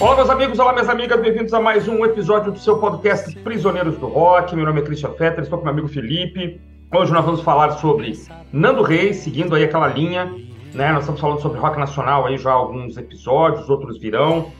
Olá, 0.00 0.16
meus 0.16 0.30
amigos, 0.30 0.58
olá, 0.58 0.72
minhas 0.72 0.88
amigas, 0.88 1.20
bem-vindos 1.20 1.52
a 1.52 1.60
mais 1.60 1.86
um 1.86 2.02
episódio 2.06 2.50
do 2.50 2.58
seu 2.58 2.78
podcast 2.78 3.38
Prisioneiros 3.40 3.98
do 3.98 4.06
Rock. 4.06 4.56
Meu 4.56 4.64
nome 4.64 4.80
é 4.80 4.82
Christian 4.82 5.10
Fetter, 5.10 5.44
estou 5.44 5.58
com 5.58 5.64
meu 5.64 5.74
amigo 5.74 5.88
Felipe. 5.88 6.58
Hoje 6.90 7.12
nós 7.12 7.22
vamos 7.22 7.42
falar 7.42 7.72
sobre 7.72 8.18
Nando 8.50 8.80
Reis, 8.80 9.18
seguindo 9.18 9.54
aí 9.54 9.64
aquela 9.64 9.88
linha, 9.88 10.24
né? 10.72 10.90
Nós 10.90 11.02
estamos 11.02 11.20
falando 11.20 11.42
sobre 11.42 11.60
rock 11.60 11.78
nacional 11.78 12.24
aí 12.24 12.38
já 12.38 12.50
alguns 12.50 12.96
episódios, 12.96 13.68
outros 13.68 13.98
virão. 13.98 14.50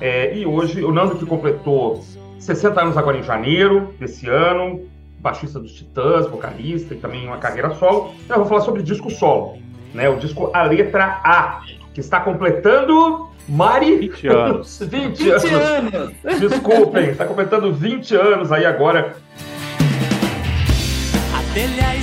É, 0.00 0.34
e 0.34 0.46
hoje 0.46 0.82
o 0.82 0.90
Nando 0.90 1.16
que 1.16 1.26
completou 1.26 2.02
60 2.38 2.80
anos 2.80 2.96
agora 2.96 3.18
em 3.18 3.22
janeiro 3.22 3.92
desse 4.00 4.26
ano, 4.26 4.88
baixista 5.18 5.60
dos 5.60 5.74
Titãs, 5.74 6.26
vocalista 6.26 6.94
e 6.94 6.96
também 6.96 7.26
uma 7.26 7.36
carreira 7.36 7.74
solo. 7.74 8.14
Eu 8.30 8.36
vou 8.36 8.46
falar 8.46 8.62
sobre 8.62 8.82
disco 8.82 9.10
solo, 9.10 9.58
né? 9.92 10.08
O 10.08 10.16
disco 10.16 10.50
A 10.54 10.62
Letra 10.62 11.20
A, 11.22 11.60
que 11.96 12.00
está 12.00 12.20
completando 12.20 13.30
Mari. 13.48 13.96
20 13.96 14.28
anos. 14.28 14.78
20, 14.84 15.24
20 15.24 15.30
anos. 15.30 15.94
anos. 16.24 16.40
Desculpem, 16.40 17.08
está 17.08 17.24
completando 17.24 17.72
20 17.72 18.14
anos 18.16 18.52
aí 18.52 18.66
agora. 18.66 19.16
A 21.34 21.54
telha 21.54 21.96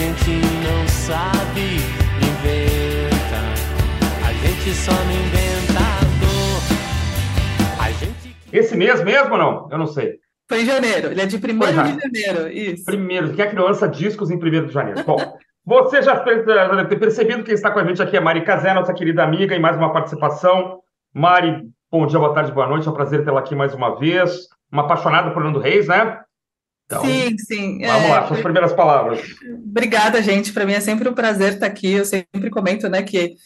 gente 0.00 0.30
não 0.64 0.88
sabe, 0.88 1.76
inventa. 2.16 3.40
A 4.26 4.32
gente 4.32 4.70
só 4.72 4.92
não 4.92 5.12
inventa 5.12 5.84
dor. 6.22 7.84
A 7.84 7.90
gente... 7.90 8.34
Esse 8.50 8.74
mês 8.74 9.04
mesmo 9.04 9.32
ou 9.32 9.38
não? 9.38 9.68
Eu 9.70 9.76
não 9.76 9.86
sei. 9.86 10.14
Foi 10.48 10.62
em 10.62 10.64
janeiro. 10.64 11.08
Ele 11.08 11.20
é 11.20 11.26
de 11.26 11.36
1 11.36 11.40
de 11.40 12.00
janeiro. 12.00 12.48
Isso. 12.48 12.84
Primeiro. 12.86 13.34
Quem 13.34 13.44
é 13.44 13.48
que 13.48 13.54
não 13.54 13.64
lança 13.64 13.86
discos 13.86 14.30
em 14.30 14.36
1 14.36 14.66
de 14.66 14.72
janeiro? 14.72 15.04
Bom, 15.04 15.18
você 15.66 16.00
já, 16.00 16.24
fez, 16.24 16.46
já 16.46 16.68
deve 16.68 16.88
ter 16.88 16.98
percebido 16.98 17.44
que 17.44 17.52
está 17.52 17.70
com 17.70 17.78
a 17.78 17.84
gente 17.84 18.02
aqui 18.02 18.16
é 18.16 18.20
Mari 18.20 18.42
Casé, 18.42 18.72
nossa 18.72 18.94
querida 18.94 19.22
amiga, 19.22 19.54
em 19.54 19.60
mais 19.60 19.76
uma 19.76 19.92
participação. 19.92 20.80
Mari, 21.12 21.68
bom 21.92 22.06
dia, 22.06 22.18
boa 22.18 22.32
tarde, 22.32 22.52
boa 22.52 22.66
noite. 22.66 22.88
É 22.88 22.90
um 22.90 22.94
prazer 22.94 23.22
tê-la 23.22 23.40
aqui 23.40 23.54
mais 23.54 23.74
uma 23.74 23.98
vez. 23.98 24.48
Uma 24.72 24.84
apaixonada 24.84 25.30
por 25.30 25.44
Nando 25.44 25.58
Reis, 25.58 25.88
né? 25.88 26.20
Então, 26.90 27.04
sim, 27.04 27.38
sim. 27.38 27.78
Vamos 27.78 28.04
é, 28.04 28.08
lá, 28.08 28.26
suas 28.26 28.40
primeiras 28.40 28.72
palavras. 28.72 29.20
Obrigada, 29.64 30.20
gente. 30.20 30.52
Para 30.52 30.66
mim 30.66 30.72
é 30.72 30.80
sempre 30.80 31.08
um 31.08 31.14
prazer 31.14 31.54
estar 31.54 31.66
aqui. 31.66 31.92
Eu 31.92 32.04
sempre 32.04 32.50
comento, 32.50 32.88
né, 32.88 33.04
que, 33.04 33.36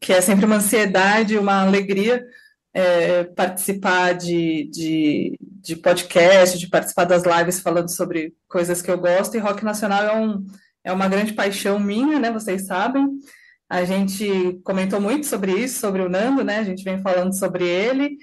que 0.00 0.14
é 0.14 0.20
sempre 0.22 0.46
uma 0.46 0.56
ansiedade, 0.56 1.36
uma 1.36 1.60
alegria 1.60 2.24
é, 2.72 3.24
participar 3.24 4.14
de, 4.14 4.70
de, 4.72 5.38
de 5.40 5.76
podcast, 5.76 6.58
de 6.58 6.68
participar 6.70 7.04
das 7.04 7.24
lives 7.24 7.60
falando 7.60 7.90
sobre 7.90 8.32
coisas 8.48 8.80
que 8.80 8.90
eu 8.90 8.96
gosto. 8.96 9.36
E 9.36 9.40
rock 9.40 9.62
nacional 9.62 10.02
é, 10.02 10.16
um, 10.16 10.46
é 10.82 10.90
uma 10.90 11.06
grande 11.06 11.34
paixão 11.34 11.78
minha, 11.78 12.18
né? 12.18 12.30
Vocês 12.30 12.66
sabem. 12.66 13.06
A 13.68 13.84
gente 13.84 14.58
comentou 14.64 15.02
muito 15.02 15.26
sobre 15.26 15.52
isso, 15.52 15.80
sobre 15.80 16.00
o 16.00 16.08
Nando, 16.08 16.42
né? 16.42 16.60
A 16.60 16.64
gente 16.64 16.82
vem 16.82 17.02
falando 17.02 17.38
sobre 17.38 17.68
ele. 17.68 18.16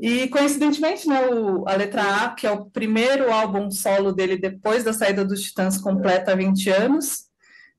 E 0.00 0.28
coincidentemente, 0.28 1.08
né, 1.08 1.28
o, 1.28 1.68
a 1.68 1.74
letra 1.74 2.24
A, 2.24 2.30
que 2.30 2.46
é 2.46 2.50
o 2.50 2.66
primeiro 2.66 3.32
álbum 3.32 3.70
solo 3.70 4.12
dele 4.12 4.36
depois 4.36 4.84
da 4.84 4.92
saída 4.92 5.24
dos 5.24 5.42
Titãs, 5.42 5.80
completa 5.80 6.36
20 6.36 6.70
anos. 6.70 7.24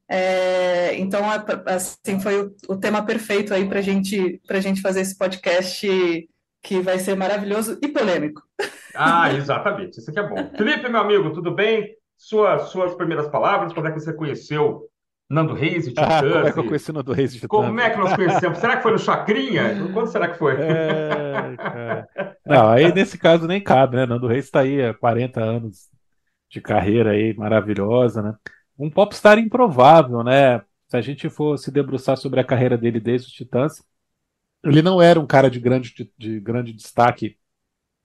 É, 0.08 0.96
então, 0.98 1.22
assim, 1.66 2.20
foi 2.20 2.42
o, 2.42 2.56
o 2.70 2.78
tema 2.78 3.04
perfeito 3.04 3.54
aí 3.54 3.68
para 3.68 3.82
gente, 3.82 4.42
a 4.48 4.60
gente 4.60 4.82
fazer 4.82 5.02
esse 5.02 5.18
podcast 5.18 6.30
que 6.62 6.80
vai 6.80 7.00
ser 7.00 7.16
maravilhoso 7.16 7.78
e 7.82 7.88
polêmico. 7.88 8.42
Ah, 8.96 9.34
exatamente, 9.34 10.00
isso 10.00 10.10
aqui 10.10 10.20
é 10.20 10.28
bom. 10.28 10.52
Felipe, 10.58 10.90
meu 10.90 11.02
amigo, 11.02 11.34
tudo 11.34 11.52
bem? 11.52 11.96
Sua, 12.18 12.60
suas 12.60 12.96
primeiras 12.96 13.28
palavras, 13.28 13.74
quando 13.74 13.88
é 13.88 13.92
que 13.92 14.00
você 14.00 14.14
conheceu 14.14 14.90
Nando 15.30 15.54
Reis 15.54 15.88
e 15.88 15.90
Titãs. 15.94 16.08
Ah, 16.08 16.22
como 16.22 16.48
é 16.48 16.52
que 16.52 16.60
eu 16.60 16.66
conheci 16.66 16.92
Nando 16.92 17.14
Reis 17.14 17.32
e 17.32 17.36
Titãs? 17.36 17.50
Como 17.50 17.80
é 17.80 17.90
que 17.90 17.98
nós 17.98 18.16
conhecemos? 18.16 18.58
será 18.60 18.78
que 18.78 18.84
foi 18.84 18.92
no 18.92 19.00
Chacrinha? 19.00 19.64
Quando 19.94 20.08
será 20.08 20.28
que 20.28 20.38
foi? 20.38 20.56
É, 20.56 22.06
Não, 22.46 22.70
aí 22.70 22.94
nesse 22.94 23.18
caso 23.18 23.48
nem 23.48 23.62
cabe, 23.62 23.98
né? 23.98 24.06
Nando 24.06 24.28
Reis 24.28 24.46
está 24.46 24.62
aí 24.62 24.84
há 24.84 24.94
40 24.94 25.42
anos 25.42 25.90
de 26.50 26.62
carreira 26.62 27.12
aí, 27.12 27.34
maravilhosa, 27.36 28.22
né? 28.22 28.36
Um 28.78 28.90
popstar 28.90 29.38
improvável, 29.40 30.24
né? 30.24 30.60
Se 30.88 30.98
a 30.98 31.02
gente 31.02 31.30
for 31.30 31.58
se 31.58 31.72
debruçar 31.72 32.18
sobre 32.18 32.40
a 32.40 32.44
carreira 32.44 32.78
dele 32.78 33.00
desde 33.00 33.28
os 33.28 33.34
Titãs, 33.34 33.84
ele 34.64 34.82
não 34.82 35.02
era 35.02 35.20
um 35.20 35.26
cara 35.26 35.50
de 35.50 35.60
grande, 35.60 35.94
de, 35.94 36.12
de 36.18 36.40
grande 36.40 36.72
destaque 36.72 37.38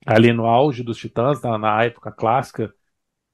ali 0.06 0.32
no 0.32 0.47
auge 0.47 0.82
dos 0.82 0.97
Titãs, 0.97 1.42
na, 1.42 1.59
na 1.59 1.84
época 1.84 2.10
clássica, 2.10 2.72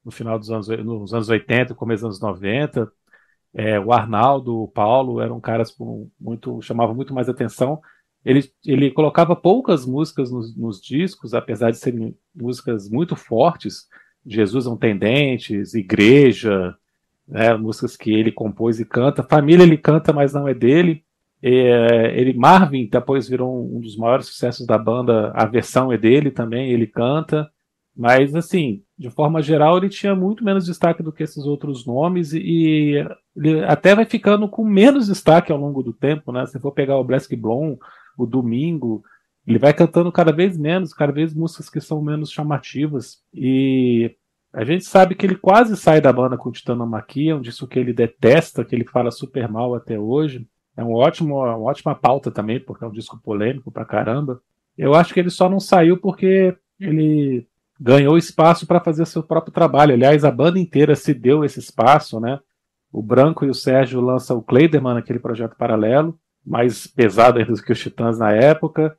no 0.05 0.11
final 0.11 0.39
dos 0.39 0.51
anos, 0.51 0.69
nos 0.69 1.15
anos 1.15 1.29
80, 1.29 1.75
começo 1.75 2.07
dos 2.07 2.17
anos 2.17 2.21
90 2.21 2.93
é, 3.57 3.81
o 3.81 3.91
Arnaldo, 3.91 4.63
o 4.63 4.69
Paulo 4.69 5.21
eram 5.21 5.41
caras 5.41 5.71
com 5.71 6.11
muito 6.21 6.61
chamavam 6.61 6.95
muito 6.95 7.15
mais 7.15 7.27
atenção. 7.27 7.81
Ele, 8.23 8.45
ele 8.67 8.91
colocava 8.91 9.35
poucas 9.35 9.87
músicas 9.87 10.31
nos, 10.31 10.55
nos 10.55 10.81
discos, 10.81 11.33
apesar 11.33 11.71
de 11.71 11.79
serem 11.79 12.15
músicas 12.35 12.91
muito 12.91 13.17
fortes. 13.17 13.87
Jesus 14.27 14.67
não 14.67 14.77
tem 14.77 14.99
dentes, 14.99 15.73
Igreja, 15.73 16.77
né, 17.27 17.55
músicas 17.57 17.97
que 17.97 18.13
ele 18.13 18.31
compôs 18.31 18.79
e 18.79 18.85
canta. 18.85 19.23
Família 19.23 19.63
ele 19.63 19.79
canta, 19.79 20.13
mas 20.13 20.35
não 20.35 20.47
é 20.47 20.53
dele. 20.53 21.03
É, 21.43 22.13
ele 22.19 22.35
Marvin 22.35 22.89
depois 22.91 23.29
virou 23.29 23.55
um, 23.55 23.79
um 23.79 23.81
dos 23.81 23.97
maiores 23.97 24.27
sucessos 24.27 24.67
da 24.67 24.77
banda. 24.77 25.33
A 25.35 25.47
versão 25.47 25.91
é 25.91 25.97
dele 25.97 26.31
também, 26.31 26.71
ele 26.73 26.87
canta. 26.87 27.49
Mas 27.97 28.35
assim, 28.35 28.83
de 28.99 29.11
forma 29.11 29.43
geral, 29.43 29.77
ele 29.77 29.89
tinha 29.89 30.15
muito 30.15 30.43
menos 30.43 30.65
destaque 30.65 31.03
do 31.03 31.13
que 31.13 31.23
esses 31.23 31.45
outros 31.45 31.85
nomes 31.85 32.33
e 32.33 33.05
ele 33.37 33.65
até 33.65 33.95
vai 33.95 34.07
ficando 34.07 34.49
com 34.49 34.65
menos 34.65 35.07
destaque 35.07 35.53
ao 35.53 35.59
longo 35.59 35.83
do 35.83 35.93
tempo, 35.93 36.33
né? 36.33 36.47
Se 36.47 36.59
for 36.59 36.73
pegar 36.73 36.97
o 36.97 37.05
Blask 37.05 37.31
Blom, 37.37 37.77
o 38.17 38.25
Domingo, 38.25 39.05
ele 39.47 39.59
vai 39.59 39.75
cantando 39.75 40.11
cada 40.11 40.33
vez 40.33 40.57
menos, 40.57 40.95
cada 40.95 41.13
vez 41.13 41.35
músicas 41.35 41.69
que 41.69 41.81
são 41.81 42.01
menos 42.01 42.31
chamativas 42.31 43.23
e 43.35 44.17
a 44.53 44.65
gente 44.65 44.87
sabe 44.87 45.15
que 45.15 45.27
ele 45.27 45.37
quase 45.37 45.77
sai 45.77 46.01
da 46.01 46.11
banda 46.11 46.39
com 46.39 46.51
Titanomaquia, 46.51 47.37
um 47.37 47.43
disco 47.43 47.67
que 47.67 47.79
ele 47.79 47.93
detesta, 47.93 48.65
que 48.65 48.75
ele 48.75 48.87
fala 48.87 49.11
super 49.11 49.47
mal 49.47 49.75
até 49.75 49.99
hoje. 49.99 50.49
É 50.75 50.83
um 50.83 50.95
ótimo, 50.95 51.37
uma 51.37 51.59
ótima 51.59 51.95
pauta 51.95 52.31
também, 52.31 52.59
porque 52.59 52.83
é 52.83 52.87
um 52.87 52.93
disco 52.93 53.21
polêmico 53.23 53.71
pra 53.71 53.85
caramba. 53.85 54.41
Eu 54.77 54.95
acho 54.95 55.13
que 55.13 55.21
ele 55.21 55.29
só 55.29 55.51
não 55.51 55.61
saiu 55.61 55.99
porque 55.99 56.57
ele 56.81 57.47
ganhou 57.81 58.17
espaço 58.17 58.67
para 58.67 58.81
fazer 58.81 59.07
seu 59.07 59.23
próprio 59.23 59.53
trabalho. 59.53 59.95
Aliás, 59.95 60.25
a 60.25 60.31
banda 60.31 60.59
inteira 60.59 60.95
se 60.95 61.13
deu 61.13 61.45
esse 61.45 61.59
espaço, 61.59 62.19
né? 62.19 62.39
O 62.93 63.03
Branco 63.03 63.45
e 63.45 63.51
o 63.51 63.55
Sérgio 63.55 64.01
lançam 64.01 64.39
o 64.39 64.43
Kleiderman, 64.43 64.97
aquele 64.97 65.19
projeto 65.19 65.57
paralelo, 65.57 66.19
mais 66.45 66.87
pesado 66.87 67.39
ainda 67.39 67.53
do 67.53 67.63
que 67.63 67.73
os 67.73 67.79
Titãs 67.79 68.19
na 68.19 68.33
época. 68.33 68.97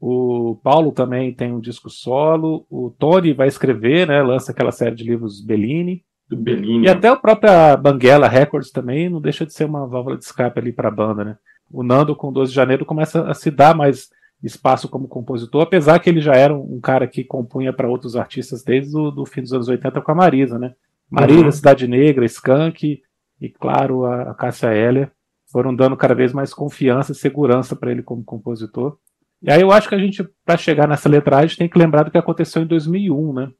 O 0.00 0.58
Paulo 0.62 0.92
também 0.92 1.34
tem 1.34 1.52
um 1.52 1.60
disco 1.60 1.90
solo. 1.90 2.64
O 2.70 2.94
Tony 2.98 3.32
vai 3.32 3.48
escrever, 3.48 4.06
né? 4.06 4.22
Lança 4.22 4.52
aquela 4.52 4.72
série 4.72 4.94
de 4.94 5.04
livros 5.04 5.44
Bellini. 5.44 6.04
Bellini. 6.30 6.86
E 6.86 6.88
até 6.88 7.10
o 7.12 7.20
próprio 7.20 7.50
Banguela 7.76 8.28
Records 8.28 8.70
também 8.70 9.10
não 9.10 9.20
deixa 9.20 9.44
de 9.44 9.52
ser 9.52 9.64
uma 9.64 9.86
válvula 9.86 10.16
de 10.16 10.24
escape 10.24 10.58
ali 10.58 10.72
para 10.72 10.88
a 10.88 10.92
banda, 10.92 11.24
né? 11.24 11.36
O 11.70 11.82
Nando 11.82 12.16
com 12.16 12.32
12 12.32 12.50
de 12.50 12.56
janeiro 12.56 12.84
começa 12.84 13.28
a 13.28 13.34
se 13.34 13.50
dar 13.50 13.74
mais 13.74 14.08
espaço 14.42 14.88
como 14.88 15.08
compositor, 15.08 15.62
apesar 15.62 15.98
que 15.98 16.08
ele 16.08 16.20
já 16.20 16.34
era 16.34 16.54
um, 16.54 16.80
cara 16.80 17.06
que 17.06 17.22
compunha 17.22 17.72
para 17.72 17.88
outros 17.88 18.16
artistas 18.16 18.62
desde 18.62 18.96
o 18.96 19.10
do 19.10 19.26
fim 19.26 19.42
dos 19.42 19.52
anos 19.52 19.68
80 19.68 20.00
com 20.00 20.12
a 20.12 20.14
Marisa, 20.14 20.58
né? 20.58 20.74
Marisa, 21.10 21.44
uhum. 21.44 21.52
Cidade 21.52 21.86
Negra, 21.86 22.24
Skank 22.24 23.02
e, 23.40 23.48
claro, 23.48 24.04
a, 24.04 24.30
a 24.30 24.34
Cássia 24.34 24.72
Heller 24.74 25.10
foram 25.50 25.74
dando 25.74 25.96
cada 25.96 26.14
vez 26.14 26.32
mais 26.32 26.54
confiança 26.54 27.12
e 27.12 27.14
segurança 27.14 27.74
para 27.74 27.90
ele 27.90 28.02
como 28.02 28.24
compositor. 28.24 28.96
E 29.42 29.50
aí 29.50 29.60
eu 29.60 29.72
acho 29.72 29.88
que 29.88 29.94
a 29.94 29.98
gente, 29.98 30.26
para 30.44 30.56
chegar 30.56 30.86
nessa 30.86 31.08
letragem, 31.08 31.56
tem 31.56 31.68
que 31.68 31.78
lembrar 31.78 32.04
do 32.04 32.10
que 32.10 32.18
aconteceu 32.18 32.62
em 32.62 32.66
2001, 32.66 33.32
né? 33.32 33.50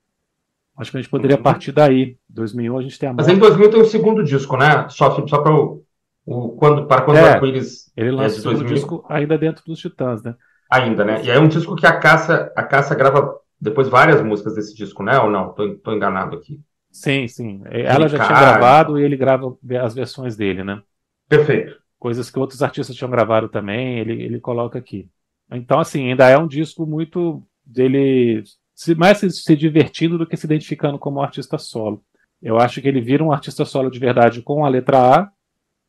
Acho 0.77 0.91
que 0.91 0.97
a 0.97 1.01
gente 1.01 1.11
poderia 1.11 1.37
uhum. 1.37 1.43
partir 1.43 1.73
daí. 1.73 2.17
2001 2.29 2.79
a 2.79 2.83
gente 2.83 2.99
tem 2.99 3.09
a 3.09 3.13
Mas 3.13 3.29
em 3.29 3.39
2000 3.39 3.71
tem 3.71 3.81
o 3.81 3.83
um 3.83 3.87
segundo 3.87 4.23
disco, 4.23 4.57
né? 4.57 4.89
Só, 4.89 5.27
só 5.27 5.43
para 5.43 5.55
o, 5.55 5.83
o, 6.25 6.51
quando 6.51 6.87
para 6.87 7.03
quando 7.03 7.19
é, 7.19 7.33
arco-íris 7.33 7.91
ele 7.97 8.11
lançou 8.11 8.53
é, 8.53 8.57
o 8.57 8.65
disco 8.65 9.05
ainda 9.09 9.37
dentro 9.37 9.65
dos 9.65 9.79
Titãs, 9.79 10.23
né? 10.23 10.35
Ainda, 10.71 11.05
né? 11.05 11.25
E 11.25 11.31
é 11.31 11.39
um 11.39 11.49
disco 11.49 11.75
que 11.75 11.87
a 11.87 11.99
Cássia, 11.99 12.53
a 12.55 12.63
Cássia 12.63 12.95
grava 12.95 13.37
depois 13.61 13.89
várias 13.89 14.23
músicas 14.23 14.55
desse 14.55 14.75
disco, 14.75 15.03
né? 15.03 15.19
Ou 15.19 15.29
não? 15.29 15.53
Tô, 15.53 15.75
tô 15.77 15.93
enganado 15.93 16.37
aqui. 16.37 16.61
Sim, 16.91 17.27
sim. 17.29 17.63
Ela 17.67 18.09
já 18.09 18.25
tinha 18.25 18.39
gravado 18.39 18.99
e 18.99 19.03
ele 19.03 19.17
grava 19.17 19.57
as 19.83 19.95
versões 19.95 20.37
dele, 20.37 20.65
né? 20.65 20.81
Perfeito. 21.29 21.79
Coisas 21.99 22.31
que 22.31 22.39
outros 22.39 22.63
artistas 22.63 22.97
tinham 22.97 23.11
gravado 23.11 23.49
também, 23.49 23.99
ele, 23.99 24.23
ele 24.23 24.41
coloca 24.41 24.79
aqui. 24.79 25.09
Então, 25.53 25.79
assim, 25.79 26.09
ainda 26.09 26.29
é 26.29 26.39
um 26.39 26.47
disco 26.47 26.87
muito 26.87 27.43
dele 27.65 28.43
se, 28.75 28.95
mais 28.95 29.19
se, 29.19 29.31
se 29.31 29.57
divertindo 29.57 30.17
do 30.17 30.27
que 30.27 30.37
se 30.37 30.47
identificando 30.47 30.99
como 30.99 31.21
artista 31.21 31.59
solo. 31.59 32.03
Eu 32.41 32.59
acho 32.59 32.81
que 32.81 32.89
ele 32.89 33.01
vira 33.01 33.23
um 33.23 33.33
artista 33.33 33.65
solo 33.65 33.91
de 33.91 33.99
verdade 33.99 34.41
com 34.41 34.65
a 34.65 34.69
letra 34.69 34.99
A, 34.99 35.31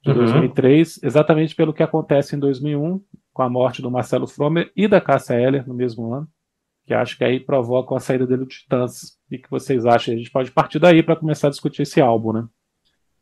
de 0.04 0.10
uhum. 0.10 0.18
2003, 0.18 1.00
exatamente 1.04 1.56
pelo 1.56 1.74
que 1.74 1.84
acontece 1.84 2.36
em 2.36 2.40
2001, 2.40 3.02
com 3.34 3.42
a 3.42 3.50
morte 3.50 3.82
do 3.82 3.92
Marcelo 3.92 4.28
Fromer 4.28 4.72
e 4.76 4.88
da 4.88 5.02
Cássia 5.02 5.36
Eller 5.36 5.68
no 5.68 5.74
mesmo 5.74 6.14
ano, 6.14 6.28
que 6.86 6.94
acho 6.94 7.18
que 7.18 7.24
aí 7.24 7.40
provoca 7.40 7.96
a 7.96 8.00
saída 8.00 8.26
dele 8.28 8.42
do 8.42 8.48
Titãs. 8.48 9.18
E 9.30 9.38
que 9.38 9.50
vocês 9.50 9.86
acham? 9.86 10.14
A 10.14 10.18
gente 10.18 10.32
pode 10.32 10.52
partir 10.52 10.80
daí 10.80 11.02
para 11.02 11.16
começar 11.16 11.48
a 11.48 11.52
discutir 11.52 11.84
esse 11.84 12.02
álbum, 12.02 12.34
né? 12.34 12.48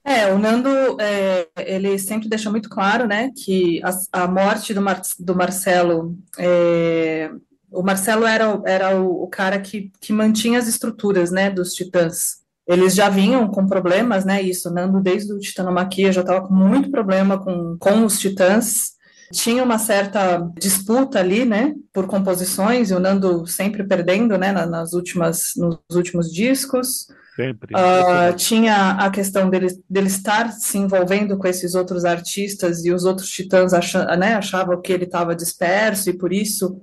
É, 0.03 0.33
o 0.33 0.39
Nando, 0.39 0.69
é, 0.99 1.47
ele 1.57 1.99
sempre 1.99 2.29
deixa 2.29 2.49
muito 2.49 2.69
claro, 2.69 3.05
né, 3.05 3.31
que 3.35 3.81
a, 3.83 4.23
a 4.23 4.27
morte 4.27 4.73
do, 4.73 4.81
Mar, 4.81 5.01
do 5.19 5.35
Marcelo, 5.35 6.17
é, 6.37 7.29
o 7.69 7.83
Marcelo 7.83 8.25
era, 8.25 8.59
era 8.65 8.99
o, 8.99 9.23
o, 9.23 9.27
cara 9.27 9.59
que, 9.59 9.91
que 9.99 10.13
mantinha 10.13 10.57
as 10.57 10.67
estruturas, 10.67 11.31
né, 11.31 11.49
dos 11.49 11.73
Titãs. 11.73 12.39
Eles 12.65 12.95
já 12.95 13.09
vinham 13.09 13.47
com 13.49 13.67
problemas, 13.67 14.23
né, 14.25 14.41
isso, 14.41 14.69
o 14.69 14.73
Nando 14.73 15.01
desde 15.01 15.33
o 15.33 15.39
Titanomaquia 15.39 16.11
já 16.11 16.21
estava 16.21 16.47
com 16.47 16.53
muito 16.53 16.89
problema 16.89 17.37
com, 17.37 17.77
com 17.77 18.05
os 18.05 18.17
Titãs, 18.17 18.93
tinha 19.31 19.63
uma 19.63 19.77
certa 19.77 20.37
disputa 20.57 21.19
ali, 21.19 21.45
né, 21.45 21.73
por 21.93 22.07
composições, 22.07 22.89
e 22.89 22.93
o 22.93 22.99
Nando 22.99 23.45
sempre 23.47 23.83
perdendo, 23.83 24.37
né, 24.37 24.51
nas 24.51 24.93
últimas, 24.93 25.53
nos 25.55 25.95
últimos 25.95 26.31
discos, 26.31 27.07
Sempre. 27.39 27.73
Uh, 27.73 28.35
tinha 28.35 28.97
a 28.99 29.09
questão 29.09 29.49
dele, 29.49 29.67
dele 29.89 30.07
estar 30.07 30.51
se 30.51 30.77
envolvendo 30.77 31.37
com 31.37 31.47
esses 31.47 31.73
outros 31.73 32.03
artistas 32.03 32.83
e 32.83 32.91
os 32.91 33.05
outros 33.05 33.29
titãs 33.29 33.73
acham, 33.73 34.03
né, 34.17 34.33
achavam 34.33 34.81
que 34.81 34.91
ele 34.91 35.05
estava 35.05 35.33
disperso 35.33 36.09
e 36.09 36.17
por 36.17 36.33
isso 36.33 36.81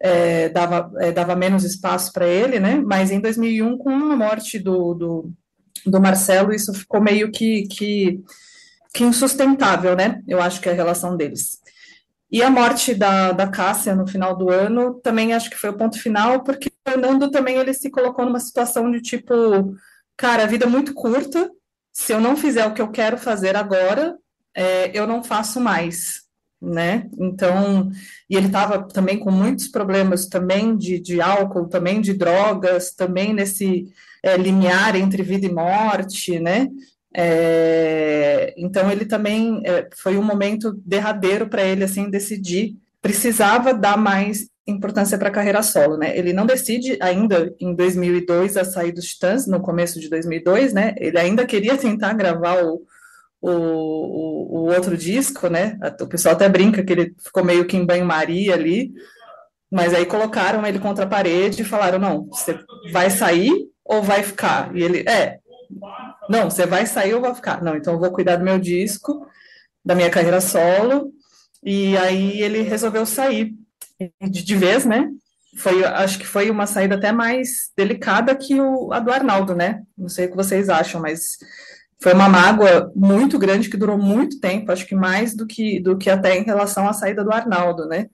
é, 0.00 0.48
dava, 0.48 0.90
é, 0.98 1.12
dava 1.12 1.36
menos 1.36 1.62
espaço 1.62 2.10
para 2.10 2.26
ele, 2.26 2.58
né? 2.58 2.82
Mas 2.84 3.10
em 3.10 3.20
2001, 3.20 3.76
com 3.76 3.90
a 3.90 4.16
morte 4.16 4.58
do, 4.58 4.94
do, 4.94 5.32
do 5.84 6.00
Marcelo, 6.00 6.54
isso 6.54 6.72
ficou 6.72 7.02
meio 7.02 7.30
que, 7.30 7.66
que, 7.66 8.20
que 8.94 9.04
insustentável, 9.04 9.94
né? 9.94 10.22
Eu 10.26 10.40
acho 10.40 10.60
que 10.60 10.70
é 10.70 10.72
a 10.72 10.76
relação 10.76 11.18
deles. 11.18 11.58
E 12.30 12.42
a 12.42 12.50
morte 12.50 12.94
da, 12.94 13.32
da 13.32 13.48
Cássia 13.48 13.94
no 13.94 14.06
final 14.06 14.36
do 14.36 14.50
ano 14.50 14.94
também 15.02 15.32
acho 15.32 15.48
que 15.48 15.56
foi 15.56 15.70
o 15.70 15.76
ponto 15.76 15.98
final, 15.98 16.42
porque 16.42 16.68
o 16.68 16.90
Fernando 16.90 17.30
também 17.30 17.56
ele 17.56 17.72
se 17.72 17.90
colocou 17.90 18.24
numa 18.24 18.40
situação 18.40 18.90
de 18.90 19.00
tipo, 19.00 19.34
cara, 20.16 20.42
a 20.42 20.46
vida 20.46 20.66
é 20.66 20.68
muito 20.68 20.92
curta, 20.92 21.50
se 21.92 22.12
eu 22.12 22.20
não 22.20 22.36
fizer 22.36 22.66
o 22.66 22.74
que 22.74 22.82
eu 22.82 22.90
quero 22.90 23.16
fazer 23.16 23.56
agora, 23.56 24.16
é, 24.54 24.90
eu 24.96 25.06
não 25.06 25.22
faço 25.22 25.58
mais, 25.58 26.22
né? 26.60 27.08
Então, 27.18 27.90
e 28.28 28.36
ele 28.36 28.46
estava 28.46 28.86
também 28.86 29.18
com 29.18 29.30
muitos 29.30 29.68
problemas 29.68 30.26
também 30.26 30.76
de, 30.76 31.00
de 31.00 31.20
álcool, 31.20 31.68
também 31.68 32.00
de 32.00 32.12
drogas, 32.12 32.94
também 32.94 33.32
nesse 33.32 33.86
é, 34.22 34.36
limiar 34.36 34.96
entre 34.96 35.22
vida 35.22 35.46
e 35.46 35.52
morte, 35.52 36.38
né? 36.38 36.68
É, 37.20 38.54
então 38.56 38.88
ele 38.92 39.04
também 39.04 39.60
é, 39.64 39.88
foi 39.96 40.16
um 40.16 40.22
momento 40.22 40.72
derradeiro 40.86 41.48
para 41.48 41.64
ele 41.64 41.82
assim 41.82 42.08
decidir 42.08 42.76
precisava 43.00 43.74
dar 43.74 43.96
mais 43.96 44.48
importância 44.66 45.16
para 45.16 45.28
a 45.28 45.32
carreira 45.32 45.62
solo, 45.62 45.96
né? 45.96 46.16
Ele 46.16 46.32
não 46.32 46.44
decide 46.44 46.98
ainda 47.00 47.54
em 47.58 47.74
2002 47.74 48.56
a 48.56 48.64
sair 48.64 48.92
dos 48.92 49.06
Titãs, 49.06 49.46
no 49.46 49.60
começo 49.60 49.98
de 49.98 50.10
2002, 50.10 50.72
né? 50.72 50.94
Ele 50.98 51.18
ainda 51.18 51.46
queria 51.46 51.76
tentar 51.76 52.12
gravar 52.12 52.62
o, 52.62 52.82
o, 53.40 53.50
o, 53.50 54.58
o 54.58 54.74
outro 54.74 54.96
disco, 54.96 55.48
né? 55.48 55.78
O 56.00 56.06
pessoal 56.06 56.34
até 56.34 56.48
brinca 56.48 56.84
que 56.84 56.92
ele 56.92 57.14
ficou 57.18 57.42
meio 57.42 57.64
que 57.64 57.76
em 57.76 57.86
banho-maria 57.86 58.54
ali, 58.54 58.92
mas 59.70 59.94
aí 59.94 60.04
colocaram 60.04 60.66
ele 60.66 60.78
contra 60.78 61.04
a 61.04 61.08
parede 61.08 61.62
e 61.62 61.64
falaram: 61.64 61.98
não, 61.98 62.26
você 62.26 62.58
vai 62.92 63.08
sair 63.08 63.70
ou 63.82 64.02
vai 64.02 64.22
ficar? 64.22 64.76
E 64.76 64.82
ele, 64.82 64.98
é, 65.08 65.38
não, 66.28 66.50
você 66.50 66.66
vai 66.66 66.86
sair 66.86 67.14
ou 67.14 67.20
vai 67.20 67.34
ficar? 67.34 67.62
Não, 67.62 67.76
então 67.76 67.94
eu 67.94 68.00
vou 68.00 68.10
cuidar 68.10 68.36
do 68.36 68.44
meu 68.44 68.58
disco, 68.58 69.26
da 69.84 69.94
minha 69.94 70.10
carreira 70.10 70.40
solo, 70.40 71.12
e 71.62 71.96
aí 71.96 72.40
ele 72.42 72.62
resolveu 72.62 73.04
sair 73.06 73.54
de, 74.20 74.44
de 74.44 74.54
vez, 74.56 74.84
né? 74.84 75.08
Foi, 75.56 75.84
acho 75.84 76.18
que 76.18 76.26
foi 76.26 76.50
uma 76.50 76.66
saída 76.66 76.94
até 76.94 77.10
mais 77.10 77.70
delicada 77.76 78.34
que 78.36 78.60
o, 78.60 78.92
a 78.92 79.00
do 79.00 79.10
Arnaldo, 79.10 79.54
né? 79.54 79.82
Não 79.96 80.08
sei 80.08 80.26
o 80.26 80.30
que 80.30 80.36
vocês 80.36 80.68
acham, 80.68 81.00
mas 81.00 81.38
foi 82.00 82.12
uma 82.12 82.28
mágoa 82.28 82.92
muito 82.94 83.38
grande 83.38 83.68
que 83.68 83.76
durou 83.76 83.98
muito 83.98 84.38
tempo, 84.40 84.70
acho 84.70 84.86
que 84.86 84.94
mais 84.94 85.34
do 85.34 85.46
que, 85.46 85.80
do 85.80 85.96
que 85.96 86.08
até 86.08 86.36
em 86.36 86.44
relação 86.44 86.88
à 86.88 86.92
saída 86.92 87.24
do 87.24 87.32
Arnaldo, 87.32 87.86
né? 87.86 88.08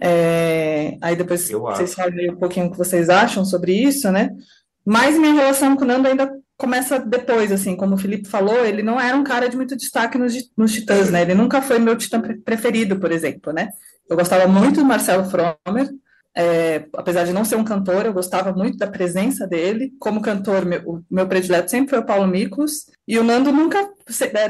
É, 0.00 0.96
aí 1.02 1.14
depois 1.14 1.50
Eu 1.50 1.60
vocês 1.60 1.92
falam 1.92 2.14
um 2.32 2.36
pouquinho 2.36 2.66
o 2.66 2.70
que 2.70 2.78
vocês 2.78 3.10
acham 3.10 3.44
sobre 3.44 3.74
isso, 3.74 4.10
né? 4.10 4.30
Mas 4.84 5.18
minha 5.18 5.34
relação 5.34 5.76
com 5.76 5.84
o 5.84 5.86
Nando 5.86 6.08
ainda 6.08 6.32
começa 6.60 6.98
depois, 6.98 7.50
assim, 7.50 7.74
como 7.74 7.94
o 7.94 7.98
Felipe 7.98 8.28
falou, 8.28 8.64
ele 8.64 8.82
não 8.82 9.00
era 9.00 9.16
um 9.16 9.24
cara 9.24 9.48
de 9.48 9.56
muito 9.56 9.74
destaque 9.74 10.18
nos, 10.18 10.34
nos 10.56 10.72
Titãs, 10.72 11.10
né? 11.10 11.22
Ele 11.22 11.34
nunca 11.34 11.62
foi 11.62 11.78
meu 11.78 11.96
Titã 11.96 12.20
preferido, 12.44 13.00
por 13.00 13.10
exemplo, 13.10 13.52
né? 13.52 13.70
Eu 14.08 14.16
gostava 14.16 14.46
muito 14.46 14.80
do 14.80 14.84
Marcelo 14.84 15.24
Fromer, 15.24 15.88
é, 16.36 16.86
apesar 16.94 17.24
de 17.24 17.32
não 17.32 17.44
ser 17.44 17.56
um 17.56 17.64
cantor, 17.64 18.04
eu 18.04 18.12
gostava 18.12 18.52
muito 18.52 18.76
da 18.76 18.86
presença 18.86 19.46
dele. 19.46 19.92
Como 19.98 20.20
cantor, 20.20 20.64
meu, 20.64 20.82
o 20.86 21.02
meu 21.10 21.26
predileto 21.26 21.70
sempre 21.70 21.90
foi 21.90 21.98
o 21.98 22.06
Paulo 22.06 22.26
Miklos. 22.26 22.86
E 23.08 23.18
o 23.18 23.24
Nando 23.24 23.50
nunca, 23.50 23.82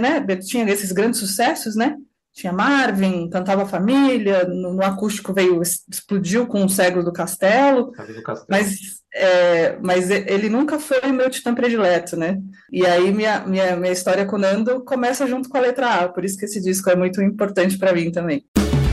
né, 0.01 0.25
ele 0.29 0.41
tinha 0.41 0.69
esses 0.69 0.93
grandes 0.93 1.21
sucessos, 1.21 1.77
né? 1.77 1.97
Tinha 2.40 2.54
Marvin, 2.54 3.28
cantava 3.28 3.66
Família, 3.66 4.44
no, 4.44 4.72
no 4.72 4.82
acústico 4.82 5.34
veio, 5.34 5.60
explodiu 5.60 6.46
com 6.46 6.64
o 6.64 6.70
Cego 6.70 7.02
do 7.02 7.12
Castelo, 7.12 7.90
do 7.90 8.22
Castelo. 8.22 8.46
mas, 8.48 8.78
é, 9.12 9.78
mas 9.82 10.10
ele 10.10 10.48
nunca 10.48 10.78
foi 10.78 11.00
o 11.00 11.12
meu 11.12 11.28
titã 11.28 11.54
predileto, 11.54 12.16
né? 12.16 12.38
E 12.72 12.87
aí 12.87 13.12
minha, 13.12 13.40
minha, 13.40 13.76
minha 13.76 13.92
história 13.92 14.25
com 14.25 14.37
o 14.37 14.38
Nando 14.38 14.82
começa 14.82 15.26
junto 15.26 15.50
com 15.50 15.58
a 15.58 15.60
letra 15.60 15.96
A, 15.96 16.08
por 16.08 16.25
isso 16.25 16.38
que 16.38 16.46
esse 16.46 16.62
disco 16.62 16.88
é 16.88 16.96
muito 16.96 17.20
importante 17.20 17.76
para 17.76 17.92
mim 17.92 18.10
também. 18.10 18.42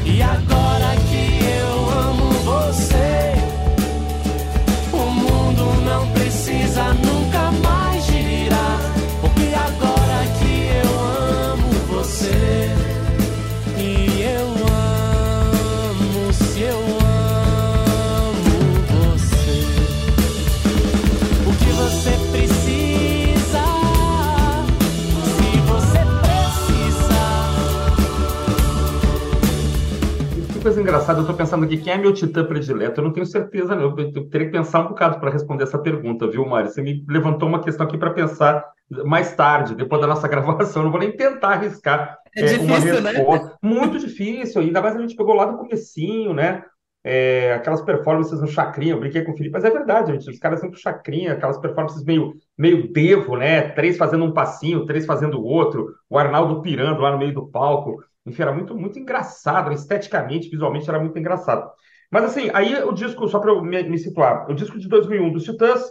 E 0.06 0.22
agora 0.22 0.97
coisa 30.68 30.82
engraçada, 30.82 31.20
eu 31.20 31.22
estou 31.22 31.36
pensando 31.36 31.64
aqui, 31.64 31.78
quem 31.78 31.94
é 31.94 31.98
meu 31.98 32.14
titã 32.14 32.44
predileto? 32.44 33.00
Eu 33.00 33.06
não 33.06 33.14
tenho 33.14 33.26
certeza, 33.26 33.74
não. 33.74 33.98
Eu 33.98 34.30
teria 34.30 34.48
que 34.48 34.52
pensar 34.52 34.82
um 34.82 34.90
bocado 34.90 35.18
para 35.18 35.32
responder 35.32 35.64
essa 35.64 35.80
pergunta, 35.80 36.28
viu, 36.28 36.46
Mário? 36.46 36.70
Você 36.70 36.82
me 36.82 37.06
levantou 37.08 37.48
uma 37.48 37.64
questão 37.64 37.86
aqui 37.86 37.98
para 37.98 38.10
pensar 38.10 38.66
mais 39.06 39.34
tarde, 39.34 39.76
depois 39.76 40.02
da 40.02 40.08
nossa 40.08 40.28
gravação. 40.28 40.82
Eu 40.82 40.86
não 40.86 40.92
vou 40.92 41.00
nem 41.00 41.16
tentar 41.16 41.54
arriscar 41.54 42.18
é, 42.36 42.42
é 42.42 42.44
difícil, 42.44 43.00
uma 43.00 43.10
resposta. 43.12 43.46
Né? 43.48 43.54
Muito 43.62 43.98
difícil, 43.98 44.62
ainda 44.62 44.82
mais 44.82 44.98
a 44.98 45.00
gente 45.00 45.16
pegou 45.16 45.34
lá 45.36 45.46
do 45.46 45.58
comecinho, 45.58 46.34
né? 46.34 46.64
É, 47.02 47.54
aquelas 47.54 47.82
performances 47.82 48.42
no 48.42 48.48
Chacrinha, 48.48 48.94
eu 48.94 49.00
brinquei 49.00 49.22
com 49.22 49.32
o 49.32 49.38
Felipe, 49.38 49.54
mas 49.54 49.64
é 49.64 49.70
verdade, 49.70 50.12
gente, 50.12 50.30
os 50.30 50.40
caras 50.40 50.60
sempre 50.60 50.78
Chacrinha, 50.78 51.32
aquelas 51.32 51.58
performances 51.58 52.04
meio, 52.04 52.34
meio 52.58 52.92
devo, 52.92 53.38
né? 53.38 53.70
Três 53.70 53.96
fazendo 53.96 54.26
um 54.26 54.34
passinho, 54.34 54.86
três 54.86 55.06
fazendo 55.06 55.40
o 55.40 55.46
outro, 55.46 55.94
o 56.10 56.18
Arnaldo 56.18 56.62
pirando 56.62 57.00
lá 57.00 57.12
no 57.12 57.18
meio 57.18 57.34
do 57.34 57.48
palco. 57.48 58.04
Enfim, 58.30 58.42
era 58.42 58.52
muito, 58.52 58.76
muito 58.76 59.00
engraçado, 59.00 59.72
esteticamente, 59.72 60.50
visualmente 60.50 60.90
era 60.90 61.00
muito 61.00 61.18
engraçado. 61.18 61.70
Mas 62.12 62.26
assim, 62.26 62.50
aí 62.54 62.76
o 62.84 62.92
disco, 62.92 63.28
só 63.28 63.40
para 63.40 63.52
eu 63.52 63.62
me, 63.62 63.84
me, 63.84 63.98
situar, 63.98 64.50
o 64.50 64.54
disco 64.54 64.78
de 64.80 64.88
2001 64.88 65.32
dos 65.32 65.44
Titãs, 65.44 65.82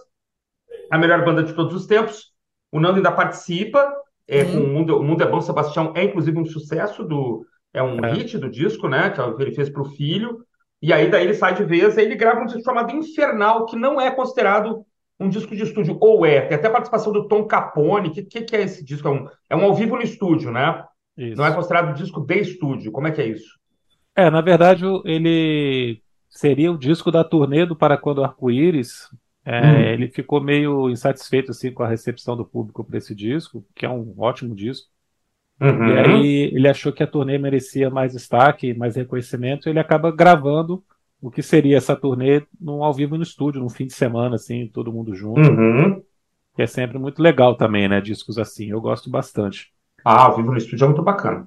a 0.90 0.98
melhor 0.98 1.24
banda 1.24 1.42
de 1.42 1.52
todos 1.52 1.74
os 1.74 1.86
tempos, 1.86 2.32
o 2.72 2.80
Nando 2.80 2.96
ainda 2.96 3.12
participa, 3.12 3.92
é, 4.26 4.42
uhum. 4.42 4.52
com 4.52 4.58
o 4.58 4.68
Mundo, 4.68 4.98
o 4.98 5.02
Mundo 5.02 5.22
é 5.22 5.26
Bom, 5.26 5.40
Sebastião 5.40 5.92
é 5.94 6.04
inclusive 6.04 6.38
um 6.38 6.44
sucesso 6.44 7.04
do, 7.04 7.44
é 7.72 7.82
um 7.82 8.04
é. 8.04 8.12
hit 8.12 8.38
do 8.38 8.50
disco, 8.50 8.88
né, 8.88 9.10
que 9.10 9.42
ele 9.42 9.54
fez 9.54 9.68
para 9.68 9.82
o 9.82 9.90
filho, 9.90 10.44
e 10.80 10.92
aí 10.92 11.10
daí 11.10 11.24
ele 11.24 11.34
sai 11.34 11.54
de 11.54 11.64
vez, 11.64 11.96
aí 11.96 12.04
ele 12.04 12.16
grava 12.16 12.40
um 12.40 12.46
disco 12.46 12.62
chamado 12.62 12.94
Infernal, 12.94 13.66
que 13.66 13.76
não 13.76 14.00
é 14.00 14.10
considerado 14.10 14.84
um 15.18 15.28
disco 15.28 15.54
de 15.56 15.62
estúdio, 15.62 15.96
ou 16.00 16.26
é, 16.26 16.42
tem 16.42 16.56
até 16.56 16.68
a 16.68 16.72
participação 16.72 17.12
do 17.12 17.26
Tom 17.26 17.46
Capone, 17.46 18.08
o 18.08 18.12
que, 18.12 18.22
que, 18.22 18.42
que, 18.42 18.56
é 18.56 18.62
esse 18.62 18.84
disco? 18.84 19.08
É 19.08 19.10
um, 19.10 19.28
é 19.50 19.56
um 19.56 19.64
ao 19.64 19.74
vivo 19.74 19.96
no 19.96 20.02
estúdio, 20.02 20.50
né? 20.50 20.84
Isso. 21.16 21.36
Não 21.36 21.46
é 21.46 21.54
considerado 21.54 21.94
disco 21.94 22.20
de 22.20 22.38
estúdio. 22.40 22.92
Como 22.92 23.06
é 23.06 23.10
que 23.10 23.20
é 23.20 23.28
isso? 23.28 23.58
É, 24.14 24.30
na 24.30 24.40
verdade, 24.40 24.84
ele 25.04 26.00
seria 26.28 26.70
o 26.70 26.78
disco 26.78 27.10
da 27.10 27.24
turnê 27.24 27.64
do 27.64 27.76
Para 27.76 27.96
Quando 27.96 28.24
Arco-Íris. 28.24 29.08
É, 29.44 29.60
hum. 29.60 29.80
Ele 29.80 30.08
ficou 30.08 30.40
meio 30.40 30.90
insatisfeito 30.90 31.52
assim, 31.52 31.70
com 31.70 31.82
a 31.82 31.88
recepção 31.88 32.36
do 32.36 32.44
público 32.44 32.82
para 32.82 32.98
esse 32.98 33.14
disco, 33.14 33.64
que 33.74 33.86
é 33.86 33.88
um 33.88 34.14
ótimo 34.18 34.54
disco. 34.54 34.88
Uhum. 35.60 35.88
E 35.88 35.98
aí 35.98 36.50
ele 36.52 36.68
achou 36.68 36.92
que 36.92 37.02
a 37.02 37.06
turnê 37.06 37.38
merecia 37.38 37.88
mais 37.88 38.12
destaque, 38.12 38.74
mais 38.74 38.96
reconhecimento, 38.96 39.68
e 39.68 39.70
ele 39.70 39.78
acaba 39.78 40.10
gravando 40.10 40.84
o 41.20 41.30
que 41.30 41.42
seria 41.42 41.78
essa 41.78 41.96
turnê 41.96 42.42
num 42.60 42.84
ao 42.84 42.92
vivo 42.92 43.16
no 43.16 43.22
estúdio, 43.22 43.60
num 43.60 43.70
fim 43.70 43.86
de 43.86 43.94
semana, 43.94 44.34
assim, 44.34 44.66
todo 44.66 44.92
mundo 44.92 45.14
junto. 45.14 45.40
Uhum. 45.40 46.02
Que 46.54 46.62
é 46.62 46.66
sempre 46.66 46.98
muito 46.98 47.22
legal 47.22 47.56
também, 47.56 47.88
né? 47.88 48.00
Discos 48.00 48.38
assim, 48.38 48.70
eu 48.70 48.80
gosto 48.80 49.08
bastante. 49.08 49.72
Ah, 50.08 50.26
ao 50.26 50.36
vivo 50.36 50.52
no 50.52 50.56
estúdio 50.56 50.84
é 50.84 50.86
muito 50.86 51.02
bacana. 51.02 51.44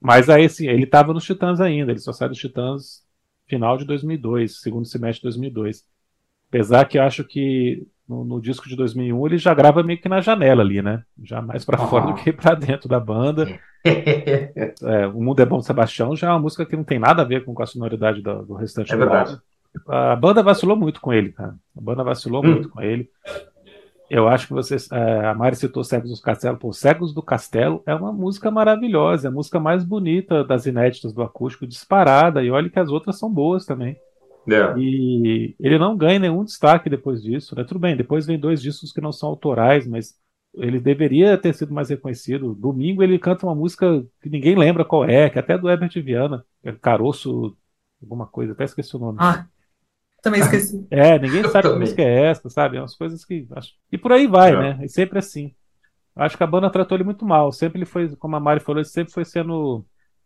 Mas 0.00 0.30
aí, 0.30 0.48
sim, 0.48 0.66
ele 0.66 0.84
estava 0.84 1.12
nos 1.12 1.22
Titãs 1.22 1.60
ainda, 1.60 1.92
ele 1.92 1.98
só 1.98 2.14
sai 2.14 2.30
dos 2.30 2.38
Titãs 2.38 3.02
final 3.46 3.76
de 3.76 3.84
2002, 3.84 4.62
segundo 4.62 4.86
semestre 4.86 5.20
de 5.20 5.24
2002. 5.24 5.84
Apesar 6.48 6.86
que 6.86 6.96
eu 6.96 7.02
acho 7.02 7.22
que 7.24 7.86
no, 8.08 8.24
no, 8.24 8.40
disco 8.40 8.66
de 8.66 8.74
2001 8.74 9.26
ele 9.26 9.36
já 9.36 9.52
grava 9.52 9.82
meio 9.82 10.00
que 10.00 10.08
na 10.08 10.22
janela 10.22 10.62
ali, 10.62 10.80
né? 10.80 11.04
Já 11.22 11.42
mais 11.42 11.62
para 11.62 11.76
fora 11.76 12.06
do 12.06 12.14
que 12.14 12.32
para 12.32 12.54
dentro 12.54 12.88
da 12.88 12.98
banda. 12.98 13.46
é, 13.84 15.06
o 15.08 15.20
Mundo 15.20 15.40
é 15.40 15.44
Bom 15.44 15.60
Sebastião 15.60 16.16
já 16.16 16.28
é 16.28 16.30
uma 16.30 16.38
música 16.38 16.64
que 16.64 16.76
não 16.76 16.84
tem 16.84 16.98
nada 16.98 17.20
a 17.20 17.26
ver 17.26 17.44
com, 17.44 17.60
a 17.62 17.66
sonoridade 17.66 18.22
do, 18.22 18.46
do 18.46 18.54
restante 18.54 18.92
é 18.92 18.96
do 18.96 19.00
verdade. 19.00 19.38
A 19.86 20.16
banda 20.16 20.42
vacilou 20.42 20.74
muito 20.74 21.02
com 21.02 21.12
ele, 21.12 21.32
cara. 21.32 21.54
A 21.76 21.80
banda 21.82 22.02
vacilou 22.02 22.42
hum. 22.42 22.50
muito 22.50 22.70
com 22.70 22.80
ele. 22.80 23.10
Eu 24.10 24.26
acho 24.26 24.48
que 24.48 24.52
vocês. 24.52 24.90
É, 24.90 25.26
a 25.26 25.34
Mari 25.34 25.54
citou 25.54 25.84
Cegos 25.84 26.10
do 26.10 26.20
Castelo. 26.20 26.58
Pô, 26.58 26.72
Cegos 26.72 27.14
do 27.14 27.22
Castelo 27.22 27.80
é 27.86 27.94
uma 27.94 28.12
música 28.12 28.50
maravilhosa, 28.50 29.28
é 29.28 29.30
a 29.30 29.32
música 29.32 29.60
mais 29.60 29.84
bonita 29.84 30.42
das 30.42 30.66
inéditas 30.66 31.12
do 31.12 31.22
acústico, 31.22 31.64
disparada. 31.64 32.42
E 32.42 32.50
olha 32.50 32.68
que 32.68 32.78
as 32.78 32.90
outras 32.90 33.16
são 33.16 33.32
boas 33.32 33.64
também. 33.64 33.96
É. 34.50 34.76
E 34.76 35.54
ele 35.60 35.78
não 35.78 35.96
ganha 35.96 36.18
nenhum 36.18 36.44
destaque 36.44 36.90
depois 36.90 37.22
disso. 37.22 37.54
Né? 37.54 37.62
Tudo 37.62 37.78
bem, 37.78 37.96
depois 37.96 38.26
vem 38.26 38.38
dois 38.38 38.60
discos 38.60 38.92
que 38.92 39.00
não 39.00 39.12
são 39.12 39.28
autorais, 39.28 39.86
mas 39.86 40.18
ele 40.54 40.80
deveria 40.80 41.38
ter 41.38 41.54
sido 41.54 41.72
mais 41.72 41.88
reconhecido. 41.88 42.54
Domingo 42.54 43.04
ele 43.04 43.18
canta 43.18 43.46
uma 43.46 43.54
música 43.54 44.04
que 44.20 44.28
ninguém 44.28 44.56
lembra 44.56 44.84
qual 44.84 45.04
é, 45.04 45.30
que 45.30 45.38
é 45.38 45.40
até 45.40 45.56
do 45.56 45.70
Herbert 45.70 45.92
Viana, 46.02 46.44
é 46.64 46.72
Caroço, 46.72 47.56
alguma 48.02 48.26
coisa, 48.26 48.52
até 48.52 48.64
esqueci 48.64 48.96
o 48.96 48.98
nome. 48.98 49.18
Ah, 49.20 49.46
também 50.22 50.40
esqueci. 50.42 50.86
É, 50.90 51.18
ninguém 51.18 51.48
sabe 51.48 51.68
que 51.68 51.78
música 51.78 52.02
é 52.02 52.26
essa, 52.26 52.48
sabe? 52.48 52.76
É 52.76 52.80
umas 52.80 52.94
coisas 52.94 53.24
que. 53.24 53.46
E 53.90 53.98
por 53.98 54.12
aí 54.12 54.26
vai, 54.26 54.52
é. 54.52 54.56
né? 54.56 54.78
E 54.82 54.88
sempre 54.88 55.18
assim. 55.18 55.54
Acho 56.14 56.36
que 56.36 56.42
a 56.42 56.46
banda 56.46 56.70
tratou 56.70 56.96
ele 56.96 57.04
muito 57.04 57.24
mal. 57.24 57.52
Sempre 57.52 57.78
ele 57.78 57.86
foi, 57.86 58.14
como 58.16 58.36
a 58.36 58.40
Mari 58.40 58.60
falou, 58.60 58.80
ele 58.80 58.88
sempre 58.88 59.12
foi 59.12 59.24
sendo 59.24 59.84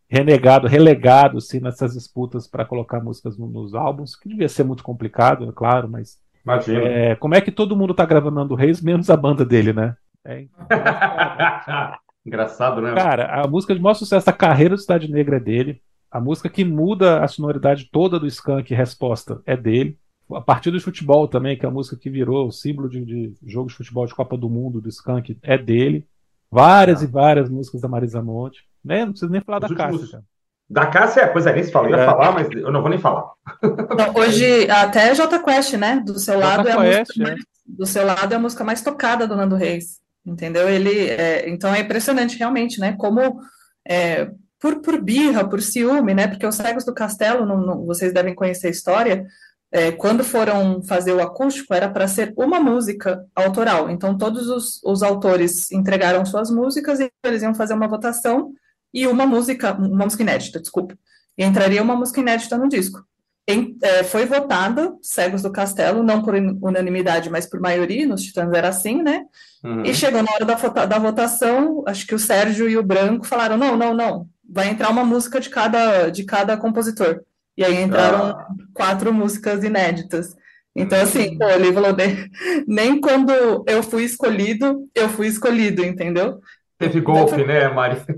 renegado, 0.09 0.67
relegado, 0.67 1.39
assim, 1.39 1.61
nessas 1.61 1.95
disputas 1.95 2.47
para 2.47 2.65
colocar 2.65 3.01
músicas 3.01 3.39
nos 3.39 3.75
álbuns, 3.75 4.17
que 4.17 4.29
devia 4.29 4.49
ser 4.49 4.65
muito 4.65 4.83
complicado, 4.83 5.49
é 5.49 5.53
claro, 5.53 5.89
mas. 5.89 6.19
Imagina. 6.45 6.81
É, 6.81 7.17
como 7.17 7.35
é 7.35 7.41
que 7.41 7.51
todo 7.51 7.77
mundo 7.77 7.95
tá 7.95 8.05
gravando 8.05 8.37
Nando 8.37 8.55
Reis, 8.55 8.81
menos 8.81 9.09
a 9.09 9.17
banda 9.17 9.45
dele, 9.45 9.73
né? 9.73 9.97
É, 10.25 10.47
Engraçado, 12.25 12.81
né? 12.81 12.95
Cara, 12.95 13.43
a 13.43 13.47
música 13.47 13.75
de 13.75 13.81
maior 13.81 13.95
sucesso 13.95 14.25
da 14.25 14.33
carreira 14.33 14.75
do 14.75 14.81
Cidade 14.81 15.11
Negra 15.11 15.37
é 15.37 15.41
dele. 15.41 15.83
A 16.15 16.21
música 16.21 16.49
que 16.49 16.65
muda 16.65 17.25
a 17.25 17.27
sonoridade 17.27 17.89
toda 17.91 18.21
do 18.21 18.27
Skank 18.29 18.73
Resposta 18.73 19.43
é 19.45 19.57
dele. 19.57 19.99
A 20.33 20.41
partir 20.41 20.71
do 20.71 20.81
futebol 20.81 21.27
também, 21.27 21.59
que 21.59 21.67
é 21.67 21.69
a 21.69 21.73
música 21.73 21.97
que 21.97 22.09
virou 22.09 22.47
o 22.47 22.53
símbolo 22.53 22.89
de, 22.89 23.05
de 23.05 23.35
jogo 23.45 23.69
de 23.69 23.75
futebol 23.75 24.07
de 24.07 24.15
Copa 24.15 24.39
do 24.39 24.49
Mundo 24.49 24.81
do 24.81 24.89
Skank, 24.89 25.37
é 25.43 25.59
dele. 25.59 26.07
Várias 26.49 27.01
ah. 27.01 27.05
e 27.05 27.09
várias 27.09 27.51
músicas 27.51 27.81
da 27.81 27.89
Marisa 27.89 28.23
Monte. 28.23 28.65
Né? 28.85 29.05
Não 29.05 29.11
preciso 29.11 29.33
nem 29.33 29.41
falar 29.41 29.65
Os 29.65 29.77
da 29.77 29.85
últimos... 29.87 30.03
Cássia. 30.03 30.25
Da 30.71 30.87
Cássia, 30.87 31.21
é, 31.23 31.27
pois 31.27 31.47
é, 31.47 31.53
nem 31.53 31.65
se 31.65 31.73
fala. 31.73 31.89
Eu 31.89 31.97
ia 31.97 32.03
é. 32.05 32.07
falar, 32.07 32.31
mas 32.31 32.49
eu 32.49 32.71
não 32.71 32.81
vou 32.81 32.91
nem 32.91 33.01
falar. 33.01 33.33
Não, 33.61 34.15
hoje, 34.15 34.71
até 34.71 35.13
J 35.17 35.39
Quest, 35.41 35.73
né? 35.75 36.01
Do 36.07 36.17
seu 36.21 36.39
lado 36.39 36.69
é 36.69 36.73
a 36.73 36.79
música 36.79 37.13
é. 37.19 37.23
mais, 37.25 37.41
do 37.67 37.87
seu 37.87 38.07
lado 38.07 38.33
é 38.33 38.37
a 38.37 38.41
música 38.41 38.63
mais 38.63 38.83
tocada 38.83 39.27
do 39.27 39.35
Nando 39.35 39.57
Reis. 39.57 39.99
Entendeu? 40.25 40.69
Ele, 40.69 41.09
é, 41.09 41.51
então 41.51 41.75
é 41.75 41.81
impressionante 41.81 42.39
realmente, 42.39 42.79
né? 42.79 42.95
Como 42.97 43.41
é, 43.87 44.31
por, 44.65 44.81
por 44.81 44.99
birra, 44.99 45.47
por 45.47 45.61
ciúme, 45.61 46.15
né? 46.15 46.27
Porque 46.27 46.47
os 46.47 46.55
cegos 46.55 46.87
do 46.87 46.95
castelo, 46.95 47.45
não, 47.45 47.61
não, 47.61 47.85
vocês 47.85 48.15
devem 48.15 48.35
conhecer 48.35 48.69
a 48.69 48.71
história. 48.71 49.27
É, 49.71 49.93
quando 49.93 50.25
foram 50.25 50.83
fazer 50.83 51.13
o 51.13 51.21
acústico, 51.21 51.75
era 51.75 51.87
para 51.87 52.09
ser 52.09 52.33
uma 52.35 52.59
música 52.59 53.27
autoral. 53.37 53.91
Então, 53.91 54.17
todos 54.17 54.49
os, 54.49 54.83
os, 54.83 55.03
autores 55.03 55.71
entregaram 55.71 56.25
suas 56.25 56.51
músicas 56.51 56.99
e 56.99 57.13
eles 57.23 57.43
iam 57.43 57.55
fazer 57.55 57.75
uma 57.75 57.87
votação 57.87 58.55
e 58.95 59.07
uma 59.07 59.27
música, 59.27 59.75
uma 59.75 60.05
música 60.05 60.23
inédita, 60.23 60.59
desculpa. 60.59 60.97
E 61.37 61.45
entraria 61.45 61.83
uma 61.83 61.95
música 61.95 62.21
inédita 62.21 62.57
no 62.57 62.67
disco. 62.67 63.05
Em, 63.47 63.77
é, 63.83 64.03
foi 64.03 64.25
votada 64.25 64.95
Cegos 65.03 65.43
do 65.43 65.53
Castelo, 65.53 66.03
não 66.03 66.23
por 66.23 66.35
unanimidade, 66.35 67.29
mas 67.29 67.45
por 67.45 67.61
maioria, 67.61 68.07
nos 68.07 68.23
Titãs 68.23 68.51
era 68.51 68.69
assim, 68.69 69.03
né? 69.03 69.27
Uhum. 69.63 69.85
E 69.85 69.93
chegou 69.93 70.23
na 70.23 70.33
hora 70.33 70.47
da, 70.47 70.87
da 70.87 70.99
votação, 70.99 71.85
acho 71.87 72.07
que 72.07 72.15
o 72.15 72.19
Sérgio 72.19 72.67
e 72.67 72.79
o 72.79 72.83
Branco 72.83 73.27
falaram: 73.27 73.59
não, 73.59 73.77
não, 73.77 73.93
não, 73.93 74.27
vai 74.49 74.69
entrar 74.69 74.91
uma 74.91 75.05
música 75.05 75.41
de 75.41 75.51
cada, 75.51 76.11
de 76.11 76.25
cada 76.25 76.57
compositor. 76.57 77.23
E 77.57 77.65
aí 77.65 77.83
entraram 77.83 78.27
ah. 78.27 78.47
quatro 78.73 79.13
músicas 79.13 79.63
inéditas. 79.63 80.35
Então, 80.77 81.01
assim, 81.01 81.39
pô, 81.39 81.49
ele 81.49 81.73
falou, 81.73 81.95
nem, 81.95 82.29
nem 82.67 83.01
quando 83.01 83.33
eu 83.67 83.83
fui 83.83 84.03
escolhido, 84.03 84.89
eu 84.95 85.09
fui 85.09 85.29
escolhido, 85.29 85.85
entendeu? 85.85 86.41
Teve 86.77 86.99
então, 86.99 87.15
golpe, 87.15 87.35
foi, 87.35 87.47
né, 87.47 87.69
Mari? 87.69 88.01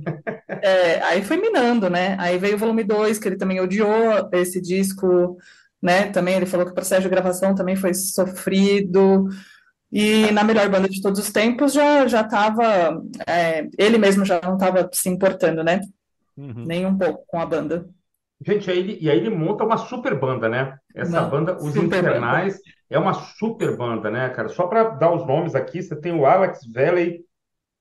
É, 0.62 1.02
aí 1.02 1.22
foi 1.22 1.36
minando, 1.36 1.90
né? 1.90 2.16
Aí 2.18 2.38
veio 2.38 2.56
o 2.56 2.58
volume 2.58 2.82
2, 2.82 3.18
que 3.18 3.28
ele 3.28 3.36
também 3.36 3.60
odiou 3.60 4.28
esse 4.32 4.60
disco, 4.60 5.36
né? 5.82 6.06
Também 6.10 6.34
ele 6.34 6.46
falou 6.46 6.64
que 6.64 6.72
o 6.72 6.74
processo 6.74 7.02
de 7.02 7.08
gravação 7.08 7.54
também 7.54 7.76
foi 7.76 7.92
sofrido. 7.92 9.28
E 9.92 10.30
na 10.32 10.42
melhor 10.42 10.68
banda 10.68 10.88
de 10.88 11.02
todos 11.02 11.20
os 11.20 11.30
tempos 11.30 11.72
já 11.72 12.06
já 12.08 12.22
estava, 12.22 13.00
é, 13.26 13.68
ele 13.78 13.98
mesmo 13.98 14.24
já 14.24 14.40
não 14.42 14.54
estava 14.54 14.88
se 14.92 15.08
importando, 15.08 15.62
né? 15.62 15.80
Uhum. 16.36 16.64
Nem 16.66 16.86
um 16.86 16.96
pouco 16.96 17.24
com 17.26 17.40
a 17.40 17.46
banda. 17.46 17.88
Gente, 18.44 18.70
aí 18.70 18.78
ele, 18.78 18.98
e 19.00 19.10
aí 19.10 19.16
ele 19.16 19.30
monta 19.30 19.64
uma 19.64 19.78
super 19.78 20.18
banda, 20.18 20.48
né? 20.48 20.76
Essa 20.94 21.22
Não, 21.22 21.30
banda, 21.30 21.56
Os 21.56 21.74
Infernais, 21.74 22.54
banda. 22.54 22.64
é 22.90 22.98
uma 22.98 23.14
super 23.14 23.76
banda, 23.76 24.10
né, 24.10 24.28
cara? 24.28 24.48
Só 24.48 24.66
para 24.66 24.90
dar 24.90 25.12
os 25.12 25.26
nomes 25.26 25.54
aqui, 25.54 25.82
você 25.82 25.96
tem 25.96 26.12
o 26.12 26.26
Alex 26.26 26.60
Valley, 26.70 27.24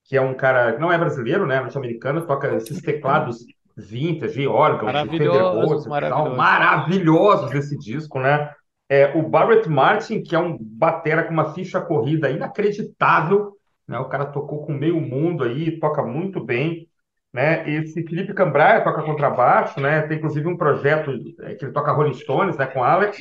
que 0.05 0.15
é 0.15 0.21
um 0.21 0.33
cara, 0.33 0.77
não 0.79 0.91
é 0.91 0.97
brasileiro, 0.97 1.45
né? 1.45 1.59
Norte-americano, 1.59 2.25
toca 2.25 2.55
esses 2.55 2.81
teclados 2.81 3.45
vintage, 3.75 4.47
órgãos, 4.47 4.93
maravilhosos, 4.93 5.87
maravilhosos. 5.87 6.37
maravilhosos 6.37 7.51
desse 7.51 7.77
disco, 7.77 8.19
né? 8.19 8.49
É, 8.87 9.17
o 9.17 9.27
Barrett 9.27 9.67
Martin, 9.67 10.21
que 10.21 10.35
é 10.35 10.39
um 10.39 10.57
batera 10.61 11.23
com 11.23 11.33
uma 11.33 11.53
ficha 11.53 11.81
corrida 11.81 12.29
inacreditável, 12.29 13.57
né? 13.85 13.99
O 13.99 14.05
cara 14.05 14.25
tocou 14.25 14.65
com 14.65 14.71
meio 14.71 15.01
mundo 15.01 15.43
aí, 15.43 15.79
toca 15.79 16.01
muito 16.03 16.41
bem 16.41 16.87
né? 17.35 17.69
Esse 17.69 18.01
Felipe 18.03 18.33
Cambraia 18.33 18.81
toca 18.81 19.03
contrabaixo, 19.03 19.81
né? 19.81 20.03
Tem 20.03 20.17
inclusive 20.17 20.47
um 20.47 20.55
projeto 20.55 21.11
é, 21.41 21.53
que 21.53 21.65
ele 21.65 21.73
toca 21.73 21.91
Rolling 21.91 22.13
Stones, 22.13 22.55
né? 22.55 22.65
Com 22.65 22.81
Alex 22.81 23.17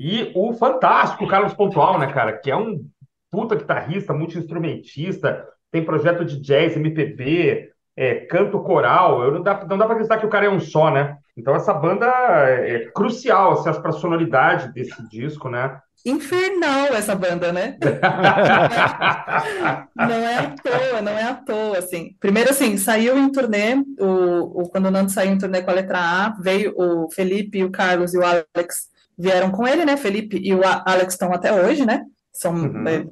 e 0.00 0.32
o 0.34 0.54
fantástico 0.54 1.28
Carlos 1.28 1.52
Pontual, 1.52 1.98
né, 1.98 2.10
cara? 2.10 2.32
Que 2.32 2.50
é 2.50 2.56
um 2.56 2.82
puta 3.30 3.54
guitarrista, 3.54 4.14
multi-instrumentista, 4.14 5.46
tem 5.70 5.84
projeto 5.84 6.24
de 6.24 6.40
jazz, 6.40 6.78
MPB, 6.78 7.68
é, 7.94 8.14
canto 8.20 8.58
coral. 8.62 9.22
Eu 9.22 9.32
não 9.32 9.42
dá, 9.42 9.62
não 9.68 9.76
dá 9.76 9.84
para 9.84 9.96
acreditar 9.96 10.16
que 10.16 10.24
o 10.24 10.30
cara 10.30 10.46
é 10.46 10.50
um 10.50 10.60
só, 10.60 10.90
né? 10.90 11.18
Então 11.36 11.54
essa 11.54 11.74
banda 11.74 12.06
é, 12.48 12.74
é 12.74 12.90
crucial, 12.90 13.52
assim, 13.52 13.82
para 13.82 13.90
a 13.90 13.92
sonoridade 13.92 14.72
desse 14.72 15.06
disco, 15.10 15.50
né? 15.50 15.78
Infernal 16.10 16.94
essa 16.94 17.14
banda, 17.14 17.52
né? 17.52 17.76
não 19.96 20.14
é 20.14 20.36
à 20.36 20.54
toa, 20.62 21.02
não 21.02 21.12
é 21.12 21.24
à 21.24 21.34
toa, 21.34 21.78
assim. 21.78 22.14
Primeiro, 22.18 22.50
assim, 22.50 22.76
saiu 22.76 23.18
em 23.18 23.30
turnê, 23.30 23.74
o, 23.98 24.62
o, 24.62 24.68
quando 24.68 24.86
o 24.86 24.90
Nando 24.90 25.10
saiu 25.10 25.32
em 25.32 25.38
turnê 25.38 25.62
com 25.62 25.70
a 25.70 25.74
letra 25.74 25.98
A, 25.98 26.36
veio 26.40 26.74
o 26.76 27.10
Felipe, 27.10 27.64
o 27.64 27.70
Carlos 27.70 28.14
e 28.14 28.18
o 28.18 28.24
Alex 28.24 28.88
vieram 29.18 29.50
com 29.50 29.66
ele, 29.66 29.84
né? 29.84 29.96
Felipe 29.96 30.40
e 30.42 30.54
o 30.54 30.60
Alex 30.64 31.14
estão 31.14 31.32
até 31.32 31.52
hoje, 31.52 31.84
né? 31.84 32.04
São 32.32 32.54
uhum. 32.54 32.88
é, 32.88 33.04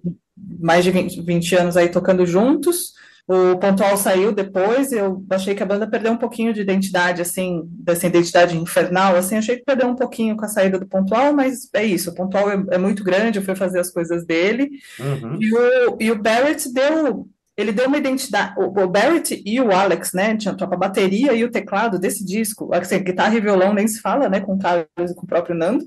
mais 0.61 0.85
de 0.85 0.91
20, 0.91 1.21
20 1.23 1.57
anos 1.57 1.77
aí 1.77 1.89
tocando 1.89 2.25
juntos. 2.25 2.93
O 3.29 3.57
Pontual 3.57 3.97
saiu 3.97 4.31
depois, 4.31 4.93
eu 4.93 5.25
achei 5.29 5.53
que 5.53 5.63
a 5.63 5.67
banda 5.67 5.85
perdeu 5.89 6.13
um 6.13 6.17
pouquinho 6.17 6.55
de 6.55 6.61
identidade, 6.61 7.21
assim, 7.21 7.63
dessa 7.73 8.07
identidade 8.07 8.57
infernal, 8.57 9.17
assim, 9.17 9.37
achei 9.37 9.57
que 9.57 9.65
perdeu 9.65 9.89
um 9.89 9.97
pouquinho 9.97 10.37
com 10.37 10.45
a 10.45 10.49
saída 10.49 10.79
do 10.79 10.87
Pontual, 10.87 11.33
mas 11.33 11.69
é 11.75 11.85
isso, 11.85 12.11
o 12.11 12.15
Pontual 12.15 12.49
é, 12.49 12.65
é 12.71 12.79
muito 12.79 13.03
grande, 13.03 13.41
eu 13.41 13.45
fui 13.45 13.57
fazer 13.57 13.81
as 13.81 13.91
coisas 13.91 14.25
dele, 14.25 14.71
uhum. 15.01 15.39
e, 15.41 15.53
o, 15.53 15.97
e 15.99 16.11
o 16.13 16.23
Barrett 16.23 16.73
deu, 16.73 17.29
ele 17.57 17.73
deu 17.73 17.89
uma 17.89 17.99
identidade, 17.99 18.55
o, 18.59 18.87
Barrett 18.87 19.43
e 19.45 19.61
o 19.61 19.73
Alex, 19.73 20.13
né, 20.13 20.37
tinha 20.37 20.57
a 20.59 20.77
bateria 20.77 21.33
e 21.33 21.43
o 21.43 21.51
teclado 21.51 21.99
desse 21.99 22.25
disco, 22.25 22.73
assim, 22.73 23.03
guitarra 23.03 23.35
e 23.35 23.41
violão 23.41 23.75
nem 23.75 23.89
se 23.89 24.01
fala, 24.01 24.29
né, 24.29 24.39
com 24.39 24.55
o 24.55 24.59
Carlos 24.59 25.11
e 25.11 25.15
com 25.17 25.25
o 25.25 25.29
próprio 25.29 25.57
Nando, 25.57 25.85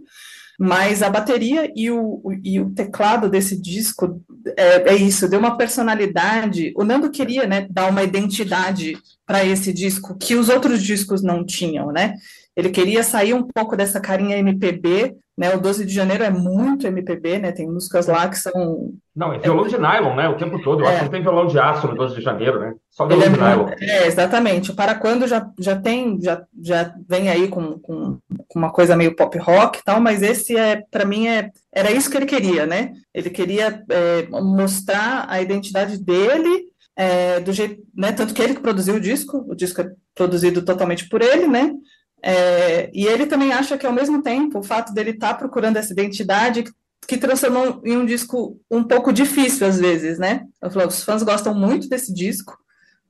mas 0.60 1.02
a 1.02 1.10
bateria 1.10 1.72
e 1.74 1.90
o, 1.90 2.22
e 2.44 2.60
o 2.60 2.70
teclado 2.72 3.30
desse 3.30 3.60
disco 3.60 4.22
é, 4.58 4.92
é, 4.92 4.96
isso, 4.96 5.30
deu 5.30 5.40
uma 5.40 5.56
personalidade. 5.56 6.74
O 6.76 6.84
Nando 6.84 7.10
queria 7.10 7.48
né, 7.48 7.66
dar 7.70 7.90
uma 7.90 8.04
identidade 8.04 8.98
para 9.26 9.46
esse 9.46 9.72
disco 9.72 10.18
que 10.18 10.36
os 10.36 10.50
outros 10.50 10.84
discos 10.84 11.24
não 11.24 11.46
tinham, 11.46 11.94
né? 11.94 12.16
Ele 12.60 12.70
queria 12.70 13.04
sair 13.04 13.34
um 13.34 13.42
pouco 13.42 13.78
dessa 13.78 14.02
carinha 14.02 14.38
MPB, 14.38 15.16
né? 15.38 15.56
O 15.56 15.62
12 15.62 15.86
de 15.86 15.94
janeiro 15.94 16.26
é 16.26 16.30
muito 16.30 16.86
MPB, 16.86 17.40
né? 17.40 17.54
Tem 17.54 17.66
músicas 17.66 18.08
lá 18.08 18.28
que 18.28 18.38
são. 18.38 18.92
Não, 19.16 19.32
é 19.32 19.40
violão 19.40 19.66
é... 19.66 19.70
de 19.70 19.78
nylon, 19.78 20.14
né? 20.14 20.28
O 20.28 20.36
tempo 20.36 20.62
todo. 20.62 20.82
Eu 20.82 20.88
é. 20.88 20.90
acho 20.90 20.98
que 20.98 21.04
não 21.06 21.12
tem 21.12 21.22
violão 21.22 21.48
de 21.48 21.58
aço 21.58 21.88
no 21.88 21.96
12 21.96 22.16
de 22.16 22.22
janeiro, 22.22 22.60
né? 22.60 22.74
Só 22.90 23.08
violão 23.08 23.28
é, 23.28 23.30
de 23.30 23.40
nylon. 23.40 23.70
É, 23.80 24.08
exatamente. 24.08 24.74
Para 24.74 24.96
quando 24.96 25.26
já, 25.26 25.50
já 25.58 25.80
tem, 25.80 26.22
já, 26.22 26.44
já 26.62 26.94
vem 27.08 27.30
aí 27.30 27.48
com, 27.48 27.80
com, 27.80 28.18
com 28.46 28.60
uma 28.60 28.74
coisa 28.74 28.94
meio 28.94 29.16
pop 29.16 29.38
rock 29.38 29.80
e 29.80 29.84
tal, 29.86 30.02
mas 30.02 30.22
esse 30.22 30.58
é, 30.58 30.84
para 30.92 31.06
mim, 31.06 31.30
é, 31.30 31.52
era 31.74 31.90
isso 31.90 32.12
que 32.12 32.18
ele 32.18 32.26
queria, 32.26 32.66
né? 32.66 32.92
Ele 33.14 33.30
queria 33.30 33.82
é, 33.90 34.28
mostrar 34.30 35.28
a 35.30 35.42
identidade 35.42 35.98
dele 35.98 36.68
é, 37.00 37.40
do 37.40 37.54
jeito, 37.54 37.82
né, 37.96 38.12
tanto 38.12 38.34
que 38.34 38.42
ele 38.42 38.56
que 38.56 38.62
produziu 38.62 38.96
o 38.96 39.00
disco, 39.00 39.46
o 39.48 39.56
disco 39.56 39.80
é 39.80 39.90
produzido 40.14 40.62
totalmente 40.62 41.08
por 41.08 41.22
ele, 41.22 41.48
né, 41.48 41.72
é, 42.22 42.90
e 42.94 43.06
ele 43.06 43.26
também 43.26 43.54
acha 43.54 43.78
que, 43.78 43.86
ao 43.86 43.94
mesmo 43.94 44.22
tempo, 44.22 44.60
o 44.60 44.64
fato 44.64 44.94
dele 44.94 45.12
estar 45.12 45.30
tá 45.30 45.36
procurando 45.36 45.78
essa 45.78 45.94
identidade 45.94 46.66
que 47.08 47.18
transformou 47.18 47.82
em 47.84 47.98
um 47.98 48.06
disco 48.06 48.60
um 48.70 48.84
pouco 48.84 49.12
difícil, 49.12 49.66
às 49.66 49.80
vezes, 49.80 50.20
né? 50.20 50.46
Eu 50.62 50.70
falo, 50.70 50.88
os 50.88 51.04
fãs 51.04 51.24
gostam 51.24 51.56
muito 51.56 51.90
desse 51.90 52.14
disco, 52.14 52.58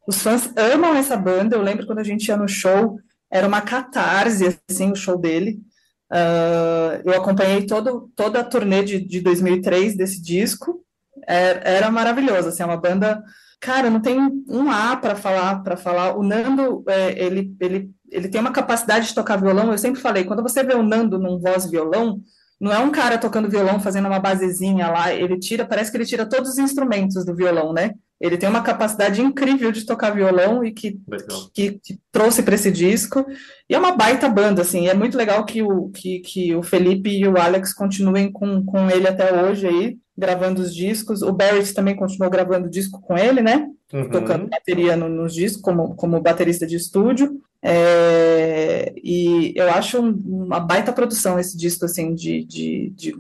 os 0.08 0.22
fãs 0.22 0.50
amam 0.56 0.96
essa 0.96 1.18
banda, 1.18 1.56
eu 1.56 1.62
lembro 1.62 1.86
quando 1.86 2.00
a 2.00 2.04
gente 2.04 2.28
ia 2.28 2.38
no 2.38 2.48
show, 2.48 3.00
era 3.30 3.48
uma 3.48 3.62
catarse, 3.62 4.58
assim, 4.70 4.92
o 4.92 4.96
show 4.96 5.18
dele, 5.18 5.60
uh, 6.12 7.02
eu 7.04 7.14
acompanhei 7.14 7.66
todo, 7.66 8.10
toda 8.16 8.40
a 8.40 8.44
turnê 8.44 8.84
de, 8.84 9.00
de 9.00 9.22
2003 9.22 9.98
desse 9.98 10.22
disco, 10.22 10.84
era, 11.28 11.60
era 11.60 11.92
maravilhoso, 11.92 12.50
assim, 12.50 12.64
é 12.64 12.66
uma 12.66 12.80
banda 12.80 13.22
cara, 13.60 13.90
não 13.90 14.02
tem 14.02 14.18
um 14.48 14.72
A 14.72 14.96
para 14.96 15.16
falar, 15.16 15.62
para 15.64 15.76
falar. 15.76 16.18
O 16.18 16.24
Nando, 16.24 16.84
é, 16.88 17.24
ele, 17.24 17.56
ele, 17.60 17.92
ele 18.12 18.30
tem 18.30 18.40
uma 18.40 18.52
capacidade 18.52 19.08
de 19.08 19.16
tocar 19.16 19.38
violão. 19.38 19.72
Eu 19.72 19.78
sempre 19.78 20.02
falei, 20.02 20.24
quando 20.24 20.44
você 20.44 20.64
vê 20.64 20.74
o 20.76 20.84
Nando 20.84 21.20
num 21.20 21.40
voz 21.40 21.70
violão, 21.70 22.22
não 22.60 22.72
é 22.74 22.80
um 22.80 22.92
cara 22.92 23.18
tocando 23.18 23.50
violão 23.50 23.80
fazendo 23.80 24.08
uma 24.08 24.20
basezinha 24.20 24.90
lá. 24.90 25.14
Ele 25.14 25.38
tira, 25.38 25.66
parece 25.66 25.92
que 25.92 25.98
ele 25.98 26.06
tira 26.06 26.28
todos 26.28 26.52
os 26.52 26.58
instrumentos 26.58 27.26
do 27.26 27.36
violão, 27.36 27.74
né? 27.74 27.94
Ele 28.20 28.38
tem 28.38 28.50
uma 28.50 28.62
capacidade 28.62 29.22
incrível 29.22 29.72
de 29.72 29.86
tocar 29.86 30.10
violão 30.10 30.62
e 30.64 30.74
que, 30.74 31.00
que, 31.54 31.80
que, 31.82 32.00
trouxe 32.12 32.44
para 32.44 32.56
esse 32.56 32.70
disco. 32.70 33.26
E 33.70 33.74
é 33.74 33.80
uma 33.80 33.96
baita 33.96 34.28
banda, 34.28 34.62
assim. 34.62 34.90
é 34.90 34.94
muito 34.94 35.18
legal 35.18 35.46
que 35.46 35.62
o, 35.64 35.90
que, 35.90 36.20
que 36.20 36.54
o 36.54 36.62
Felipe 36.62 37.10
e 37.10 37.26
o 37.26 37.38
Alex 37.38 37.74
continuem 37.74 38.30
com, 38.30 38.64
com 38.66 38.90
ele 38.90 39.08
até 39.08 39.42
hoje 39.42 39.68
aí 39.68 39.98
gravando 40.20 40.62
os 40.62 40.76
discos. 40.76 41.22
O 41.22 41.32
Barrett 41.32 41.74
também 41.74 41.96
continuou 41.96 42.30
gravando 42.30 42.70
disco 42.70 43.02
com 43.02 43.18
ele, 43.18 43.42
né? 43.42 43.68
Uhum. 43.92 44.10
Tocando 44.10 44.50
bateria 44.50 44.96
no, 44.96 45.10
nos 45.10 45.34
discos, 45.34 45.62
como, 45.62 45.96
como 45.96 46.22
baterista 46.22 46.68
de 46.68 46.76
estúdio. 46.76 47.42
É, 47.62 48.94
e 49.04 49.54
eu 49.56 49.70
acho 49.72 50.00
uma 50.00 50.60
baita 50.60 50.94
produção 50.94 51.40
esse 51.40 51.58
disco, 51.58 51.86
assim, 51.86 52.14
de, 52.14 52.44
de, 52.46 52.90
de, 52.96 53.16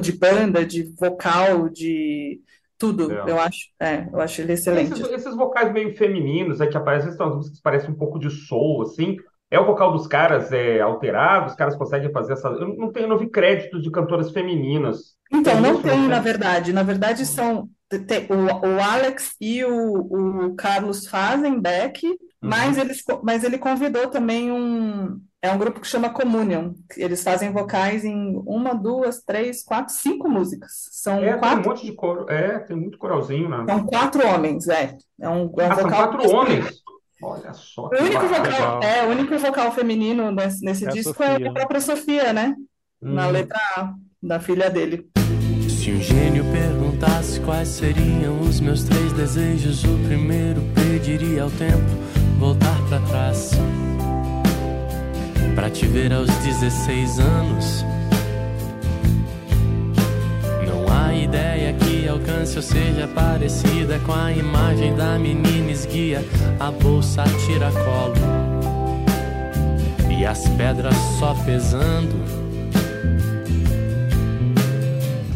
de 0.00 0.12
banda, 0.12 0.64
de 0.64 0.82
vocal, 0.98 1.68
de 1.68 2.40
tudo. 2.78 3.12
É. 3.12 3.30
Eu 3.30 3.38
acho, 3.38 3.68
é, 3.80 4.08
eu 4.12 4.20
acho 4.20 4.40
ele 4.40 4.54
excelente. 4.54 4.92
Esses, 4.92 5.12
esses 5.12 5.36
vocais 5.36 5.72
meio 5.72 5.96
femininos 5.96 6.60
é 6.60 6.66
que 6.66 6.76
aparecem, 6.76 7.12
são 7.12 7.36
músicas 7.36 7.58
que 7.58 7.62
parecem 7.62 7.90
um 7.90 7.96
pouco 7.96 8.18
de 8.18 8.30
soul, 8.30 8.82
assim. 8.82 9.16
É 9.50 9.60
o 9.60 9.66
vocal 9.66 9.92
dos 9.92 10.06
caras 10.06 10.52
é 10.52 10.80
alterado? 10.80 11.46
Os 11.46 11.54
caras 11.54 11.76
conseguem 11.76 12.10
fazer 12.12 12.32
essa. 12.32 12.48
Eu 12.48 12.76
não 12.76 12.90
tenho, 12.90 13.08
não 13.08 13.18
vi 13.18 13.28
créditos 13.28 13.82
de 13.82 13.90
cantoras 13.90 14.30
femininas 14.30 15.16
então, 15.32 15.60
não 15.60 15.82
tem, 15.82 16.06
na 16.06 16.20
verdade. 16.20 16.72
Na 16.72 16.82
verdade, 16.82 17.26
são 17.26 17.68
o, 17.92 18.66
o 18.66 18.82
Alex 18.82 19.34
e 19.40 19.64
o, 19.64 20.48
o 20.48 20.54
Carlos 20.54 21.06
fazem 21.06 21.60
back, 21.60 22.06
uhum. 22.06 22.16
mas, 22.40 22.78
eles, 22.78 23.02
mas 23.22 23.44
ele 23.44 23.58
convidou 23.58 24.08
também 24.08 24.50
um. 24.50 25.20
É 25.42 25.52
um 25.52 25.58
grupo 25.58 25.80
que 25.80 25.86
chama 25.86 26.10
Communion. 26.10 26.72
Eles 26.96 27.22
fazem 27.22 27.52
vocais 27.52 28.04
em 28.04 28.42
uma, 28.46 28.74
duas, 28.74 29.22
três, 29.22 29.62
quatro, 29.62 29.94
cinco 29.94 30.28
músicas. 30.28 30.72
São 30.90 31.22
é, 31.22 31.36
quatro. 31.36 31.62
Tem 31.62 31.66
um 31.66 31.74
monte 31.74 31.86
de 31.86 31.92
coro. 31.92 32.26
É, 32.28 32.58
tem 32.60 32.76
muito 32.76 32.98
coralzinho, 32.98 33.48
né? 33.48 33.64
São 33.68 33.86
quatro 33.86 34.26
homens, 34.26 34.66
é. 34.66 34.96
É 35.20 35.28
um, 35.28 35.52
é 35.58 35.68
um 35.68 35.72
ah, 35.72 35.74
vocal. 35.74 35.76
São 35.76 35.90
quatro 35.90 36.30
homens. 36.34 36.82
Olha 37.22 37.52
só. 37.54 37.86
O 37.86 38.02
único, 38.02 38.26
vocal, 38.26 38.82
é, 38.82 39.04
o 39.04 39.10
único 39.10 39.38
vocal 39.38 39.72
feminino 39.72 40.30
nesse, 40.30 40.64
nesse 40.64 40.86
é 40.86 40.90
disco 40.90 41.22
é 41.22 41.26
a 41.26 41.40
é 41.40 41.48
a 41.48 41.52
própria 41.52 41.80
Sofia, 41.80 42.32
né? 42.32 42.54
Hum. 43.02 43.14
Na 43.14 43.28
letra 43.28 43.58
A, 43.76 43.94
da 44.22 44.38
filha 44.38 44.68
dele. 44.68 45.08
Se 45.68 45.92
um 45.92 46.00
gênio 46.00 46.44
perguntasse 46.52 47.40
quais 47.40 47.68
seriam 47.68 48.40
os 48.40 48.60
meus 48.60 48.84
três 48.84 49.12
desejos, 49.12 49.84
o 49.84 49.98
primeiro 50.06 50.60
pediria 50.74 51.44
ao 51.44 51.50
tempo 51.50 51.84
voltar 52.38 52.76
para 52.88 53.00
trás. 53.00 53.52
Para 55.54 55.70
te 55.70 55.86
ver 55.86 56.12
aos 56.12 56.28
16 56.38 57.18
anos. 57.18 57.84
Não 60.66 60.92
há 60.92 61.14
ideia 61.14 61.72
que 61.72 61.85
alcance 62.08 62.56
ou 62.56 62.62
seja 62.62 63.08
parecida 63.08 63.98
com 64.00 64.12
a 64.12 64.32
imagem 64.32 64.94
da 64.94 65.18
menina 65.18 65.70
esguia, 65.70 66.24
a 66.58 66.70
bolsa 66.70 67.24
tira 67.44 67.70
colo 67.72 68.14
e 70.10 70.24
as 70.24 70.48
pedras 70.50 70.94
só 71.18 71.34
pesando 71.44 72.46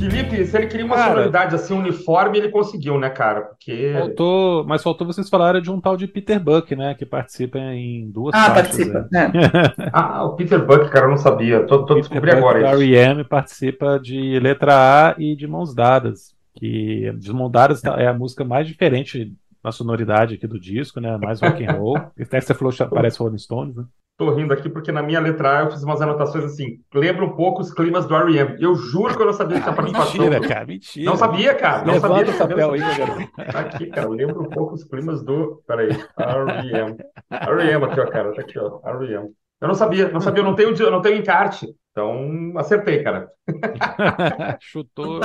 Felipe, 0.01 0.47
se 0.47 0.57
ele 0.57 0.67
queria 0.67 0.87
uma 0.87 0.97
cara, 0.97 1.11
sonoridade 1.11 1.55
assim, 1.55 1.75
uniforme, 1.75 2.39
ele 2.39 2.49
conseguiu, 2.49 2.99
né, 2.99 3.11
cara? 3.11 3.43
Porque. 3.43 3.93
Faltou, 3.93 4.65
mas 4.65 4.83
faltou 4.83 5.07
vocês 5.07 5.29
falarem 5.29 5.61
de 5.61 5.71
um 5.71 5.79
tal 5.79 5.95
de 5.95 6.07
Peter 6.07 6.41
Buck, 6.41 6.75
né? 6.75 6.95
Que 6.95 7.05
participa 7.05 7.59
em 7.59 8.11
duas 8.11 8.35
ah, 8.35 8.51
participa. 8.51 9.07
Né? 9.13 9.31
É. 9.35 9.91
ah, 9.93 10.25
o 10.25 10.37
Peter 10.37 10.65
Buck, 10.65 10.89
cara, 10.91 11.05
eu 11.05 11.11
não 11.11 11.19
sabia. 11.19 11.67
Tô, 11.67 11.85
tô 11.85 11.95
descobrindo 11.97 12.39
agora 12.39 12.61
isso. 12.61 12.69
O 12.69 12.83
R.E.M. 12.83 13.25
participa 13.25 14.01
de 14.01 14.41
Letra 14.41 14.75
A 14.75 15.15
e 15.19 15.37
de 15.37 15.47
Mãos 15.47 15.75
Dadas. 15.75 16.35
Que 16.55 17.13
de 17.19 17.33
Mãos 17.33 17.51
Dadas 17.51 17.85
é 17.85 18.07
a 18.07 18.15
música 18.15 18.45
mais 18.45 18.67
diferente 18.67 19.33
na 19.63 19.71
sonoridade 19.71 20.35
aqui 20.35 20.47
do 20.47 20.59
disco, 20.59 21.01
né? 21.01 21.17
Mais 21.19 21.41
rock 21.41 21.65
and 21.65 21.73
roll. 21.73 21.97
Até 22.21 22.41
você 22.41 22.55
falou 22.55 22.73
parece 22.91 23.19
Rolling 23.19 23.39
Stones, 23.39 23.77
né? 23.77 23.85
Tô 24.21 24.35
rindo 24.35 24.53
aqui 24.53 24.69
porque 24.69 24.93
na 24.93 25.03
minha 25.03 25.19
letra 25.19 25.61
A 25.61 25.63
eu 25.63 25.71
fiz 25.71 25.83
umas 25.83 26.03
anotações 26.03 26.45
assim, 26.45 26.79
lembra 26.95 27.25
um 27.25 27.35
pouco 27.35 27.63
os 27.63 27.73
climas 27.73 28.05
do 28.05 28.15
R.E.M. 28.15 28.55
Eu 28.61 28.75
juro 28.75 29.17
que 29.17 29.23
eu 29.23 29.27
não 29.27 29.33
sabia 29.33 29.57
que 29.57 29.63
tinha 29.63 29.75
participação. 29.75 30.21
Mentira, 30.21 30.47
cara, 30.47 30.67
mentira. 30.67 31.11
Não 31.11 31.17
sabia, 31.17 31.55
cara. 31.55 31.87
Não 31.87 31.95
Levanta 31.95 32.33
sabia. 32.33 32.35
o 32.35 32.49
papel 32.49 32.73
aí, 32.73 32.81
garoto. 32.81 33.33
Tá 33.51 33.61
aqui, 33.61 33.87
cara, 33.87 34.09
lembra 34.11 34.39
um 34.39 34.51
pouco 34.51 34.75
os 34.75 34.85
climas 34.85 35.23
do... 35.23 35.63
Peraí, 35.67 35.89
R.E.M. 35.89 36.97
R.E.M. 37.31 37.85
aqui, 37.87 38.01
ó, 38.01 38.07
cara, 38.11 38.35
tá 38.35 38.43
aqui, 38.43 38.59
ó, 38.59 38.81
R.E.M. 38.85 39.31
Eu 39.59 39.69
não 39.69 39.75
sabia, 39.75 40.11
não 40.11 40.21
sabia, 40.21 40.41
eu 40.43 40.47
não 40.47 40.55
tenho, 40.55 40.75
eu 40.75 40.91
não 40.91 41.01
tenho 41.01 41.17
encarte. 41.17 41.67
Então, 41.91 42.53
acertei, 42.57 43.03
cara. 43.03 43.27
Chutou 44.61 45.19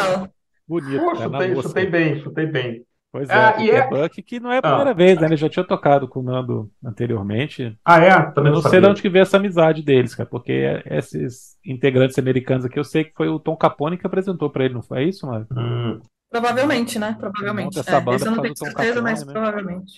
bonito. 0.67 1.03
Pô, 1.03 1.15
chutei, 1.15 1.55
chutei 1.55 1.85
bem, 1.85 2.19
chutei 2.19 2.45
bem. 2.45 2.85
Pois 3.11 3.29
é, 3.29 3.33
ah, 3.33 3.53
Peter 3.53 3.75
é... 3.75 3.87
Buck, 3.87 4.23
que 4.23 4.39
não 4.41 4.51
é 4.51 4.57
a 4.57 4.61
primeira 4.61 4.91
ah. 4.91 4.93
vez, 4.93 5.17
né? 5.17 5.27
Ele 5.27 5.37
já 5.37 5.47
tinha 5.47 5.63
tocado 5.63 6.05
com 6.05 6.19
o 6.19 6.23
Nando 6.23 6.69
anteriormente. 6.83 7.77
Ah, 7.85 7.97
é? 7.97 8.11
Também 8.31 8.51
eu 8.51 8.55
não, 8.55 8.61
sei 8.61 8.81
de 8.81 8.87
onde 8.87 9.01
que 9.01 9.07
veio 9.07 9.23
essa 9.23 9.37
amizade 9.37 9.81
deles, 9.81 10.13
cara, 10.13 10.27
porque 10.29 10.81
esses 10.85 11.55
integrantes 11.65 12.19
americanos 12.19 12.65
aqui, 12.65 12.77
eu 12.77 12.83
sei 12.83 13.05
que 13.05 13.13
foi 13.15 13.29
o 13.29 13.39
Tom 13.39 13.55
Capone 13.55 13.97
que 13.97 14.05
apresentou 14.05 14.49
para 14.49 14.65
ele, 14.65 14.73
não 14.73 14.81
foi 14.81 15.05
isso, 15.05 15.25
mano? 15.25 15.47
Hum. 15.49 16.01
Provavelmente, 16.29 16.99
né? 16.99 17.15
Provavelmente. 17.17 17.79
Essa 17.79 17.95
é, 17.95 18.01
banda 18.01 18.25
eu 18.25 18.31
não 18.31 18.41
tenho 18.41 18.57
certeza, 18.57 18.95
Capone, 18.95 19.01
mas 19.01 19.25
né? 19.25 19.31
provavelmente. 19.31 19.93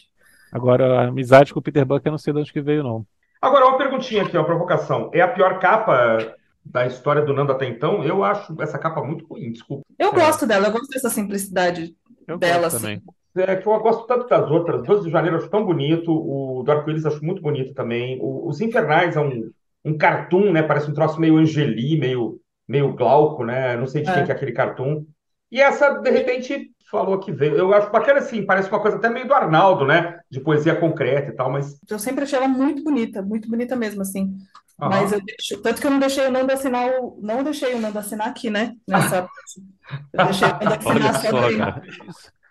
Agora, 0.52 1.02
a 1.02 1.08
amizade 1.08 1.52
com 1.52 1.60
o 1.60 1.64
Peter 1.64 1.84
Buck, 1.84 2.06
eu 2.06 2.12
não 2.12 2.20
sei 2.20 2.32
de 2.32 2.40
onde 2.40 2.54
que 2.54 2.62
veio, 2.62 2.84
não. 2.84 3.04
Agora, 3.42 3.66
uma 3.66 3.80
perguntinha 3.80 4.22
aqui, 4.22 4.38
uma 4.38 4.46
provocação. 4.46 5.10
É 5.12 5.22
a 5.22 5.28
pior 5.28 5.58
capa 5.58 6.36
da 6.72 6.86
história 6.86 7.22
do 7.22 7.34
Nando 7.34 7.52
até 7.52 7.68
então? 7.68 8.04
Eu 8.04 8.24
acho 8.24 8.56
essa 8.62 8.78
capa 8.78 9.04
muito 9.04 9.26
ruim, 9.26 9.52
desculpa. 9.52 9.84
Eu 9.98 10.10
é. 10.10 10.14
gosto 10.14 10.46
dela, 10.46 10.68
eu 10.68 10.72
gosto 10.72 10.90
dessa 10.90 11.10
simplicidade 11.10 11.96
eu 12.28 12.38
dela. 12.38 12.68
Assim. 12.68 13.02
É 13.36 13.56
que 13.56 13.68
eu 13.68 13.80
gosto 13.80 14.08
tanto 14.08 14.28
das 14.28 14.50
outras. 14.50 14.84
12 14.84 15.06
de 15.06 15.12
janeiro 15.12 15.38
eu 15.38 15.42
acho 15.42 15.50
tão 15.50 15.66
bonito. 15.66 16.12
O 16.12 16.64
do 16.64 16.72
Arco-Íris 16.72 17.06
acho 17.06 17.24
muito 17.24 17.42
bonito 17.42 17.74
também. 17.74 18.20
O, 18.22 18.48
Os 18.48 18.60
Infernais 18.62 19.16
é 19.16 19.22
um, 19.22 19.52
um 19.86 19.98
cartoon, 19.98 20.52
né? 20.52 20.64
Parece 20.64 20.90
um 20.90 20.94
troço 20.94 21.20
meio 21.20 21.38
Angeli, 21.38 22.00
meio, 22.00 22.40
meio 22.68 22.94
glauco, 22.94 23.44
né? 23.44 23.78
Não 23.78 23.86
sei 23.86 24.02
de 24.02 24.10
é. 24.10 24.14
quem 24.14 24.26
que 24.26 24.32
é 24.32 24.36
aquele 24.36 24.52
cartoon. 24.52 25.06
E 25.52 25.62
essa, 25.62 25.90
de 26.00 26.10
repente, 26.10 26.72
falou 26.90 27.20
que 27.20 27.32
veio. 27.32 27.56
Eu 27.56 27.74
acho 27.74 27.92
bacana 27.92 28.20
assim, 28.20 28.46
parece 28.46 28.70
uma 28.70 28.80
coisa 28.80 28.98
até 28.98 29.10
meio 29.10 29.28
do 29.28 29.34
Arnaldo, 29.34 29.86
né? 29.86 30.20
De 30.30 30.40
poesia 30.40 30.76
concreta 30.76 31.32
e 31.32 31.36
tal, 31.36 31.52
mas. 31.52 31.80
Eu 31.90 32.00
sempre 32.00 32.24
achei 32.24 32.38
ela 32.38 32.48
muito 32.48 32.84
bonita, 32.84 33.22
muito 33.22 33.50
bonita 33.50 33.76
mesmo, 33.76 34.02
assim. 34.02 34.38
Uhum. 34.80 34.90
Mas 34.90 35.12
eu 35.12 35.22
deixo, 35.24 35.62
tanto 35.62 35.82
que 35.82 35.88
eu 35.88 35.92
não 35.92 36.00
deixei 36.00 36.28
o 36.28 36.32
Nando 36.32 36.54
assinar 36.54 36.88
o, 37.00 37.18
não 37.22 37.44
deixei 37.44 37.74
o 37.74 37.82
Nando 37.82 37.98
assinar 37.98 38.28
aqui, 38.28 38.50
né? 38.50 38.76
Nessa 38.88 39.28
eu 40.14 40.26
deixei 40.26 40.48
o 40.48 40.52
Nando 40.52 40.74
assinar 40.74 41.16
só 41.22 41.82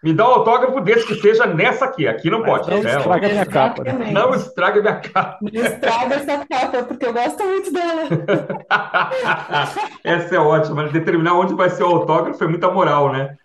me 0.03 0.13
dá 0.13 0.29
um 0.29 0.35
autógrafo 0.35 0.81
desse 0.81 1.07
que 1.07 1.15
seja 1.17 1.47
nessa 1.47 1.87
aqui. 1.87 2.07
Aqui 2.07 2.31
não 2.31 2.43
pode. 2.43 2.71
Não 2.71 2.83
né? 2.83 2.97
estraga 2.97 3.29
minha 3.29 3.47
capa. 3.47 3.85
Né? 3.85 4.11
Não 4.13 4.35
estraga 4.35 4.81
minha 4.81 4.97
capa. 4.97 5.39
Não 5.41 5.65
estraga 5.65 6.15
essa 6.15 6.47
capa, 6.47 6.83
porque 6.85 7.07
eu 7.07 7.13
gosto 7.13 7.45
muito 7.45 7.73
dela. 7.73 8.03
essa 10.05 10.35
é 10.35 10.39
ótima. 10.39 10.89
Determinar 10.89 11.35
onde 11.35 11.55
vai 11.55 11.71
ser 11.71 11.83
o 11.83 11.89
autógrafo 11.89 12.43
é 12.45 12.47
muita 12.47 12.71
moral, 12.71 13.13
né? 13.13 13.37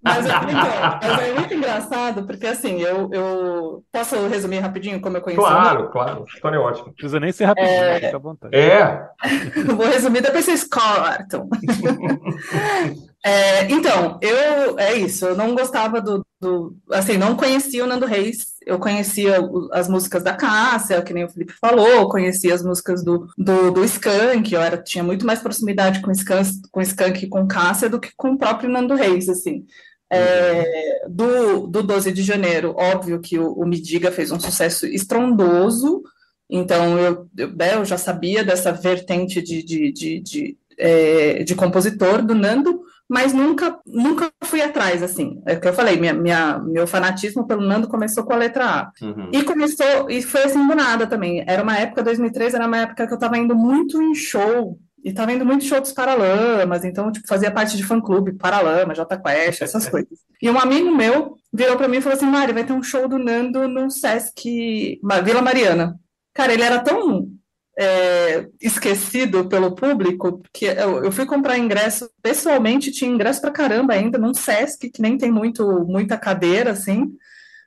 Mas, 0.00 0.26
é, 0.26 0.28
então, 0.28 0.98
mas 1.02 1.22
é 1.22 1.34
muito 1.34 1.54
engraçado, 1.54 2.24
porque 2.24 2.46
assim, 2.46 2.80
eu, 2.80 3.10
eu 3.12 3.84
posso 3.92 4.14
resumir 4.28 4.60
rapidinho 4.60 5.00
como 5.00 5.16
eu 5.16 5.20
conheci 5.20 5.40
Claro, 5.40 5.86
o 5.86 5.88
claro. 5.88 6.22
A 6.22 6.32
história 6.32 6.56
é 6.56 6.60
ótima. 6.60 6.86
Não 6.86 6.92
precisa 6.92 7.20
nem 7.20 7.32
ser 7.32 7.46
rapidinho, 7.46 7.74
é... 7.74 8.00
fica 8.00 8.16
à 8.16 8.20
vontade. 8.20 8.56
É. 8.56 9.08
Vou 9.74 9.86
resumir, 9.86 10.20
depois 10.20 10.44
vocês 10.44 10.64
cortam. 10.64 11.48
é, 13.24 13.70
então, 13.70 14.18
eu 14.22 14.78
é 14.78 14.94
isso, 14.94 15.26
eu 15.26 15.36
não 15.36 15.54
gostava 15.54 16.00
do, 16.00 16.24
do, 16.40 16.76
Assim, 16.90 17.16
não 17.16 17.36
conhecia 17.36 17.84
o 17.84 17.86
Nando 17.86 18.06
Reis, 18.06 18.54
eu 18.64 18.78
conhecia 18.78 19.38
as 19.72 19.88
músicas 19.88 20.22
da 20.22 20.34
Cássia, 20.34 21.02
que 21.02 21.12
nem 21.12 21.24
o 21.24 21.28
Felipe 21.28 21.52
falou, 21.60 22.08
conhecia 22.08 22.54
as 22.54 22.62
músicas 22.62 23.02
do, 23.02 23.28
do, 23.36 23.72
do 23.72 23.84
Skank, 23.84 24.52
eu 24.52 24.60
era, 24.60 24.76
tinha 24.76 25.02
muito 25.02 25.26
mais 25.26 25.40
proximidade 25.40 26.00
com 26.00 26.12
Skank, 26.12 26.50
com 26.70 26.80
Skank 26.80 27.24
e 27.24 27.28
com 27.28 27.48
Cássia 27.48 27.88
do 27.88 28.00
que 28.00 28.10
com 28.16 28.32
o 28.32 28.38
próprio 28.38 28.70
Nando 28.70 28.94
Reis, 28.94 29.28
assim. 29.28 29.66
É, 30.10 31.06
do, 31.08 31.66
do 31.66 31.82
12 31.82 32.12
de 32.12 32.22
janeiro, 32.22 32.74
óbvio 32.78 33.20
que 33.20 33.38
o, 33.38 33.52
o 33.52 33.66
Midiga 33.66 34.10
fez 34.10 34.30
um 34.30 34.40
sucesso 34.40 34.86
estrondoso, 34.86 36.02
então 36.48 36.98
eu, 36.98 37.28
eu, 37.36 37.48
né, 37.54 37.74
eu 37.74 37.84
já 37.84 37.98
sabia 37.98 38.42
dessa 38.42 38.72
vertente 38.72 39.42
de, 39.42 39.62
de, 39.62 39.92
de, 39.92 40.20
de, 40.20 40.58
é, 40.78 41.42
de 41.42 41.54
compositor 41.54 42.22
do 42.22 42.34
Nando, 42.34 42.87
mas 43.08 43.32
nunca, 43.32 43.78
nunca 43.86 44.30
fui 44.44 44.60
atrás, 44.60 45.02
assim. 45.02 45.40
É 45.46 45.54
o 45.54 45.60
que 45.60 45.66
eu 45.66 45.72
falei, 45.72 45.98
minha, 45.98 46.12
minha, 46.12 46.58
meu 46.58 46.86
fanatismo 46.86 47.46
pelo 47.46 47.62
Nando 47.62 47.88
começou 47.88 48.24
com 48.24 48.34
a 48.34 48.36
letra 48.36 48.64
A. 48.64 48.92
Uhum. 49.00 49.30
E 49.32 49.42
começou, 49.42 50.10
e 50.10 50.20
foi 50.20 50.42
assim 50.42 50.66
do 50.66 50.74
nada 50.74 51.06
também. 51.06 51.42
Era 51.46 51.62
uma 51.62 51.78
época, 51.78 52.02
2013, 52.02 52.56
era 52.56 52.66
uma 52.66 52.78
época 52.78 53.06
que 53.06 53.12
eu 53.12 53.16
estava 53.16 53.38
indo 53.38 53.56
muito 53.56 54.02
em 54.02 54.14
show, 54.14 54.78
e 55.02 55.10
estava 55.10 55.32
indo 55.32 55.46
muito 55.46 55.64
show 55.64 55.80
dos 55.80 55.92
Paralamas, 55.92 56.84
então, 56.84 57.10
tipo, 57.10 57.26
fazia 57.26 57.50
parte 57.50 57.76
de 57.76 57.84
fã-clube, 57.84 58.34
Paralama, 58.34 58.94
Jota 58.94 59.18
Quest, 59.18 59.62
essas 59.62 59.86
coisas. 59.88 60.18
E 60.42 60.50
um 60.50 60.58
amigo 60.58 60.94
meu 60.94 61.36
virou 61.52 61.76
para 61.76 61.88
mim 61.88 61.98
e 61.98 62.00
falou 62.02 62.16
assim, 62.16 62.26
Mari, 62.26 62.52
vai 62.52 62.64
ter 62.64 62.72
um 62.72 62.82
show 62.82 63.08
do 63.08 63.18
Nando 63.18 63.66
no 63.68 63.90
Sesc 63.90 65.00
Vila 65.24 65.40
Mariana. 65.40 65.98
Cara, 66.34 66.52
ele 66.52 66.62
era 66.62 66.80
tão 66.80 67.28
é, 67.80 68.48
esquecido 68.60 69.48
pelo 69.48 69.72
público, 69.72 70.42
que 70.52 70.64
eu, 70.64 71.04
eu, 71.04 71.12
fui 71.12 71.24
comprar 71.24 71.56
ingresso 71.56 72.10
pessoalmente, 72.20 72.90
tinha 72.90 73.08
ingresso 73.08 73.40
para 73.40 73.52
caramba 73.52 73.94
ainda, 73.94 74.18
num 74.18 74.34
Sesc, 74.34 74.90
que 74.90 75.00
nem 75.00 75.16
tem 75.16 75.30
muito, 75.30 75.86
muita 75.86 76.18
cadeira, 76.18 76.72
assim. 76.72 77.12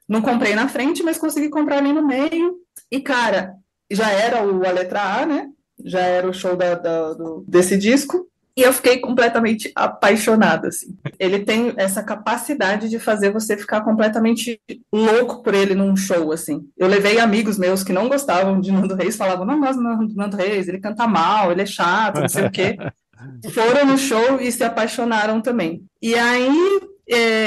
Não 0.10 0.21
comprei 0.21 0.54
na 0.54 0.67
frente, 0.67 1.02
mas 1.02 1.17
consegui 1.17 1.50
comprar 1.50 1.78
ali 1.78 1.93
no 1.93 2.06
meio. 2.06 2.58
E, 2.91 3.00
cara, 3.00 3.56
já 3.89 4.12
era 4.12 4.45
o, 4.45 4.67
a 4.67 4.71
letra 4.71 5.21
A, 5.21 5.26
né? 5.26 5.47
Já 5.86 6.02
era 6.02 6.30
o 6.30 6.34
show 6.34 6.58
da, 6.58 6.76
da, 6.76 7.13
do, 7.13 7.45
desse 7.47 7.78
disco. 7.78 8.28
E 8.55 8.61
eu 8.61 8.73
fiquei 8.73 8.99
completamente 8.99 9.71
apaixonada, 9.75 10.67
assim. 10.67 10.97
Ele 11.17 11.39
tem 11.39 11.73
essa 11.77 12.03
capacidade 12.03 12.89
de 12.89 12.99
fazer 12.99 13.31
você 13.31 13.55
ficar 13.55 13.81
completamente 13.81 14.59
louco 14.91 15.41
por 15.41 15.53
ele 15.53 15.73
num 15.73 15.95
show, 15.95 16.31
assim. 16.31 16.67
Eu 16.77 16.87
levei 16.87 17.19
amigos 17.19 17.57
meus 17.57 17.83
que 17.83 17.93
não 17.93 18.09
gostavam 18.09 18.59
de 18.59 18.71
Nando 18.71 18.95
Reis, 18.95 19.15
falavam, 19.15 19.45
não 19.45 19.59
gosto 19.59 19.79
de 20.05 20.15
Nando 20.15 20.35
Reis, 20.35 20.67
ele 20.67 20.79
canta 20.79 21.07
mal, 21.07 21.51
ele 21.51 21.61
é 21.61 21.65
chato, 21.65 22.19
não 22.19 22.29
sei 22.29 22.45
o 22.45 22.51
quê. 22.51 22.77
Foram 23.53 23.85
no 23.85 23.97
show 23.97 24.41
e 24.41 24.51
se 24.51 24.63
apaixonaram 24.63 25.41
também. 25.41 25.83
E 26.01 26.15
aí 26.15 26.81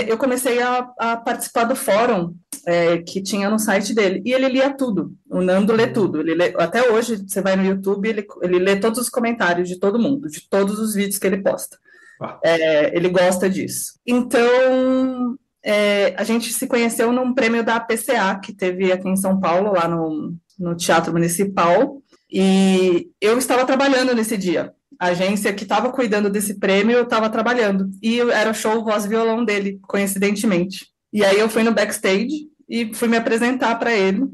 eu 0.09 0.19
comecei 0.19 0.61
a, 0.61 0.91
a, 0.99 1.17
participar 1.17 1.65
do 1.65 1.75
fórum 1.75 2.35
é, 2.67 2.99
que 2.99 3.23
tinha 3.23 3.49
no 3.49 3.59
site 3.59 3.95
dele. 3.95 4.23
E 4.25 4.33
ele 4.33 4.49
lia 4.49 4.71
tudo. 4.71 5.15
O 5.29 5.41
Nando 5.41 5.73
lê 5.73 5.87
tudo. 5.87 6.21
Ele 6.21 6.35
lê, 6.35 6.55
até 6.59 6.91
hoje, 6.91 7.25
você 7.27 7.41
vai 7.41 7.57
no 7.57 7.65
YouTube, 7.65 8.09
ele, 8.09 8.27
ele 8.43 8.59
lê 8.59 8.77
todos 8.77 8.99
os 8.99 9.09
comentários 9.09 9.69
de 9.69 9.79
todo 9.79 9.99
mundo, 9.99 10.29
de 10.29 10.49
todos 10.49 10.79
os 10.79 10.95
vídeos 10.95 11.19
que 11.19 11.27
ele 11.27 11.43
posta. 11.43 11.79
Ah. 12.21 12.39
É, 12.45 12.97
ele 12.97 13.09
gosta 13.09 13.49
disso. 13.49 13.99
Então, 14.07 15.37
é, 15.63 16.15
a 16.17 16.25
gente 16.25 16.53
se 16.53 16.67
conheceu 16.67 17.11
num 17.11 17.33
prêmio 17.33 17.65
da 17.65 17.81
PCA, 17.81 18.39
que 18.43 18.53
teve 18.53 18.93
aqui 18.93 19.09
em 19.09 19.17
São 19.17 19.41
Paulo, 19.41 19.73
lá 19.73 19.89
no, 19.89 20.35
no 20.59 20.75
Teatro 20.77 21.13
Municipal. 21.13 22.03
E 22.31 23.09
eu 23.21 23.39
estava 23.39 23.65
trabalhando 23.65 24.15
nesse 24.15 24.37
dia. 24.37 24.75
A 25.01 25.09
agência 25.09 25.53
que 25.53 25.65
estava 25.65 25.91
cuidando 25.91 26.31
desse 26.31 26.59
prêmio 26.59 27.03
estava 27.03 27.29
trabalhando. 27.29 27.91
E 28.03 28.21
era 28.21 28.51
o 28.51 28.55
show 28.55 28.85
voz 28.85 29.07
violão 29.07 29.45
dele, 29.45 29.79
coincidentemente. 29.83 30.87
E 31.13 31.25
aí 31.25 31.39
eu 31.39 31.49
fui 31.49 31.63
no 31.63 31.73
backstage 31.73 32.49
e 32.69 32.93
fui 32.95 33.09
me 33.09 33.17
apresentar 33.17 33.79
para 33.79 33.93
ele. 33.95 34.25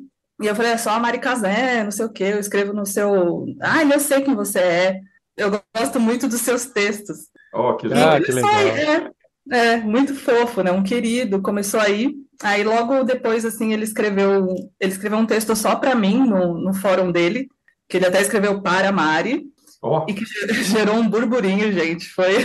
E 0.40 0.46
eu 0.46 0.54
falei, 0.54 0.72
é 0.72 0.78
só 0.78 0.90
a 0.90 0.98
Mari 0.98 1.18
Casé, 1.18 1.84
não 1.84 1.90
sei 1.90 2.06
o 2.06 2.12
quê, 2.12 2.24
eu 2.24 2.40
escrevo 2.40 2.72
no 2.72 2.86
seu. 2.86 3.44
Ah, 3.60 3.84
eu 3.84 4.00
sei 4.00 4.22
quem 4.22 4.34
você 4.34 4.58
é. 4.58 5.00
Eu 5.36 5.50
gosto 5.76 6.00
muito 6.00 6.26
dos 6.26 6.40
seus 6.40 6.66
textos. 6.66 7.28
Oh, 7.52 7.74
que, 7.74 7.86
ah, 7.92 8.20
que 8.20 8.32
legal. 8.32 8.50
É, 8.50 9.10
é, 9.52 9.76
muito 9.78 10.14
fofo, 10.14 10.62
né? 10.62 10.70
Um 10.70 10.82
querido, 10.82 11.42
começou 11.42 11.80
aí. 11.80 12.14
Aí 12.42 12.64
logo 12.64 13.02
depois, 13.04 13.44
assim, 13.44 13.72
ele 13.72 13.84
escreveu, 13.84 14.46
ele 14.80 14.92
escreveu 14.92 15.18
um 15.18 15.26
texto 15.26 15.54
só 15.54 15.76
para 15.76 15.94
mim 15.94 16.26
no, 16.26 16.58
no 16.58 16.72
fórum 16.72 17.12
dele, 17.12 17.48
que 17.86 17.98
ele 17.98 18.06
até 18.06 18.22
escreveu 18.22 18.62
para 18.62 18.88
a 18.88 18.92
Mari. 18.92 19.44
Oh. 19.82 20.04
E 20.06 20.12
que 20.12 20.24
gerou 20.62 20.96
um 20.96 21.08
burburinho, 21.08 21.72
gente. 21.72 22.06
Foi. 22.10 22.36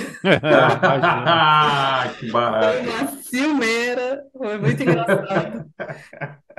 ah, 0.41 2.09
que 2.17 2.31
barato. 2.31 2.77
Foi 2.77 2.87
uma 2.87 3.07
ciumeira, 3.21 4.23
foi 4.37 4.57
muito 4.57 4.81
engraçado. 4.81 5.65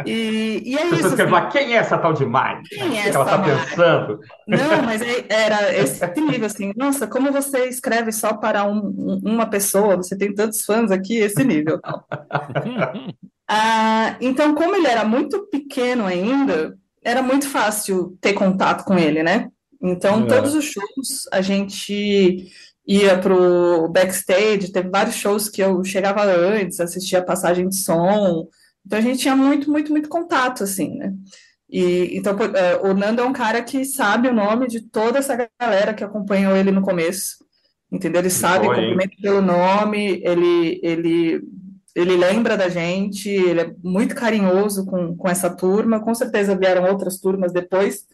E, 0.05 0.63
e 0.67 0.77
é 0.77 0.87
isso. 0.89 1.09
Você 1.09 1.23
assim, 1.23 1.49
quem 1.51 1.75
é 1.75 1.77
essa 1.79 1.97
tal 1.97 2.13
de 2.13 2.27
Mari? 2.27 2.63
Quem 2.69 2.99
é 2.99 3.09
essa 3.09 3.19
ela 3.19 3.25
está 3.25 3.39
pensando? 3.39 4.21
Não, 4.47 4.83
mas 4.85 5.01
é, 5.01 5.25
era 5.31 5.75
esse 5.75 6.05
nível 6.21 6.45
assim. 6.45 6.73
Nossa, 6.77 7.07
como 7.07 7.33
você 7.33 7.67
escreve 7.69 8.13
só 8.13 8.35
para 8.35 8.65
um, 8.65 9.21
uma 9.25 9.47
pessoa? 9.47 9.97
Você 9.97 10.17
tem 10.17 10.35
tantos 10.35 10.63
fãs 10.63 10.91
aqui, 10.91 11.17
esse 11.17 11.43
nível. 11.43 11.81
ah, 13.49 14.17
então, 14.21 14.55
como 14.55 14.77
ele 14.77 14.87
era 14.87 15.07
muito 15.07 15.47
pequeno 15.47 16.05
ainda, 16.05 16.77
era 17.03 17.23
muito 17.23 17.49
fácil 17.49 18.19
ter 18.21 18.35
contato 18.35 18.85
com 18.85 18.99
ele, 18.99 19.23
né? 19.23 19.49
Então, 19.83 20.25
é. 20.25 20.27
todos 20.27 20.55
os 20.55 20.65
shows 20.65 21.29
a 21.33 21.41
gente 21.41 22.51
ia 22.87 23.19
pro 23.19 23.89
backstage, 23.89 24.71
teve 24.71 24.89
vários 24.89 25.17
shows 25.17 25.49
que 25.49 25.63
eu 25.63 25.83
chegava 25.83 26.23
antes, 26.25 26.79
assistia 26.79 27.19
a 27.19 27.25
passagem 27.25 27.69
de 27.69 27.77
som. 27.77 28.49
Então 28.85 28.99
a 28.99 29.03
gente 29.03 29.19
tinha 29.19 29.35
muito, 29.35 29.71
muito, 29.71 29.91
muito 29.91 30.09
contato, 30.09 30.63
assim, 30.63 30.97
né? 30.97 31.13
E, 31.69 32.17
então, 32.17 32.37
é, 32.55 32.77
o 32.77 32.95
Nando 32.95 33.21
é 33.21 33.25
um 33.25 33.33
cara 33.33 33.61
que 33.61 33.85
sabe 33.85 34.29
o 34.29 34.33
nome 34.33 34.69
de 34.69 34.81
toda 34.81 35.19
essa 35.19 35.49
galera 35.61 35.93
que 35.93 36.05
acompanhou 36.05 36.57
ele 36.57 36.71
no 36.71 36.81
começo, 36.81 37.45
entendeu? 37.91 38.21
Ele 38.21 38.31
sabe, 38.31 38.69
cumprimenta 38.69 39.17
pelo 39.21 39.43
nome, 39.43 40.23
ele, 40.25 40.81
ele, 40.81 41.43
ele 41.93 42.17
lembra 42.17 42.57
da 42.57 42.69
gente, 42.69 43.29
ele 43.29 43.61
é 43.61 43.75
muito 43.83 44.15
carinhoso 44.15 44.87
com, 44.87 45.17
com 45.17 45.29
essa 45.29 45.51
turma, 45.51 45.99
com 45.99 46.15
certeza 46.15 46.57
vieram 46.57 46.89
outras 46.89 47.19
turmas 47.19 47.53
depois, 47.53 48.07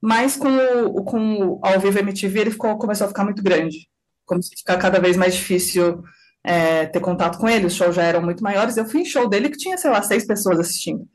mas 0.00 0.36
com 0.36 0.48
o, 0.48 1.04
com 1.04 1.44
o 1.44 1.60
Ao 1.62 1.78
Vivo 1.78 1.98
MTV 1.98 2.40
ele 2.40 2.50
ficou, 2.50 2.76
começou 2.78 3.04
a 3.06 3.08
ficar 3.08 3.24
muito 3.24 3.42
grande, 3.42 3.88
começou 4.24 4.54
a 4.54 4.58
ficar 4.58 4.76
cada 4.78 4.98
vez 4.98 5.16
mais 5.16 5.34
difícil 5.34 6.02
é, 6.42 6.86
ter 6.86 7.00
contato 7.00 7.38
com 7.38 7.48
ele, 7.48 7.66
os 7.66 7.74
shows 7.74 7.94
já 7.94 8.02
eram 8.02 8.22
muito 8.22 8.42
maiores, 8.42 8.76
eu 8.76 8.86
fui 8.86 9.02
em 9.02 9.04
show 9.04 9.28
dele 9.28 9.50
que 9.50 9.58
tinha, 9.58 9.76
sei 9.76 9.90
lá, 9.90 10.02
seis 10.02 10.26
pessoas 10.26 10.58
assistindo, 10.58 11.06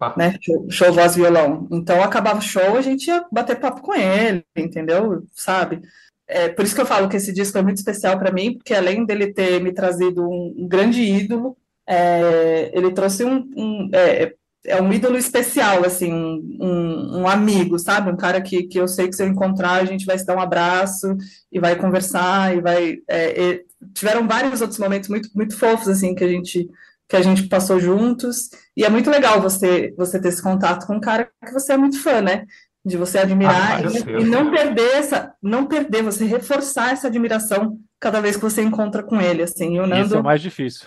ah. 0.00 0.14
né, 0.16 0.36
show, 0.40 0.66
show 0.70 0.92
voz 0.92 1.16
violão, 1.16 1.66
então 1.70 2.02
acabava 2.02 2.38
o 2.38 2.42
show, 2.42 2.76
a 2.76 2.82
gente 2.82 3.06
ia 3.06 3.24
bater 3.32 3.58
papo 3.58 3.80
com 3.80 3.94
ele, 3.94 4.44
entendeu, 4.56 5.24
sabe, 5.32 5.80
é, 6.26 6.48
por 6.48 6.64
isso 6.64 6.74
que 6.74 6.80
eu 6.80 6.86
falo 6.86 7.08
que 7.08 7.16
esse 7.16 7.32
disco 7.32 7.58
é 7.58 7.62
muito 7.62 7.78
especial 7.78 8.18
para 8.18 8.32
mim, 8.32 8.54
porque 8.54 8.74
além 8.74 9.04
dele 9.04 9.32
ter 9.32 9.60
me 9.62 9.72
trazido 9.72 10.22
um, 10.22 10.54
um 10.58 10.68
grande 10.68 11.02
ídolo, 11.02 11.56
é, 11.86 12.70
ele 12.72 12.92
trouxe 12.92 13.24
um, 13.24 13.50
um 13.56 13.90
é, 13.92 14.34
é 14.66 14.80
um 14.80 14.92
ídolo 14.92 15.16
especial, 15.18 15.84
assim, 15.84 16.12
um, 16.12 17.20
um, 17.20 17.28
amigo, 17.28 17.78
sabe? 17.78 18.10
Um 18.10 18.16
cara 18.16 18.40
que, 18.40 18.64
que 18.64 18.78
eu 18.78 18.88
sei 18.88 19.08
que 19.08 19.14
se 19.14 19.22
eu 19.22 19.28
encontrar, 19.28 19.82
a 19.82 19.84
gente 19.84 20.06
vai 20.06 20.18
se 20.18 20.24
dar 20.24 20.36
um 20.36 20.40
abraço 20.40 21.16
e 21.52 21.60
vai 21.60 21.76
conversar 21.76 22.56
e 22.56 22.60
vai. 22.60 22.96
É, 23.08 23.42
e 23.42 23.64
tiveram 23.92 24.26
vários 24.26 24.60
outros 24.60 24.78
momentos 24.78 25.08
muito, 25.08 25.28
muito 25.34 25.56
fofos, 25.56 25.88
assim, 25.88 26.14
que 26.14 26.24
a 26.24 26.28
gente 26.28 26.68
que 27.06 27.16
a 27.16 27.22
gente 27.22 27.48
passou 27.48 27.78
juntos 27.78 28.48
e 28.74 28.82
é 28.82 28.88
muito 28.88 29.10
legal 29.10 29.40
você 29.40 29.92
você 29.96 30.18
ter 30.18 30.28
esse 30.28 30.42
contato 30.42 30.86
com 30.86 30.96
um 30.96 31.00
cara 31.00 31.30
que 31.46 31.52
você 31.52 31.74
é 31.74 31.76
muito 31.76 32.02
fã, 32.02 32.22
né? 32.22 32.46
De 32.84 32.98
você 32.98 33.18
admirar 33.18 33.78
ah, 33.78 33.80
e, 33.80 34.22
e 34.22 34.24
não 34.26 34.50
perder 34.50 34.96
essa, 34.96 35.32
não 35.42 35.64
perder, 35.64 36.02
você 36.02 36.26
reforçar 36.26 36.92
essa 36.92 37.06
admiração 37.06 37.78
cada 37.98 38.20
vez 38.20 38.36
que 38.36 38.42
você 38.42 38.62
encontra 38.62 39.02
com 39.02 39.18
ele, 39.18 39.42
assim. 39.42 39.76
E 39.76 39.80
o 39.80 39.86
Nando... 39.86 40.04
Isso 40.04 40.16
é 40.16 40.20
o 40.20 40.24
mais 40.24 40.42
difícil. 40.42 40.86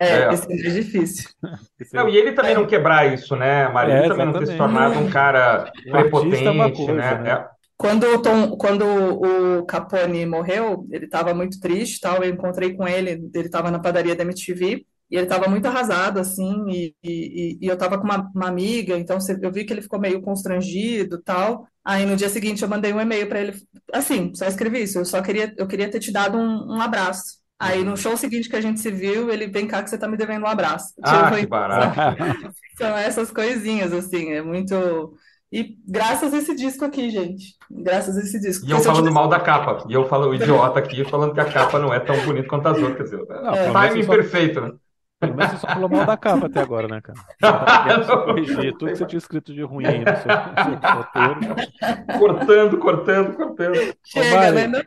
É, 0.00 0.24
é. 0.24 0.34
isso 0.34 0.44
é 0.44 0.48
mais 0.48 0.74
difícil. 0.74 1.30
Não, 1.92 2.08
e 2.08 2.16
ele 2.16 2.32
também 2.32 2.50
é. 2.50 2.54
não 2.56 2.66
quebrar 2.66 3.12
isso, 3.14 3.36
né, 3.36 3.68
Maria? 3.68 3.94
É, 3.94 4.08
também 4.08 4.26
não 4.26 4.32
ter 4.32 4.46
se 4.46 4.56
tornado 4.56 4.98
um 4.98 5.08
cara 5.08 5.70
um 5.86 5.96
é 5.96 6.00
prepotente, 6.00 6.76
coisa, 6.76 6.92
né? 6.92 7.18
né? 7.18 7.30
É. 7.30 7.46
Quando 7.76 8.04
o, 8.04 8.18
Tom, 8.20 8.56
quando 8.56 8.84
o 8.84 9.64
Capone 9.64 10.26
morreu, 10.26 10.86
ele 10.90 11.04
estava 11.04 11.32
muito 11.32 11.60
triste, 11.60 12.00
tal. 12.00 12.22
Eu 12.22 12.30
encontrei 12.30 12.74
com 12.74 12.86
ele, 12.86 13.10
ele 13.32 13.46
estava 13.46 13.70
na 13.70 13.78
padaria 13.78 14.16
da 14.16 14.24
MTV 14.24 14.84
e 15.12 15.16
ele 15.16 15.24
estava 15.24 15.46
muito 15.46 15.66
arrasado, 15.66 16.18
assim, 16.18 16.64
e, 16.70 16.94
e, 17.04 17.58
e 17.60 17.66
eu 17.66 17.74
estava 17.74 17.98
com 17.98 18.04
uma, 18.04 18.30
uma, 18.34 18.48
amiga, 18.48 18.96
então 18.96 19.18
eu 19.42 19.52
vi 19.52 19.66
que 19.66 19.70
ele 19.70 19.82
ficou 19.82 20.00
meio 20.00 20.22
constrangido 20.22 21.20
tal. 21.22 21.68
Aí 21.84 22.06
no 22.06 22.16
dia 22.16 22.30
seguinte 22.30 22.62
eu 22.62 22.68
mandei 22.68 22.94
um 22.94 23.00
e-mail 23.00 23.28
para 23.28 23.42
ele, 23.42 23.52
assim, 23.92 24.32
só 24.34 24.46
escrevi 24.46 24.84
isso, 24.84 24.98
eu 24.98 25.04
só 25.04 25.20
queria, 25.20 25.52
eu 25.58 25.66
queria 25.66 25.90
ter 25.90 26.00
te 26.00 26.10
dado 26.10 26.38
um, 26.38 26.76
um 26.76 26.80
abraço. 26.80 27.42
Aí 27.60 27.84
no 27.84 27.94
show 27.94 28.16
seguinte 28.16 28.48
que 28.48 28.56
a 28.56 28.60
gente 28.62 28.80
se 28.80 28.90
viu, 28.90 29.30
ele 29.30 29.48
vem 29.48 29.66
cá 29.66 29.82
que 29.82 29.90
você 29.90 29.98
tá 29.98 30.08
me 30.08 30.16
devendo 30.16 30.44
um 30.44 30.48
abraço. 30.48 30.94
Ah, 31.02 31.24
tipo, 31.24 31.40
que 31.40 31.46
barato. 31.46 31.94
São 32.78 32.96
essas 32.96 33.30
coisinhas, 33.30 33.92
assim, 33.92 34.32
é 34.32 34.40
muito. 34.40 35.14
E 35.52 35.76
graças 35.86 36.32
a 36.32 36.38
esse 36.38 36.56
disco 36.56 36.86
aqui, 36.86 37.10
gente. 37.10 37.54
Graças 37.70 38.16
a 38.16 38.20
esse 38.20 38.40
disco. 38.40 38.66
E 38.66 38.70
eu 38.70 38.80
falando 38.80 39.08
tivesse... 39.08 39.14
mal 39.14 39.28
da 39.28 39.38
capa. 39.38 39.84
E 39.86 39.92
eu 39.92 40.08
falo 40.08 40.30
o 40.30 40.34
idiota 40.34 40.78
aqui, 40.78 41.04
falando 41.04 41.34
que 41.34 41.40
a 41.40 41.52
capa 41.52 41.78
não 41.78 41.92
é 41.92 42.00
tão 42.00 42.16
bonita 42.24 42.48
quanto 42.48 42.66
as 42.66 42.78
outras. 42.78 43.12
Não, 43.12 43.54
é. 43.54 43.70
timing 43.70 44.06
perfeito, 44.06 44.60
né? 44.62 44.72
Pelo 45.22 45.36
menos 45.36 45.52
você 45.52 45.58
só 45.58 45.68
falou 45.68 45.88
mal 45.88 46.04
da 46.04 46.16
capa 46.16 46.46
até 46.46 46.60
agora, 46.60 46.88
né, 46.88 47.00
cara? 47.00 47.16
Você 48.02 48.06
tá 48.08 48.16
corrigir 48.24 48.72
tudo 48.76 48.90
que 48.90 48.96
você 48.96 49.06
tinha 49.06 49.18
escrito 49.18 49.54
de 49.54 49.62
ruim 49.62 49.86
aí 49.86 50.00
no 50.00 50.16
seu, 50.16 50.26
no 50.26 50.80
seu 50.80 50.80
roteiro. 50.98 52.18
Cortando, 52.18 52.78
cortando, 52.78 53.36
cortando. 53.36 53.94
Chega, 54.02 54.66
né? 54.66 54.82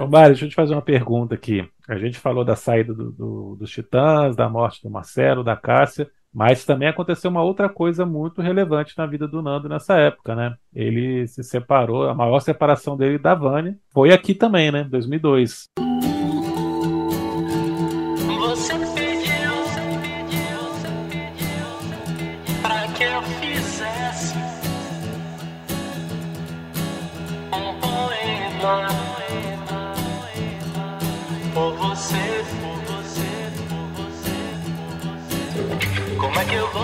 Ô, 0.00 0.06
Mário, 0.06 0.28
deixa 0.28 0.44
eu 0.44 0.48
te 0.50 0.54
fazer 0.54 0.72
uma 0.72 0.82
pergunta 0.82 1.34
aqui. 1.34 1.68
A 1.88 1.96
gente 1.98 2.16
falou 2.16 2.44
da 2.44 2.54
saída 2.54 2.94
do, 2.94 3.10
do, 3.10 3.56
dos 3.56 3.70
Titãs, 3.72 4.36
da 4.36 4.48
morte 4.48 4.84
do 4.84 4.90
Marcelo, 4.90 5.42
da 5.42 5.56
Cássia, 5.56 6.08
mas 6.32 6.64
também 6.64 6.86
aconteceu 6.86 7.28
uma 7.28 7.42
outra 7.42 7.68
coisa 7.68 8.06
muito 8.06 8.40
relevante 8.40 8.96
na 8.96 9.04
vida 9.04 9.26
do 9.26 9.42
Nando 9.42 9.68
nessa 9.68 9.96
época, 9.96 10.36
né? 10.36 10.54
Ele 10.72 11.26
se 11.26 11.42
separou, 11.42 12.08
a 12.08 12.14
maior 12.14 12.38
separação 12.38 12.96
dele 12.96 13.18
da 13.18 13.34
Vânia 13.34 13.76
foi 13.92 14.12
aqui 14.12 14.32
também, 14.32 14.70
né? 14.70 14.84
2002. 14.84 15.68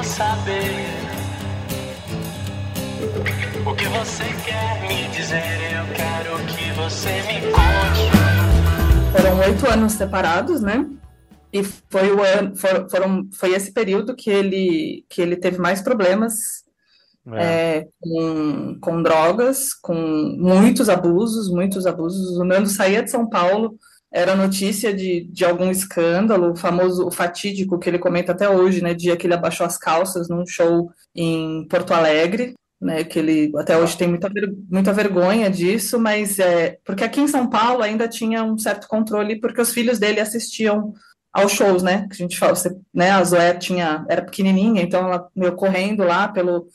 Saber 0.02 1.14
o 3.66 3.74
que 3.74 3.84
você 3.86 4.24
quer 4.44 4.82
me 4.82 5.08
dizer. 5.08 5.42
Eu 5.72 5.94
quero 5.94 6.36
que 6.46 6.72
você 6.72 7.10
me 7.22 7.52
conte. 7.52 9.16
Foram 9.16 9.38
oito 9.40 9.70
anos 9.70 9.92
separados, 9.92 10.60
né? 10.60 10.86
E 11.52 11.62
foi 11.62 12.12
o 12.12 12.22
ano, 12.22 12.56
for, 12.56 12.90
foram, 12.90 13.28
foi 13.32 13.54
esse 13.54 13.72
período 13.72 14.16
que 14.16 14.28
ele, 14.28 15.04
que 15.08 15.22
ele 15.22 15.36
teve 15.36 15.58
mais 15.58 15.80
problemas 15.80 16.64
é. 17.32 17.78
É, 17.78 17.88
com, 18.00 18.78
com 18.80 19.02
drogas, 19.02 19.72
com 19.72 19.94
muitos 19.94 20.88
abusos, 20.88 21.48
muitos 21.48 21.86
abusos. 21.86 22.36
O 22.36 22.44
Nando 22.44 22.68
saía 22.68 23.02
de 23.02 23.10
São 23.10 23.28
Paulo 23.28 23.78
era 24.14 24.36
notícia 24.36 24.94
de, 24.94 25.24
de 25.24 25.44
algum 25.44 25.72
escândalo, 25.72 26.52
o 26.52 26.56
famoso, 26.56 27.04
o 27.04 27.10
fatídico 27.10 27.80
que 27.80 27.90
ele 27.90 27.98
comenta 27.98 28.30
até 28.30 28.48
hoje, 28.48 28.80
né, 28.80 28.94
dia 28.94 29.16
que 29.16 29.26
ele 29.26 29.34
abaixou 29.34 29.66
as 29.66 29.76
calças 29.76 30.28
num 30.28 30.46
show 30.46 30.88
em 31.12 31.66
Porto 31.66 31.92
Alegre, 31.92 32.54
né, 32.80 33.02
que 33.02 33.18
ele 33.18 33.50
até 33.56 33.76
hoje 33.76 33.96
tem 33.96 34.06
muita, 34.06 34.30
muita 34.70 34.92
vergonha 34.92 35.50
disso, 35.50 35.98
mas 35.98 36.38
é, 36.38 36.78
porque 36.84 37.02
aqui 37.02 37.20
em 37.20 37.26
São 37.26 37.50
Paulo 37.50 37.82
ainda 37.82 38.06
tinha 38.06 38.44
um 38.44 38.56
certo 38.56 38.86
controle, 38.86 39.40
porque 39.40 39.60
os 39.60 39.72
filhos 39.72 39.98
dele 39.98 40.20
assistiam 40.20 40.94
aos 41.32 41.50
shows, 41.50 41.82
né, 41.82 42.06
que 42.08 42.14
a 42.14 42.16
gente 42.16 42.38
fala, 42.38 42.54
você, 42.54 42.72
né, 42.94 43.10
a 43.10 43.24
Zoé 43.24 43.54
tinha, 43.54 44.06
era 44.08 44.22
pequenininha, 44.22 44.80
então 44.80 45.08
ela 45.08 45.28
meio 45.34 45.56
correndo 45.56 46.04
lá 46.04 46.28
pelo, 46.28 46.68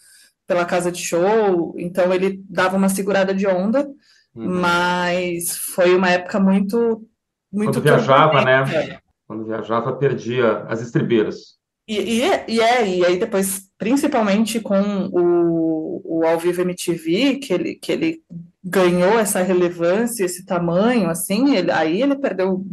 pela 0.46 0.66
casa 0.66 0.92
de 0.92 1.02
show, 1.02 1.74
então 1.78 2.14
ele 2.14 2.44
dava 2.50 2.76
uma 2.76 2.90
segurada 2.90 3.34
de 3.34 3.48
onda, 3.48 3.88
uhum. 4.36 4.60
mas 4.60 5.56
foi 5.56 5.96
uma 5.96 6.10
época 6.10 6.38
muito 6.38 7.08
muito 7.52 7.74
Quando 7.74 7.82
viajava, 7.82 8.44
né? 8.44 9.00
Quando 9.28 9.46
viajava, 9.46 9.94
perdia 9.94 10.60
as 10.68 10.82
estribeiras. 10.82 11.60
E, 11.88 12.18
e, 12.18 12.22
é, 12.22 12.46
e, 12.48 12.62
é, 12.62 12.88
e 12.88 13.06
aí 13.06 13.18
depois, 13.18 13.64
principalmente 13.78 14.60
com 14.60 15.10
o, 15.12 16.02
o 16.04 16.26
Ao 16.26 16.38
Vivo 16.38 16.62
MTV, 16.62 17.38
que 17.38 17.52
ele, 17.52 17.76
que 17.76 17.92
ele 17.92 18.22
ganhou 18.64 19.18
essa 19.18 19.42
relevância, 19.42 20.24
esse 20.24 20.46
tamanho, 20.46 21.10
assim, 21.10 21.56
ele, 21.56 21.72
aí 21.72 22.02
ele 22.02 22.16
perdeu 22.16 22.64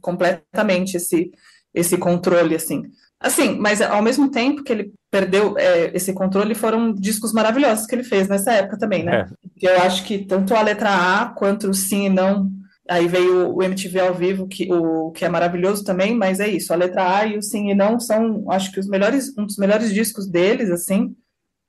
completamente 0.00 0.96
esse, 0.96 1.30
esse 1.74 1.98
controle, 1.98 2.54
assim. 2.54 2.84
Assim, 3.20 3.56
mas 3.58 3.80
ao 3.82 4.02
mesmo 4.02 4.30
tempo 4.30 4.64
que 4.64 4.72
ele 4.72 4.92
perdeu 5.10 5.56
é, 5.58 5.90
esse 5.94 6.12
controle, 6.12 6.54
foram 6.54 6.92
discos 6.94 7.32
maravilhosos 7.32 7.86
que 7.86 7.94
ele 7.94 8.04
fez 8.04 8.26
nessa 8.26 8.52
época 8.52 8.78
também, 8.78 9.04
né? 9.04 9.28
É. 9.62 9.68
Eu 9.70 9.82
acho 9.82 10.04
que 10.04 10.24
tanto 10.24 10.54
a 10.54 10.62
letra 10.62 10.90
A 10.90 11.26
quanto 11.26 11.68
o 11.68 11.74
Sim 11.74 12.06
e 12.06 12.08
Não 12.08 12.50
Aí 12.88 13.06
veio 13.06 13.54
o 13.54 13.62
MTV 13.62 14.00
ao 14.00 14.14
vivo, 14.14 14.48
que, 14.48 14.72
o, 14.72 15.12
que 15.12 15.24
é 15.24 15.28
maravilhoso 15.28 15.84
também, 15.84 16.16
mas 16.16 16.40
é 16.40 16.48
isso. 16.48 16.72
A 16.72 16.76
letra 16.76 17.18
A 17.18 17.26
e 17.26 17.38
o 17.38 17.42
Sim 17.42 17.70
e 17.70 17.74
Não 17.74 18.00
são, 18.00 18.50
acho 18.50 18.72
que, 18.72 18.80
os 18.80 18.88
melhores, 18.88 19.36
um 19.38 19.46
dos 19.46 19.56
melhores 19.56 19.92
discos 19.92 20.26
deles, 20.28 20.70
assim. 20.70 21.14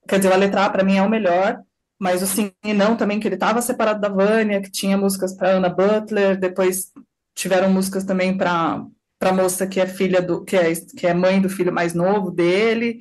Quer 0.08 0.18
dizer, 0.20 0.34
a 0.34 0.38
letra 0.38 0.66
A 0.66 0.70
para 0.70 0.84
mim 0.84 0.98
é 0.98 1.04
o 1.04 1.10
melhor, 1.10 1.62
mas 2.00 2.24
o 2.24 2.28
Sim 2.28 2.52
e 2.66 2.74
Não 2.74 2.98
também, 2.98 3.20
que 3.20 3.28
ele 3.28 3.36
estava 3.36 3.62
separado 3.62 4.02
da 4.02 4.10
Vânia, 4.10 4.62
que 4.62 4.72
tinha 4.72 4.98
músicas 4.98 5.36
para 5.36 5.50
Ana 5.52 5.70
Butler, 5.70 6.40
depois 6.40 6.92
tiveram 7.36 7.72
músicas 7.72 8.04
também 8.04 8.38
para 8.38 8.84
para 9.20 9.32
moça 9.32 9.66
que 9.66 9.80
é 9.80 9.88
filha 9.88 10.22
do 10.22 10.44
que 10.44 10.58
é, 10.58 10.74
que 10.98 11.08
é 11.08 11.14
mãe 11.14 11.40
do 11.42 11.48
filho 11.50 11.72
mais 11.72 11.94
novo 11.94 12.30
dele. 12.30 13.00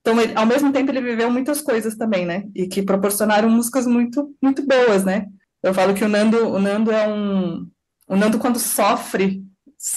Então, 0.00 0.20
ele, 0.20 0.32
ao 0.34 0.44
mesmo 0.46 0.72
tempo, 0.72 0.90
ele 0.90 1.00
viveu 1.00 1.30
muitas 1.30 1.60
coisas 1.62 1.94
também, 1.96 2.26
né? 2.26 2.44
E 2.56 2.66
que 2.66 2.82
proporcionaram 2.82 3.48
músicas 3.48 3.86
muito 3.86 4.34
muito 4.42 4.66
boas, 4.66 5.04
né? 5.04 5.26
Eu 5.62 5.74
falo 5.74 5.94
que 5.94 6.04
o 6.04 6.08
Nando, 6.08 6.48
o 6.48 6.58
Nando 6.58 6.90
é 6.90 7.06
um. 7.06 7.68
O 8.08 8.16
Nando, 8.16 8.38
quando 8.38 8.58
sofre, 8.58 9.44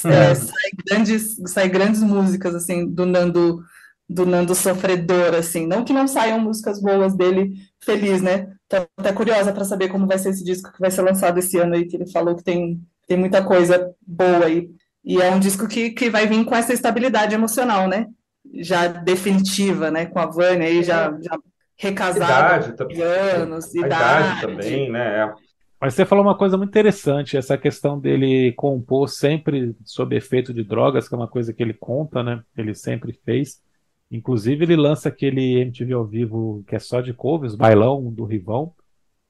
é, 0.05 0.31
é. 0.31 0.35
sai, 0.35 0.71
grandes, 0.85 1.35
sai 1.47 1.69
grandes 1.69 2.01
músicas, 2.01 2.53
assim, 2.53 2.87
do 2.87 3.05
Nando, 3.05 3.63
do 4.07 4.25
Nando 4.25 4.53
sofredor, 4.53 5.33
assim. 5.33 5.65
Não 5.65 5.83
que 5.83 5.93
não 5.93 6.07
saiam 6.07 6.39
músicas 6.39 6.81
boas 6.81 7.15
dele 7.15 7.53
feliz, 7.83 8.21
né? 8.21 8.53
Tô 8.67 8.77
até 8.97 9.11
curiosa 9.13 9.51
para 9.53 9.65
saber 9.65 9.89
como 9.89 10.07
vai 10.07 10.17
ser 10.17 10.29
esse 10.29 10.43
disco 10.43 10.71
que 10.71 10.79
vai 10.79 10.91
ser 10.91 11.01
lançado 11.01 11.37
esse 11.37 11.57
ano 11.57 11.75
aí, 11.75 11.85
que 11.85 11.95
ele 11.95 12.11
falou 12.11 12.35
que 12.35 12.43
tem, 12.43 12.81
tem 13.07 13.17
muita 13.17 13.43
coisa 13.43 13.93
boa 14.05 14.45
aí. 14.45 14.69
E 15.03 15.21
é 15.21 15.29
um 15.31 15.39
disco 15.39 15.67
que, 15.67 15.91
que 15.91 16.09
vai 16.09 16.27
vir 16.27 16.45
com 16.45 16.55
essa 16.55 16.73
estabilidade 16.73 17.35
emocional, 17.35 17.87
né? 17.87 18.07
Já 18.55 18.87
definitiva, 18.87 19.91
né? 19.91 20.05
Com 20.05 20.19
a 20.19 20.25
Vânia 20.25 20.67
aí, 20.67 20.83
já, 20.83 21.11
já 21.21 21.37
recasada, 21.77 22.67
idade, 22.67 23.01
anos, 23.01 23.73
idade, 23.73 23.85
idade 23.85 24.41
também, 24.41 24.91
né? 24.91 25.33
Mas 25.83 25.95
você 25.95 26.05
falou 26.05 26.23
uma 26.23 26.37
coisa 26.37 26.55
muito 26.55 26.69
interessante, 26.69 27.35
essa 27.35 27.57
questão 27.57 27.99
dele 27.99 28.53
compor 28.53 29.09
sempre 29.09 29.75
sob 29.83 30.15
efeito 30.15 30.53
de 30.53 30.63
drogas, 30.63 31.09
que 31.09 31.13
é 31.13 31.17
uma 31.17 31.27
coisa 31.27 31.53
que 31.53 31.61
ele 31.61 31.73
conta, 31.73 32.23
né? 32.23 32.41
Ele 32.55 32.73
sempre 32.73 33.11
fez. 33.25 33.61
Inclusive, 34.09 34.63
ele 34.63 34.77
lança 34.77 35.09
aquele 35.09 35.59
MTV 35.59 35.91
ao 35.91 36.05
vivo 36.05 36.63
que 36.65 36.73
é 36.73 36.79
só 36.79 37.01
de 37.01 37.13
covers, 37.13 37.53
Bailão 37.53 38.09
do 38.09 38.23
Rivão, 38.23 38.73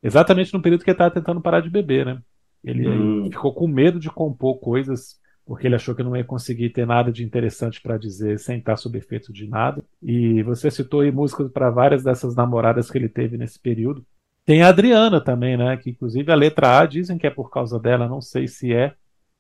exatamente 0.03 0.53
no 0.53 0.61
período 0.61 0.83
que 0.83 0.91
ele 0.91 0.93
estava 0.93 1.09
tentando 1.09 1.41
parar 1.41 1.59
de 1.59 1.71
beber, 1.71 2.05
né? 2.05 2.21
Ele 2.63 2.87
hum. 2.87 3.31
ficou 3.31 3.51
com 3.51 3.67
medo 3.67 3.99
de 3.99 4.11
compor 4.11 4.59
coisas 4.59 5.19
porque 5.43 5.65
ele 5.65 5.75
achou 5.75 5.95
que 5.95 6.03
não 6.03 6.15
ia 6.15 6.23
conseguir 6.23 6.69
ter 6.69 6.85
nada 6.85 7.11
de 7.11 7.23
interessante 7.23 7.81
para 7.81 7.97
dizer 7.97 8.37
sem 8.37 8.59
estar 8.59 8.77
sob 8.77 8.95
efeito 8.95 9.33
de 9.33 9.47
nada. 9.47 9.83
E 10.03 10.43
você 10.43 10.69
citou 10.69 10.99
aí 10.99 11.11
músicas 11.11 11.51
para 11.51 11.71
várias 11.71 12.03
dessas 12.03 12.35
namoradas 12.35 12.91
que 12.91 12.97
ele 12.99 13.09
teve 13.09 13.39
nesse 13.39 13.59
período. 13.59 14.05
Tem 14.45 14.62
a 14.62 14.69
Adriana 14.69 15.21
também, 15.23 15.58
né? 15.58 15.77
Que 15.77 15.89
inclusive 15.89 16.32
a 16.32 16.36
letra 16.36 16.79
A 16.79 16.86
dizem 16.86 17.17
que 17.17 17.27
é 17.27 17.29
por 17.29 17.49
causa 17.49 17.79
dela, 17.79 18.08
não 18.08 18.21
sei 18.21 18.47
se 18.47 18.73
é. 18.73 18.93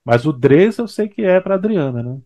Mas 0.05 0.25
o 0.25 0.33
Dres 0.33 0.77
eu 0.77 0.87
sei 0.87 1.07
que 1.07 1.23
é 1.23 1.39
para 1.39 1.55
Adriana, 1.55 2.03
né? 2.03 2.19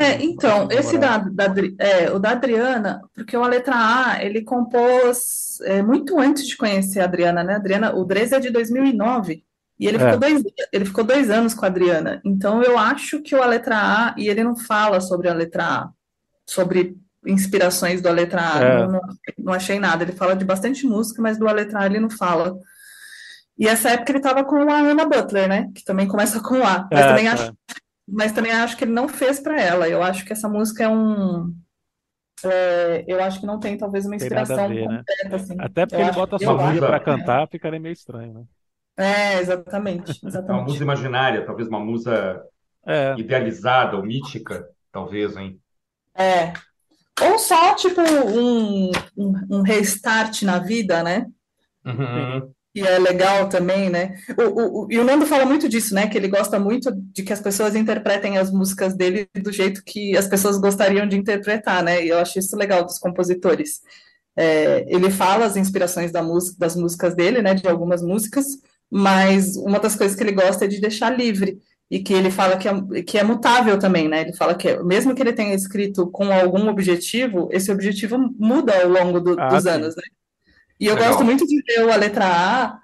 É, 0.00 0.22
então, 0.22 0.68
esse 0.70 0.96
da, 0.96 1.18
da, 1.18 1.52
é, 1.76 2.08
o 2.12 2.20
da 2.20 2.30
Adriana, 2.30 3.02
porque 3.12 3.36
o 3.36 3.42
a 3.42 3.48
letra 3.48 3.74
A, 3.74 4.24
ele 4.24 4.42
compôs 4.42 5.60
é, 5.62 5.82
muito 5.82 6.20
antes 6.20 6.46
de 6.46 6.56
conhecer 6.56 7.00
a 7.00 7.04
Adriana, 7.04 7.42
né? 7.42 7.56
Adriana, 7.56 7.92
o 7.92 8.04
Dres 8.04 8.30
é 8.30 8.38
de 8.38 8.48
2009, 8.48 9.42
e 9.78 9.88
ele, 9.88 9.96
é. 9.96 10.00
ficou 10.00 10.18
dois, 10.18 10.44
ele 10.72 10.84
ficou 10.84 11.02
dois 11.02 11.30
anos 11.30 11.52
com 11.52 11.64
a 11.64 11.68
Adriana. 11.68 12.20
Então, 12.24 12.62
eu 12.62 12.78
acho 12.78 13.20
que 13.22 13.34
o 13.34 13.42
a 13.42 13.46
letra 13.46 13.76
A, 13.76 14.14
e 14.16 14.28
ele 14.28 14.44
não 14.44 14.56
fala 14.56 15.00
sobre 15.00 15.28
a 15.28 15.34
letra 15.34 15.64
A, 15.64 15.90
sobre 16.46 16.96
inspirações 17.28 18.00
do 18.00 18.08
A 18.08 18.12
Letra 18.12 18.40
A, 18.40 18.60
é. 18.60 18.86
não, 18.86 19.00
não, 19.38 19.52
achei 19.52 19.78
nada. 19.78 20.02
Ele 20.02 20.12
fala 20.12 20.34
de 20.34 20.44
bastante 20.44 20.86
música, 20.86 21.20
mas 21.20 21.38
do 21.38 21.46
A 21.46 21.52
Letra 21.52 21.80
A 21.80 21.86
ele 21.86 22.00
não 22.00 22.10
fala. 22.10 22.58
E 23.58 23.66
essa 23.68 23.90
época 23.90 24.12
ele 24.12 24.18
estava 24.18 24.44
com 24.44 24.56
a 24.70 24.80
Anna 24.80 25.04
Butler, 25.04 25.48
né? 25.48 25.70
Que 25.74 25.84
também 25.84 26.08
começa 26.08 26.40
com 26.40 26.56
A. 26.64 26.88
Mas, 26.90 27.00
é, 27.00 27.08
também, 27.08 27.26
é. 27.26 27.30
acho, 27.30 27.56
mas 28.08 28.32
também 28.32 28.52
acho 28.52 28.76
que 28.76 28.84
ele 28.84 28.92
não 28.92 29.08
fez 29.08 29.40
para 29.40 29.60
ela. 29.60 29.88
Eu 29.88 30.02
acho 30.02 30.24
que 30.24 30.32
essa 30.32 30.48
música 30.48 30.84
é 30.84 30.88
um. 30.88 31.54
É, 32.44 33.04
eu 33.06 33.22
acho 33.22 33.40
que 33.40 33.46
não 33.46 33.58
tem 33.58 33.76
talvez 33.76 34.06
uma 34.06 34.14
inspiração 34.14 34.68
ver, 34.68 34.86
né? 34.86 34.98
completa, 34.98 35.28
né? 35.28 35.34
assim. 35.34 35.56
Até 35.58 35.86
porque 35.86 36.00
eu 36.00 36.06
ele 36.06 36.12
bota 36.12 36.36
a 36.36 36.38
sua 36.38 36.56
para 36.56 37.00
cantar, 37.00 37.48
ficaria 37.48 37.80
meio 37.80 37.92
estranho, 37.92 38.32
né? 38.32 38.44
É, 38.96 39.40
exatamente. 39.40 40.20
exatamente. 40.24 40.50
uma 40.58 40.62
música 40.62 40.84
imaginária, 40.84 41.44
talvez 41.44 41.68
uma 41.68 41.80
música 41.80 42.44
é. 42.86 43.14
idealizada 43.18 43.96
ou 43.96 44.04
mítica, 44.04 44.68
talvez, 44.92 45.36
hein? 45.36 45.60
É, 46.14 46.52
ou 47.22 47.38
só, 47.38 47.74
tipo, 47.74 48.00
um, 48.00 48.90
um, 49.16 49.32
um 49.50 49.62
restart 49.62 50.42
na 50.42 50.58
vida, 50.58 51.02
né? 51.02 51.26
Uhum. 51.84 52.52
E 52.74 52.82
é 52.82 52.98
legal 52.98 53.48
também, 53.48 53.90
né? 53.90 54.16
O, 54.38 54.84
o, 54.84 54.92
e 54.92 54.98
o 54.98 55.04
Nando 55.04 55.26
fala 55.26 55.44
muito 55.44 55.68
disso, 55.68 55.94
né? 55.94 56.06
Que 56.06 56.16
ele 56.16 56.28
gosta 56.28 56.60
muito 56.60 56.92
de 56.94 57.22
que 57.22 57.32
as 57.32 57.40
pessoas 57.40 57.74
interpretem 57.74 58.38
as 58.38 58.52
músicas 58.52 58.94
dele 58.94 59.28
do 59.42 59.50
jeito 59.50 59.82
que 59.84 60.16
as 60.16 60.28
pessoas 60.28 60.58
gostariam 60.58 61.06
de 61.08 61.16
interpretar, 61.16 61.82
né? 61.82 62.04
E 62.04 62.08
eu 62.08 62.18
acho 62.18 62.38
isso 62.38 62.56
legal 62.56 62.84
dos 62.84 62.98
compositores. 62.98 63.80
É, 64.36 64.84
ele 64.88 65.10
fala 65.10 65.46
as 65.46 65.56
inspirações 65.56 66.12
da 66.12 66.22
música, 66.22 66.56
das 66.58 66.76
músicas 66.76 67.16
dele, 67.16 67.42
né? 67.42 67.54
De 67.54 67.66
algumas 67.66 68.02
músicas, 68.02 68.46
mas 68.90 69.56
uma 69.56 69.80
das 69.80 69.96
coisas 69.96 70.16
que 70.16 70.22
ele 70.22 70.32
gosta 70.32 70.66
é 70.66 70.68
de 70.68 70.80
deixar 70.80 71.10
livre. 71.10 71.58
E 71.90 72.00
que 72.00 72.12
ele 72.12 72.30
fala 72.30 72.56
que 72.56 72.68
é, 72.68 73.02
que 73.02 73.18
é 73.18 73.22
mutável 73.22 73.78
também, 73.78 74.08
né? 74.08 74.20
Ele 74.20 74.34
fala 74.34 74.54
que 74.54 74.76
mesmo 74.82 75.14
que 75.14 75.22
ele 75.22 75.32
tenha 75.32 75.54
escrito 75.54 76.10
com 76.10 76.30
algum 76.32 76.68
objetivo, 76.68 77.48
esse 77.50 77.72
objetivo 77.72 78.18
muda 78.38 78.82
ao 78.82 78.88
longo 78.88 79.20
do, 79.20 79.40
ah, 79.40 79.48
dos 79.48 79.62
sim. 79.62 79.70
anos, 79.70 79.96
né? 79.96 80.02
E 80.78 80.86
eu 80.86 80.94
Legal. 80.94 81.10
gosto 81.10 81.24
muito 81.24 81.46
de 81.46 81.62
ver 81.62 81.90
a 81.90 81.96
letra 81.96 82.26
A 82.26 82.78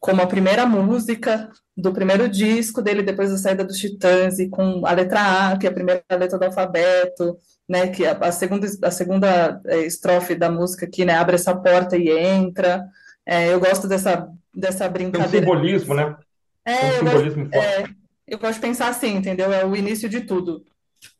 como 0.00 0.22
a 0.22 0.26
primeira 0.26 0.66
música 0.66 1.50
do 1.76 1.92
primeiro 1.92 2.28
disco 2.28 2.82
dele 2.82 3.02
depois 3.02 3.30
da 3.30 3.38
saída 3.38 3.64
dos 3.64 3.78
Titãs 3.78 4.38
e 4.38 4.48
com 4.48 4.84
a 4.84 4.92
letra 4.92 5.52
A, 5.52 5.56
que 5.56 5.66
é 5.66 5.70
a 5.70 5.72
primeira 5.74 6.02
letra 6.10 6.38
do 6.38 6.44
alfabeto, 6.44 7.36
né, 7.68 7.88
que 7.88 8.04
a, 8.04 8.12
a 8.12 8.32
segunda 8.32 8.66
a 8.82 8.90
segunda 8.90 9.60
é, 9.66 9.78
estrofe 9.80 10.34
da 10.34 10.50
música 10.50 10.86
aqui, 10.86 11.04
né, 11.04 11.14
abre 11.14 11.36
essa 11.36 11.54
porta 11.54 11.96
e 11.96 12.10
entra. 12.10 12.84
É, 13.24 13.52
eu 13.52 13.60
gosto 13.60 13.86
dessa 13.86 14.28
dessa 14.54 14.88
brincadeira. 14.88 15.30
Tem 15.30 15.40
um 15.40 15.42
simbolismo, 15.44 15.94
né? 15.94 16.16
É, 16.64 16.86
um 16.86 16.92
simbolismo 16.98 17.48
gosto, 17.48 17.54
forte. 17.54 17.90
É, 17.90 17.97
eu 18.28 18.38
gosto 18.38 18.54
de 18.54 18.60
pensar 18.60 18.88
assim, 18.88 19.16
entendeu? 19.16 19.52
É 19.52 19.64
o 19.64 19.74
início 19.74 20.08
de 20.08 20.20
tudo, 20.20 20.64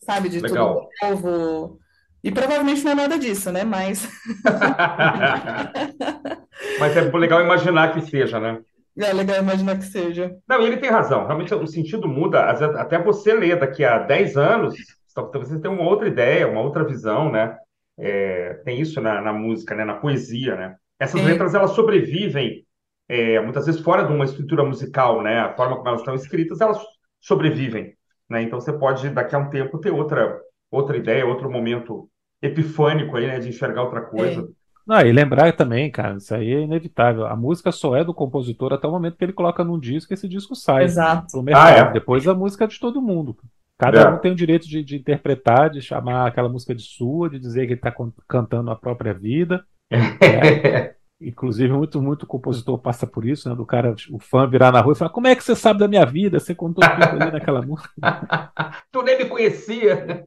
sabe? 0.00 0.28
De 0.28 0.40
Legal. 0.40 0.88
tudo 1.00 1.10
novo. 1.10 1.78
E 2.22 2.30
provavelmente 2.30 2.84
não 2.84 2.92
é 2.92 2.94
nada 2.94 3.18
disso, 3.18 3.50
né? 3.50 3.64
Mas. 3.64 4.08
Mas 6.78 6.96
é 6.96 7.00
legal 7.00 7.40
imaginar 7.40 7.94
que 7.94 8.02
seja, 8.02 8.40
né? 8.40 8.60
É 8.98 9.12
legal 9.12 9.38
imaginar 9.38 9.78
que 9.78 9.84
seja. 9.84 10.36
Não, 10.48 10.60
ele 10.60 10.76
tem 10.76 10.90
razão. 10.90 11.24
Realmente 11.24 11.54
o 11.54 11.66
sentido 11.66 12.08
muda. 12.08 12.40
Até 12.40 13.00
você 13.00 13.32
ler 13.32 13.58
daqui 13.58 13.84
a 13.84 13.98
10 13.98 14.36
anos, 14.36 14.74
talvez 15.14 15.48
você 15.48 15.60
tenha 15.60 15.72
uma 15.72 15.88
outra 15.88 16.08
ideia, 16.08 16.48
uma 16.48 16.60
outra 16.60 16.84
visão, 16.84 17.30
né? 17.30 17.56
É, 17.96 18.54
tem 18.64 18.80
isso 18.80 19.00
na, 19.00 19.20
na, 19.20 19.32
música, 19.32 19.74
né? 19.74 19.84
Na 19.84 19.94
poesia, 19.94 20.56
né? 20.56 20.76
Essas 20.98 21.20
Sim. 21.20 21.26
letras, 21.26 21.54
elas 21.54 21.70
sobrevivem 21.70 22.64
é, 23.08 23.40
muitas 23.40 23.66
vezes 23.66 23.80
fora 23.80 24.02
de 24.02 24.12
uma 24.12 24.24
estrutura 24.24 24.64
musical, 24.64 25.22
né? 25.22 25.38
A 25.38 25.54
forma 25.54 25.76
como 25.76 25.88
elas 25.88 26.00
estão 26.00 26.14
escritas, 26.14 26.60
elas 26.60 26.78
sobrevivem, 27.20 27.94
né? 28.28 28.42
Então 28.42 28.60
você 28.60 28.72
pode, 28.72 29.08
daqui 29.10 29.34
a 29.34 29.38
um 29.38 29.50
tempo, 29.50 29.78
ter 29.78 29.90
outra, 29.90 30.40
outra 30.70 30.96
ideia, 30.96 31.26
outro 31.26 31.50
momento 31.50 32.08
epifânico 32.40 33.16
aí, 33.16 33.26
né? 33.26 33.38
De 33.38 33.48
enxergar 33.48 33.82
outra 33.82 34.02
coisa. 34.02 34.42
É. 34.42 34.58
Não, 34.88 35.00
e 35.02 35.12
lembrar 35.12 35.52
também, 35.54 35.90
cara, 35.90 36.16
isso 36.16 36.34
aí 36.34 36.50
é 36.50 36.62
inevitável. 36.62 37.26
A 37.26 37.36
música 37.36 37.70
só 37.70 37.94
é 37.94 38.02
do 38.02 38.14
compositor 38.14 38.72
até 38.72 38.88
o 38.88 38.90
momento 38.90 39.18
que 39.18 39.24
ele 39.24 39.34
coloca 39.34 39.62
num 39.62 39.78
disco 39.78 40.12
e 40.12 40.14
esse 40.14 40.26
disco 40.26 40.54
sai 40.54 40.84
Exato. 40.84 41.26
pro 41.30 41.42
mercado. 41.42 41.66
Ah, 41.66 41.88
é? 41.88 41.92
Depois 41.92 42.26
a 42.26 42.34
música 42.34 42.64
é 42.64 42.66
de 42.66 42.80
todo 42.80 43.02
mundo. 43.02 43.36
Cada 43.76 44.00
é. 44.00 44.08
um 44.08 44.18
tem 44.18 44.32
o 44.32 44.34
direito 44.34 44.66
de, 44.66 44.82
de, 44.82 44.96
interpretar, 44.96 45.68
de 45.68 45.82
chamar 45.82 46.26
aquela 46.26 46.48
música 46.48 46.74
de 46.74 46.82
sua, 46.82 47.28
de 47.28 47.38
dizer 47.38 47.66
que 47.66 47.74
ele 47.74 47.80
está 47.80 47.94
cantando 48.26 48.70
a 48.70 48.76
própria 48.76 49.12
vida. 49.12 49.62
Né? 49.90 50.94
Inclusive, 51.20 51.72
muito, 51.72 52.00
muito 52.00 52.26
compositor 52.26 52.78
passa 52.78 53.04
por 53.04 53.24
isso, 53.24 53.48
né? 53.48 53.54
Do 53.54 53.66
cara, 53.66 53.94
o 54.10 54.20
fã 54.20 54.48
virar 54.48 54.70
na 54.70 54.80
rua 54.80 54.92
e 54.92 54.96
falar: 54.96 55.10
Como 55.10 55.26
é 55.26 55.34
que 55.34 55.42
você 55.42 55.56
sabe 55.56 55.80
da 55.80 55.88
minha 55.88 56.06
vida? 56.06 56.38
Você 56.38 56.54
contou 56.54 56.84
tudo 56.88 57.22
ali 57.22 57.32
naquela 57.32 57.60
música. 57.60 57.90
tu 58.92 59.02
nem 59.02 59.18
me 59.18 59.24
conhecia. 59.24 60.24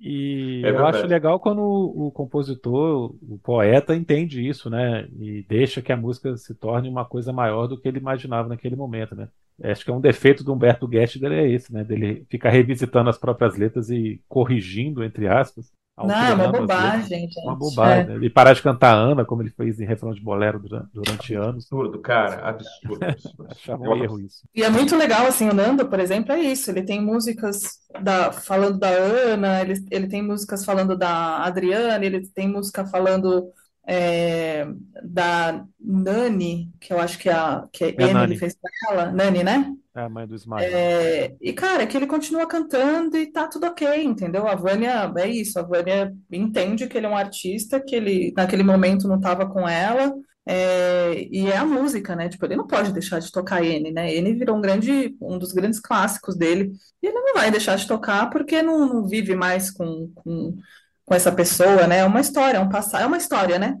E 0.00 0.62
é 0.64 0.70
eu 0.70 0.84
acho 0.84 1.06
legal 1.06 1.38
quando 1.38 1.62
o, 1.62 2.10
compositor, 2.10 3.14
o 3.22 3.38
poeta, 3.38 3.94
entende 3.94 4.46
isso, 4.46 4.68
né? 4.68 5.06
E 5.20 5.46
deixa 5.48 5.80
que 5.80 5.92
a 5.92 5.96
música 5.96 6.36
se 6.36 6.52
torne 6.56 6.88
uma 6.88 7.04
coisa 7.04 7.32
maior 7.32 7.68
do 7.68 7.80
que 7.80 7.86
ele 7.86 7.98
imaginava 7.98 8.48
naquele 8.48 8.74
momento, 8.74 9.14
né? 9.14 9.28
Acho 9.62 9.84
que 9.84 9.90
é 9.92 9.94
um 9.94 10.00
defeito 10.00 10.42
do 10.42 10.52
Humberto 10.52 10.88
Guest 10.88 11.20
dele 11.20 11.36
é 11.36 11.48
esse, 11.48 11.72
né? 11.72 11.84
Dele 11.84 12.26
ficar 12.28 12.50
revisitando 12.50 13.08
as 13.08 13.18
próprias 13.18 13.56
letras 13.56 13.88
e 13.90 14.20
corrigindo, 14.28 15.04
entre 15.04 15.28
aspas, 15.28 15.70
não, 16.06 16.26
é 16.26 16.34
uma 16.34 16.48
bobagem, 16.48 17.08
gente. 17.08 17.40
Uma 17.40 17.54
bobagem. 17.54 18.00
É. 18.00 18.04
Né? 18.04 18.14
Ele 18.14 18.30
parar 18.30 18.52
de 18.52 18.62
cantar 18.62 18.94
Ana, 18.94 19.24
como 19.24 19.42
ele 19.42 19.50
fez 19.50 19.80
em 19.80 19.84
refrão 19.84 20.12
de 20.12 20.20
bolero 20.20 20.58
durante, 20.58 20.88
durante 20.92 21.34
anos. 21.34 21.64
Absurdo, 21.64 21.98
cara. 22.00 22.48
Absurdo. 22.48 23.04
absurdo. 23.04 23.46
Achava 23.50 23.82
um 23.82 23.96
erro 23.96 24.20
isso. 24.20 24.42
E 24.54 24.62
é 24.62 24.70
muito 24.70 24.96
legal, 24.96 25.26
assim, 25.26 25.48
o 25.48 25.54
Nando, 25.54 25.86
por 25.86 26.00
exemplo, 26.00 26.32
é 26.32 26.40
isso. 26.40 26.70
Ele 26.70 26.82
tem 26.82 27.00
músicas 27.00 27.78
da, 28.00 28.32
falando 28.32 28.78
da 28.78 28.88
Ana, 28.88 29.60
ele, 29.60 29.74
ele 29.90 30.06
tem 30.06 30.22
músicas 30.22 30.64
falando 30.64 30.96
da 30.96 31.38
Adriana, 31.44 32.04
ele 32.04 32.26
tem 32.28 32.48
música 32.48 32.86
falando 32.86 33.52
é, 33.86 34.66
da 35.02 35.64
Nani, 35.80 36.70
que 36.80 36.92
eu 36.92 37.00
acho 37.00 37.18
que, 37.18 37.28
a, 37.28 37.66
que 37.72 37.84
a 37.84 37.88
é 37.88 38.10
N 38.10 38.22
ele 38.22 38.36
fez 38.36 38.54
pra 38.54 38.70
ela. 38.90 39.12
Nani, 39.12 39.42
né? 39.42 39.72
É 39.94 40.00
a 40.00 40.08
mãe 40.08 40.26
do 40.26 40.34
Ismael. 40.34 40.64
É, 40.64 41.34
e, 41.40 41.52
cara, 41.52 41.86
que 41.86 41.96
ele 41.96 42.06
continua 42.06 42.46
cantando 42.46 43.16
e 43.16 43.26
tá 43.26 43.46
tudo 43.46 43.66
ok, 43.66 44.02
entendeu? 44.02 44.46
A 44.46 44.54
Vânia, 44.54 45.12
é 45.16 45.28
isso, 45.28 45.58
a 45.58 45.62
Vânia 45.62 46.14
entende 46.30 46.86
que 46.86 46.96
ele 46.96 47.06
é 47.06 47.08
um 47.08 47.16
artista, 47.16 47.78
que 47.78 47.94
ele 47.94 48.32
naquele 48.34 48.62
momento 48.62 49.06
não 49.06 49.20
tava 49.20 49.46
com 49.46 49.68
ela, 49.68 50.14
é, 50.46 51.28
e 51.30 51.46
é 51.46 51.56
a 51.56 51.66
música, 51.66 52.16
né? 52.16 52.28
Tipo, 52.28 52.46
ele 52.46 52.56
não 52.56 52.66
pode 52.66 52.92
deixar 52.92 53.18
de 53.18 53.30
tocar 53.30 53.62
N, 53.62 53.92
né? 53.92 54.14
N 54.14 54.34
virou 54.34 54.56
um 54.56 54.60
grande, 54.62 55.14
um 55.20 55.38
dos 55.38 55.52
grandes 55.52 55.78
clássicos 55.78 56.36
dele, 56.36 56.72
e 57.02 57.06
ele 57.06 57.20
não 57.20 57.34
vai 57.34 57.50
deixar 57.50 57.76
de 57.76 57.86
tocar 57.86 58.30
porque 58.30 58.62
não, 58.62 58.86
não 58.86 59.06
vive 59.06 59.36
mais 59.36 59.70
com, 59.70 60.10
com, 60.14 60.56
com 61.04 61.14
essa 61.14 61.32
pessoa, 61.32 61.86
né? 61.86 61.98
É 61.98 62.04
uma 62.04 62.20
história, 62.20 62.58
é 62.58 62.60
um 62.60 62.68
passado, 62.68 63.02
é 63.02 63.06
uma 63.06 63.16
história, 63.16 63.58
né? 63.58 63.76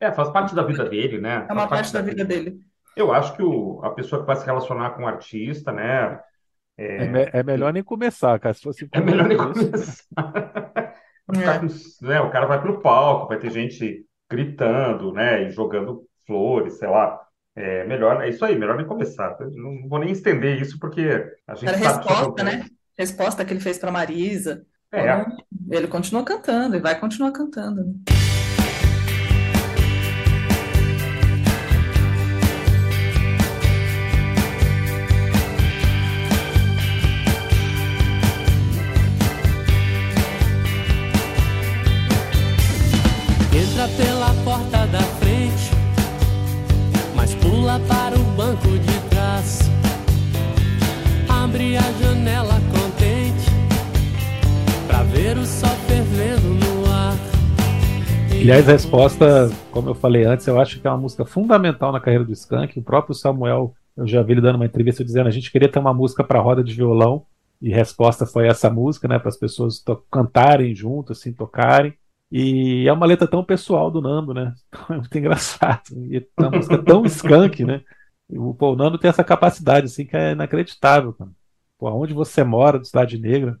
É, 0.00 0.12
faz 0.12 0.30
parte 0.30 0.54
da 0.54 0.62
vida 0.62 0.84
dele, 0.88 1.20
né? 1.20 1.46
É 1.48 1.52
uma 1.52 1.68
parte, 1.68 1.90
parte 1.90 1.92
da 1.92 2.02
vida 2.02 2.24
dele. 2.24 2.58
Eu 2.96 3.12
acho 3.12 3.34
que 3.34 3.42
o, 3.42 3.80
a 3.82 3.90
pessoa 3.90 4.20
que 4.20 4.26
vai 4.26 4.36
se 4.36 4.46
relacionar 4.46 4.90
com 4.90 5.02
o 5.04 5.06
artista, 5.06 5.72
né? 5.72 6.20
É, 6.76 7.04
é, 7.04 7.08
me, 7.08 7.30
é 7.32 7.42
melhor 7.42 7.72
nem 7.72 7.82
começar, 7.82 8.38
cara. 8.38 8.54
Se 8.54 8.62
fosse 8.62 8.88
é 8.92 9.00
melhor 9.00 9.28
nem 9.28 9.36
começar. 9.36 10.04
É. 11.26 11.58
Com, 11.58 12.06
né, 12.06 12.20
o 12.20 12.30
cara 12.30 12.44
vai 12.44 12.60
pro 12.60 12.82
palco, 12.82 13.28
vai 13.28 13.38
ter 13.38 13.50
gente 13.50 14.04
gritando, 14.30 15.10
né? 15.10 15.44
E 15.44 15.50
jogando 15.50 16.06
flores, 16.26 16.74
sei 16.74 16.86
lá. 16.86 17.18
É 17.56 17.82
melhor, 17.84 18.22
é 18.22 18.28
isso 18.28 18.44
aí, 18.44 18.58
melhor 18.58 18.76
nem 18.76 18.86
começar. 18.86 19.34
Eu 19.40 19.50
não 19.52 19.88
vou 19.88 19.98
nem 19.98 20.10
estender 20.10 20.60
isso 20.60 20.78
porque 20.78 21.24
a 21.46 21.54
gente 21.54 21.68
Era 21.68 21.78
resposta, 21.78 22.42
né? 22.42 22.66
Resposta 22.98 23.44
que 23.44 23.52
ele 23.52 23.60
fez 23.60 23.78
para 23.78 23.90
Marisa. 23.90 24.66
É. 24.94 25.00
Então, 25.02 25.36
ele 25.70 25.88
continua 25.88 26.22
cantando 26.22 26.76
e 26.76 26.80
vai 26.80 26.98
continuar 26.98 27.32
cantando. 27.32 27.84
Né? 27.84 27.94
entra 43.74 43.88
pela 43.96 44.32
porta 44.44 44.86
da 44.86 45.02
frente, 45.18 45.70
mas 47.14 47.34
pula 47.34 47.80
para 47.88 48.14
o 48.14 48.22
banco 48.36 48.68
de 48.68 49.00
trás. 49.10 49.58
Abre 51.28 51.76
a 51.76 51.92
janela 52.00 52.60
para 52.70 52.73
ver 55.14 55.38
o 55.38 55.46
sol 55.46 55.70
fervendo 55.86 56.48
no 56.48 56.90
ar. 56.90 57.14
Aliás, 58.32 58.68
a 58.68 58.72
resposta, 58.72 59.48
como 59.70 59.90
eu 59.90 59.94
falei 59.94 60.24
antes, 60.24 60.44
eu 60.48 60.60
acho 60.60 60.80
que 60.80 60.86
é 60.88 60.90
uma 60.90 60.98
música 60.98 61.24
fundamental 61.24 61.92
na 61.92 62.00
carreira 62.00 62.24
do 62.24 62.32
Skank. 62.32 62.76
O 62.76 62.82
próprio 62.82 63.14
Samuel, 63.14 63.72
eu 63.96 64.08
já 64.08 64.22
vi 64.22 64.32
ele 64.32 64.40
dando 64.40 64.56
uma 64.56 64.66
entrevista 64.66 65.04
dizendo 65.04 65.28
a 65.28 65.30
gente 65.30 65.52
queria 65.52 65.68
ter 65.68 65.78
uma 65.78 65.94
música 65.94 66.24
para 66.24 66.40
roda 66.40 66.64
de 66.64 66.74
violão 66.74 67.24
e 67.62 67.70
resposta 67.70 68.26
foi 68.26 68.48
essa 68.48 68.68
música, 68.68 69.06
né, 69.06 69.18
para 69.18 69.28
as 69.28 69.36
pessoas 69.36 69.82
cantarem 70.10 70.74
junto, 70.74 71.12
assim, 71.12 71.32
tocarem. 71.32 71.94
E 72.30 72.86
é 72.88 72.92
uma 72.92 73.06
letra 73.06 73.28
tão 73.28 73.44
pessoal 73.44 73.92
do 73.92 74.02
Nando, 74.02 74.34
né? 74.34 74.52
É 74.90 74.96
muito 74.96 75.16
engraçado. 75.16 75.82
E 76.10 76.16
é 76.16 76.42
uma 76.42 76.50
música 76.50 76.82
tão 76.82 77.06
skunk, 77.06 77.64
né? 77.64 77.82
O, 78.28 78.52
pô, 78.52 78.72
o 78.72 78.76
Nando 78.76 78.98
tem 78.98 79.08
essa 79.08 79.22
capacidade, 79.22 79.86
assim, 79.86 80.04
que 80.04 80.16
é 80.16 80.32
inacreditável, 80.32 81.12
cara. 81.12 81.30
Pô, 81.78 81.88
Onde 81.90 82.12
Você 82.12 82.42
Mora, 82.42 82.80
do 82.80 82.84
Cidade 82.84 83.16
Negra, 83.16 83.56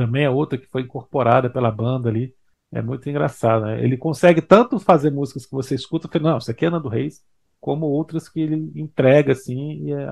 também 0.00 0.24
é 0.24 0.30
outra 0.30 0.56
que 0.56 0.66
foi 0.66 0.80
incorporada 0.80 1.50
pela 1.50 1.70
banda 1.70 2.08
ali. 2.08 2.34
É 2.72 2.80
muito 2.80 3.06
engraçado, 3.10 3.66
né? 3.66 3.84
Ele 3.84 3.98
consegue 3.98 4.40
tanto 4.40 4.80
fazer 4.80 5.10
músicas 5.10 5.44
que 5.44 5.52
você 5.52 5.74
escuta, 5.74 6.08
e 6.16 6.20
não, 6.22 6.38
isso 6.38 6.50
aqui 6.50 6.64
é 6.64 6.70
Nando 6.70 6.88
Reis, 6.88 7.20
como 7.60 7.84
outras 7.84 8.26
que 8.26 8.40
ele 8.40 8.72
entrega, 8.74 9.32
assim, 9.32 9.84
e 9.84 9.92
é, 9.92 10.08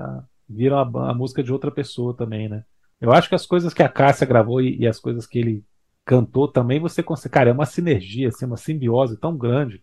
viram 0.47 0.77
a, 0.77 1.09
a, 1.09 1.13
música 1.15 1.41
de 1.41 1.51
outra 1.51 1.71
pessoa 1.71 2.15
também, 2.15 2.47
né? 2.47 2.63
Eu 3.01 3.11
acho 3.11 3.27
que 3.27 3.33
as 3.33 3.47
coisas 3.47 3.73
que 3.73 3.81
a 3.81 3.89
Cássia 3.89 4.27
gravou 4.27 4.61
e, 4.61 4.77
e 4.77 4.87
as 4.87 4.99
coisas 4.99 5.25
que 5.25 5.39
ele 5.39 5.63
cantor 6.05 6.51
também, 6.51 6.79
você 6.79 7.01
consegue. 7.01 7.33
Cara, 7.33 7.49
é 7.49 7.53
uma 7.53 7.65
sinergia, 7.65 8.27
assim, 8.27 8.45
uma 8.45 8.57
simbiose 8.57 9.17
tão 9.17 9.35
grande. 9.35 9.81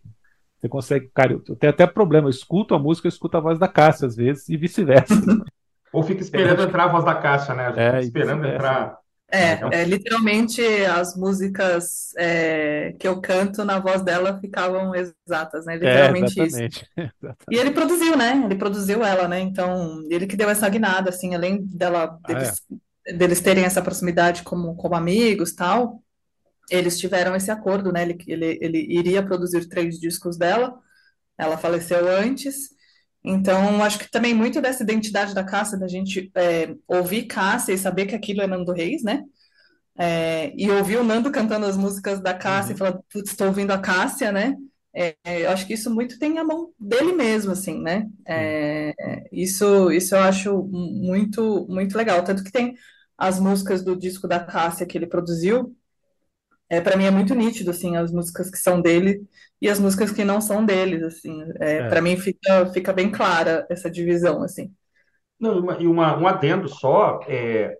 Você 0.57 0.69
consegue. 0.69 1.11
Cara, 1.13 1.33
eu 1.33 1.55
tenho 1.57 1.73
até 1.73 1.85
problema. 1.85 2.27
Eu 2.27 2.31
escuto 2.31 2.73
a 2.73 2.79
música, 2.79 3.07
eu 3.07 3.09
escuto 3.09 3.35
a 3.35 3.41
voz 3.41 3.59
da 3.59 3.67
Cássia 3.67 4.07
às 4.07 4.15
vezes, 4.15 4.47
e 4.47 4.55
vice-versa. 4.55 5.15
Ou 5.91 6.01
fica 6.01 6.21
esperando 6.21 6.61
é, 6.61 6.65
entrar 6.65 6.85
a 6.85 6.87
voz 6.87 7.03
da 7.03 7.15
Cássia, 7.15 7.53
né? 7.53 7.73
É, 7.75 7.99
esperando 7.99 8.45
entrar. 8.45 8.97
É, 9.29 9.59
é, 9.73 9.83
literalmente 9.83 10.61
as 10.85 11.17
músicas 11.17 12.13
é, 12.17 12.95
que 12.97 13.05
eu 13.05 13.19
canto 13.19 13.65
na 13.65 13.77
voz 13.77 14.01
dela 14.01 14.39
ficavam 14.39 14.93
exatas, 14.95 15.65
né? 15.65 15.75
Literalmente 15.75 16.39
é, 16.39 16.45
isso. 16.45 16.57
E 17.51 17.57
ele 17.57 17.71
produziu, 17.71 18.15
né? 18.15 18.41
Ele 18.45 18.55
produziu 18.55 19.03
ela, 19.03 19.27
né? 19.27 19.41
Então, 19.41 20.01
ele 20.09 20.27
que 20.27 20.37
deu 20.37 20.49
essa 20.49 20.69
guinada, 20.69 21.09
assim, 21.09 21.35
além 21.35 21.65
dela, 21.65 22.17
ah, 22.23 22.27
deles, 22.27 22.61
ah, 22.71 23.13
deles 23.13 23.41
terem 23.41 23.65
essa 23.65 23.81
proximidade 23.81 24.43
como, 24.43 24.75
como 24.75 24.95
amigos 24.95 25.53
tal, 25.53 26.01
eles 26.69 26.97
tiveram 26.97 27.35
esse 27.35 27.51
acordo, 27.51 27.91
né? 27.91 28.03
Ele, 28.03 28.17
ele, 28.27 28.59
ele 28.61 28.85
iria 28.89 29.21
produzir 29.21 29.67
três 29.67 29.99
discos 29.99 30.37
dela, 30.37 30.79
ela 31.37 31.57
faleceu 31.57 32.07
antes, 32.09 32.69
Então, 33.29 33.83
acho 33.83 33.99
que 33.99 34.09
também 34.09 34.33
muito 34.33 34.61
dessa 34.61 34.83
identidade 34.83 35.35
da 35.35 35.43
Cássia, 35.43 35.77
da 35.77 35.87
gente 35.87 36.31
é, 36.33 36.73
ouvir 36.87 37.23
Cássia 37.23 37.73
e 37.73 37.77
saber 37.77 38.05
que 38.05 38.15
aquilo 38.15 38.41
é 38.41 38.47
Nando 38.47 38.71
Reis, 38.71 39.03
né? 39.03 39.23
É, 39.99 40.53
e 40.55 40.69
ouvir 40.71 40.97
o 40.97 41.03
Nando 41.03 41.29
cantando 41.29 41.65
as 41.65 41.75
músicas 41.75 42.21
da 42.21 42.33
Cássia 42.33 42.69
uhum. 42.69 42.75
e 42.75 42.77
falar, 42.77 42.99
putz, 43.11 43.31
estou 43.31 43.47
ouvindo 43.47 43.71
a 43.71 43.79
Cássia, 43.79 44.31
né? 44.31 44.55
É, 44.93 45.15
eu 45.25 45.51
acho 45.51 45.67
que 45.67 45.73
isso 45.73 45.93
muito 45.93 46.17
tem 46.17 46.39
a 46.39 46.43
mão 46.43 46.71
dele 46.79 47.11
mesmo, 47.11 47.51
assim, 47.51 47.81
né? 47.81 48.07
É, 48.25 48.93
isso, 49.31 49.91
isso 49.91 50.15
eu 50.15 50.19
acho 50.19 50.63
muito, 50.71 51.67
muito 51.69 51.97
legal. 51.97 52.23
Tanto 52.23 52.43
que 52.43 52.51
tem 52.51 52.75
as 53.17 53.39
músicas 53.39 53.83
do 53.83 53.95
disco 53.97 54.27
da 54.27 54.39
Cássia 54.39 54.85
que 54.85 54.97
ele 54.97 55.05
produziu, 55.05 55.75
é, 56.69 56.81
para 56.81 56.97
mim 56.97 57.05
é 57.05 57.11
muito 57.11 57.33
nítido, 57.33 57.71
assim, 57.71 57.95
as 57.95 58.11
músicas 58.11 58.49
que 58.49 58.57
são 58.57 58.81
dele 58.81 59.25
e 59.61 59.69
as 59.69 59.79
músicas 59.79 60.11
que 60.11 60.23
não 60.23 60.41
são 60.41 60.65
deles, 60.65 61.01
assim. 61.03 61.41
É, 61.59 61.77
é. 61.77 61.89
Para 61.89 62.01
mim 62.01 62.17
fica, 62.17 62.65
fica 62.73 62.93
bem 62.93 63.11
clara 63.11 63.65
essa 63.69 63.89
divisão, 63.89 64.43
assim. 64.43 64.73
Não, 65.39 65.59
uma, 65.59 65.77
e 65.77 65.87
uma, 65.87 66.17
um 66.17 66.27
adendo 66.27 66.67
só, 66.67 67.19
é, 67.27 67.77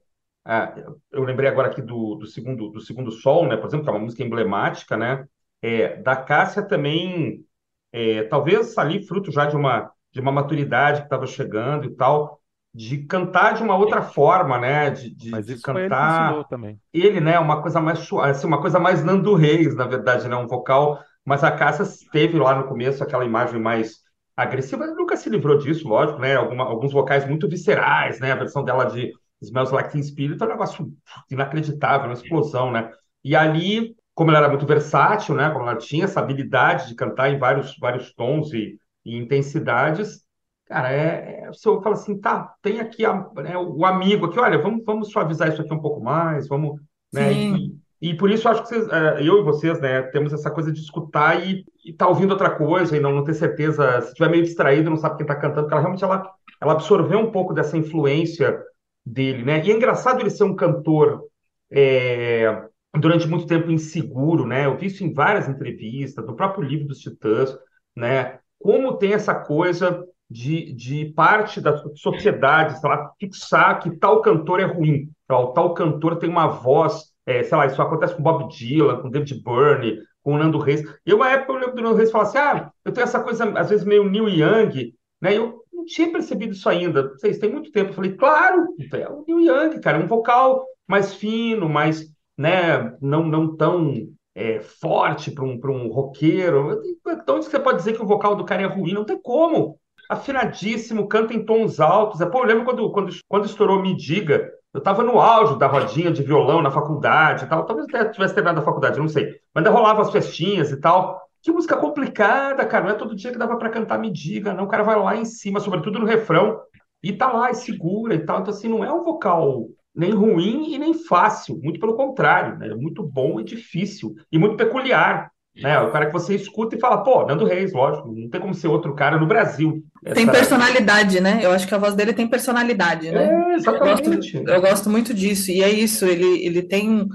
eu 1.12 1.24
lembrei 1.24 1.50
agora 1.50 1.70
aqui 1.70 1.82
do, 1.82 2.16
do, 2.16 2.26
segundo, 2.26 2.70
do 2.70 2.80
segundo 2.80 3.12
Sol, 3.12 3.48
né, 3.48 3.58
por 3.58 3.68
exemplo, 3.68 3.84
que 3.84 3.90
é 3.90 3.94
uma 3.94 4.04
música 4.04 4.24
emblemática, 4.24 4.96
né, 4.96 5.28
é, 5.62 5.98
da 5.98 6.16
Cássia 6.16 6.62
também, 6.62 7.46
é, 7.92 8.24
talvez 8.24 8.78
ali 8.78 9.06
fruto 9.06 9.32
já 9.32 9.46
de 9.46 9.56
uma, 9.56 9.92
de 10.12 10.22
uma 10.22 10.32
maturidade 10.32 11.00
que 11.00 11.08
estava 11.08 11.26
chegando 11.26 11.86
e 11.86 11.96
tal, 11.96 12.42
de 12.74 13.06
cantar 13.06 13.54
de 13.54 13.64
uma 13.64 13.76
outra 13.76 14.02
forma, 14.02 14.58
né? 14.58 14.90
De, 14.90 15.10
de, 15.10 15.30
Mas 15.30 15.48
isso 15.48 15.58
de 15.58 15.64
cantar. 15.64 16.34
Ele, 16.34 16.44
também. 16.46 16.82
ele, 16.94 17.20
né? 17.20 17.40
Uma 17.40 17.62
coisa 17.62 17.82
mais 17.82 18.08
assim, 18.24 18.48
uma 18.48 18.62
coisa 18.62 18.80
mais 18.80 19.04
Nando 19.04 19.36
Reis, 19.36 19.76
na 19.76 19.86
verdade, 19.86 20.28
né? 20.28 20.36
Um 20.36 20.48
vocal. 20.48 21.00
Mas 21.26 21.44
a 21.44 21.52
Cássia 21.52 21.86
teve 22.12 22.38
lá 22.38 22.56
no 22.56 22.68
começo 22.68 23.04
aquela 23.04 23.26
imagem 23.26 23.60
mais 23.60 23.98
agressiva. 24.36 24.84
Ele 24.86 24.94
nunca 24.94 25.18
se 25.18 25.30
livrou 25.30 25.58
disso, 25.58 25.88
lógico, 25.88 26.20
né? 26.20 26.36
Alguma, 26.36 26.64
alguns 26.64 26.94
vocais 26.94 27.28
muito 27.28 27.50
viscerais, 27.50 28.20
né? 28.20 28.32
A 28.32 28.36
versão 28.36 28.64
dela 28.64 28.86
de 28.86 29.12
Smells 29.42 29.74
Like 29.74 29.92
Teen 29.92 30.04
Spirit 30.04 30.42
é 30.42 30.46
um 30.46 30.50
negócio 30.50 30.88
inacreditável, 31.30 32.08
uma 32.08 32.14
explosão, 32.14 32.72
né? 32.72 32.92
E 33.24 33.36
ali 33.36 33.96
como 34.18 34.32
ela 34.32 34.40
era 34.40 34.50
muito 34.50 34.66
versátil, 34.66 35.36
né? 35.36 35.48
Como 35.52 35.64
ela 35.64 35.78
tinha 35.78 36.06
essa 36.06 36.20
habilidade 36.20 36.88
de 36.88 36.96
cantar 36.96 37.30
em 37.30 37.38
vários, 37.38 37.78
vários 37.78 38.12
tons 38.16 38.52
e, 38.52 38.80
e 39.06 39.16
intensidades, 39.16 40.24
cara, 40.68 40.92
é, 40.92 41.44
é, 41.44 41.50
o 41.50 41.54
senhor 41.54 41.82
fala 41.82 41.96
assim, 41.96 42.20
tá, 42.20 42.54
tem 42.62 42.80
aqui 42.80 43.06
a, 43.06 43.26
né, 43.36 43.58
o 43.58 43.86
amigo 43.86 44.26
aqui, 44.26 44.40
olha, 44.40 44.58
vamos, 44.58 44.84
vamos 44.86 45.12
suavizar 45.12 45.48
isso 45.48 45.62
aqui 45.62 45.74
um 45.74 45.82
pouco 45.82 46.02
mais, 46.02 46.48
vamos, 46.48 46.80
né? 47.14 47.32
E, 47.32 47.76
e, 48.02 48.14
por 48.16 48.30
isso 48.30 48.48
eu 48.48 48.52
acho 48.52 48.64
que 48.64 48.70
vocês, 48.70 48.88
é, 48.90 49.22
eu 49.22 49.40
e 49.40 49.44
vocês, 49.44 49.80
né, 49.80 50.04
temos 50.04 50.34
essa 50.34 50.52
coisa 50.52 50.72
de 50.72 50.80
escutar 50.80 51.42
e, 51.44 51.66
e 51.86 51.94
tá 51.94 52.08
ouvindo 52.08 52.32
outra 52.32 52.50
coisa 52.50 52.96
e 52.96 53.00
não, 53.00 53.14
não 53.14 53.24
ter 53.24 53.34
certeza, 53.34 54.02
se 54.02 54.10
estiver 54.10 54.30
meio 54.30 54.44
distraído, 54.44 54.90
não 54.90 54.98
sabe 54.98 55.18
quem 55.18 55.24
está 55.24 55.36
cantando, 55.36 55.62
porque 55.62 55.74
ela 55.74 55.82
realmente 55.82 56.04
ela, 56.04 56.30
ela 56.62 56.74
absorveu 56.74 57.20
um 57.20 57.32
pouco 57.32 57.54
dessa 57.54 57.78
influência 57.78 58.62
dele, 59.06 59.44
né? 59.44 59.64
E 59.64 59.72
é 59.72 59.76
engraçado 59.76 60.20
ele 60.20 60.30
ser 60.30 60.44
um 60.44 60.56
cantor 60.56 61.24
é, 61.72 62.66
durante 62.94 63.28
muito 63.28 63.48
tempo 63.48 63.72
inseguro, 63.72 64.46
né? 64.46 64.66
Eu 64.66 64.78
vi 64.78 64.88
isso 64.88 65.04
em 65.04 65.14
várias 65.14 65.48
entrevistas, 65.48 66.26
no 66.26 66.36
próprio 66.36 66.64
livro 66.64 66.88
dos 66.88 67.00
Titãs, 67.00 67.58
né? 67.96 68.40
Como 68.60 68.98
tem 68.98 69.14
essa 69.14 69.34
coisa 69.34 70.04
de, 70.30 70.74
de 70.74 71.06
parte 71.14 71.62
da 71.62 71.78
sociedade, 71.96 72.80
sei 72.80 72.90
lá, 72.90 73.12
fixar 73.20 73.80
que 73.80 73.92
tal 73.98 74.22
cantor 74.22 74.60
é 74.60 74.66
ruim, 74.66 75.10
tal, 75.28 75.54
tal 75.54 75.74
cantor 75.74 76.18
tem 76.18 76.30
uma 76.30 76.48
voz, 76.48 77.14
é, 77.26 77.44
sei 77.44 77.58
lá, 77.58 77.66
isso 77.66 77.82
acontece 77.82 78.16
com 78.16 78.24
Bob 78.24 78.48
Dylan, 78.50 79.02
com 79.02 79.10
David 79.10 79.42
Byrne, 79.42 80.00
com 80.22 80.34
o 80.34 80.38
Nando 80.38 80.58
Reis. 80.58 80.84
E 81.06 81.14
uma 81.14 81.30
época 81.30 81.54
eu 81.54 81.58
lembro 81.58 81.76
do 81.76 81.82
Nando 81.82 81.96
Reis 81.96 82.12
falar 82.12 82.26
assim, 82.26 82.38
ah, 82.38 82.72
eu 82.84 82.92
tenho 82.92 83.06
essa 83.06 83.22
coisa, 83.22 83.46
às 83.58 83.70
vezes, 83.70 83.86
meio 83.86 84.10
Neil 84.10 84.28
Young, 84.28 84.94
né? 85.22 85.38
Eu 85.38 85.64
não 85.72 85.86
tinha 85.86 86.12
percebido 86.12 86.54
isso 86.54 86.68
ainda. 86.68 87.10
Vocês 87.10 87.38
têm 87.38 87.52
muito 87.52 87.72
tempo. 87.72 87.92
Eu 87.92 87.94
falei, 87.94 88.14
claro, 88.14 88.68
é 88.94 89.08
o 89.10 89.24
Neil 89.26 89.40
Young, 89.40 89.80
cara, 89.80 89.98
é 89.98 90.04
um 90.04 90.08
vocal 90.08 90.66
mais 90.86 91.14
fino, 91.14 91.70
mais 91.70 92.06
né, 92.38 92.96
não, 93.02 93.24
não 93.26 93.56
tão 93.56 93.94
é, 94.36 94.60
forte 94.60 95.32
para 95.32 95.44
um, 95.44 95.60
um 95.64 95.88
roqueiro. 95.88 96.82
Então, 97.08 97.42
você 97.42 97.60
pode 97.60 97.80
dizer 97.80 97.94
que 97.94 98.02
o 98.02 98.08
vocal 98.08 98.36
do 98.36 98.46
cara 98.46 98.62
é 98.62 98.68
ruim? 98.68 98.94
Não 98.94 99.04
tem 99.04 99.20
como. 99.20 99.80
Afinadíssimo, 100.10 101.08
canta 101.08 101.34
em 101.34 101.44
tons 101.44 101.80
altos. 101.80 102.22
É, 102.22 102.26
pô, 102.26 102.40
eu 102.40 102.46
lembro 102.46 102.66
quando, 102.66 102.92
quando, 102.92 103.14
quando 103.28 103.46
estourou 103.46 103.82
Me 103.82 103.96
Diga, 103.96 104.50
eu 104.74 104.80
estava 104.80 105.04
no 105.04 105.20
auge 105.20 105.58
da 105.58 105.68
rodinha 105.68 106.12
de 106.12 106.24
violão 106.24 106.62
na 106.62 106.72
faculdade 106.72 107.46
e 107.46 107.48
tal. 107.48 107.66
Talvez 107.66 107.88
até 107.88 108.10
tivesse 108.10 108.34
terminado 108.34 108.60
a 108.60 108.64
faculdade, 108.64 109.00
não 109.00 109.08
sei. 109.08 109.26
Mas 109.54 109.66
ainda 109.66 109.70
rolava 109.70 110.02
as 110.02 110.12
festinhas 110.12 110.72
e 110.72 110.80
tal. 110.80 111.22
Que 111.42 111.52
música 111.52 111.78
complicada, 111.78 112.66
cara. 112.66 112.86
Não 112.86 112.92
é 112.92 112.96
todo 112.96 113.16
dia 113.16 113.32
que 113.32 113.38
dava 113.38 113.58
para 113.58 113.70
cantar 113.70 114.00
Me 114.00 114.12
Diga, 114.12 114.54
não. 114.54 114.66
O 114.66 114.68
cara 114.68 114.84
vai 114.84 114.98
lá 114.98 115.16
em 115.16 115.26
cima, 115.26 115.60
sobretudo 115.60 116.00
no 116.00 116.06
refrão, 116.06 116.60
e 117.04 117.14
tá 117.14 117.32
lá 117.32 117.52
e 117.52 117.56
segura 117.56 118.16
e 118.16 118.26
tal. 118.26 118.42
Então, 118.42 118.54
assim, 118.54 118.68
não 118.68 118.84
é 118.84 118.92
um 118.92 119.04
vocal 119.04 119.68
nem 119.98 120.12
ruim 120.12 120.74
e 120.74 120.78
nem 120.78 120.94
fácil, 120.94 121.60
muito 121.62 121.80
pelo 121.80 121.96
contrário, 121.96 122.56
né? 122.60 122.76
muito 122.76 123.02
bom 123.02 123.40
e 123.40 123.44
difícil, 123.44 124.14
e 124.32 124.38
muito 124.38 124.56
peculiar. 124.56 125.32
Né? 125.62 125.80
O 125.80 125.92
cara 125.92 126.06
que 126.06 126.14
você 126.14 126.36
escuta 126.36 126.76
e 126.76 126.80
fala, 126.80 127.04
pô, 127.04 127.26
Nando 127.26 127.46
Reis, 127.46 127.74
lógico, 127.74 128.12
não 128.12 128.30
tem 128.30 128.40
como 128.40 128.54
ser 128.54 128.68
outro 128.68 128.94
cara 128.94 129.18
no 129.18 129.26
Brasil. 129.26 129.84
Essa... 130.06 130.16
Tem 130.16 130.28
personalidade, 130.28 131.20
né? 131.20 131.40
Eu 131.42 131.52
acho 131.52 131.68
que 131.68 131.74
a 131.74 131.80
voz 131.80 131.96
dele 131.96 132.14
tem 132.14 132.28
personalidade, 132.28 133.12
né? 133.12 133.26
É, 133.26 133.56
exatamente. 133.56 134.04
Eu 134.06 134.16
gosto, 134.16 134.50
eu 134.50 134.62
gosto 134.62 134.90
muito 134.90 135.14
disso, 135.14 135.52
e 135.52 135.64
é 135.64 135.70
isso, 135.70 136.06
ele, 136.06 136.46
ele 136.46 136.62
tem 136.62 137.08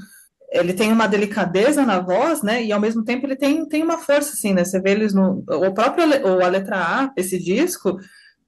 ele 0.52 0.74
tem 0.74 0.92
uma 0.92 1.06
delicadeza 1.06 1.84
na 1.84 1.98
voz, 1.98 2.42
né? 2.42 2.62
E 2.62 2.72
ao 2.72 2.80
mesmo 2.80 3.02
tempo 3.02 3.26
ele 3.26 3.36
tem, 3.36 3.66
tem 3.66 3.82
uma 3.82 3.96
força, 3.96 4.34
assim, 4.34 4.52
né? 4.52 4.64
Você 4.64 4.80
vê 4.80 4.90
eles 4.90 5.14
no. 5.14 5.42
O 5.48 5.72
próprio 5.72 6.04
o, 6.04 6.44
a 6.44 6.48
letra 6.48 6.76
A, 6.76 7.10
esse 7.16 7.38
disco, 7.38 7.96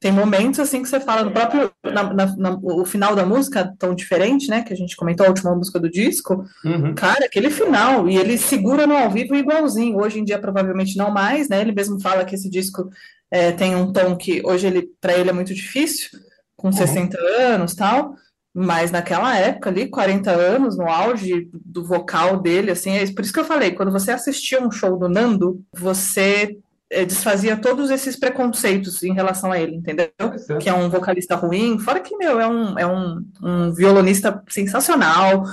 tem 0.04 0.12
momentos 0.12 0.60
assim 0.60 0.82
que 0.82 0.88
você 0.90 1.00
fala 1.00 1.24
no 1.24 1.30
próprio 1.30 1.72
na, 1.82 2.12
na, 2.12 2.36
na, 2.36 2.58
o 2.62 2.84
final 2.84 3.16
da 3.16 3.24
música 3.24 3.74
tão 3.78 3.94
diferente, 3.94 4.50
né? 4.50 4.62
Que 4.62 4.74
a 4.74 4.76
gente 4.76 4.94
comentou 4.94 5.24
a 5.24 5.30
última 5.30 5.56
música 5.56 5.80
do 5.80 5.90
disco. 5.90 6.44
Uhum. 6.62 6.94
Cara, 6.94 7.24
aquele 7.24 7.48
final 7.48 8.06
e 8.06 8.18
ele 8.18 8.36
segura 8.36 8.86
no 8.86 8.94
ao 8.94 9.10
vivo 9.10 9.34
igualzinho. 9.34 9.96
Hoje 9.96 10.20
em 10.20 10.24
dia 10.24 10.38
provavelmente 10.38 10.98
não 10.98 11.10
mais, 11.10 11.48
né? 11.48 11.62
Ele 11.62 11.72
mesmo 11.72 11.98
fala 12.02 12.22
que 12.26 12.34
esse 12.34 12.50
disco 12.50 12.90
é, 13.30 13.50
tem 13.50 13.74
um 13.74 13.94
tom 13.94 14.14
que 14.14 14.42
hoje 14.44 14.66
ele 14.66 14.90
para 15.00 15.14
ele 15.14 15.30
é 15.30 15.32
muito 15.32 15.54
difícil, 15.54 16.10
com 16.54 16.66
uhum. 16.68 16.74
60 16.74 17.18
anos 17.40 17.74
tal. 17.74 18.14
Mas 18.52 18.90
naquela 18.90 19.34
época 19.38 19.70
ali, 19.70 19.88
40 19.88 20.30
anos, 20.30 20.76
no 20.76 20.86
auge 20.86 21.48
do 21.50 21.82
vocal 21.82 22.42
dele, 22.42 22.70
assim, 22.70 22.90
é 22.90 23.10
por 23.10 23.24
isso 23.24 23.32
que 23.32 23.40
eu 23.40 23.44
falei, 23.46 23.70
quando 23.70 23.90
você 23.90 24.10
assistia 24.10 24.62
um 24.62 24.70
show 24.70 24.98
do 24.98 25.08
Nando, 25.08 25.62
você 25.72 26.50
é, 26.50 26.56
desfazia 27.04 27.56
todos 27.56 27.90
esses 27.90 28.16
preconceitos 28.16 29.02
em 29.02 29.14
relação 29.14 29.50
a 29.50 29.58
ele, 29.58 29.74
entendeu? 29.74 30.10
É. 30.18 30.56
Que 30.58 30.68
é 30.68 30.74
um 30.74 30.90
vocalista 30.90 31.34
ruim, 31.34 31.78
fora 31.78 32.00
que, 32.00 32.16
meu, 32.16 32.38
é 32.38 32.46
um, 32.46 32.78
é 32.78 32.86
um, 32.86 33.24
um 33.42 33.72
violonista 33.72 34.42
sensacional, 34.48 35.44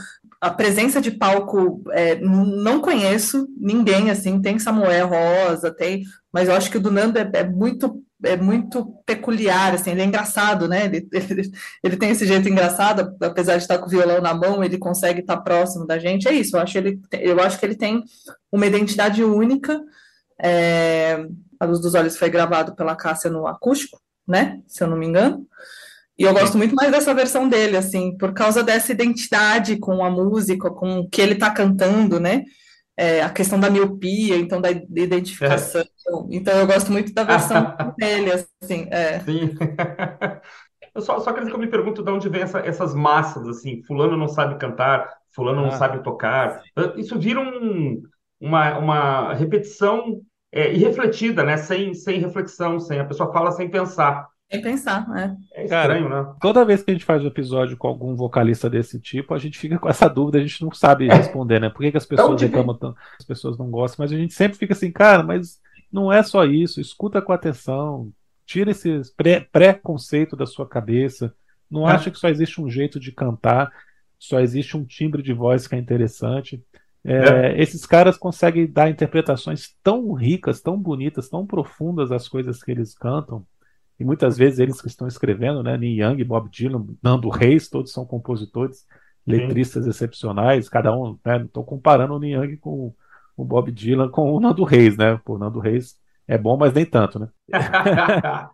a 0.41 0.49
presença 0.49 0.99
de 0.99 1.11
palco, 1.11 1.83
é, 1.91 2.15
não 2.19 2.81
conheço 2.81 3.47
ninguém 3.55 4.09
assim, 4.09 4.41
tem 4.41 4.57
Samuel 4.57 5.07
Rosa, 5.07 5.71
tem, 5.71 6.03
mas 6.33 6.49
eu 6.49 6.55
acho 6.55 6.69
que 6.71 6.77
o 6.77 6.81
do 6.81 6.91
Nando 6.91 7.19
é, 7.19 7.29
é 7.33 7.43
muito 7.43 8.03
é 8.23 8.37
muito 8.37 8.85
peculiar, 9.05 9.73
assim, 9.73 9.91
ele 9.91 10.01
é 10.01 10.05
engraçado, 10.05 10.67
né? 10.67 10.85
Ele, 10.85 11.07
ele, 11.11 11.51
ele, 11.83 11.97
tem 11.97 12.11
esse 12.11 12.25
jeito 12.25 12.47
engraçado, 12.47 13.15
apesar 13.19 13.57
de 13.57 13.63
estar 13.63 13.79
com 13.79 13.87
o 13.87 13.89
violão 13.89 14.21
na 14.21 14.33
mão, 14.33 14.63
ele 14.63 14.77
consegue 14.77 15.21
estar 15.21 15.37
próximo 15.37 15.87
da 15.87 15.97
gente. 15.97 16.27
É 16.27 16.33
isso, 16.33 16.55
eu 16.55 16.61
acho, 16.61 16.77
ele, 16.77 16.99
eu 17.13 17.39
acho 17.39 17.59
que 17.59 17.65
ele 17.65 17.75
tem 17.75 18.03
uma 18.51 18.67
identidade 18.67 19.23
única 19.23 19.81
é, 20.41 21.25
a 21.59 21.65
Luz 21.65 21.79
dos 21.79 21.93
Olhos 21.93 22.17
foi 22.17 22.29
gravado 22.29 22.75
pela 22.75 22.95
Cássia 22.95 23.29
no 23.29 23.45
acústico, 23.45 24.01
né? 24.27 24.59
Se 24.67 24.83
eu 24.83 24.87
não 24.87 24.97
me 24.97 25.05
engano. 25.05 25.47
E 26.17 26.23
eu 26.23 26.33
gosto 26.33 26.57
muito 26.57 26.75
mais 26.75 26.91
dessa 26.91 27.13
versão 27.13 27.47
dele, 27.47 27.77
assim, 27.77 28.15
por 28.17 28.33
causa 28.33 28.63
dessa 28.63 28.91
identidade 28.91 29.77
com 29.77 30.03
a 30.03 30.09
música, 30.09 30.69
com 30.69 30.99
o 30.99 31.09
que 31.09 31.21
ele 31.21 31.33
está 31.33 31.49
cantando, 31.51 32.19
né? 32.19 32.43
É, 32.97 33.21
a 33.21 33.29
questão 33.29 33.59
da 33.59 33.69
miopia, 33.69 34.35
então 34.37 34.61
da 34.61 34.69
identificação. 34.69 35.81
É. 35.81 35.85
Então 36.29 36.57
eu 36.59 36.67
gosto 36.67 36.91
muito 36.91 37.13
da 37.13 37.23
versão 37.23 37.75
dele, 37.97 38.31
assim. 38.61 38.87
É. 38.91 39.19
Sim. 39.21 39.55
Eu 40.93 41.01
só, 41.01 41.19
só 41.21 41.31
que 41.31 41.39
eu 41.39 41.57
me 41.57 41.67
pergunto 41.67 42.03
de 42.03 42.11
onde 42.11 42.27
vem 42.27 42.41
essa, 42.41 42.59
essas 42.59 42.93
massas, 42.93 43.47
assim, 43.47 43.81
fulano 43.83 44.17
não 44.17 44.27
sabe 44.27 44.57
cantar, 44.57 45.09
fulano 45.33 45.61
ah. 45.61 45.63
não 45.63 45.71
sabe 45.71 46.03
tocar. 46.03 46.61
Isso 46.97 47.17
vira 47.17 47.39
um, 47.39 48.01
uma, 48.41 48.77
uma 48.77 49.33
repetição 49.33 50.21
é, 50.51 50.73
irrefletida, 50.73 51.43
né? 51.43 51.57
Sem, 51.57 51.93
sem 51.93 52.19
reflexão, 52.19 52.79
sem 52.79 52.99
a 52.99 53.05
pessoa 53.05 53.31
fala 53.31 53.51
sem 53.51 53.69
pensar. 53.69 54.27
Sem 54.51 54.61
pensar, 54.61 55.07
né? 55.07 55.37
É 55.53 55.63
estranho, 55.63 56.09
Cara, 56.09 56.23
né? 56.23 56.33
Toda 56.41 56.65
vez 56.65 56.83
que 56.83 56.91
a 56.91 56.93
gente 56.93 57.05
faz 57.05 57.23
um 57.23 57.27
episódio 57.27 57.77
com 57.77 57.87
algum 57.87 58.15
vocalista 58.15 58.69
desse 58.69 58.99
tipo, 58.99 59.33
a 59.33 59.37
gente 59.37 59.57
fica 59.57 59.79
com 59.79 59.87
essa 59.87 60.09
dúvida, 60.09 60.39
a 60.39 60.41
gente 60.41 60.61
não 60.61 60.71
sabe 60.73 61.07
responder, 61.09 61.59
né? 61.61 61.69
Por 61.69 61.81
que, 61.81 61.91
que 61.91 61.97
as 61.97 62.05
pessoas 62.05 62.41
reclamam 62.41 62.77
tanto, 62.77 62.97
as 63.17 63.25
pessoas 63.25 63.57
não 63.57 63.71
gostam, 63.71 64.03
mas 64.03 64.11
a 64.11 64.17
gente 64.17 64.33
sempre 64.33 64.57
fica 64.57 64.73
assim, 64.73 64.91
cara, 64.91 65.23
mas 65.23 65.61
não 65.91 66.11
é 66.11 66.21
só 66.21 66.43
isso, 66.43 66.81
escuta 66.81 67.21
com 67.21 67.31
atenção, 67.31 68.11
tira 68.45 68.71
esse 68.71 69.01
pré-conceito 69.51 70.35
da 70.35 70.45
sua 70.45 70.67
cabeça, 70.67 71.33
não 71.69 71.89
é. 71.89 71.93
acha 71.93 72.11
que 72.11 72.19
só 72.19 72.27
existe 72.27 72.59
um 72.59 72.69
jeito 72.69 72.99
de 72.99 73.13
cantar, 73.13 73.71
só 74.19 74.41
existe 74.41 74.75
um 74.75 74.83
timbre 74.83 75.23
de 75.23 75.31
voz 75.31 75.65
que 75.65 75.75
é 75.75 75.77
interessante. 75.77 76.61
É, 77.03 77.15
é. 77.15 77.61
Esses 77.61 77.85
caras 77.85 78.17
conseguem 78.17 78.71
dar 78.71 78.89
interpretações 78.89 79.75
tão 79.83 80.13
ricas, 80.13 80.61
tão 80.61 80.77
bonitas, 80.77 81.29
tão 81.29 81.45
profundas 81.45 82.11
às 82.11 82.27
coisas 82.27 82.63
que 82.63 82.71
eles 82.71 82.93
cantam. 82.93 83.45
e 83.99 84.03
muitas 84.03 84.37
vezes 84.37 84.59
eles 84.59 84.81
que 84.81 84.87
estão 84.87 85.07
escrevendo, 85.07 85.61
né? 85.61 85.77
Neil 85.77 86.11
Young, 86.11 86.23
Bob 86.23 86.49
Dylan, 86.49 86.85
Nando 87.03 87.29
Reis, 87.29 87.69
todos 87.69 87.91
são 87.91 88.05
compositores, 88.05 88.85
letristas 89.25 89.83
Sim. 89.83 89.89
excepcionais, 89.91 90.69
cada 90.69 90.95
um, 90.95 91.17
né? 91.25 91.39
Não 91.39 91.45
estou 91.45 91.63
comparando 91.63 92.15
o 92.15 92.19
Neil 92.19 92.43
Young 92.43 92.57
com 92.57 92.93
o 93.37 93.45
Bob 93.45 93.71
Dylan 93.71 94.09
com 94.09 94.31
o 94.31 94.39
Nando 94.39 94.63
Reis, 94.63 94.97
né? 94.97 95.19
Pô, 95.23 95.35
o 95.35 95.37
Nando 95.37 95.59
Reis 95.59 95.95
é 96.27 96.37
bom, 96.37 96.57
mas 96.57 96.73
nem 96.73 96.85
tanto, 96.85 97.19
né? 97.19 97.27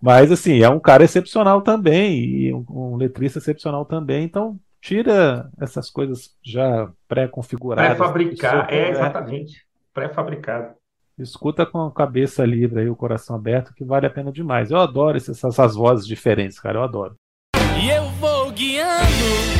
mas 0.00 0.30
assim, 0.30 0.62
é 0.62 0.68
um 0.68 0.80
cara 0.80 1.04
excepcional 1.04 1.62
também, 1.62 2.18
e 2.18 2.54
um, 2.54 2.64
um 2.68 2.96
letrista 2.96 3.38
excepcional 3.38 3.84
também, 3.84 4.24
então 4.24 4.58
tira 4.80 5.50
essas 5.60 5.90
coisas 5.90 6.36
já 6.42 6.90
pré-configuradas. 7.06 7.96
Pré-fabricar, 7.96 8.66
é, 8.70 8.78
é 8.78 8.90
exatamente. 8.90 9.66
Pré-fabricado. 9.92 10.74
Escuta 11.18 11.66
com 11.66 11.84
a 11.84 11.92
cabeça 11.92 12.44
livre 12.46 12.80
aí, 12.80 12.88
o 12.88 12.96
coração 12.96 13.36
aberto, 13.36 13.74
que 13.74 13.84
vale 13.84 14.06
a 14.06 14.10
pena 14.10 14.32
demais. 14.32 14.70
Eu 14.70 14.78
adoro 14.78 15.16
essas, 15.16 15.42
essas 15.44 15.74
vozes 15.74 16.06
diferentes, 16.06 16.58
cara, 16.58 16.78
eu 16.78 16.82
adoro. 16.82 17.14
E 17.82 17.90
eu 17.90 18.04
vou 18.12 18.50
guiando 18.50 19.59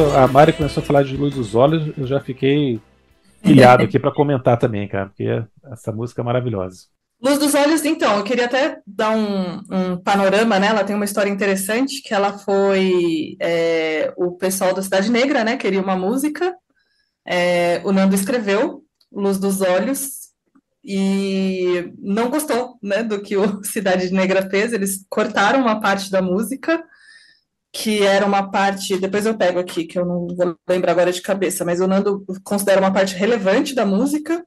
a 0.00 0.26
Mari 0.26 0.54
começou 0.54 0.82
a 0.82 0.86
falar 0.86 1.02
de 1.02 1.16
Luz 1.16 1.34
dos 1.34 1.54
Olhos, 1.54 1.92
eu 1.98 2.06
já 2.06 2.18
fiquei 2.18 2.80
pilhado 3.42 3.82
aqui 3.82 3.98
para 3.98 4.12
comentar 4.12 4.56
também, 4.56 4.88
cara, 4.88 5.06
porque 5.06 5.44
essa 5.70 5.92
música 5.92 6.22
é 6.22 6.24
maravilhosa. 6.24 6.84
Luz 7.22 7.38
dos 7.38 7.54
Olhos, 7.54 7.84
então, 7.84 8.16
eu 8.16 8.24
queria 8.24 8.46
até 8.46 8.80
dar 8.86 9.10
um, 9.10 9.60
um 9.70 9.96
panorama, 9.96 10.58
né? 10.58 10.68
Ela 10.68 10.82
tem 10.82 10.96
uma 10.96 11.04
história 11.04 11.30
interessante, 11.30 12.02
que 12.02 12.12
ela 12.12 12.38
foi 12.38 13.36
é, 13.38 14.12
o 14.16 14.32
pessoal 14.32 14.74
da 14.74 14.82
Cidade 14.82 15.10
Negra, 15.10 15.44
né? 15.44 15.56
Queria 15.56 15.80
uma 15.80 15.94
música, 15.94 16.54
é, 17.26 17.80
o 17.84 17.92
Nando 17.92 18.14
escreveu 18.14 18.82
Luz 19.12 19.38
dos 19.38 19.60
Olhos 19.60 20.32
e 20.82 21.92
não 21.98 22.28
gostou, 22.28 22.76
né? 22.82 23.02
Do 23.02 23.20
que 23.20 23.36
o 23.36 23.62
Cidade 23.62 24.10
Negra 24.10 24.48
fez. 24.48 24.72
Eles 24.72 25.04
cortaram 25.08 25.60
uma 25.60 25.80
parte 25.80 26.10
da 26.10 26.22
música 26.22 26.82
que 27.72 28.02
era 28.02 28.26
uma 28.26 28.50
parte, 28.50 28.98
depois 28.98 29.24
eu 29.24 29.36
pego 29.36 29.58
aqui, 29.58 29.84
que 29.84 29.98
eu 29.98 30.04
não 30.04 30.26
vou 30.26 30.56
lembrar 30.68 30.92
agora 30.92 31.10
de 31.10 31.22
cabeça, 31.22 31.64
mas 31.64 31.80
o 31.80 31.86
Nando 31.86 32.24
considera 32.44 32.80
uma 32.80 32.92
parte 32.92 33.14
relevante 33.14 33.74
da 33.74 33.86
música, 33.86 34.44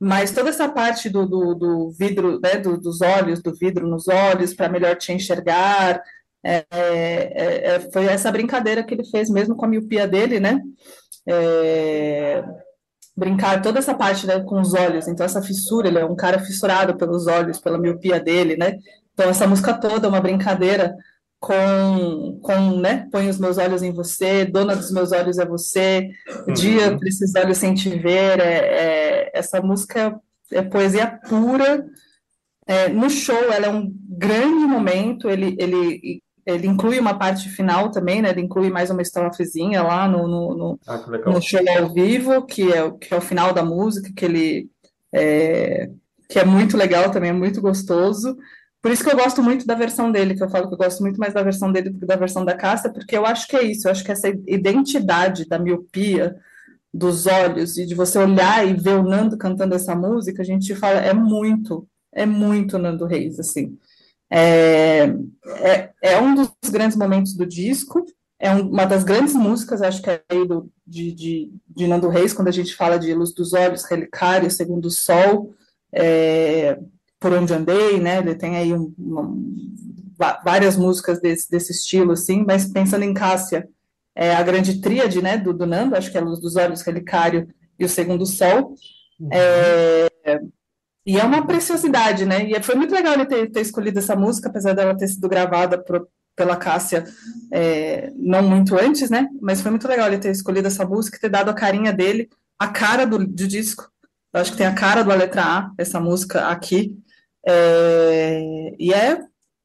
mas 0.01 0.33
toda 0.33 0.49
essa 0.49 0.69
parte 0.69 1.09
do, 1.09 1.27
do, 1.27 1.55
do 1.55 1.91
vidro, 1.91 2.41
né, 2.41 2.57
do, 2.57 2.77
dos 2.77 3.01
olhos, 3.01 3.43
do 3.43 3.55
vidro 3.55 3.87
nos 3.87 4.09
olhos, 4.09 4.55
para 4.55 4.69
melhor 4.69 4.97
te 4.97 5.13
enxergar, 5.13 6.03
é, 6.45 6.65
é, 6.71 7.75
é, 7.75 7.81
foi 7.93 8.07
essa 8.07 8.33
brincadeira 8.33 8.83
que 8.83 8.95
ele 8.95 9.05
fez 9.05 9.31
mesmo 9.31 9.55
com 9.55 9.65
a 9.65 9.69
miopia 9.69 10.09
dele, 10.09 10.41
né? 10.41 10.61
É, 11.29 12.43
brincar 13.17 13.63
toda 13.63 13.79
essa 13.79 13.95
parte 13.95 14.27
né, 14.27 14.41
com 14.41 14.61
os 14.61 14.75
olhos, 14.75 15.07
então 15.07 15.25
essa 15.25 15.43
fissura, 15.43 15.87
ele 15.87 15.99
é 15.99 16.05
um 16.05 16.17
cara 16.17 16.41
fissurado 16.41 16.97
pelos 16.97 17.27
olhos, 17.27 17.61
pela 17.61 17.79
miopia 17.79 18.19
dele, 18.19 18.57
né? 18.57 18.79
Então 19.13 19.29
essa 19.29 19.47
música 19.47 19.75
toda 19.75 20.07
é 20.07 20.09
uma 20.09 20.21
brincadeira 20.21 20.97
com, 21.43 22.39
com 22.41 22.77
né, 22.79 23.09
põe 23.11 23.29
os 23.29 23.37
meus 23.37 23.59
olhos 23.59 23.83
em 23.83 23.91
você, 23.91 24.45
dona 24.45 24.77
dos 24.77 24.93
meus 24.93 25.11
olhos 25.11 25.39
é 25.39 25.45
você, 25.45 26.09
uhum. 26.47 26.55
dia 26.55 26.97
para 26.97 27.09
esses 27.09 27.35
olhos 27.35 27.59
sem 27.59 27.75
te 27.75 27.91
ver, 27.99 28.39
é, 28.39 28.45
é, 28.45 29.31
essa 29.35 29.61
música 29.61 30.21
é 30.53 30.63
poesia 30.63 31.19
pura, 31.29 31.85
é, 32.65 32.89
no 32.91 33.11
show 33.11 33.37
ela 33.53 33.67
é 33.67 33.69
um 33.69 33.93
grande 34.09 34.65
momento, 34.67 35.29
ele, 35.29 35.57
ele, 35.59 36.23
ele 36.47 36.69
inclui 36.69 37.01
uma 37.01 37.19
parte 37.19 37.49
final 37.49 37.91
também, 37.91 38.23
né, 38.23 38.31
ele 38.31 38.43
inclui 38.43 38.71
mais 38.71 38.89
uma 38.89 39.03
estrofezinha 39.03 39.83
lá 39.83 40.07
no, 40.07 40.29
no, 40.29 40.55
no, 40.57 40.81
ah, 40.87 41.05
no 41.27 41.43
show 41.43 41.59
ao 41.77 41.93
vivo, 41.93 42.47
que 42.47 42.73
é, 42.73 42.89
que 42.93 43.13
é 43.13 43.17
o 43.17 43.21
final 43.21 43.53
da 43.53 43.65
música, 43.65 44.13
que 44.15 44.25
ele... 44.25 44.71
É, 45.13 45.91
que 46.29 46.39
é 46.39 46.47
muito 46.47 46.79
legal 46.79 47.11
também, 47.11 47.29
é 47.29 47.35
muito 47.35 47.61
gostoso, 47.61 48.39
por 48.83 48.91
isso 48.91 49.05
que 49.05 49.11
eu 49.11 49.17
gosto 49.17 49.41
muito 49.41 49.65
da 49.65 49.77
versão 49.77 50.11
dele, 50.11 50.35
que 50.35 50.43
eu 50.43 50.51
falo 50.51 50.67
que 50.67 50.75
eu 50.75 50.79
gosto 50.79 51.01
muito 51.03 51.19
mais 51.19 51.33
da 51.33 51.43
versão 51.43 51.71
dele 51.71 51.91
do 51.91 52.01
que 52.01 52.07
da 52.07 52.17
versão 52.17 52.45
da 52.45 52.57
Cássia, 52.57 52.93
porque 52.93 53.17
eu 53.17 53.25
acho 53.25 53.47
que 53.47 53.57
é 53.57 53.63
isso, 53.63 53.87
eu 53.87 53.93
acho 53.93 54.03
que 54.05 54.11
essa 54.11 54.29
identidade 54.29 55.47
da 55.47 55.57
miopia 55.57 56.37
dos 56.93 57.27
olhos 57.27 57.79
e 57.79 57.87
de 57.87 57.95
você 57.95 58.19
olhar 58.19 58.67
e 58.67 58.75
ver 58.75 58.97
o 58.97 59.05
Nando 59.05 59.39
cantando 59.39 59.77
essa 59.77 59.95
música, 59.95 60.43
a 60.43 60.45
gente 60.45 60.75
fala, 60.75 60.99
é 60.99 61.15
muito, 61.15 61.89
é 62.13 62.27
muito 62.27 62.77
Nando 62.77 63.07
Reis, 63.07 63.39
assim. 63.39 63.79
É, 64.29 65.05
é, 65.61 65.91
é 66.03 66.21
um 66.21 66.35
dos 66.35 66.51
grandes 66.71 66.97
momentos 66.97 67.35
do 67.35 67.47
disco, 67.47 68.05
é 68.39 68.51
uma 68.51 68.85
das 68.85 69.05
grandes 69.05 69.35
músicas, 69.35 69.81
acho 69.81 70.03
que 70.03 70.11
é 70.11 70.23
aí 70.29 70.47
do, 70.47 70.69
de, 70.85 71.13
de, 71.13 71.53
de 71.69 71.87
Nando 71.87 72.09
Reis, 72.09 72.33
quando 72.33 72.49
a 72.49 72.53
gente 72.53 72.75
fala 72.75 72.99
de 72.99 73.15
Luz 73.15 73.33
dos 73.33 73.53
Olhos, 73.53 73.85
Relicário, 73.85 74.51
Segundo 74.51 74.87
o 74.87 74.91
Sol, 74.91 75.55
é, 75.93 76.79
por 77.23 77.33
onde 77.33 77.55
andei, 77.55 78.01
né? 78.01 78.19
Ele 78.19 78.35
tem 78.35 78.57
aí 78.57 78.75
um, 78.75 78.93
uma, 78.99 79.33
várias 80.45 80.77
músicas 80.77 81.21
desse, 81.21 81.49
desse 81.49 81.73
estilo, 81.73 82.13
assim, 82.13 82.45
mas 82.45 82.67
pensando 82.67 83.05
em 83.05 83.15
Cássia, 83.15 83.69
é 84.15 84.35
a 84.35 84.43
grande 84.43 84.81
tríade, 84.81 85.23
né, 85.23 85.39
do, 85.39 85.55
do 85.55 85.67
Nando, 85.67 85.97
acho 85.97 86.11
que 86.11 86.19
é 86.19 86.21
a 86.21 86.25
Luz 86.25 86.39
dos 86.39 86.57
Olhos, 86.57 86.83
Relicário 86.83 87.49
e 87.79 87.85
o 87.85 87.89
Segundo 87.89 88.27
Sol. 88.27 88.75
Uhum. 89.19 89.29
É, 89.33 90.09
e 91.07 91.19
é 91.19 91.25
uma 91.25 91.47
preciosidade, 91.47 92.27
né? 92.27 92.45
E 92.45 92.63
foi 92.63 92.75
muito 92.75 92.95
legal 92.95 93.15
ele 93.15 93.25
ter, 93.25 93.51
ter 93.51 93.61
escolhido 93.61 93.99
essa 93.99 94.15
música, 94.15 94.49
apesar 94.49 94.75
dela 94.75 94.97
ter 94.97 95.09
sido 95.09 95.29
gravada 95.29 95.79
por, 95.79 96.07
pela 96.37 96.57
Cássia 96.57 97.05
é, 97.51 98.13
não 98.17 98.43
muito 98.43 98.77
antes, 98.79 99.11
né? 99.11 99.29
Mas 99.41 99.61
foi 99.61 99.71
muito 99.71 99.89
legal 99.89 100.09
ele 100.09 100.19
ter 100.19 100.31
escolhido 100.31 100.69
essa 100.69 100.85
música, 100.85 101.19
ter 101.19 101.29
dado 101.29 101.51
a 101.51 101.55
carinha 101.55 101.93
dele, 101.93 102.29
a 102.59 102.69
cara 102.69 103.05
do, 103.05 103.19
do 103.19 103.49
disco. 103.49 103.91
Eu 104.33 104.41
acho 104.41 104.53
que 104.53 104.59
tem 104.59 104.67
a 104.67 104.75
cara 104.75 105.03
da 105.03 105.15
letra 105.15 105.43
A, 105.43 105.73
essa 105.77 106.01
música 106.01 106.49
aqui. 106.49 106.97
É, 107.47 108.75
e 108.79 108.93
é, 108.93 109.19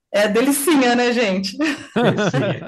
É 0.09 0.27
delicinha, 0.27 0.95
né, 0.95 1.11
gente? 1.11 1.57
Delicinha. 1.93 2.65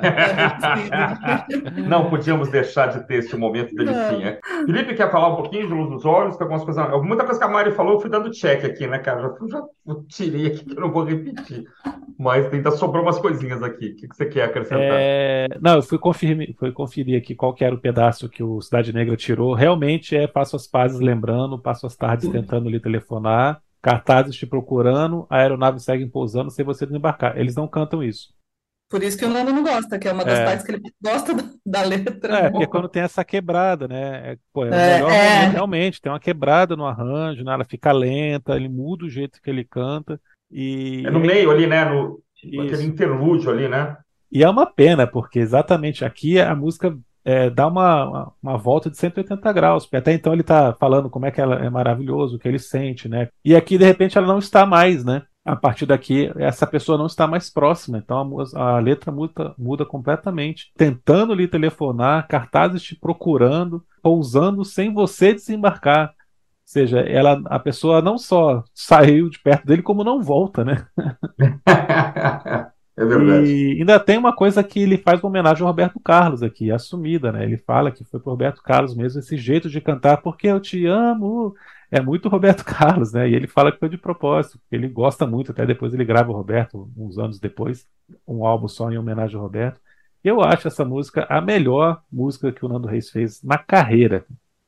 Não 1.88 2.10
podíamos 2.10 2.50
deixar 2.50 2.88
de 2.88 3.08
ter 3.08 3.20
esse 3.20 3.36
momento 3.38 3.74
delicinha. 3.74 4.40
Não. 4.44 4.66
Felipe, 4.66 4.94
quer 4.94 5.10
falar 5.10 5.30
um 5.30 5.38
pouquinho 5.38 5.66
de 5.66 5.74
luz 5.74 5.90
dos 5.90 6.06
olhos? 6.06 6.36
Que 6.36 6.44
algumas 6.44 6.66
coisas... 6.66 6.86
Muita 7.02 7.24
coisa 7.24 7.40
que 7.40 7.46
a 7.46 7.48
Mari 7.48 7.72
falou, 7.72 7.94
eu 7.94 8.00
fui 8.02 8.10
dando 8.10 8.30
check 8.30 8.66
aqui, 8.66 8.86
né, 8.88 9.00
cara? 9.00 9.22
Já, 9.22 9.62
já 9.88 9.96
tirei 10.10 10.48
aqui 10.48 10.66
que 10.66 10.78
eu 10.78 10.82
não 10.82 10.92
vou 10.92 11.06
repetir. 11.06 11.64
Mas 12.18 12.52
ainda 12.54 12.72
sobrou 12.72 13.04
umas 13.04 13.18
coisinhas 13.18 13.64
aqui. 13.64 13.92
O 13.92 13.96
que, 13.96 14.08
você 14.14 14.26
quer 14.26 14.44
acrescentar? 14.44 14.98
É... 15.00 15.48
Não, 15.62 15.76
eu 15.76 15.82
fui 15.82 15.98
conferir, 15.98 16.54
fui 16.60 16.74
conferir 16.74 17.18
aqui 17.18 17.34
qual 17.34 17.54
que 17.54 17.64
era 17.64 17.74
o 17.74 17.80
pedaço 17.80 18.28
que 18.28 18.44
o 18.44 18.60
Cidade 18.62 18.92
Negra 18.92 19.16
tirou. 19.16 19.54
Realmente 19.54 20.14
é 20.14 20.28
Passo 20.28 20.58
as 20.58 20.68
Pazes 20.68 21.00
lembrando, 21.00 21.58
Passo 21.58 21.88
as 21.88 21.96
Tardes 21.96 22.30
tentando 22.30 22.70
lhe 22.70 22.82
telefonar 22.82 23.62
cartazes 23.82 24.36
te 24.36 24.46
procurando, 24.46 25.26
a 25.30 25.38
aeronave 25.38 25.80
segue 25.80 26.06
pousando 26.08 26.52
sem 26.52 26.66
você 26.66 26.86
desembarcar. 26.86 27.38
Eles 27.38 27.56
não 27.56 27.68
cantam 27.68 28.04
isso. 28.04 28.34
Por 28.90 29.04
isso 29.04 29.18
que 29.18 29.26
o 29.26 29.30
Nando 29.30 29.54
não 29.54 29.64
gosta, 29.64 30.00
que 30.00 30.08
é 30.08 30.12
uma 30.12 30.26
das 30.26 30.40
é. 30.40 30.46
partes 30.46 30.66
que 30.66 30.72
ele 30.72 30.82
gosta 31.02 31.34
da, 31.36 31.44
da 31.64 31.82
letra. 31.84 32.40
É, 32.40 32.50
porque 32.50 32.66
quando 32.66 32.90
tem 32.90 33.04
essa 33.04 33.24
quebrada, 33.24 33.88
né? 33.88 34.32
É, 34.32 34.38
pô, 34.52 34.66
é, 34.66 34.70
é, 34.70 34.94
melhor, 34.96 35.12
é. 35.12 35.48
realmente, 35.50 36.02
tem 36.02 36.12
uma 36.12 36.20
quebrada 36.20 36.76
no 36.76 36.88
arranjo, 36.88 37.44
né? 37.44 37.54
ela 37.54 37.64
fica 37.64 37.92
lenta, 37.92 38.56
ele 38.56 38.68
muda 38.68 39.06
o 39.06 39.10
jeito 39.10 39.40
que 39.42 39.50
ele 39.50 39.64
canta. 39.64 40.20
E... 40.50 41.04
É 41.06 41.12
no 41.12 41.20
meio 41.20 41.52
ali, 41.52 41.68
né? 41.68 41.86
No, 41.86 42.20
aquele 42.62 42.84
interlúdio 42.84 43.52
ali, 43.52 43.68
né? 43.68 43.96
E 44.32 44.44
é 44.44 44.50
uma 44.50 44.66
pena, 44.66 45.06
porque 45.06 45.38
exatamente 45.38 46.04
aqui 46.04 46.40
a 46.40 46.56
música 46.56 46.98
é, 47.30 47.50
dá 47.50 47.68
uma, 47.68 48.34
uma 48.42 48.58
volta 48.58 48.90
de 48.90 48.98
180 48.98 49.54
graus, 49.54 49.86
porque 49.86 49.98
até 49.98 50.12
então 50.14 50.34
ele 50.34 50.42
está 50.42 50.74
falando 50.74 51.10
como 51.10 51.28
é 51.28 51.32
que 51.32 51.40
ela 51.40 51.56
é 51.64 51.70
maravilhoso, 51.70 52.36
o 52.36 52.40
que 52.40 52.48
ele 52.48 52.58
sente, 52.58 53.08
né? 53.08 53.30
E 53.46 53.56
aqui, 53.56 53.78
de 53.78 53.86
repente, 53.86 54.18
ela 54.18 54.26
não 54.26 54.40
está 54.40 54.66
mais, 54.66 55.06
né? 55.06 55.22
A 55.46 55.56
partir 55.56 55.86
daqui, 55.86 56.32
essa 56.38 56.66
pessoa 56.66 56.98
não 56.98 57.06
está 57.06 57.28
mais 57.28 57.50
próxima, 57.50 58.00
então 58.00 58.36
a, 58.56 58.78
a 58.78 58.80
letra 58.80 59.12
muda, 59.12 59.54
muda 59.58 59.86
completamente. 59.86 60.72
Tentando 60.76 61.36
lhe 61.36 61.48
telefonar, 61.48 62.28
cartazes 62.28 62.82
te 62.82 62.96
procurando, 62.96 63.84
pousando 64.02 64.66
sem 64.66 64.92
você 64.92 65.32
desembarcar. 65.34 66.08
Ou 66.10 66.14
seja, 66.66 67.00
ela, 67.00 67.42
a 67.46 67.60
pessoa 67.60 68.02
não 68.02 68.18
só 68.18 68.64
saiu 68.74 69.30
de 69.30 69.40
perto 69.40 69.68
dele, 69.68 69.84
como 69.84 70.04
não 70.04 70.22
volta, 70.22 70.66
né? 70.66 70.86
É 73.00 73.06
verdade. 73.06 73.50
E 73.50 73.80
ainda 73.80 73.98
tem 73.98 74.18
uma 74.18 74.36
coisa 74.36 74.62
que 74.62 74.82
ele 74.82 74.98
faz 74.98 75.22
uma 75.22 75.30
homenagem 75.30 75.62
ao 75.62 75.70
Roberto 75.70 76.02
Carlos 76.02 76.44
aqui, 76.44 76.70
assumida, 76.70 77.32
né? 77.32 77.46
Ele 77.46 77.56
fala 77.56 77.92
que 77.92 78.04
foi 78.04 78.20
pro 78.20 78.32
Roberto 78.32 78.62
Carlos 78.62 78.94
mesmo 78.94 79.22
esse 79.22 79.38
jeito 79.38 79.70
de 79.70 79.80
cantar, 79.80 80.18
porque 80.18 80.48
eu 80.48 80.60
te 80.60 80.86
amo. 80.86 81.56
É 81.90 82.02
muito 82.02 82.28
Roberto 82.28 82.66
Carlos, 82.66 83.14
né? 83.14 83.30
E 83.30 83.34
ele 83.34 83.48
fala 83.48 83.72
que 83.72 83.80
foi 83.80 83.88
de 83.88 83.98
propósito, 83.98 84.60
porque 84.60 84.76
ele 84.76 84.90
gosta 84.90 85.26
muito, 85.26 85.54
até 85.54 85.66
depois 85.66 85.94
ele 85.94 86.04
grava 86.04 86.30
o 86.30 86.36
Roberto, 86.36 86.92
uns 86.98 87.18
anos 87.18 87.40
depois, 87.40 87.88
um 88.28 88.46
álbum 88.46 88.68
só 88.68 88.92
em 88.92 88.98
homenagem 88.98 89.38
ao 89.38 89.44
Roberto. 89.44 89.80
Eu 90.22 90.42
acho 90.42 90.68
essa 90.68 90.84
música 90.84 91.26
a 91.30 91.40
melhor 91.40 92.02
música 92.12 92.52
que 92.52 92.66
o 92.66 92.68
Nando 92.68 92.90
Reis 92.90 93.10
fez 93.10 93.42
na 93.42 93.58
carreira. 93.58 94.26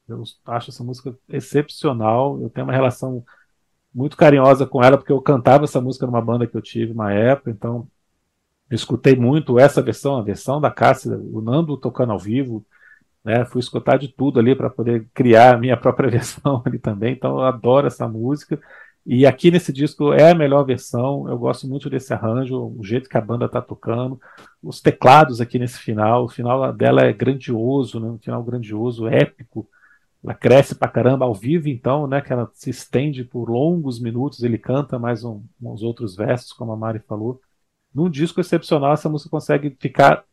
Eu 0.08 0.24
acho 0.46 0.70
essa 0.70 0.86
música 0.86 1.14
excepcional. 1.28 2.40
Eu 2.42 2.50
tenho 2.50 2.66
uma 2.66 2.74
relação 2.74 3.26
muito 3.94 4.16
carinhosa 4.16 4.66
com 4.66 4.82
ela, 4.82 4.98
porque 4.98 5.12
eu 5.12 5.22
cantava 5.22 5.66
essa 5.66 5.82
música 5.82 6.06
numa 6.06 6.22
banda 6.22 6.48
que 6.48 6.56
eu 6.56 6.62
tive 6.62 6.94
uma 6.94 7.12
época, 7.12 7.52
então 7.52 7.86
eu 8.72 8.76
escutei 8.76 9.18
muito 9.18 9.60
essa 9.60 9.82
versão, 9.82 10.18
a 10.18 10.22
versão 10.22 10.62
da 10.62 10.72
Cássia, 10.72 11.12
o 11.18 11.42
Nando 11.42 11.76
tocando 11.76 12.14
ao 12.14 12.20
vivo, 12.20 12.66
né? 13.24 13.44
Fui 13.46 13.60
escutar 13.60 13.98
de 13.98 14.08
tudo 14.08 14.40
ali 14.40 14.56
para 14.56 14.70
poder 14.70 15.10
criar 15.14 15.56
a 15.56 15.58
minha 15.58 15.76
própria 15.78 16.10
versão 16.10 16.64
ali 16.66 16.80
também. 16.80 17.12
Então 17.14 17.34
eu 17.40 17.42
adoro 17.42 17.88
essa 17.88 18.08
música. 18.08 18.58
E 19.06 19.26
aqui 19.26 19.52
nesse 19.52 19.74
disco 19.74 20.14
é 20.14 20.32
a 20.32 20.36
melhor 20.36 20.64
versão. 20.64 21.28
Eu 21.28 21.38
gosto 21.38 21.68
muito 21.68 21.90
desse 21.90 22.14
arranjo, 22.14 22.74
o 22.78 22.82
jeito 22.82 23.10
que 23.10 23.18
a 23.18 23.22
banda 23.22 23.46
está 23.46 23.62
tocando, 23.62 24.20
os 24.64 24.80
teclados 24.80 25.42
aqui 25.42 25.60
nesse 25.60 25.80
final. 25.80 26.26
O 26.26 26.30
final 26.30 26.72
dela 26.72 27.02
é 27.04 27.12
grandioso, 27.12 28.00
né? 28.00 28.08
Um 28.08 28.20
final 28.20 28.42
grandioso, 28.42 29.06
épico. 29.08 29.68
Ela 30.24 30.34
cresce 30.34 30.76
pra 30.76 30.88
caramba 30.88 31.26
ao 31.26 31.34
vivo, 31.36 31.68
então, 31.68 32.08
né? 32.08 32.22
Que 32.22 32.32
ela 32.32 32.50
se 32.54 32.70
estende 32.70 33.26
por 33.26 33.50
longos 33.50 34.00
minutos. 34.00 34.44
Ele 34.44 34.58
canta 34.58 34.98
mais 34.98 35.26
um, 35.26 35.44
uns 35.62 35.84
outros 35.84 36.16
versos, 36.16 36.54
como 36.54 36.72
a 36.72 36.78
Mari 36.78 37.00
falou 37.00 37.42
num 37.94 38.10
disco 38.10 38.40
excepcional, 38.40 38.94
essa 38.94 39.10
música 39.10 39.30
consegue 39.30 39.76
ficar 39.80 40.24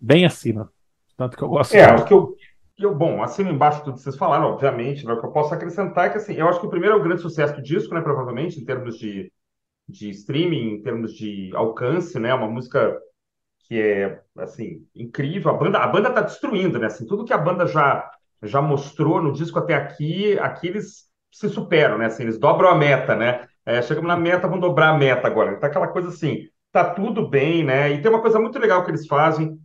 bem 0.00 0.24
acima. 0.24 0.70
Tanto 1.16 1.36
que 1.36 1.42
eu 1.42 1.48
gosto. 1.48 1.74
É, 1.74 1.94
o 1.94 2.04
que 2.04 2.14
eu, 2.14 2.36
eu, 2.78 2.94
bom, 2.94 3.22
acima 3.22 3.50
embaixo 3.50 3.84
tudo 3.84 3.94
que 3.94 4.02
vocês 4.02 4.16
falaram, 4.16 4.46
obviamente, 4.46 5.06
né, 5.06 5.12
o 5.12 5.20
que 5.20 5.26
eu 5.26 5.32
posso 5.32 5.54
acrescentar 5.54 6.06
é 6.06 6.10
que, 6.10 6.18
assim, 6.18 6.34
eu 6.34 6.48
acho 6.48 6.60
que 6.60 6.66
o 6.66 6.70
primeiro 6.70 6.96
é 6.96 6.98
o 6.98 7.02
grande 7.02 7.22
sucesso 7.22 7.54
do 7.54 7.62
disco, 7.62 7.94
né, 7.94 8.00
provavelmente, 8.00 8.60
em 8.60 8.64
termos 8.64 8.98
de, 8.98 9.30
de 9.88 10.10
streaming, 10.10 10.74
em 10.74 10.82
termos 10.82 11.12
de 11.14 11.50
alcance, 11.54 12.18
né, 12.18 12.32
uma 12.34 12.48
música 12.48 12.98
que 13.68 13.80
é, 13.80 14.20
assim, 14.38 14.86
incrível. 14.94 15.50
A 15.50 15.54
banda, 15.54 15.78
a 15.78 15.86
banda 15.86 16.10
tá 16.10 16.20
destruindo, 16.20 16.78
né, 16.78 16.86
assim, 16.86 17.06
tudo 17.06 17.24
que 17.24 17.32
a 17.32 17.38
banda 17.38 17.66
já, 17.66 18.10
já 18.42 18.60
mostrou 18.60 19.22
no 19.22 19.32
disco 19.32 19.58
até 19.58 19.74
aqui, 19.74 20.38
aqui 20.38 20.68
eles 20.68 21.10
se 21.30 21.48
superam, 21.48 21.98
né, 21.98 22.06
assim, 22.06 22.24
eles 22.24 22.38
dobram 22.38 22.68
a 22.68 22.74
meta, 22.74 23.14
né, 23.14 23.46
é, 23.64 23.80
chegamos 23.80 24.08
na 24.08 24.16
meta, 24.16 24.48
vamos 24.48 24.60
dobrar 24.60 24.88
a 24.88 24.98
meta 24.98 25.26
agora. 25.26 25.56
Tá 25.56 25.68
aquela 25.68 25.88
coisa 25.88 26.08
assim, 26.08 26.48
tá 26.72 26.84
tudo 26.90 27.28
bem, 27.28 27.64
né? 27.64 27.92
E 27.92 28.00
tem 28.00 28.10
uma 28.10 28.20
coisa 28.22 28.40
muito 28.40 28.58
legal 28.58 28.84
que 28.84 28.90
eles 28.90 29.06
fazem, 29.06 29.58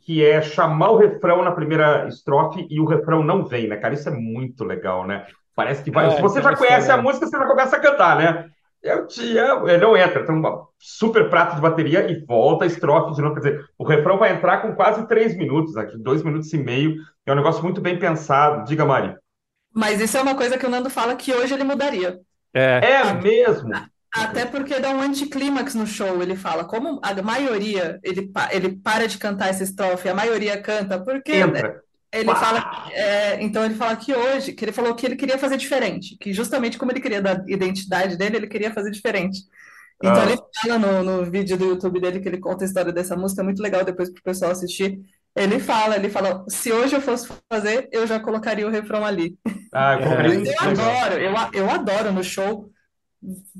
que 0.00 0.24
é 0.24 0.42
chamar 0.42 0.90
o 0.90 0.96
refrão 0.96 1.42
na 1.42 1.52
primeira 1.52 2.08
estrofe 2.08 2.66
e 2.70 2.80
o 2.80 2.86
refrão 2.86 3.22
não 3.22 3.44
vem, 3.44 3.68
né, 3.68 3.76
cara? 3.76 3.94
Isso 3.94 4.08
é 4.08 4.12
muito 4.12 4.64
legal, 4.64 5.06
né? 5.06 5.26
Parece 5.54 5.82
que 5.84 5.90
vai. 5.90 6.06
É, 6.06 6.10
Se 6.16 6.22
você 6.22 6.42
já 6.42 6.56
conhece 6.56 6.90
a 6.90 6.96
música, 6.96 7.26
você 7.26 7.36
já 7.36 7.46
começa 7.46 7.76
a 7.76 7.80
cantar, 7.80 8.16
né? 8.16 8.48
Eu 8.82 9.06
te 9.06 9.38
amo. 9.38 9.66
Ele 9.68 9.78
não 9.78 9.96
entra, 9.96 10.26
tem 10.26 10.34
um 10.34 10.42
super 10.78 11.30
prato 11.30 11.56
de 11.56 11.62
bateria 11.62 12.10
e 12.10 12.22
volta 12.26 12.64
a 12.64 12.66
estrofe 12.66 13.14
de 13.14 13.22
novo. 13.22 13.34
Quer 13.34 13.40
dizer, 13.40 13.64
o 13.78 13.84
refrão 13.84 14.18
vai 14.18 14.32
entrar 14.32 14.58
com 14.58 14.74
quase 14.74 15.06
três 15.08 15.34
minutos, 15.36 15.76
aqui, 15.76 15.96
dois 15.96 16.22
minutos 16.22 16.52
e 16.52 16.58
meio. 16.58 16.96
É 17.24 17.32
um 17.32 17.36
negócio 17.36 17.62
muito 17.62 17.80
bem 17.80 17.98
pensado. 17.98 18.64
Diga, 18.64 18.84
Mari. 18.84 19.16
Mas 19.72 20.00
isso 20.00 20.16
é 20.18 20.22
uma 20.22 20.36
coisa 20.36 20.58
que 20.58 20.66
o 20.66 20.68
Nando 20.68 20.90
fala 20.90 21.16
que 21.16 21.32
hoje 21.32 21.54
ele 21.54 21.64
mudaria. 21.64 22.20
É, 22.52 22.80
é 22.82 23.14
mesmo. 23.14 23.72
Até 24.14 24.44
porque 24.44 24.78
dá 24.78 24.90
um 24.90 25.00
anticlímax 25.00 25.74
no 25.74 25.86
show, 25.86 26.22
ele 26.22 26.36
fala. 26.36 26.64
Como 26.64 27.00
a 27.02 27.20
maioria, 27.20 27.98
ele, 28.00 28.30
ele 28.52 28.76
para 28.76 29.08
de 29.08 29.18
cantar 29.18 29.48
essa 29.48 29.64
estrofe, 29.64 30.08
a 30.08 30.14
maioria 30.14 30.60
canta, 30.62 31.00
porque 31.00 31.32
Entra. 31.32 31.82
ele 32.12 32.26
Pá. 32.26 32.36
fala. 32.36 32.88
É, 32.92 33.42
então 33.42 33.64
ele 33.64 33.74
fala 33.74 33.96
que 33.96 34.14
hoje, 34.14 34.52
que 34.52 34.64
ele 34.64 34.70
falou 34.70 34.94
que 34.94 35.04
ele 35.04 35.16
queria 35.16 35.36
fazer 35.36 35.56
diferente, 35.56 36.16
que 36.16 36.32
justamente 36.32 36.78
como 36.78 36.92
ele 36.92 37.00
queria 37.00 37.20
da 37.20 37.42
identidade 37.48 38.16
dele, 38.16 38.36
ele 38.36 38.46
queria 38.46 38.72
fazer 38.72 38.92
diferente. 38.92 39.40
Então 40.00 40.14
ah. 40.14 40.30
ele 40.30 40.38
fala 40.62 40.78
no, 40.78 41.02
no 41.02 41.28
vídeo 41.28 41.56
do 41.56 41.64
YouTube 41.64 42.00
dele 42.00 42.20
que 42.20 42.28
ele 42.28 42.38
conta 42.38 42.64
a 42.64 42.68
história 42.68 42.92
dessa 42.92 43.16
música, 43.16 43.42
é 43.42 43.44
muito 43.44 43.62
legal 43.62 43.84
depois 43.84 44.10
para 44.10 44.20
o 44.20 44.24
pessoal 44.24 44.52
assistir. 44.52 45.00
Ele 45.34 45.58
fala, 45.58 45.96
ele 45.96 46.08
fala, 46.08 46.44
se 46.48 46.72
hoje 46.72 46.94
eu 46.94 47.00
fosse 47.00 47.28
fazer, 47.50 47.88
eu 47.90 48.06
já 48.06 48.20
colocaria 48.20 48.64
o 48.64 48.70
refrão 48.70 49.04
ali. 49.04 49.36
Ah, 49.72 49.98
eu, 49.98 50.44
eu 50.44 50.60
adoro, 50.60 51.14
eu, 51.14 51.34
eu 51.52 51.70
adoro 51.70 52.12
no 52.12 52.22
show 52.22 52.70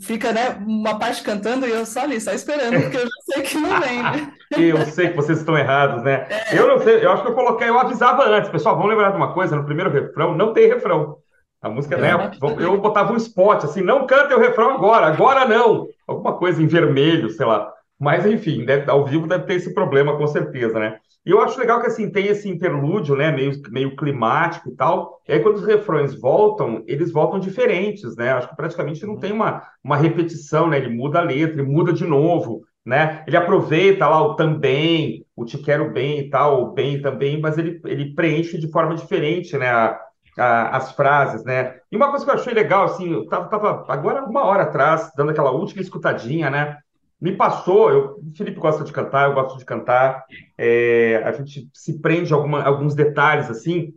fica, 0.01 0.33
né, 0.33 0.59
uma 0.67 0.99
parte 0.99 1.23
cantando 1.23 1.67
e 1.67 1.71
eu 1.71 1.87
só 1.87 2.01
ali, 2.01 2.21
só 2.21 2.33
esperando, 2.33 2.81
porque 2.83 2.97
eu 2.97 3.03
já 3.03 3.33
sei 3.33 3.43
que 3.43 3.59
não 3.59 3.81
vem, 3.81 4.03
né? 4.03 4.33
eu 4.57 4.85
sei 4.87 5.11
que 5.11 5.17
vocês 5.17 5.39
estão 5.39 5.57
errados, 5.57 6.03
né? 6.03 6.27
É. 6.29 6.59
Eu 6.59 6.69
não 6.69 6.79
sei, 6.81 7.05
eu 7.05 7.11
acho 7.11 7.23
que 7.23 7.29
eu 7.29 7.35
coloquei, 7.35 7.69
eu 7.69 7.79
avisava 7.79 8.25
antes, 8.29 8.51
pessoal, 8.51 8.77
vamos 8.77 8.91
lembrar 8.91 9.11
de 9.11 9.17
uma 9.17 9.33
coisa, 9.33 9.57
no 9.57 9.65
primeiro 9.65 9.91
refrão 9.91 10.35
não 10.35 10.53
tem 10.53 10.69
refrão. 10.69 11.19
A 11.61 11.71
música, 11.71 11.97
né, 11.97 12.11
é. 12.11 12.17
né? 12.19 12.31
Eu 12.59 12.79
botava 12.79 13.12
um 13.12 13.17
spot, 13.17 13.65
assim, 13.65 13.81
não 13.81 14.07
cantem 14.07 14.37
o 14.37 14.41
refrão 14.41 14.75
agora, 14.75 15.07
agora 15.07 15.47
não. 15.47 15.89
Alguma 16.07 16.35
coisa 16.35 16.62
em 16.62 16.67
vermelho, 16.67 17.31
sei 17.31 17.47
lá. 17.47 17.74
Mas, 17.99 18.26
enfim, 18.26 18.64
deve, 18.64 18.90
ao 18.90 19.05
vivo 19.07 19.26
deve 19.26 19.45
ter 19.47 19.55
esse 19.55 19.72
problema, 19.72 20.16
com 20.16 20.26
certeza, 20.26 20.78
né? 20.78 20.99
E 21.24 21.30
eu 21.30 21.40
acho 21.40 21.59
legal 21.59 21.80
que 21.80 21.86
assim 21.86 22.11
tem 22.11 22.26
esse 22.26 22.49
interlúdio, 22.49 23.16
né, 23.16 23.32
meio, 23.32 23.53
meio 23.70 23.97
climático 23.97 24.68
e 24.68 24.76
tal. 24.76 25.22
E 25.26 25.32
aí 25.32 25.40
quando 25.40 25.57
os 25.57 25.66
refrões 25.66 26.14
voltam, 26.14 26.84
eles 26.86 27.11
voltam 27.11 27.40
diferentes, 27.40 28.14
né? 28.16 28.32
Acho 28.32 28.49
que 28.51 28.57
praticamente 28.57 29.07
não 29.07 29.16
tem 29.16 29.32
uma, 29.32 29.62
uma 29.82 29.97
repetição, 29.97 30.68
né? 30.68 30.76
Ele 30.76 30.95
muda 30.95 31.20
a 31.20 31.22
letra, 31.22 31.62
ele 31.62 31.70
muda 31.70 31.92
de 31.95 32.05
novo, 32.07 32.62
né? 32.84 33.24
Ele 33.26 33.36
aproveita 33.38 34.07
lá 34.07 34.20
o 34.20 34.34
também, 34.34 35.24
o 35.34 35.45
te 35.47 35.57
quero 35.57 35.90
bem 35.92 36.18
e 36.20 36.28
tal, 36.30 36.62
o 36.62 36.72
bem 36.72 37.01
também, 37.01 37.40
mas 37.40 37.57
ele, 37.57 37.80
ele 37.86 38.14
preenche 38.14 38.59
de 38.59 38.70
forma 38.70 38.95
diferente, 38.95 39.57
né? 39.57 39.68
A, 39.70 39.99
a, 40.38 40.76
as 40.76 40.92
frases, 40.92 41.42
né? 41.45 41.76
E 41.90 41.97
uma 41.97 42.11
coisa 42.11 42.24
que 42.24 42.30
eu 42.30 42.34
achei 42.34 42.53
legal, 42.53 42.84
assim, 42.84 43.12
eu 43.12 43.26
tava, 43.28 43.49
tava 43.49 43.84
agora 43.88 44.24
uma 44.24 44.45
hora 44.45 44.64
atrás, 44.64 45.11
dando 45.16 45.30
aquela 45.30 45.53
última 45.53 45.80
escutadinha, 45.80 46.51
né? 46.51 46.76
Me 47.21 47.37
passou, 47.37 47.91
eu, 47.91 48.19
o 48.19 48.37
Felipe 48.37 48.61
gosta 48.61 48.85
de 48.85 48.93
cantar, 48.93 49.29
eu 49.29 49.35
gosto 49.35 49.59
de 49.59 49.65
cantar, 49.65 50.25
é, 50.59 51.23
a 51.25 51.33
gente 51.33 51.69
se 51.73 52.01
prende 52.01 52.33
a 52.33 52.37
alguma, 52.37 52.62
alguns 52.62 52.95
detalhes 52.95 53.49
assim. 53.51 53.95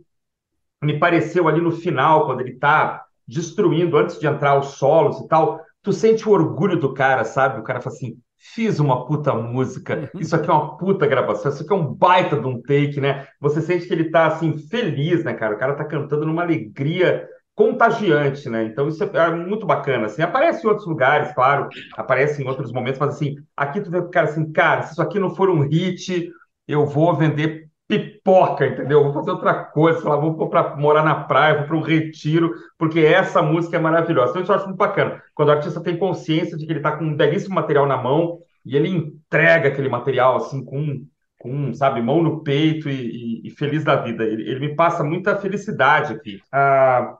Me 0.82 0.98
pareceu 0.98 1.48
ali 1.48 1.60
no 1.60 1.72
final, 1.72 2.26
quando 2.26 2.40
ele 2.40 2.52
está 2.52 3.04
destruindo, 3.26 3.96
antes 3.96 4.18
de 4.18 4.26
entrar 4.26 4.58
os 4.58 4.78
solos 4.78 5.20
e 5.20 5.28
tal, 5.28 5.60
tu 5.82 5.92
sente 5.92 6.28
o 6.28 6.32
orgulho 6.32 6.78
do 6.78 6.94
cara, 6.94 7.24
sabe? 7.24 7.60
O 7.60 7.64
cara 7.64 7.80
fala 7.80 7.94
assim: 7.94 8.18
fiz 8.38 8.78
uma 8.78 9.04
puta 9.04 9.34
música, 9.34 10.10
uhum. 10.14 10.20
isso 10.20 10.34
aqui 10.34 10.48
é 10.48 10.52
uma 10.52 10.76
puta 10.76 11.06
gravação, 11.06 11.50
isso 11.50 11.62
aqui 11.62 11.72
é 11.72 11.76
um 11.76 11.92
baita 11.92 12.40
de 12.40 12.46
um 12.46 12.62
take, 12.62 13.00
né? 13.00 13.26
Você 13.40 13.60
sente 13.60 13.86
que 13.86 13.92
ele 13.92 14.10
tá 14.10 14.26
assim, 14.26 14.56
feliz, 14.56 15.24
né, 15.24 15.34
cara? 15.34 15.54
O 15.54 15.58
cara 15.58 15.74
tá 15.74 15.84
cantando 15.84 16.24
numa 16.24 16.42
alegria 16.42 17.28
contagiante, 17.58 18.48
né? 18.48 18.62
Então 18.62 18.86
isso 18.86 19.02
é, 19.02 19.10
é 19.12 19.30
muito 19.34 19.66
bacana, 19.66 20.06
assim. 20.06 20.22
Aparece 20.22 20.64
em 20.64 20.68
outros 20.68 20.86
lugares, 20.86 21.34
claro, 21.34 21.68
aparece 21.96 22.40
em 22.40 22.46
outros 22.46 22.70
momentos, 22.70 23.00
mas 23.00 23.16
assim, 23.16 23.34
aqui 23.56 23.80
tu 23.80 23.90
vê 23.90 23.98
o 23.98 24.08
cara 24.08 24.28
assim, 24.28 24.52
cara, 24.52 24.82
se 24.82 24.92
isso 24.92 25.02
aqui 25.02 25.18
não 25.18 25.34
for 25.34 25.50
um 25.50 25.62
hit, 25.62 26.30
eu 26.68 26.86
vou 26.86 27.16
vender 27.16 27.68
pipoca, 27.88 28.64
entendeu? 28.64 29.02
Vou 29.02 29.12
fazer 29.12 29.32
outra 29.32 29.54
coisa, 29.54 29.98
sei 29.98 30.08
lá, 30.08 30.14
vou 30.14 30.48
para 30.48 30.76
morar 30.76 31.02
na 31.02 31.16
praia, 31.24 31.58
vou 31.58 31.66
para 31.66 31.76
um 31.76 31.80
retiro, 31.80 32.54
porque 32.78 33.00
essa 33.00 33.42
música 33.42 33.76
é 33.76 33.80
maravilhosa. 33.80 34.30
Então 34.30 34.42
isso 34.42 34.52
eu 34.52 34.56
acho 34.56 34.66
muito 34.66 34.78
bacana. 34.78 35.20
Quando 35.34 35.48
o 35.48 35.52
artista 35.52 35.80
tem 35.80 35.96
consciência 35.96 36.56
de 36.56 36.64
que 36.64 36.70
ele 36.70 36.78
está 36.78 36.96
com 36.96 37.04
um 37.04 37.16
belíssimo 37.16 37.56
material 37.56 37.86
na 37.86 37.96
mão 37.96 38.38
e 38.64 38.76
ele 38.76 38.88
entrega 38.88 39.68
aquele 39.68 39.88
material 39.88 40.36
assim 40.36 40.64
com 40.64 41.04
com, 41.40 41.72
sabe, 41.72 42.02
mão 42.02 42.20
no 42.20 42.42
peito 42.42 42.90
e, 42.90 43.42
e, 43.44 43.46
e 43.46 43.50
feliz 43.50 43.84
da 43.84 43.94
vida. 43.94 44.24
Ele, 44.24 44.42
ele, 44.42 44.58
me 44.58 44.74
passa 44.74 45.04
muita 45.04 45.36
felicidade 45.36 46.12
aqui. 46.12 46.40
Ah, 46.50 47.16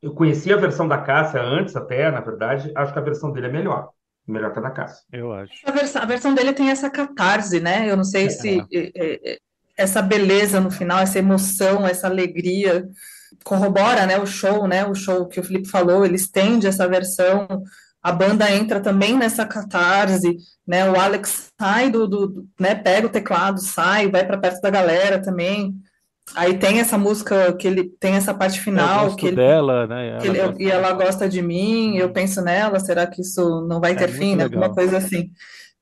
eu 0.00 0.12
conheci 0.12 0.52
a 0.52 0.56
versão 0.56 0.86
da 0.86 0.98
Cássia 0.98 1.42
antes, 1.42 1.74
até, 1.74 2.10
na 2.10 2.20
verdade. 2.20 2.72
Acho 2.74 2.92
que 2.92 2.98
a 2.98 3.02
versão 3.02 3.32
dele 3.32 3.46
é 3.46 3.52
melhor. 3.52 3.90
Melhor 4.26 4.52
que 4.52 4.58
a 4.58 4.62
da 4.62 4.70
Cássia. 4.70 5.04
Eu 5.12 5.32
acho. 5.32 5.52
A 5.64 5.72
versão, 5.72 6.02
a 6.02 6.04
versão 6.04 6.34
dele 6.34 6.52
tem 6.52 6.70
essa 6.70 6.90
catarse, 6.90 7.60
né? 7.60 7.90
Eu 7.90 7.96
não 7.96 8.04
sei 8.04 8.26
é. 8.26 8.30
se 8.30 8.60
é, 8.72 8.92
é, 8.94 9.32
é, 9.32 9.38
essa 9.76 10.02
beleza 10.02 10.60
no 10.60 10.70
final, 10.70 10.98
essa 10.98 11.18
emoção, 11.18 11.86
essa 11.86 12.06
alegria 12.06 12.86
corrobora, 13.42 14.06
né? 14.06 14.18
O 14.18 14.26
show, 14.26 14.68
né? 14.68 14.84
O 14.86 14.94
show 14.94 15.26
que 15.26 15.40
o 15.40 15.42
Felipe 15.42 15.68
falou, 15.68 16.04
ele 16.04 16.16
estende 16.16 16.66
essa 16.66 16.86
versão. 16.86 17.48
A 18.02 18.12
banda 18.12 18.50
entra 18.50 18.80
também 18.80 19.16
nessa 19.16 19.44
catarse, 19.46 20.36
né? 20.66 20.88
O 20.88 21.00
Alex 21.00 21.50
sai 21.58 21.90
do, 21.90 22.06
do, 22.06 22.26
do 22.28 22.48
né? 22.60 22.74
Pega 22.74 23.06
o 23.06 23.10
teclado, 23.10 23.60
sai, 23.60 24.10
vai 24.10 24.26
para 24.26 24.38
perto 24.38 24.60
da 24.60 24.70
galera 24.70 25.20
também. 25.20 25.74
Aí 26.34 26.58
tem 26.58 26.80
essa 26.80 26.98
música 26.98 27.52
que 27.54 27.66
ele 27.66 27.90
tem 28.00 28.14
essa 28.14 28.34
parte 28.34 28.60
final 28.60 29.14
que 29.16 29.28
ele, 29.28 29.36
dela, 29.36 29.86
né? 29.86 30.18
Ela 30.22 30.26
ele, 30.26 30.64
e 30.64 30.70
ela 30.70 30.92
gosta 30.92 31.28
de 31.28 31.42
mim, 31.42 31.96
eu 31.96 32.10
penso 32.10 32.40
nela, 32.42 32.78
será 32.78 33.06
que 33.06 33.22
isso 33.22 33.66
não 33.66 33.80
vai 33.80 33.92
é 33.92 33.94
ter 33.94 34.08
fim, 34.08 34.36
né? 34.36 34.44
Alguma 34.44 34.72
coisa 34.72 34.98
assim. 34.98 35.30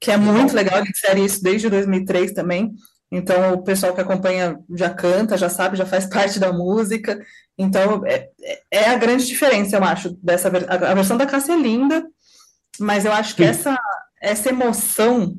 Que 0.01 0.11
é 0.11 0.17
muito 0.17 0.55
legal, 0.55 0.79
ele 0.79 0.91
insere 0.91 1.25
isso 1.25 1.43
desde 1.43 1.69
2003 1.69 2.33
também. 2.33 2.73
Então 3.11 3.55
o 3.55 3.63
pessoal 3.63 3.95
que 3.95 4.01
acompanha 4.01 4.59
já 4.75 4.91
canta, 4.91 5.37
já 5.37 5.49
sabe, 5.49 5.77
já 5.77 5.87
faz 5.87 6.07
parte 6.11 6.39
da 6.39 6.53
música. 6.53 7.19
Então 7.59 8.03
é, 8.07 8.29
é 8.71 8.91
a 8.91 8.97
grande 8.97 9.27
diferença, 9.27 9.77
eu 9.77 9.85
acho, 9.85 10.17
dessa 10.23 10.49
a, 10.49 10.91
a 10.91 10.95
versão 10.95 11.17
da 11.17 11.27
Cássia 11.27 11.55
é 11.55 11.57
linda, 11.57 12.05
mas 12.79 13.05
eu 13.05 13.13
acho 13.13 13.35
que 13.35 13.45
essa 13.45 13.79
essa 14.21 14.49
emoção 14.49 15.37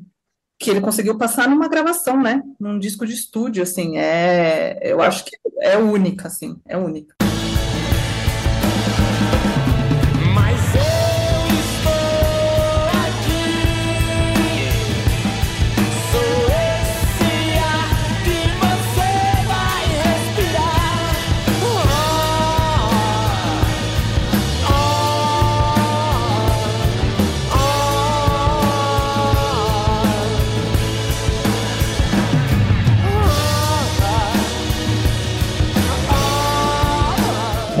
que 0.58 0.70
ele 0.70 0.80
conseguiu 0.80 1.16
passar 1.16 1.48
numa 1.48 1.68
gravação, 1.68 2.20
né? 2.20 2.42
Num 2.58 2.78
disco 2.78 3.06
de 3.06 3.12
estúdio, 3.12 3.62
assim, 3.62 3.96
é, 3.96 4.78
eu 4.82 5.00
acho 5.00 5.24
que 5.24 5.36
é 5.60 5.76
única, 5.76 6.26
assim, 6.26 6.60
é 6.66 6.76
única. 6.76 7.17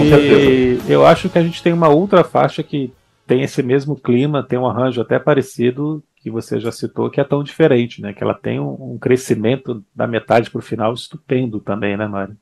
E 0.04 0.78
eu 0.88 1.06
acho 1.06 1.28
que 1.28 1.38
a 1.38 1.42
gente 1.42 1.62
tem 1.62 1.72
uma 1.72 1.88
outra 1.88 2.24
faixa 2.24 2.62
que 2.62 2.92
tem 3.26 3.42
esse 3.42 3.62
mesmo 3.62 3.94
clima, 3.94 4.42
tem 4.42 4.58
um 4.58 4.66
arranjo 4.66 5.00
até 5.00 5.18
parecido 5.18 6.02
que 6.16 6.30
você 6.30 6.58
já 6.58 6.72
citou, 6.72 7.10
que 7.10 7.20
é 7.20 7.24
tão 7.24 7.42
diferente, 7.42 8.00
né? 8.00 8.12
Que 8.12 8.22
ela 8.22 8.34
tem 8.34 8.58
um, 8.58 8.94
um 8.94 8.98
crescimento 8.98 9.84
da 9.94 10.06
metade 10.06 10.50
para 10.50 10.58
o 10.58 10.62
final 10.62 10.92
estupendo 10.92 11.60
também, 11.60 11.96
né, 11.96 12.06
Mari? 12.06 12.32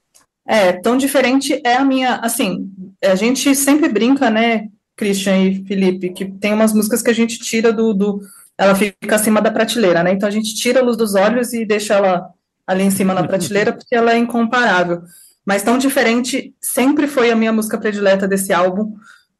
É, 0.46 0.72
tão 0.72 0.96
diferente 0.96 1.60
é 1.64 1.76
a 1.76 1.84
minha, 1.84 2.16
assim, 2.16 2.70
a 3.02 3.16
gente 3.16 3.52
sempre 3.54 3.88
brinca, 3.88 4.30
né, 4.30 4.68
Christian 4.96 5.38
e 5.38 5.64
Felipe, 5.66 6.10
que 6.10 6.24
tem 6.24 6.54
umas 6.54 6.72
músicas 6.72 7.02
que 7.02 7.10
a 7.10 7.14
gente 7.14 7.38
tira 7.38 7.72
do, 7.72 7.92
do 7.92 8.20
ela 8.56 8.74
fica 8.74 9.16
acima 9.16 9.42
da 9.42 9.50
prateleira, 9.50 10.02
né? 10.02 10.12
Então 10.12 10.28
a 10.28 10.32
gente 10.32 10.54
tira 10.54 10.80
a 10.80 10.82
luz 10.82 10.96
dos 10.96 11.14
olhos 11.14 11.52
e 11.52 11.66
deixa 11.66 11.94
ela 11.94 12.30
ali 12.66 12.84
em 12.84 12.90
cima 12.90 13.12
na 13.12 13.24
prateleira 13.28 13.72
porque 13.72 13.94
ela 13.94 14.12
é 14.12 14.18
incomparável. 14.18 15.02
Mas 15.46 15.62
Tão 15.62 15.78
Diferente 15.78 16.52
sempre 16.60 17.06
foi 17.06 17.30
a 17.30 17.36
minha 17.36 17.52
música 17.52 17.78
predileta 17.78 18.26
desse 18.26 18.52
álbum, 18.52 18.96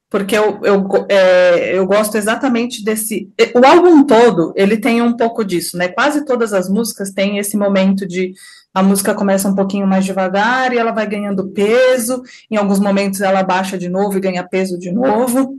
porque 0.09 0.39
eu, 0.39 0.61
eu, 0.63 0.89
é, 1.09 1.77
eu 1.77 1.85
gosto 1.85 2.17
exatamente 2.17 2.85
desse. 2.85 3.29
O 3.53 3.67
álbum 3.67 4.05
todo, 4.05 4.53
ele 4.55 4.77
tem 4.77 5.03
um 5.03 5.17
pouco 5.17 5.45
disso, 5.45 5.77
né? 5.77 5.89
Quase 5.89 6.25
todas 6.25 6.53
as 6.53 6.71
músicas 6.71 7.11
têm 7.11 7.39
esse 7.39 7.57
momento 7.57 8.07
de 8.07 8.33
a 8.73 8.83
música 8.83 9.15
começa 9.15 9.49
um 9.49 9.55
pouquinho 9.55 9.87
mais 9.87 10.05
devagar 10.05 10.73
e 10.73 10.79
ela 10.79 10.93
vai 10.93 11.07
ganhando 11.07 11.49
peso, 11.49 12.23
em 12.49 12.57
alguns 12.57 12.79
momentos 12.79 13.21
ela 13.21 13.43
baixa 13.43 13.77
de 13.77 13.89
novo 13.89 14.17
e 14.17 14.21
ganha 14.21 14.47
peso 14.47 14.79
de 14.79 14.93
novo. 14.93 15.59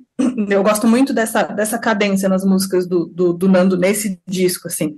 Eu 0.50 0.64
gosto 0.64 0.88
muito 0.88 1.14
dessa, 1.14 1.44
dessa 1.44 1.78
cadência 1.78 2.30
nas 2.30 2.46
músicas 2.46 2.88
do, 2.88 3.06
do, 3.08 3.34
do 3.34 3.50
Nando 3.50 3.76
nesse 3.76 4.20
disco, 4.26 4.68
assim 4.68 4.96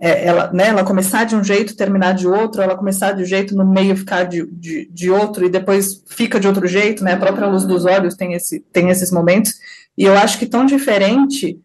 é, 0.00 0.26
ela, 0.26 0.52
né, 0.52 0.68
ela 0.68 0.84
começar 0.84 1.24
de 1.24 1.36
um 1.36 1.44
jeito, 1.44 1.76
terminar 1.76 2.14
de 2.14 2.26
outro, 2.26 2.62
ela 2.62 2.76
começar 2.76 3.12
de 3.12 3.22
um 3.22 3.26
jeito, 3.26 3.54
no 3.54 3.66
meio 3.66 3.96
ficar 3.96 4.24
de, 4.24 4.46
de, 4.50 4.88
de 4.90 5.10
outro, 5.10 5.44
e 5.44 5.48
depois 5.50 6.02
fica 6.08 6.40
de 6.40 6.48
outro 6.48 6.66
jeito, 6.66 7.04
né, 7.04 7.12
a 7.12 7.18
própria 7.18 7.46
luz 7.46 7.64
dos 7.64 7.84
olhos 7.84 8.14
tem, 8.14 8.34
esse, 8.34 8.60
tem 8.72 8.88
esses 8.90 9.10
momentos, 9.10 9.54
e 9.96 10.04
eu 10.04 10.16
acho 10.16 10.38
que 10.38 10.46
tão 10.46 10.64
diferente, 10.64 11.60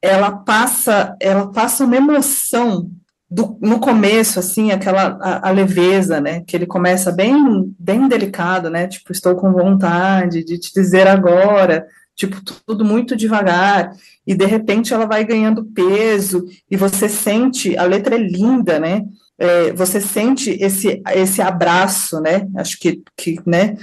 ela 0.00 0.30
passa, 0.30 1.16
ela 1.20 1.52
passa 1.52 1.84
uma 1.84 1.96
emoção 1.96 2.90
do, 3.30 3.56
no 3.60 3.80
começo, 3.80 4.38
assim, 4.38 4.72
aquela 4.72 5.18
a, 5.20 5.48
a, 5.48 5.50
leveza, 5.50 6.20
né, 6.20 6.42
que 6.46 6.54
ele 6.54 6.66
começa 6.66 7.10
bem, 7.10 7.74
bem 7.78 8.06
delicado, 8.06 8.68
né, 8.68 8.86
tipo, 8.86 9.10
estou 9.10 9.34
com 9.36 9.52
vontade 9.52 10.44
de 10.44 10.58
te 10.58 10.72
dizer 10.74 11.06
agora, 11.06 11.86
tipo, 12.26 12.40
tudo 12.66 12.84
muito 12.84 13.16
devagar, 13.16 13.92
e 14.26 14.34
de 14.34 14.46
repente 14.46 14.94
ela 14.94 15.06
vai 15.06 15.24
ganhando 15.24 15.64
peso, 15.64 16.44
e 16.70 16.76
você 16.76 17.08
sente, 17.08 17.76
a 17.76 17.84
letra 17.84 18.14
é 18.14 18.18
linda, 18.18 18.78
né, 18.78 19.02
é, 19.38 19.72
você 19.72 20.00
sente 20.00 20.50
esse, 20.50 21.02
esse 21.14 21.42
abraço, 21.42 22.20
né, 22.20 22.46
acho 22.56 22.78
que, 22.78 23.02
que 23.16 23.38
né, 23.46 23.76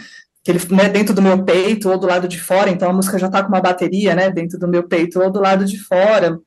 que 0.43 0.51
ele 0.51 0.59
né, 0.71 0.87
dentro 0.87 1.13
do 1.13 1.21
meu 1.21 1.43
peito 1.43 1.89
ou 1.89 1.97
do 1.97 2.07
lado 2.07 2.27
de 2.27 2.39
fora, 2.39 2.69
então 2.69 2.89
a 2.89 2.93
música 2.93 3.19
já 3.19 3.27
está 3.27 3.43
com 3.43 3.49
uma 3.49 3.61
bateria, 3.61 4.15
né, 4.15 4.29
dentro 4.29 4.57
do 4.57 4.67
meu 4.67 4.83
peito 4.83 5.21
ou 5.21 5.29
do 5.29 5.41
lado 5.41 5.65
de 5.65 5.77
fora, 5.77 6.39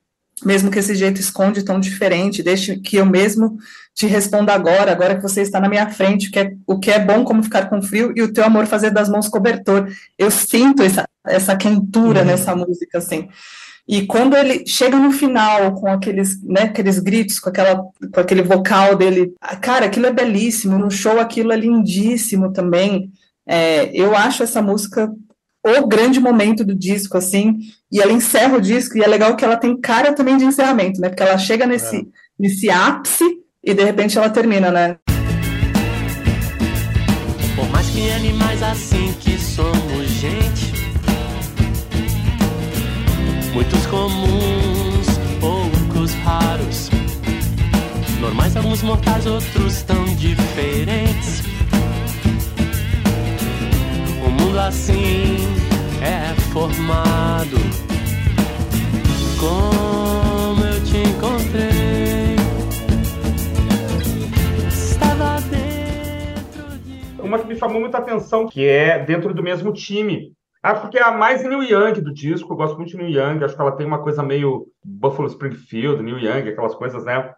mesmo 0.44 0.70
que 0.70 0.78
esse 0.78 0.94
jeito 0.94 1.20
esconde 1.20 1.64
tão 1.64 1.78
diferente, 1.78 2.42
deixe 2.42 2.76
que 2.76 2.96
eu 2.96 3.06
mesmo 3.06 3.58
te 3.94 4.06
responda 4.06 4.52
agora, 4.52 4.92
agora 4.92 5.16
que 5.16 5.22
você 5.22 5.42
está 5.42 5.60
na 5.60 5.68
minha 5.68 5.88
frente, 5.90 6.30
que 6.30 6.38
é, 6.38 6.52
o 6.66 6.78
que 6.78 6.90
é 6.90 6.98
bom 6.98 7.24
como 7.24 7.42
ficar 7.42 7.68
com 7.68 7.82
frio 7.82 8.12
e 8.16 8.22
o 8.22 8.32
teu 8.32 8.44
amor 8.44 8.66
fazer 8.66 8.90
das 8.90 9.08
mãos 9.08 9.28
cobertor. 9.28 9.88
Eu 10.18 10.30
sinto 10.30 10.82
essa, 10.82 11.06
essa 11.26 11.56
quentura 11.56 12.20
uhum. 12.20 12.26
nessa 12.26 12.56
música, 12.56 12.98
assim. 12.98 13.28
E 13.86 14.06
quando 14.06 14.36
ele 14.36 14.64
chega 14.66 14.96
no 14.96 15.10
final 15.10 15.74
com 15.74 15.88
aqueles, 15.88 16.40
né, 16.42 16.62
aqueles 16.62 16.98
gritos, 16.98 17.38
com, 17.38 17.50
aquela, 17.50 17.76
com 17.76 18.20
aquele 18.20 18.42
vocal 18.42 18.96
dele, 18.96 19.34
cara, 19.60 19.86
aquilo 19.86 20.06
é 20.06 20.12
belíssimo. 20.12 20.78
No 20.78 20.90
show 20.90 21.18
aquilo 21.18 21.52
é 21.52 21.56
lindíssimo 21.56 22.52
também. 22.52 23.10
É, 23.44 23.90
eu 23.92 24.16
acho 24.16 24.42
essa 24.42 24.62
música 24.62 25.12
o 25.64 25.86
grande 25.86 26.18
momento 26.18 26.64
do 26.64 26.74
disco, 26.74 27.16
assim, 27.16 27.58
e 27.90 28.00
ela 28.00 28.12
encerra 28.12 28.56
o 28.56 28.60
disco, 28.60 28.98
e 28.98 29.02
é 29.02 29.06
legal 29.06 29.36
que 29.36 29.44
ela 29.44 29.56
tem 29.56 29.80
cara 29.80 30.12
também 30.12 30.36
de 30.36 30.44
encerramento, 30.44 31.00
né? 31.00 31.08
Porque 31.08 31.22
ela 31.22 31.38
chega 31.38 31.66
nesse, 31.66 31.96
é. 31.96 32.02
nesse 32.38 32.68
ápice 32.68 33.24
e 33.62 33.72
de 33.72 33.84
repente 33.84 34.18
ela 34.18 34.28
termina, 34.28 34.70
né? 34.70 34.96
Por 37.54 37.68
mais 37.70 37.88
que 37.90 38.10
animais 38.10 38.60
assim 38.62 39.14
que 39.20 39.38
somos 39.38 40.08
gente, 40.08 40.72
muitos 43.54 43.86
comuns, 43.86 45.06
poucos 45.38 46.12
raros, 46.24 46.90
normais 48.20 48.56
alguns 48.56 48.82
mortais, 48.82 49.26
outros 49.26 49.82
tão 49.82 50.04
diferentes 50.16 51.51
mundo 54.52 54.58
assim 54.60 55.38
é 56.02 56.34
formado. 56.52 57.56
Como 59.40 60.64
eu 60.64 60.84
te 60.84 60.98
encontrei, 60.98 62.36
estava 64.68 65.40
dentro 65.48 66.78
de. 66.80 67.22
Uma 67.22 67.38
que 67.38 67.46
me 67.46 67.56
chamou 67.56 67.80
muita 67.80 67.96
atenção, 67.98 68.46
que 68.46 68.66
é 68.66 68.98
dentro 69.02 69.32
do 69.32 69.42
mesmo 69.42 69.72
time. 69.72 70.32
Acho 70.62 70.90
que 70.90 70.98
é 70.98 71.02
a 71.02 71.10
mais 71.10 71.42
New 71.42 71.62
Young 71.62 72.00
do 72.02 72.12
disco. 72.12 72.52
Eu 72.52 72.56
gosto 72.56 72.76
muito 72.76 72.90
de 72.90 72.98
New 72.98 73.08
Young. 73.08 73.42
Acho 73.42 73.56
que 73.56 73.62
ela 73.62 73.72
tem 73.72 73.86
uma 73.86 74.02
coisa 74.02 74.22
meio 74.22 74.66
Buffalo 74.84 75.28
Springfield, 75.28 76.02
New 76.02 76.18
Young, 76.18 76.50
aquelas 76.50 76.74
coisas, 76.74 77.04
né? 77.04 77.32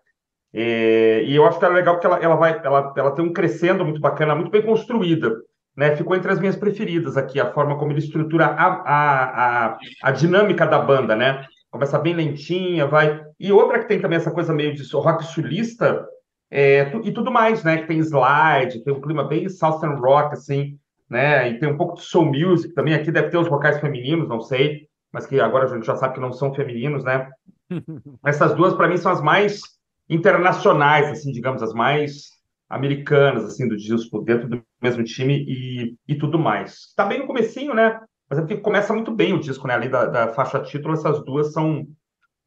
E, 0.53 1.25
e 1.29 1.37
eu 1.37 1.47
acho 1.47 1.59
que 1.59 1.65
é 1.65 1.69
legal 1.69 1.95
porque 1.95 2.07
ela, 2.07 2.19
ela 2.19 2.35
vai, 2.35 2.61
ela, 2.63 2.93
ela 2.97 3.11
tem 3.13 3.25
um 3.25 3.33
crescendo 3.33 3.85
muito 3.85 4.01
bacana, 4.01 4.35
muito 4.35 4.51
bem 4.51 4.63
construída. 4.63 5.33
Né, 5.77 5.97
ficou 5.97 6.17
entre 6.17 6.31
as 6.31 6.39
minhas 6.39 6.57
preferidas 6.57 7.17
aqui, 7.17 7.41
a 7.41 7.53
forma 7.53 7.77
como 7.79 7.93
ele 7.93 7.99
estrutura 7.99 8.47
a, 8.47 8.67
a, 8.67 9.67
a, 9.67 9.79
a 10.03 10.11
dinâmica 10.11 10.67
da 10.67 10.79
banda, 10.79 11.17
né? 11.17 11.45
Começa 11.71 11.99
bem 11.99 12.15
lentinha, 12.15 12.87
vai. 12.87 13.21
E 13.39 13.51
outra 13.51 13.81
que 13.81 13.89
tem 13.89 14.01
também 14.01 14.17
essa 14.17 14.31
coisa 14.31 14.53
meio 14.53 14.75
de 14.75 14.85
rock 14.95 15.25
sulista, 15.25 16.07
é, 16.51 16.93
e 17.03 17.11
tudo 17.11 17.33
mais, 17.33 17.65
né? 17.65 17.79
Que 17.79 17.89
tem 17.89 17.99
slide, 17.99 18.85
tem 18.85 18.95
um 18.95 19.01
clima 19.01 19.25
bem 19.25 19.49
southern 19.49 20.01
rock, 20.01 20.35
assim, 20.35 20.79
né? 21.11 21.49
E 21.49 21.59
tem 21.59 21.69
um 21.69 21.77
pouco 21.77 21.97
de 21.97 22.03
soul 22.03 22.27
music 22.27 22.73
também. 22.75 22.95
Aqui 22.95 23.11
deve 23.11 23.31
ter 23.31 23.39
os 23.39 23.49
vocais 23.49 23.81
femininos, 23.81 24.29
não 24.29 24.41
sei, 24.41 24.87
mas 25.13 25.27
que 25.27 25.41
agora 25.41 25.65
a 25.65 25.75
gente 25.75 25.85
já 25.85 25.97
sabe 25.97 26.15
que 26.15 26.21
não 26.21 26.33
são 26.33 26.55
femininos, 26.55 27.03
né? 27.03 27.29
Essas 28.25 28.55
duas, 28.55 28.75
para 28.75 28.87
mim, 28.87 28.97
são 28.97 29.11
as 29.11 29.21
mais 29.21 29.61
internacionais, 30.09 31.09
assim, 31.09 31.33
digamos, 31.33 31.61
as 31.61 31.73
mais 31.73 32.35
americanas, 32.75 33.45
assim, 33.45 33.69
do 33.69 33.77
disco, 33.77 34.21
dentro 34.23 34.49
do 34.49 34.63
mesmo 34.83 35.05
time 35.05 35.45
e, 35.47 35.97
e 36.09 36.15
tudo 36.17 36.39
mais. 36.39 36.93
Tá 36.97 37.05
bem 37.05 37.21
no 37.21 37.27
comecinho, 37.27 37.75
né? 37.75 38.01
Mas 38.29 38.39
é 38.39 38.43
porque 38.43 38.57
começa 38.57 38.93
muito 38.93 39.13
bem 39.13 39.33
o 39.33 39.41
disco, 39.41 39.67
né? 39.67 39.75
Ali 39.75 39.89
da, 39.89 40.07
da 40.07 40.29
faixa 40.29 40.61
título, 40.61 40.95
essas 40.95 41.25
duas 41.25 41.53
são 41.53 41.87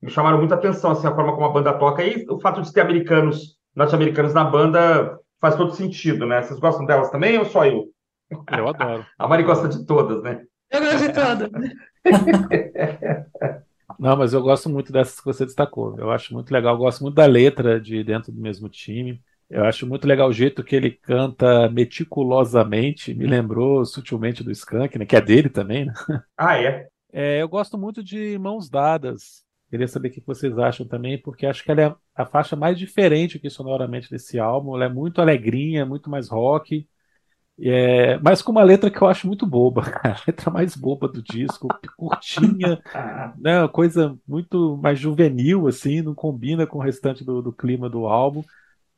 me 0.01 0.11
chamaram 0.11 0.37
muita 0.37 0.55
atenção, 0.55 0.91
assim, 0.91 1.07
a 1.07 1.15
forma 1.15 1.33
como 1.33 1.45
a 1.45 1.51
banda 1.51 1.73
toca. 1.73 2.03
E 2.03 2.25
o 2.29 2.39
fato 2.39 2.61
de 2.61 2.71
ter 2.71 2.81
americanos, 2.81 3.57
norte-americanos 3.75 4.33
na 4.33 4.43
banda 4.43 5.17
faz 5.41 5.55
todo 5.55 5.73
sentido, 5.73 6.25
né? 6.25 6.41
Vocês 6.41 6.59
gostam 6.59 6.85
delas 6.85 7.09
também 7.09 7.37
ou 7.37 7.45
só 7.45 7.65
eu? 7.65 7.85
Eu 8.51 8.67
adoro. 8.67 9.05
a 9.17 9.27
Mari 9.27 9.43
gosta 9.43 9.67
de 9.67 9.85
todas, 9.85 10.21
né? 10.21 10.43
Eu 10.69 10.81
gosto 10.81 10.99
de 10.99 11.13
todas. 11.13 11.49
Não, 13.99 14.15
mas 14.15 14.33
eu 14.33 14.41
gosto 14.41 14.69
muito 14.69 14.91
dessas 14.91 15.19
que 15.19 15.25
você 15.25 15.45
destacou. 15.45 15.97
Eu 15.97 16.11
acho 16.11 16.33
muito 16.33 16.51
legal. 16.51 16.75
Eu 16.75 16.79
gosto 16.79 17.01
muito 17.01 17.15
da 17.15 17.25
letra 17.25 17.81
de 17.81 18.03
dentro 18.03 18.31
do 18.31 18.39
mesmo 18.39 18.69
time. 18.69 19.19
Eu 19.49 19.63
acho 19.63 19.87
muito 19.87 20.05
legal 20.05 20.27
o 20.27 20.33
jeito 20.33 20.63
que 20.63 20.75
ele 20.75 20.91
canta 20.91 21.69
meticulosamente. 21.69 23.13
Me 23.13 23.25
lembrou 23.25 23.85
sutilmente 23.85 24.43
do 24.43 24.51
Skank, 24.51 24.97
né? 24.97 25.05
Que 25.05 25.15
é 25.15 25.21
dele 25.21 25.49
também, 25.49 25.85
né? 25.85 25.93
Ah, 26.37 26.61
é? 26.61 26.87
é 27.11 27.41
eu 27.41 27.47
gosto 27.47 27.77
muito 27.77 28.03
de 28.03 28.37
Mãos 28.37 28.69
Dadas. 28.69 29.45
Queria 29.69 29.87
saber 29.87 30.09
o 30.09 30.11
que 30.11 30.23
vocês 30.25 30.57
acham 30.57 30.87
também, 30.87 31.21
porque 31.21 31.45
acho 31.45 31.63
que 31.63 31.71
ela 31.71 31.81
é 31.81 31.95
a 32.15 32.25
faixa 32.25 32.55
mais 32.55 32.77
diferente 32.77 33.37
aqui 33.37 33.49
sonoramente 33.49 34.09
desse 34.09 34.39
álbum. 34.39 34.75
Ela 34.75 34.85
é 34.85 34.89
muito 34.89 35.21
alegrinha, 35.21 35.85
muito 35.85 36.09
mais 36.09 36.29
rock. 36.29 36.87
É, 37.59 38.19
mas 38.19 38.41
com 38.41 38.51
uma 38.51 38.63
letra 38.63 38.91
que 38.91 39.01
eu 39.01 39.07
acho 39.07 39.25
muito 39.25 39.45
boba, 39.45 39.81
a 40.03 40.15
letra 40.27 40.51
mais 40.51 40.75
boba 40.75 41.07
do 41.07 41.23
disco, 41.23 41.67
curtinha, 41.97 42.79
né, 43.39 43.61
uma 43.61 43.69
coisa 43.69 44.15
muito 44.27 44.77
mais 44.77 44.99
juvenil, 44.99 45.67
assim, 45.67 46.03
não 46.03 46.13
combina 46.13 46.67
com 46.67 46.77
o 46.77 46.81
restante 46.81 47.23
do, 47.25 47.41
do 47.41 47.51
clima 47.51 47.89
do 47.89 48.05
álbum. 48.05 48.43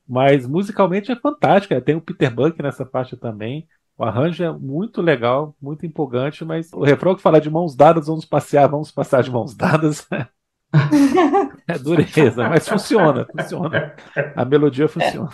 Mas 0.10 0.48
musicalmente 0.48 1.12
é 1.12 1.16
fantástica. 1.16 1.80
Tem 1.80 1.96
o 1.96 2.02
Peter 2.02 2.34
Buck 2.34 2.60
nessa 2.64 2.84
parte 2.84 3.16
também. 3.16 3.68
O 3.96 4.04
arranjo 4.04 4.44
é 4.44 4.52
muito 4.52 5.02
legal, 5.02 5.56
muito 5.62 5.86
empolgante, 5.86 6.44
mas 6.44 6.72
o 6.74 6.84
refrão 6.84 7.16
que 7.16 7.22
fala 7.22 7.40
de 7.40 7.50
mãos 7.50 7.76
dadas, 7.76 8.08
vamos 8.08 8.26
passear, 8.26 8.68
vamos 8.68 8.92
passar 8.92 9.22
de 9.22 9.30
mãos 9.30 9.54
dadas. 9.54 10.08
é 11.68 11.78
dureza, 11.78 12.48
mas 12.50 12.68
funciona, 12.68 13.28
funciona. 13.38 13.94
A 14.36 14.46
melodia 14.46 14.88
funciona. 14.88 15.30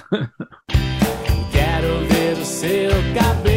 Quero 1.52 2.00
ver 2.08 2.34
o 2.34 2.46
seu 2.46 2.90
cabelo 3.14 3.55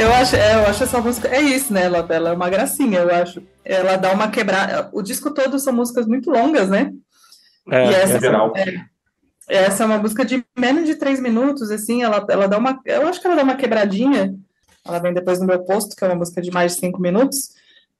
eu 0.00 0.12
acho, 0.14 0.36
é, 0.36 0.54
eu 0.54 0.66
acho 0.66 0.84
essa 0.84 1.00
música. 1.00 1.28
É 1.28 1.40
isso, 1.40 1.72
né? 1.72 1.84
Ela, 1.84 2.06
ela 2.08 2.30
é 2.30 2.32
uma 2.32 2.48
gracinha, 2.48 3.00
eu 3.00 3.14
acho. 3.14 3.42
Ela 3.64 3.96
dá 3.96 4.12
uma 4.12 4.30
quebrada. 4.30 4.88
O 4.92 5.02
disco 5.02 5.30
todo 5.32 5.58
são 5.58 5.72
músicas 5.72 6.06
muito 6.06 6.30
longas, 6.30 6.68
né? 6.68 6.92
É, 7.70 7.86
e 7.86 7.94
essa, 7.94 8.26
é, 8.56 8.74
é, 9.48 9.64
essa 9.64 9.82
é 9.82 9.86
uma 9.86 9.98
música 9.98 10.24
de 10.24 10.44
menos 10.58 10.86
de 10.86 10.94
três 10.94 11.20
minutos, 11.20 11.70
assim, 11.70 12.02
ela, 12.02 12.24
ela 12.28 12.48
dá 12.48 12.58
uma. 12.58 12.80
Eu 12.84 13.06
acho 13.06 13.20
que 13.20 13.26
ela 13.26 13.36
dá 13.36 13.42
uma 13.42 13.56
quebradinha. 13.56 14.34
Ela 14.84 14.98
vem 14.98 15.12
depois 15.12 15.38
do 15.38 15.46
meu 15.46 15.62
posto, 15.64 15.94
que 15.94 16.02
é 16.02 16.06
uma 16.08 16.16
música 16.16 16.40
de 16.40 16.50
mais 16.50 16.74
de 16.74 16.80
cinco 16.80 17.00
minutos. 17.00 17.50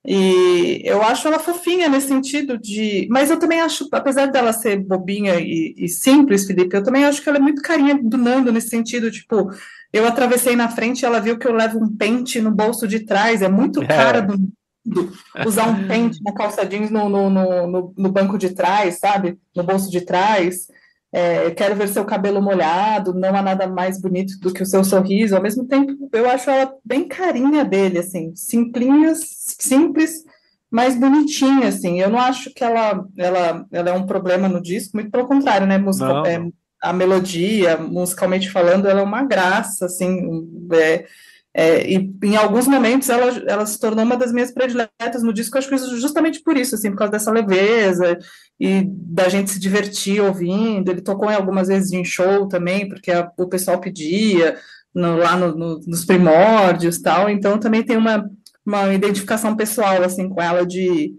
E 0.06 0.80
eu 0.84 1.02
acho 1.02 1.28
ela 1.28 1.38
fofinha 1.38 1.88
nesse 1.88 2.08
sentido 2.08 2.56
de. 2.56 3.06
Mas 3.10 3.30
eu 3.30 3.38
também 3.38 3.60
acho, 3.60 3.86
apesar 3.92 4.26
dela 4.26 4.52
ser 4.52 4.78
bobinha 4.78 5.38
e, 5.38 5.74
e 5.76 5.88
simples, 5.88 6.46
Felipe, 6.46 6.74
eu 6.74 6.82
também 6.82 7.04
acho 7.04 7.22
que 7.22 7.28
ela 7.28 7.38
é 7.38 7.40
muito 7.40 7.60
carinha 7.60 7.98
do 8.02 8.16
Nando 8.16 8.50
nesse 8.50 8.68
sentido, 8.68 9.10
tipo, 9.10 9.50
eu 9.92 10.06
atravessei 10.06 10.56
na 10.56 10.68
frente 10.68 11.02
e 11.02 11.04
ela 11.04 11.20
viu 11.20 11.38
que 11.38 11.46
eu 11.46 11.52
levo 11.52 11.78
um 11.78 11.94
pente 11.94 12.40
no 12.40 12.50
bolso 12.50 12.88
de 12.88 13.00
trás. 13.00 13.42
É 13.42 13.48
muito 13.48 13.82
é. 13.82 13.86
cara 13.86 14.22
do, 14.22 14.38
do, 14.84 15.12
usar 15.46 15.68
um 15.68 15.86
pente 15.86 16.22
na 16.22 16.32
calça 16.32 16.64
jeans 16.64 16.90
no, 16.90 17.08
no, 17.08 17.28
no, 17.28 17.94
no, 17.96 18.10
banco 18.10 18.38
de 18.38 18.50
trás, 18.50 18.98
sabe? 18.98 19.38
No 19.54 19.62
bolso 19.62 19.90
de 19.90 20.00
trás. 20.00 20.66
É, 21.12 21.50
quero 21.50 21.74
ver 21.74 21.88
seu 21.88 22.04
cabelo 22.04 22.40
molhado, 22.40 23.12
não 23.12 23.34
há 23.34 23.42
nada 23.42 23.66
mais 23.66 24.00
bonito 24.00 24.38
do 24.38 24.52
que 24.52 24.62
o 24.62 24.66
seu 24.66 24.84
sorriso. 24.84 25.34
Ao 25.34 25.42
mesmo 25.42 25.66
tempo, 25.66 26.08
eu 26.12 26.30
acho 26.30 26.48
ela 26.48 26.72
bem 26.84 27.08
carinha 27.08 27.64
dele, 27.64 27.98
assim, 27.98 28.32
simplinhas, 28.36 29.18
simples, 29.64 30.24
mas 30.70 30.96
bonitinha, 30.96 31.68
assim. 31.68 32.00
Eu 32.00 32.10
não 32.10 32.18
acho 32.18 32.52
que 32.54 32.62
ela, 32.62 33.04
ela, 33.16 33.66
ela 33.72 33.90
é 33.90 33.92
um 33.92 34.06
problema 34.06 34.48
no 34.48 34.62
disco, 34.62 34.96
muito 34.96 35.10
pelo 35.10 35.26
contrário, 35.26 35.66
né? 35.66 35.78
Música, 35.78 36.22
é, 36.26 36.40
a 36.82 36.92
melodia, 36.92 37.76
musicalmente 37.76 38.50
falando, 38.50 38.88
ela 38.88 39.00
é 39.00 39.04
uma 39.04 39.22
graça, 39.22 39.86
assim, 39.86 40.46
é, 40.72 41.04
é, 41.52 41.90
e 41.90 42.14
em 42.22 42.36
alguns 42.36 42.68
momentos 42.68 43.08
ela, 43.08 43.26
ela 43.46 43.66
se 43.66 43.78
tornou 43.78 44.04
uma 44.04 44.16
das 44.16 44.32
minhas 44.32 44.52
prediletas 44.52 45.22
no 45.22 45.32
disco, 45.32 45.58
acho 45.58 45.68
que 45.68 45.76
justamente 45.98 46.40
por 46.42 46.56
isso, 46.56 46.76
assim, 46.76 46.90
por 46.90 46.98
causa 46.98 47.12
dessa 47.12 47.32
leveza 47.32 48.16
e 48.58 48.84
da 48.88 49.28
gente 49.28 49.50
se 49.50 49.58
divertir 49.58 50.20
ouvindo. 50.20 50.90
Ele 50.90 51.00
tocou 51.00 51.30
em 51.30 51.34
algumas 51.34 51.66
vezes 51.66 51.92
em 51.92 52.04
show 52.04 52.46
também, 52.46 52.88
porque 52.88 53.10
a, 53.10 53.28
o 53.36 53.48
pessoal 53.48 53.80
pedia 53.80 54.56
no, 54.94 55.16
lá 55.16 55.36
no, 55.36 55.56
no, 55.56 55.80
nos 55.80 56.04
primórdios 56.04 57.00
tal, 57.00 57.28
então 57.28 57.58
também 57.58 57.82
tem 57.82 57.96
uma, 57.96 58.30
uma 58.70 58.94
identificação 58.94 59.56
pessoal, 59.56 60.02
assim, 60.02 60.28
com 60.28 60.40
ela 60.40 60.66
de 60.66 61.14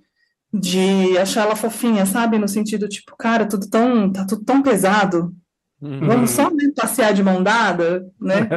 de 0.53 1.17
achar 1.17 1.45
ela 1.45 1.55
fofinha, 1.55 2.05
sabe? 2.05 2.37
No 2.37 2.45
sentido, 2.45 2.89
tipo, 2.89 3.15
cara, 3.15 3.47
tudo 3.47 3.69
tão, 3.69 4.11
tá 4.11 4.25
tudo 4.25 4.43
tão 4.43 4.61
pesado, 4.61 5.33
Uhum. 5.81 5.99
Vamos 6.05 6.29
só 6.29 6.49
né, 6.51 6.71
passear 6.75 7.11
de 7.11 7.23
mão 7.23 7.41
dada, 7.41 8.05
né? 8.19 8.47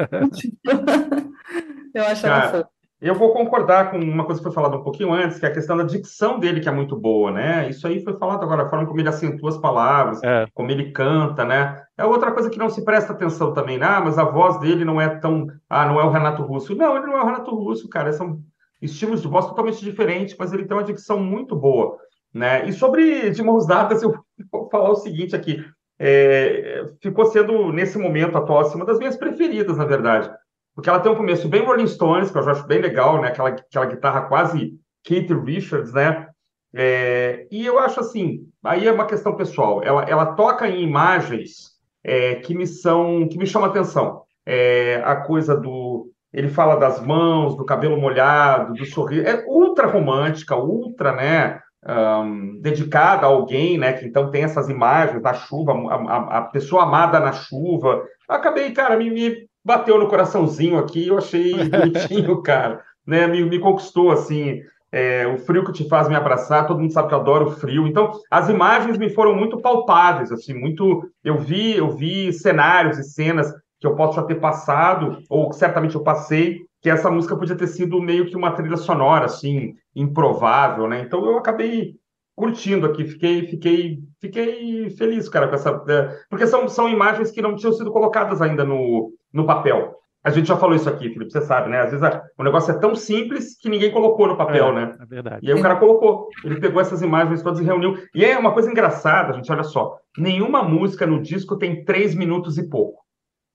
eu 1.95 2.05
acho 2.05 2.27
ela 2.27 2.43
fofa. 2.43 2.69
Eu 3.01 3.15
vou 3.15 3.33
concordar 3.35 3.91
com 3.91 3.99
uma 3.99 4.25
coisa 4.25 4.41
que 4.41 4.45
foi 4.45 4.53
falada 4.55 4.77
um 4.77 4.83
pouquinho 4.83 5.13
antes, 5.13 5.39
que 5.39 5.45
é 5.45 5.49
a 5.49 5.53
questão 5.53 5.77
da 5.77 5.85
dicção 5.85 6.39
dele, 6.39 6.61
que 6.61 6.69
é 6.69 6.73
muito 6.73 6.97
boa, 6.97 7.31
né? 7.31 7.69
Isso 7.69 7.87
aí 7.87 8.03
foi 8.03 8.17
falado 8.17 8.43
agora, 8.43 8.63
a 8.63 8.69
forma 8.69 8.87
como 8.87 8.99
ele 8.99 9.09
acentua 9.09 9.51
as 9.51 9.59
palavras, 9.59 10.23
é. 10.23 10.47
como 10.55 10.71
ele 10.71 10.91
canta, 10.91 11.45
né? 11.45 11.83
É 11.99 12.05
outra 12.05 12.33
coisa 12.33 12.49
que 12.49 12.59
não 12.59 12.71
se 12.71 12.83
presta 12.83 13.13
atenção 13.13 13.53
também, 13.53 13.77
né? 13.77 13.87
Ah, 13.87 14.01
mas 14.03 14.19
a 14.19 14.25
voz 14.25 14.59
dele 14.59 14.87
não 14.87 14.99
é 14.99 15.09
tão. 15.09 15.49
Ah, 15.69 15.87
não 15.87 16.01
é 16.01 16.05
o 16.05 16.11
Renato 16.11 16.43
Russo. 16.43 16.75
Não, 16.75 16.97
ele 16.97 17.07
não 17.07 17.19
é 17.19 17.23
o 17.23 17.27
Renato 17.27 17.55
Russo, 17.55 17.89
cara. 17.91 18.11
São 18.13 18.41
estilos 18.81 19.23
de 19.23 19.29
voz 19.29 19.47
totalmente 19.47 19.83
diferentes, 19.83 20.37
mas 20.39 20.53
ele 20.53 20.65
tem 20.65 20.77
uma 20.77 20.85
dicção 20.85 21.19
muito 21.19 21.57
boa, 21.57 21.99
né? 22.33 22.69
E 22.69 22.73
sobre 22.73 23.31
de 23.31 23.43
mãos 23.43 23.67
dadas, 23.67 24.03
eu 24.05 24.15
vou 24.51 24.69
falar 24.71 24.91
o 24.91 24.97
seguinte 24.97 25.35
aqui 25.35 25.65
é, 25.99 26.85
ficou 27.01 27.27
sendo, 27.27 27.73
nesse 27.73 27.99
momento 27.99 28.37
atual, 28.37 28.61
assim, 28.61 28.77
uma 28.77 28.85
das 28.85 28.99
minhas 28.99 29.17
preferidas, 29.17 29.77
na 29.77 29.85
verdade. 29.85 30.31
Porque 30.75 30.89
ela 30.89 31.01
tem 31.01 31.11
um 31.11 31.17
começo 31.17 31.49
bem 31.49 31.65
Rolling 31.65 31.87
Stones, 31.87 32.31
que 32.31 32.39
eu 32.39 32.49
acho 32.49 32.67
bem 32.67 32.81
legal, 32.81 33.21
né? 33.21 33.29
Aquela, 33.29 33.51
aquela 33.51 33.87
guitarra 33.87 34.23
quase 34.23 34.75
Keith 35.05 35.31
Richards, 35.31 35.93
né? 35.93 36.29
É, 36.75 37.47
e 37.51 37.65
eu 37.65 37.79
acho 37.79 38.01
assim, 38.01 38.49
aí 38.65 38.87
é 38.87 38.93
uma 38.93 39.07
questão 39.07 39.37
pessoal. 39.37 39.83
Ela, 39.85 40.03
ela 40.05 40.35
toca 40.35 40.69
em 40.69 40.83
imagens 40.83 41.75
é, 42.03 42.37
que 42.37 42.55
me 42.55 42.67
são, 42.67 43.29
que 43.29 43.39
me 43.39 43.47
chamam 43.47 43.71
atenção. 43.71 44.23
É, 44.45 45.01
a 45.05 45.17
coisa 45.17 45.57
do, 45.57 46.11
ele 46.35 46.49
fala 46.49 46.77
das 46.77 47.01
mãos, 47.01 47.57
do 47.57 47.65
cabelo 47.65 47.99
molhado, 47.99 48.75
do 48.75 48.85
sorriso. 48.85 49.27
É 49.27 49.45
ultra 49.47 49.87
romântica, 49.87 50.57
ultra, 50.57 51.13
né? 51.13 51.61
um, 51.87 52.61
dedicada 52.61 53.27
a 53.27 53.29
alguém, 53.29 53.79
né? 53.79 53.93
Que 53.93 54.07
então 54.07 54.31
tem 54.31 54.43
essas 54.43 54.69
imagens 54.69 55.23
da 55.23 55.35
chuva, 55.35 55.73
a, 55.73 56.39
a, 56.39 56.43
pessoa 56.43 56.85
amada 56.85 57.21
na 57.21 57.33
chuva. 57.33 58.03
acabei, 58.29 58.73
cara, 58.73 58.97
me, 58.97 59.11
me, 59.11 59.47
bateu 59.65 59.99
no 59.99 60.09
coraçãozinho 60.09 60.79
aqui, 60.79 61.09
eu 61.09 61.19
achei 61.19 61.53
bonitinho, 61.69 62.43
cara, 62.43 62.81
né? 63.07 63.27
Me, 63.27 63.45
me 63.45 63.59
conquistou 63.59 64.11
assim. 64.11 64.61
É, 64.91 65.27
o 65.27 65.39
frio 65.39 65.65
que 65.65 65.73
te 65.73 65.89
faz 65.89 66.09
me 66.09 66.15
abraçar, 66.15 66.69
todo 66.69 66.79
mundo 66.79 66.93
sabe 66.93 67.09
que 67.09 67.15
eu 67.15 67.19
adoro 67.19 67.49
o 67.49 67.51
frio. 67.51 67.85
Então, 67.85 68.13
as 68.31 68.49
imagens 68.49 68.97
me 68.97 69.11
foram 69.11 69.35
muito 69.35 69.61
palpáveis, 69.61 70.31
assim, 70.31 70.55
muito. 70.55 71.11
Eu 71.23 71.37
vi, 71.37 71.77
eu 71.77 71.91
vi 71.91 72.33
cenários 72.33 72.97
e 72.97 73.03
cenas 73.03 73.53
que 73.85 73.89
eu 73.89 73.95
posso 73.95 74.17
já 74.17 74.23
ter 74.23 74.37
passado, 74.37 75.19
ou 75.29 75.53
certamente 75.53 75.95
eu 75.95 76.03
passei, 76.03 76.63
que 76.81 76.89
essa 76.89 77.11
música 77.11 77.37
podia 77.37 77.55
ter 77.55 77.67
sido 77.67 78.01
meio 78.01 78.25
que 78.25 78.35
uma 78.35 78.53
trilha 78.53 78.79
sonora, 78.79 79.27
assim, 79.27 79.75
improvável, 79.95 80.89
né? 80.89 81.03
Então 81.03 81.23
eu 81.27 81.37
acabei 81.37 81.97
curtindo 82.35 82.87
aqui, 82.87 83.05
fiquei, 83.05 83.47
fiquei, 83.47 83.99
fiquei 84.23 84.89
feliz, 84.91 85.29
cara, 85.29 85.49
com 85.49 85.55
essa. 85.55 85.85
É, 85.87 86.17
porque 86.31 86.47
são, 86.47 86.67
são 86.67 86.89
imagens 86.89 87.31
que 87.31 87.43
não 87.43 87.55
tinham 87.57 87.75
sido 87.75 87.93
colocadas 87.93 88.41
ainda 88.41 88.65
no, 88.65 89.13
no 89.31 89.45
papel. 89.45 89.97
A 90.25 90.31
gente 90.31 90.49
já 90.49 90.57
falou 90.57 90.75
isso 90.75 90.89
aqui, 90.89 91.11
Felipe, 91.11 91.31
você 91.31 91.43
sabe, 91.43 91.69
né? 91.69 91.81
Às 91.81 91.91
vezes 91.91 92.03
a, 92.03 92.23
o 92.39 92.43
negócio 92.43 92.71
é 92.71 92.79
tão 92.79 92.95
simples 92.95 93.59
que 93.61 93.69
ninguém 93.69 93.93
colocou 93.93 94.27
no 94.27 94.39
papel, 94.39 94.69
É, 94.69 94.73
né? 94.75 94.97
é 94.99 95.05
verdade. 95.05 95.47
E 95.47 95.53
aí 95.53 95.59
o 95.59 95.61
cara 95.61 95.77
colocou, 95.77 96.29
ele 96.43 96.59
pegou 96.59 96.81
essas 96.81 97.03
imagens 97.03 97.43
todas 97.43 97.61
e 97.61 97.65
reuniu. 97.65 97.99
E 98.15 98.25
é 98.25 98.39
uma 98.39 98.53
coisa 98.53 98.71
engraçada, 98.71 99.35
gente, 99.35 99.53
olha 99.53 99.63
só. 99.63 99.99
Nenhuma 100.17 100.63
música 100.63 101.07
no 101.07 101.21
disco 101.21 101.59
tem 101.59 101.85
três 101.85 102.15
minutos 102.15 102.57
e 102.57 102.67
pouco. 102.71 103.04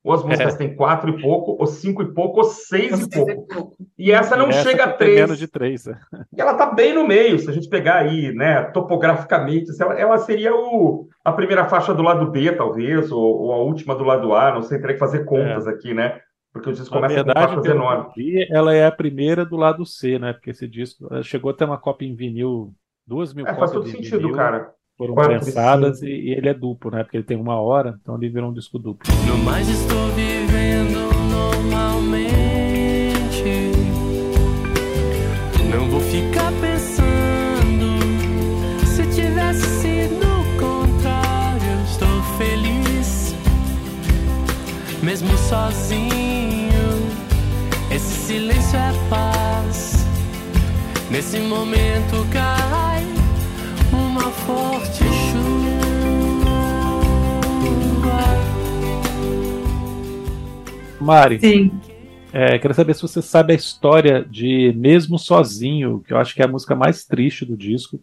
Ou 0.04 0.14
as 0.14 0.24
músicas 0.24 0.56
têm 0.56 0.76
quatro 0.76 1.10
e 1.10 1.22
pouco, 1.22 1.58
ou 1.60 1.68
cinco 1.68 2.02
e 2.02 2.14
pouco, 2.14 2.38
ou 2.40 2.44
seis 2.46 3.02
e 3.02 3.10
pouco. 3.10 3.76
E 3.98 4.12
essa 4.12 4.38
não 4.38 4.48
Essa 4.48 4.64
chega 4.70 4.86
a 4.86 4.94
três. 4.94 5.16
menos 5.20 5.38
de 5.38 5.48
três. 5.48 5.88
é. 5.88 6.00
E 6.36 6.40
ela 6.42 6.54
tá 6.54 6.68
bem 6.68 6.94
no 6.94 7.06
meio, 7.06 7.38
se 7.38 7.50
a 7.50 7.54
gente 7.54 7.68
pegar 7.68 7.98
aí, 7.98 8.32
né, 8.34 8.64
topograficamente, 8.72 9.70
ela, 9.82 10.00
ela 10.00 10.18
seria 10.20 10.56
o, 10.56 11.08
a 11.24 11.34
primeira 11.34 11.66
faixa 11.66 11.94
do 11.94 12.02
lado 12.02 12.32
B, 12.32 12.52
talvez, 12.54 13.12
ou, 13.12 13.22
ou 13.42 13.52
a 13.52 13.58
última 13.58 13.94
do 13.96 14.04
lado 14.06 14.34
A, 14.34 14.54
não 14.54 14.62
sei, 14.62 14.80
teria 14.80 14.94
que 14.94 15.00
fazer 15.00 15.26
contas 15.26 15.68
aqui, 15.68 15.94
né? 15.94 16.22
Porque 16.54 16.70
o 16.70 16.74
disco 16.74 16.96
Na 16.96 17.02
começa 17.02 17.20
com 17.22 17.26
verdade, 17.26 17.40
faixas 17.40 17.62
pelo 17.62 17.64
que 17.64 17.70
enormes. 17.72 18.14
vi, 18.16 18.48
ela 18.52 18.74
é 18.74 18.86
a 18.86 18.92
primeira 18.92 19.46
do 19.46 19.56
lado 19.58 19.86
C, 19.86 20.18
né? 20.18 20.34
Porque 20.34 20.52
esse 20.52 20.68
disco 20.68 21.08
chegou 21.24 21.52
a 21.52 21.54
ter 21.54 21.66
uma 21.66 21.78
cópia 21.78 22.08
em 22.08 22.16
vinil, 22.16 22.74
duas 23.06 23.34
mil 23.34 23.46
É, 23.46 23.54
faz 23.54 23.72
cópias 23.72 23.72
todo 23.72 23.88
em 23.88 23.92
sentido, 23.92 24.30
vinil, 24.30 24.32
cara. 24.32 24.74
Foram 25.00 25.14
Quatro 25.14 25.32
e 25.32 25.40
prensadas 25.40 26.00
cinco. 26.00 26.12
e, 26.12 26.28
e 26.28 26.32
ele 26.34 26.50
é 26.50 26.54
duplo, 26.54 26.92
né? 26.92 27.04
Porque 27.04 27.16
ele 27.16 27.24
tem 27.24 27.38
uma 27.38 27.56
hora, 27.56 27.98
então 28.02 28.16
ele 28.18 28.28
virou 28.28 28.50
um 28.50 28.54
disco 28.54 28.78
duplo. 28.78 29.10
No 29.26 29.38
mais 29.38 29.70
estou 29.70 30.10
vivendo 30.10 31.10
normalmente. 31.32 32.20
Não 35.72 35.90
vou 35.90 36.02
ficar 36.02 36.52
pensando. 36.60 37.88
Se 38.86 39.04
tivesse 39.16 39.66
sido 39.80 40.26
o 40.26 40.44
contrário, 40.60 41.82
estou 41.86 42.22
feliz. 42.38 43.34
Mesmo 45.02 45.30
sozinho, 45.38 46.74
esse 47.90 48.28
silêncio 48.28 48.78
é 48.78 48.92
paz. 49.10 50.06
Nesse 51.10 51.40
momento 51.40 52.28
cai 52.34 52.99
uma 54.20 54.32
forte 54.32 55.04
chuva. 55.04 55.70
Mari, 61.02 61.40
Sim. 61.40 61.72
é, 62.34 62.60
queria 62.60 62.74
saber 62.74 62.94
se 62.94 63.02
você 63.02 63.22
sabe 63.22 63.54
a 63.54 63.56
história 63.56 64.26
de 64.30 64.74
Mesmo 64.76 65.18
Sozinho, 65.18 66.02
que 66.06 66.14
eu 66.14 66.18
acho 66.18 66.36
que 66.36 66.42
é 66.42 66.46
a 66.46 66.50
música 66.50 66.76
mais 66.76 67.06
triste 67.06 67.46
do 67.46 67.56
disco. 67.56 68.00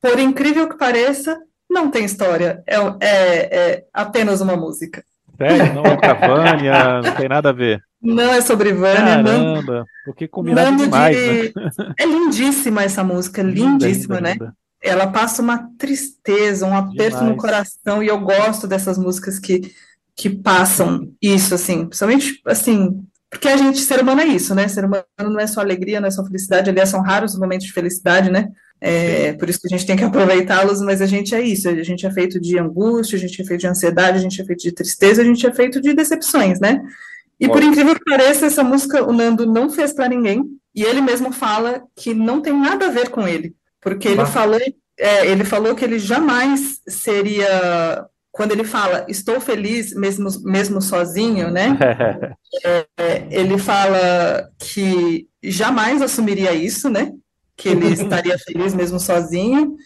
Por 0.00 0.18
incrível 0.18 0.68
que 0.68 0.78
pareça, 0.78 1.38
não 1.68 1.90
tem 1.90 2.04
história. 2.04 2.62
É, 2.66 2.76
é- 3.00 3.58
é 3.58 3.84
apenas 3.92 4.40
uma 4.40 4.56
música. 4.56 5.02
Sério, 5.36 5.74
não 5.74 5.84
é 5.84 5.96
pra 5.96 6.14
Vânia, 6.14 7.02
não 7.02 7.14
tem 7.14 7.28
nada 7.28 7.50
a 7.50 7.52
ver. 7.52 7.80
Não 8.00 8.32
é 8.32 8.40
sobre 8.40 8.72
Vânia, 8.72 9.16
não. 9.22 9.54
Caramba, 9.54 9.84
porque 10.04 10.28
combinado 10.28 10.70
Nando 10.70 10.84
demais, 10.84 11.16
de- 11.16 11.52
né? 11.56 11.94
É 11.98 12.06
lindíssima 12.06 12.84
essa 12.84 13.02
música, 13.02 13.42
Linda, 13.42 13.86
lindíssima, 13.86 14.16
linda, 14.16 14.28
né? 14.28 14.32
linda. 14.34 14.54
Ela 14.82 15.06
passa 15.06 15.42
uma 15.42 15.70
tristeza, 15.78 16.66
um 16.66 16.76
aperto 16.76 17.18
no 17.18 17.34
Demais. 17.34 17.40
coração, 17.40 18.02
e 18.02 18.08
eu 18.08 18.20
gosto 18.20 18.66
dessas 18.66 18.98
músicas 18.98 19.38
que, 19.38 19.72
que 20.14 20.30
passam 20.30 21.12
isso, 21.20 21.54
assim, 21.54 21.86
principalmente, 21.86 22.40
assim, 22.44 23.04
porque 23.30 23.48
a 23.48 23.56
gente, 23.56 23.80
ser 23.80 24.00
humano 24.00 24.20
é 24.20 24.26
isso, 24.26 24.54
né? 24.54 24.68
Ser 24.68 24.84
humano 24.84 25.04
não 25.18 25.40
é 25.40 25.46
só 25.46 25.60
alegria, 25.60 26.00
não 26.00 26.08
é 26.08 26.10
só 26.10 26.24
felicidade, 26.24 26.70
aliás, 26.70 26.88
são 26.88 27.02
raros 27.02 27.34
os 27.34 27.40
momentos 27.40 27.66
de 27.66 27.72
felicidade, 27.72 28.30
né? 28.30 28.48
É, 28.80 29.32
por 29.32 29.48
isso 29.48 29.60
que 29.60 29.66
a 29.66 29.70
gente 29.70 29.86
tem 29.86 29.96
que 29.96 30.04
aproveitá-los, 30.04 30.80
mas 30.80 31.02
a 31.02 31.06
gente 31.06 31.34
é 31.34 31.40
isso, 31.40 31.68
a 31.68 31.82
gente 31.82 32.06
é 32.06 32.10
feito 32.10 32.40
de 32.40 32.58
angústia, 32.58 33.16
a 33.16 33.20
gente 33.20 33.40
é 33.40 33.44
feito 33.44 33.60
de 33.60 33.66
ansiedade, 33.66 34.18
a 34.18 34.20
gente 34.20 34.40
é 34.40 34.44
feito 34.44 34.62
de 34.62 34.72
tristeza, 34.72 35.22
a 35.22 35.24
gente 35.24 35.46
é 35.46 35.52
feito 35.52 35.80
de 35.80 35.92
decepções, 35.92 36.60
né? 36.60 36.80
E 37.38 37.48
por 37.48 37.62
incrível 37.62 37.94
que 37.94 38.04
pareça, 38.04 38.46
essa 38.46 38.64
música 38.64 39.04
o 39.04 39.12
Nando 39.12 39.44
não 39.44 39.68
fez 39.68 39.92
para 39.92 40.08
ninguém, 40.08 40.42
e 40.74 40.82
ele 40.82 41.00
mesmo 41.00 41.32
fala 41.32 41.82
que 41.94 42.14
não 42.14 42.40
tem 42.40 42.58
nada 42.58 42.86
a 42.86 42.90
ver 42.90 43.10
com 43.10 43.26
ele, 43.26 43.54
porque 43.86 44.08
ele 44.08 44.26
falou, 44.26 44.58
é, 44.98 45.26
ele 45.28 45.44
falou 45.44 45.76
que 45.76 45.84
ele 45.84 45.96
jamais 45.96 46.80
seria, 46.88 48.04
quando 48.32 48.50
ele 48.50 48.64
fala 48.64 49.06
estou 49.08 49.40
feliz 49.40 49.94
mesmo, 49.94 50.28
mesmo 50.42 50.82
sozinho, 50.82 51.52
né? 51.52 51.78
É, 52.98 53.26
ele 53.30 53.58
fala 53.58 54.48
que 54.58 55.28
jamais 55.42 56.00
assumiria 56.00 56.52
isso, 56.52 56.88
né? 56.88 57.12
Que 57.56 57.68
ele 57.68 57.86
estaria 57.92 58.36
feliz 58.38 58.74
mesmo 58.74 58.98
sozinho. 58.98 59.76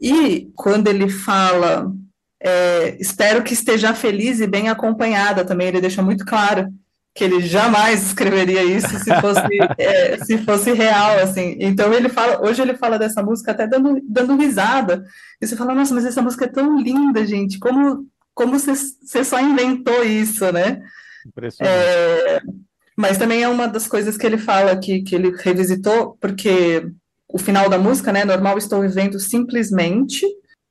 E 0.00 0.50
quando 0.56 0.88
ele 0.88 1.08
fala, 1.08 1.92
é, 2.40 2.96
espero 2.98 3.44
que 3.44 3.52
esteja 3.52 3.94
feliz 3.94 4.40
e 4.40 4.46
bem 4.46 4.68
acompanhada 4.68 5.44
também, 5.44 5.68
ele 5.68 5.82
deixa 5.82 6.02
muito 6.02 6.24
claro 6.24 6.66
que 7.14 7.22
ele 7.22 7.40
jamais 7.40 8.08
escreveria 8.08 8.64
isso 8.64 8.98
se 8.98 9.20
fosse, 9.20 9.40
é, 9.78 10.18
se 10.24 10.38
fosse 10.38 10.72
real, 10.72 11.18
assim. 11.20 11.56
Então 11.60 11.92
ele 11.94 12.08
fala, 12.08 12.44
hoje 12.44 12.60
ele 12.60 12.76
fala 12.76 12.98
dessa 12.98 13.22
música 13.22 13.52
até 13.52 13.68
dando, 13.68 14.00
dando 14.02 14.36
risada. 14.36 15.04
E 15.40 15.46
você 15.46 15.54
fala, 15.54 15.74
nossa, 15.74 15.94
mas 15.94 16.04
essa 16.04 16.20
música 16.20 16.46
é 16.46 16.48
tão 16.48 16.76
linda, 16.76 17.24
gente. 17.24 17.58
Como, 17.60 18.06
como 18.34 18.58
você, 18.58 18.74
só 19.24 19.40
inventou 19.40 20.02
isso, 20.02 20.50
né? 20.50 20.82
Impressionante. 21.24 21.76
É, 21.78 22.42
mas 22.96 23.16
também 23.16 23.44
é 23.44 23.48
uma 23.48 23.68
das 23.68 23.86
coisas 23.86 24.16
que 24.16 24.26
ele 24.26 24.38
fala 24.38 24.76
que, 24.76 25.02
que 25.02 25.14
ele 25.14 25.36
revisitou, 25.36 26.18
porque 26.20 26.84
o 27.28 27.38
final 27.38 27.68
da 27.68 27.78
música, 27.78 28.12
né, 28.12 28.24
normal 28.24 28.58
estou 28.58 28.80
vivendo 28.80 29.20
simplesmente, 29.20 30.26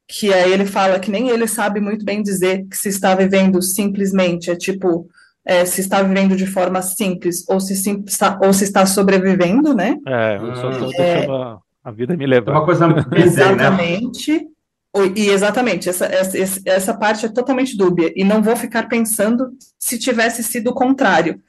que 0.07 0.33
aí 0.33 0.51
ele 0.51 0.65
fala 0.65 0.99
que 0.99 1.09
nem 1.09 1.29
ele 1.29 1.47
sabe 1.47 1.79
muito 1.79 2.03
bem 2.03 2.21
dizer 2.21 2.65
que 2.69 2.77
se 2.77 2.89
está 2.89 3.15
vivendo 3.15 3.61
simplesmente, 3.61 4.51
é 4.51 4.55
tipo, 4.55 5.09
é, 5.45 5.65
se 5.65 5.81
está 5.81 6.01
vivendo 6.01 6.35
de 6.35 6.45
forma 6.45 6.81
simples 6.81 7.43
ou 7.49 7.59
se, 7.59 7.75
sim, 7.75 8.03
está, 8.07 8.39
ou 8.41 8.53
se 8.53 8.63
está 8.63 8.85
sobrevivendo, 8.85 9.73
né? 9.73 9.97
É, 10.07 10.37
eu 10.37 10.55
só 10.55 10.67
Hum. 10.69 10.89
deixando 10.97 11.61
a 11.83 11.91
vida 11.91 12.15
me 12.15 12.23
É 12.23 12.27
levar. 12.27 12.51
uma 12.53 12.65
coisa 12.65 12.87
né? 12.87 13.03
Exatamente. 13.15 14.47
E 15.15 15.29
exatamente, 15.29 15.89
essa, 15.89 16.05
essa, 16.05 16.61
essa 16.65 16.93
parte 16.93 17.25
é 17.25 17.29
totalmente 17.29 17.75
dúbia. 17.75 18.13
E 18.15 18.23
não 18.23 18.43
vou 18.43 18.55
ficar 18.55 18.87
pensando 18.87 19.49
se 19.79 19.97
tivesse 19.97 20.43
sido 20.43 20.69
o 20.69 20.73
contrário. 20.73 21.41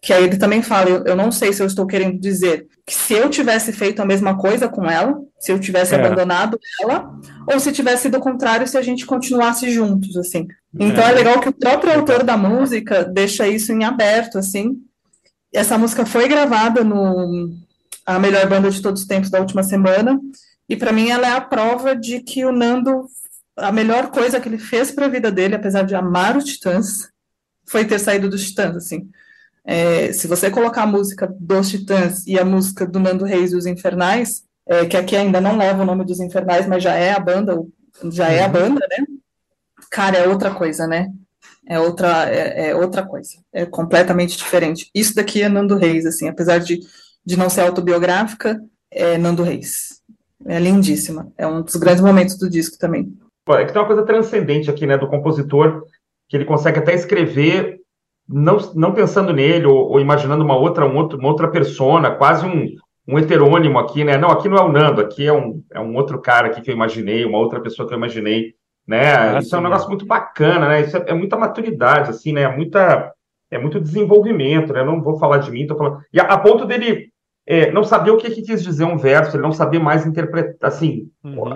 Que 0.00 0.12
aí 0.12 0.24
ele 0.24 0.36
também 0.36 0.62
fala, 0.62 0.88
eu, 0.88 1.04
eu 1.04 1.16
não 1.16 1.30
sei 1.32 1.52
se 1.52 1.60
eu 1.62 1.66
estou 1.66 1.84
querendo 1.86 2.18
dizer 2.18 2.66
que 2.86 2.94
se 2.94 3.14
eu 3.14 3.28
tivesse 3.28 3.72
feito 3.72 4.00
a 4.00 4.04
mesma 4.04 4.36
coisa 4.38 4.68
com 4.68 4.84
ela, 4.88 5.16
se 5.38 5.50
eu 5.52 5.58
tivesse 5.58 5.94
É. 5.94 5.98
abandonado 5.98 6.58
ela, 6.80 7.12
ou 7.52 7.58
se 7.60 7.72
tivesse 7.72 8.02
sido 8.02 8.18
o 8.18 8.20
contrário, 8.20 8.66
se 8.68 8.78
a 8.78 8.82
gente 8.82 9.04
continuasse 9.04 9.68
juntos, 9.70 10.16
assim. 10.16 10.46
Então 10.74 11.04
é 11.04 11.12
legal 11.12 11.40
que 11.40 11.48
o 11.48 11.52
próprio 11.52 11.92
autor 11.92 12.22
da 12.22 12.36
música 12.36 13.04
deixa 13.04 13.46
isso 13.46 13.72
em 13.72 13.84
aberto, 13.84 14.38
assim. 14.38 14.82
Essa 15.52 15.76
música 15.76 16.06
foi 16.06 16.28
gravada 16.28 16.82
no 16.82 17.52
A 18.06 18.18
Melhor 18.18 18.48
Banda 18.48 18.70
de 18.70 18.80
Todos 18.80 19.02
os 19.02 19.06
Tempos 19.06 19.30
da 19.30 19.38
última 19.38 19.62
semana, 19.62 20.18
e 20.68 20.76
para 20.76 20.92
mim 20.92 21.10
ela 21.10 21.26
é 21.26 21.32
a 21.32 21.40
prova 21.40 21.94
de 21.94 22.20
que 22.20 22.44
o 22.44 22.52
Nando, 22.52 23.06
a 23.54 23.70
melhor 23.70 24.10
coisa 24.10 24.40
que 24.40 24.48
ele 24.48 24.58
fez 24.58 24.90
para 24.90 25.06
a 25.06 25.10
vida 25.10 25.30
dele, 25.30 25.54
apesar 25.54 25.82
de 25.82 25.94
amar 25.94 26.36
os 26.36 26.44
Titãs, 26.44 27.10
foi 27.66 27.84
ter 27.84 27.98
saído 27.98 28.30
dos 28.30 28.48
Titãs, 28.48 28.76
assim. 28.76 29.10
É, 29.64 30.12
se 30.12 30.26
você 30.26 30.50
colocar 30.50 30.84
a 30.84 30.86
música 30.86 31.32
dos 31.38 31.68
Titãs 31.68 32.26
e 32.26 32.38
a 32.38 32.44
música 32.44 32.86
do 32.86 32.98
Nando 32.98 33.26
Reis 33.26 33.52
e 33.52 33.56
os 33.56 33.66
Infernais, 33.66 34.42
é, 34.66 34.86
que 34.86 34.96
aqui 34.96 35.14
ainda 35.14 35.40
não 35.40 35.56
leva 35.56 35.82
o 35.82 35.86
nome 35.86 36.04
dos 36.04 36.18
Infernais, 36.18 36.66
mas 36.66 36.82
já 36.82 36.94
é 36.94 37.12
a 37.12 37.20
banda, 37.20 37.62
já 38.10 38.30
é 38.30 38.42
a 38.42 38.48
banda, 38.48 38.80
né? 38.90 39.04
Cara, 39.92 40.16
é 40.16 40.26
outra 40.26 40.50
coisa, 40.50 40.86
né? 40.86 41.08
É 41.68 41.78
outra, 41.78 42.24
é, 42.30 42.70
é 42.70 42.74
outra 42.74 43.06
coisa. 43.06 43.32
É 43.52 43.66
completamente 43.66 44.38
diferente. 44.38 44.90
Isso 44.94 45.14
daqui 45.14 45.42
é 45.42 45.50
Nando 45.50 45.76
Reis, 45.76 46.06
assim, 46.06 46.30
apesar 46.30 46.58
de, 46.58 46.80
de 47.22 47.36
não 47.36 47.50
ser 47.50 47.60
autobiográfica, 47.60 48.58
é 48.90 49.18
Nando 49.18 49.42
Reis. 49.42 50.00
É 50.46 50.58
lindíssima. 50.58 51.30
É 51.36 51.46
um 51.46 51.60
dos 51.60 51.76
grandes 51.76 52.02
momentos 52.02 52.38
do 52.38 52.48
disco 52.48 52.78
também. 52.78 53.12
É 53.50 53.64
que 53.66 53.72
tem 53.72 53.82
uma 53.82 53.86
coisa 53.86 54.02
transcendente 54.02 54.70
aqui, 54.70 54.86
né, 54.86 54.96
do 54.96 55.08
compositor, 55.08 55.84
que 56.26 56.38
ele 56.38 56.46
consegue 56.46 56.78
até 56.78 56.94
escrever 56.94 57.78
não, 58.26 58.56
não 58.74 58.94
pensando 58.94 59.30
nele 59.30 59.66
ou, 59.66 59.90
ou 59.90 60.00
imaginando 60.00 60.42
uma 60.42 60.56
outra, 60.56 60.86
um 60.86 60.96
outro, 60.96 61.18
uma 61.18 61.28
outra 61.28 61.50
persona, 61.50 62.14
quase 62.14 62.46
um, 62.46 62.66
um 63.06 63.18
heterônimo 63.18 63.78
aqui, 63.78 64.04
né? 64.04 64.16
Não, 64.16 64.30
aqui 64.30 64.48
não 64.48 64.56
é 64.56 64.62
o 64.62 64.72
Nando, 64.72 65.02
aqui 65.02 65.26
é 65.26 65.32
um, 65.32 65.62
é 65.70 65.80
um 65.80 65.94
outro 65.96 66.18
cara 66.18 66.46
aqui 66.46 66.62
que 66.62 66.70
eu 66.70 66.74
imaginei, 66.74 67.26
uma 67.26 67.38
outra 67.38 67.60
pessoa 67.60 67.86
que 67.86 67.92
eu 67.92 67.98
imaginei, 67.98 68.54
né? 68.86 69.38
Isso 69.38 69.54
é 69.54 69.58
um 69.58 69.62
negócio 69.62 69.88
muito 69.88 70.06
bacana, 70.06 70.68
né? 70.68 70.80
Isso 70.82 70.96
é, 70.96 71.04
é 71.08 71.14
muita 71.14 71.36
maturidade, 71.36 72.10
assim, 72.10 72.32
né? 72.32 72.42
É 72.42 72.56
muita, 72.56 73.12
é 73.50 73.58
muito 73.58 73.80
desenvolvimento, 73.80 74.72
né? 74.72 74.80
Eu 74.80 74.86
não 74.86 75.02
vou 75.02 75.18
falar 75.18 75.38
de 75.38 75.50
mim, 75.50 75.66
tô 75.66 75.76
falando. 75.76 76.00
E 76.12 76.20
a, 76.20 76.24
a 76.24 76.38
ponto 76.38 76.66
dele 76.66 77.12
é, 77.46 77.72
não 77.72 77.82
saber 77.82 78.10
o 78.10 78.16
que, 78.16 78.30
que 78.30 78.42
quis 78.42 78.62
dizer 78.62 78.84
um 78.84 78.96
verso, 78.96 79.36
ele 79.36 79.42
não 79.42 79.52
saber 79.52 79.78
mais 79.78 80.06
interpretar, 80.06 80.68
assim, 80.68 81.10
Uhum. 81.24 81.50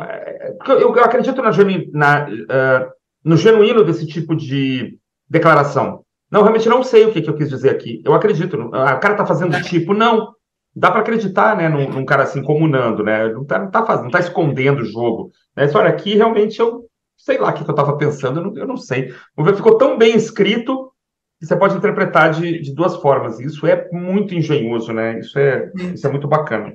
porque 0.59 0.73
Eu, 0.73 0.95
eu 0.95 1.05
acredito 1.05 1.43
na, 1.43 1.51
na, 1.93 2.29
eh, 2.31 2.89
no 3.25 3.37
genuíno 3.37 3.85
desse 3.85 4.07
tipo 4.07 4.35
de 4.37 4.99
declaração. 5.29 6.03
Não, 6.31 6.43
realmente 6.43 6.69
não 6.69 6.83
sei 6.83 7.05
o 7.05 7.13
que, 7.13 7.21
que 7.21 7.31
eu 7.31 7.37
quis 7.37 7.49
dizer 7.49 7.71
aqui. 7.71 8.01
Eu 8.05 8.15
acredito. 8.15 8.71
Ah, 8.73 8.95
o 8.95 9.01
cara 9.01 9.15
tá 9.15 9.27
fazendo 9.27 9.61
tipo, 9.63 9.95
não. 9.95 10.35
Dá 10.75 10.91
para 10.91 11.01
acreditar, 11.01 11.57
né, 11.57 11.69
num, 11.69 11.89
num, 11.89 12.05
cara 12.05 12.25
assim 12.25 12.43
como 12.43 12.67
o 12.67 12.69
Nando, 12.69 13.03
né? 13.03 13.33
Não 13.33 13.45
tá, 13.45 13.59
não 13.59 13.71
tá, 13.71 13.85
fazendo, 13.87 14.05
não 14.05 14.11
tá 14.11 14.21
escondendo 14.21 14.83
o 14.83 14.85
jogo. 14.85 15.31
Né? 15.57 15.71
Olha, 15.75 15.89
aqui 15.89 16.15
realmente 16.15 16.61
eu 16.61 16.86
sei 17.17 17.39
lá 17.39 17.51
o 17.51 17.53
que, 17.53 17.65
que 17.65 17.71
eu 17.71 17.75
estava 17.75 17.97
pensando, 17.97 18.41
eu 18.41 18.45
não, 18.45 18.57
eu 18.57 18.67
não 18.67 18.77
sei. 18.77 19.15
O 19.37 19.43
ver 19.43 19.57
ficou 19.57 19.79
tão 19.79 19.99
bem 19.99 20.17
escrito 20.17 20.93
que 21.39 21.47
você 21.47 21.57
pode 21.57 21.77
interpretar 21.77 22.31
de, 22.31 22.61
de 22.61 22.75
duas 22.75 22.97
formas. 22.97 23.41
Isso 23.41 23.67
é 23.67 23.89
muito 23.93 24.35
engenhoso, 24.35 24.93
né? 24.93 25.19
Isso 25.19 25.39
é, 25.39 25.71
isso 25.95 26.07
é 26.07 26.11
muito 26.11 26.29
bacana. 26.29 26.73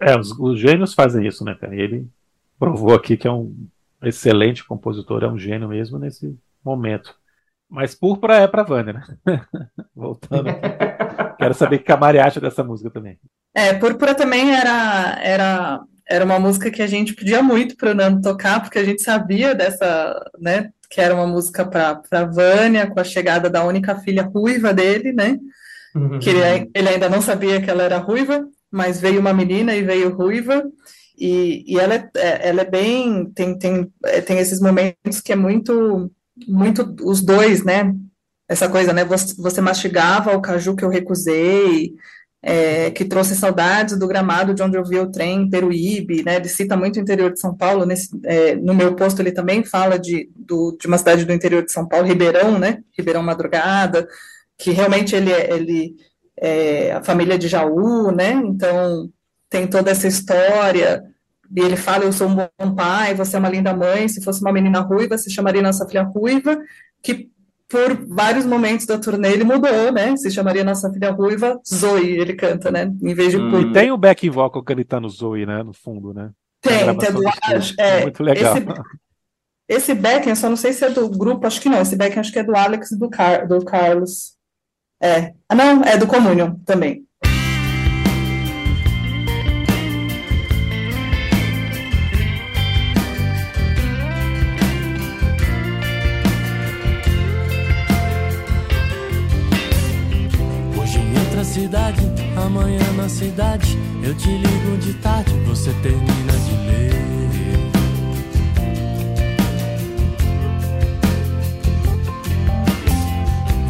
É, 0.00 0.18
os, 0.18 0.32
os 0.38 0.58
gênios 0.58 0.94
fazem 0.94 1.26
isso, 1.26 1.44
né, 1.44 1.54
cara? 1.54 1.74
E 1.74 1.80
ele 1.80 2.06
provou 2.58 2.94
aqui 2.94 3.16
que 3.16 3.26
é 3.26 3.32
um 3.32 3.54
excelente 4.02 4.64
compositor, 4.64 5.22
é 5.22 5.28
um 5.28 5.38
gênio 5.38 5.68
mesmo 5.68 5.98
nesse 5.98 6.36
momento. 6.64 7.14
Mas 7.68 7.94
púrpura 7.94 8.36
é 8.36 8.46
para 8.46 8.64
Vânia, 8.64 8.92
né? 8.92 9.02
Voltando 9.94 10.48
aqui. 10.50 10.60
Quero 11.42 11.54
saber 11.54 11.76
o 11.76 11.82
que 11.82 11.90
a 11.90 11.96
Mari 11.96 12.20
acha 12.20 12.40
dessa 12.40 12.62
música 12.62 12.88
também. 12.88 13.18
É, 13.52 13.74
Púrpura 13.74 14.14
também 14.14 14.54
era, 14.54 15.18
era, 15.20 15.80
era 16.08 16.24
uma 16.24 16.38
música 16.38 16.70
que 16.70 16.82
a 16.82 16.86
gente 16.86 17.14
pedia 17.14 17.42
muito 17.42 17.76
para 17.76 17.92
o 17.92 17.94
Nando 17.94 18.20
tocar, 18.20 18.60
porque 18.60 18.78
a 18.78 18.84
gente 18.84 19.02
sabia 19.02 19.54
dessa, 19.54 20.30
né, 20.38 20.70
que 20.90 21.00
era 21.00 21.14
uma 21.14 21.26
música 21.26 21.64
para 21.64 22.24
Vânia, 22.24 22.86
com 22.86 23.00
a 23.00 23.04
chegada 23.04 23.48
da 23.48 23.64
única 23.64 23.96
filha 23.96 24.22
ruiva 24.22 24.74
dele, 24.74 25.12
né? 25.12 25.38
Uhum. 25.94 26.18
Que 26.18 26.30
ele, 26.30 26.70
ele 26.74 26.88
ainda 26.88 27.08
não 27.08 27.22
sabia 27.22 27.60
que 27.60 27.70
ela 27.70 27.82
era 27.82 27.98
ruiva, 27.98 28.46
mas 28.70 29.00
veio 29.00 29.20
uma 29.20 29.32
menina 29.32 29.74
e 29.74 29.82
veio 29.82 30.14
ruiva. 30.14 30.62
E, 31.18 31.64
e 31.66 31.78
ela, 31.78 31.94
é, 31.94 32.10
é 32.16 32.48
ela 32.48 32.62
é 32.62 32.70
bem. 32.70 33.26
Tem, 33.34 33.58
tem, 33.58 33.92
é, 34.04 34.20
tem 34.20 34.38
esses 34.38 34.60
momentos 34.60 35.20
que 35.22 35.32
é 35.32 35.36
muito 35.36 36.10
muito 36.48 36.94
os 37.02 37.20
dois, 37.20 37.64
né? 37.64 37.94
Essa 38.48 38.68
coisa, 38.68 38.92
né? 38.92 39.04
Você, 39.04 39.34
você 39.36 39.60
mastigava 39.60 40.36
o 40.36 40.40
caju 40.40 40.74
que 40.74 40.84
eu 40.84 40.88
recusei, 40.88 41.94
é, 42.42 42.90
que 42.90 43.04
trouxe 43.04 43.36
saudades 43.36 43.96
do 43.96 44.08
gramado 44.08 44.52
de 44.52 44.62
onde 44.62 44.76
eu 44.76 44.84
vi 44.84 44.98
o 44.98 45.10
trem, 45.10 45.48
Peruíbe, 45.48 46.24
né? 46.24 46.36
Ele 46.36 46.48
cita 46.48 46.76
muito 46.76 46.96
o 46.96 47.00
interior 47.00 47.32
de 47.32 47.38
São 47.38 47.56
Paulo. 47.56 47.86
Nesse, 47.86 48.08
é, 48.24 48.56
no 48.56 48.74
meu 48.74 48.96
posto 48.96 49.20
ele 49.20 49.30
também 49.30 49.64
fala 49.64 49.98
de, 49.98 50.28
do, 50.34 50.76
de 50.78 50.88
uma 50.88 50.98
cidade 50.98 51.24
do 51.24 51.32
interior 51.32 51.64
de 51.64 51.70
São 51.70 51.86
Paulo, 51.86 52.06
Ribeirão, 52.06 52.58
né? 52.58 52.82
Ribeirão 52.98 53.22
Madrugada, 53.22 54.08
que 54.58 54.72
realmente 54.72 55.14
ele, 55.14 55.32
é, 55.32 55.54
ele 55.54 55.94
é 56.36 56.92
a 56.92 57.02
família 57.02 57.38
de 57.38 57.46
Jaú, 57.46 58.10
né? 58.10 58.32
Então 58.32 59.08
tem 59.48 59.66
toda 59.68 59.90
essa 59.90 60.08
história 60.08 61.04
e 61.54 61.60
ele 61.60 61.76
fala: 61.76 62.04
Eu 62.04 62.12
sou 62.12 62.28
um 62.28 62.34
bom 62.34 62.74
pai, 62.74 63.14
você 63.14 63.36
é 63.36 63.38
uma 63.38 63.48
linda 63.48 63.74
mãe. 63.76 64.08
Se 64.08 64.22
fosse 64.22 64.40
uma 64.40 64.52
menina 64.52 64.80
ruiva, 64.80 65.18
se 65.18 65.30
chamaria 65.30 65.62
nossa 65.62 65.86
filha 65.86 66.02
ruiva. 66.02 66.58
Que 67.02 67.30
por 67.72 68.06
vários 68.06 68.44
momentos 68.44 68.84
da 68.84 68.98
turnê 68.98 69.32
ele 69.32 69.44
mudou, 69.44 69.90
né? 69.90 70.14
Se 70.18 70.30
chamaria 70.30 70.62
nossa 70.62 70.92
filha 70.92 71.10
ruiva 71.10 71.58
Zoe, 71.66 72.20
ele 72.20 72.34
canta, 72.34 72.70
né? 72.70 72.92
Em 73.02 73.14
vez 73.14 73.30
de 73.30 73.38
hum. 73.38 73.60
E 73.62 73.72
tem 73.72 73.90
o 73.90 73.96
back 73.96 74.28
vocal 74.28 74.62
que 74.62 74.72
ele 74.72 74.84
tá 74.84 75.00
no 75.00 75.08
Zoe, 75.08 75.46
né? 75.46 75.62
No 75.62 75.72
fundo, 75.72 76.12
né? 76.12 76.30
Tem, 76.60 76.96
tem 76.98 77.12
do 77.12 77.22
Alex. 77.26 77.74
É, 77.78 78.02
Muito 78.02 78.22
legal. 78.22 78.56
Esse, 78.56 78.66
esse 79.68 79.94
backing, 79.94 80.28
eu 80.28 80.36
só 80.36 80.50
não 80.50 80.56
sei 80.56 80.74
se 80.74 80.84
é 80.84 80.90
do 80.90 81.08
grupo, 81.08 81.46
acho 81.46 81.60
que 81.62 81.68
não. 81.70 81.80
Esse 81.80 81.96
backing 81.96 82.20
acho 82.20 82.30
que 82.30 82.38
é 82.38 82.44
do 82.44 82.54
Alex 82.54 82.90
e 82.90 82.98
do, 82.98 83.08
Car 83.08 83.48
do 83.48 83.64
Carlos. 83.64 84.34
É. 85.02 85.32
Ah, 85.48 85.54
não, 85.54 85.82
é 85.82 85.96
do 85.96 86.06
Communion 86.06 86.54
também. 86.66 87.06
Cidade, 101.72 102.02
amanhã 102.36 102.92
na 102.98 103.08
cidade. 103.08 103.78
Eu 104.04 104.14
te 104.14 104.28
ligo 104.28 104.76
de 104.76 104.92
tarde, 105.00 105.32
você 105.46 105.72
termina 105.82 106.32
de 106.32 106.54
ler. 106.66 106.92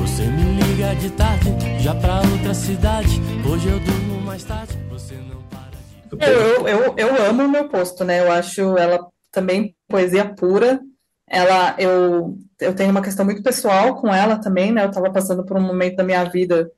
Você 0.01 0.25
me 0.25 0.63
liga 0.63 0.97
de 0.97 1.11
tarde, 1.11 1.55
já 1.79 1.95
pra 1.95 2.17
outra 2.17 2.53
cidade. 2.53 3.21
Hoje 3.49 3.69
eu 3.69 3.79
durmo 3.79 4.21
mais 4.23 4.43
tarde, 4.43 4.77
você 4.91 5.15
não 5.15 5.41
para 5.43 5.79
de. 6.11 6.29
Eu, 6.29 6.67
eu, 6.67 6.95
eu 6.97 7.27
amo 7.31 7.45
o 7.45 7.49
meu 7.49 7.69
posto, 7.69 8.03
né? 8.03 8.19
Eu 8.19 8.33
acho 8.33 8.77
ela 8.77 9.07
também 9.31 9.77
poesia 9.89 10.25
pura. 10.25 10.81
Ela, 11.29 11.77
eu, 11.79 12.37
eu 12.61 12.75
tenho 12.75 12.91
uma 12.91 13.01
questão 13.01 13.25
muito 13.25 13.45
pessoal 13.45 13.95
com 13.95 14.13
ela 14.13 14.39
também, 14.39 14.73
né? 14.73 14.83
Eu 14.83 14.89
estava 14.89 15.09
passando 15.13 15.45
por 15.45 15.57
um 15.57 15.63
momento 15.63 15.95
da 15.95 16.03
minha 16.03 16.25
vida 16.25 16.69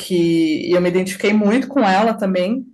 que 0.00 0.72
eu 0.72 0.80
me 0.80 0.88
identifiquei 0.88 1.32
muito 1.32 1.68
com 1.68 1.80
ela 1.80 2.14
também. 2.14 2.64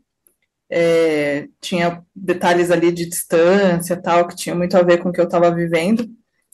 É, 0.70 1.48
tinha 1.60 2.02
detalhes 2.14 2.70
ali 2.70 2.92
de 2.92 3.08
distância 3.08 4.00
tal, 4.00 4.26
que 4.28 4.36
tinha 4.36 4.54
muito 4.54 4.76
a 4.76 4.82
ver 4.82 4.98
com 4.98 5.08
o 5.08 5.12
que 5.12 5.20
eu 5.20 5.24
estava 5.24 5.50
vivendo. 5.50 6.08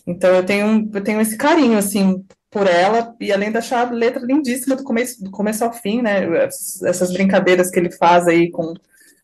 Então 0.06 0.30
eu 0.34 0.44
tenho, 0.44 0.90
eu 0.92 1.04
tenho 1.04 1.20
esse 1.20 1.36
carinho, 1.36 1.78
assim, 1.78 2.24
por 2.50 2.66
ela, 2.66 3.14
e 3.20 3.32
além 3.32 3.50
de 3.50 3.58
achar 3.58 3.86
a 3.86 3.90
letra 3.90 4.24
lindíssima 4.24 4.74
do 4.74 4.82
começo, 4.82 5.22
do 5.22 5.30
começo 5.30 5.64
ao 5.64 5.72
fim, 5.72 6.02
né? 6.02 6.24
Essas 6.46 7.12
brincadeiras 7.12 7.70
que 7.70 7.78
ele 7.78 7.90
faz 7.90 8.26
aí 8.26 8.50
com. 8.50 8.74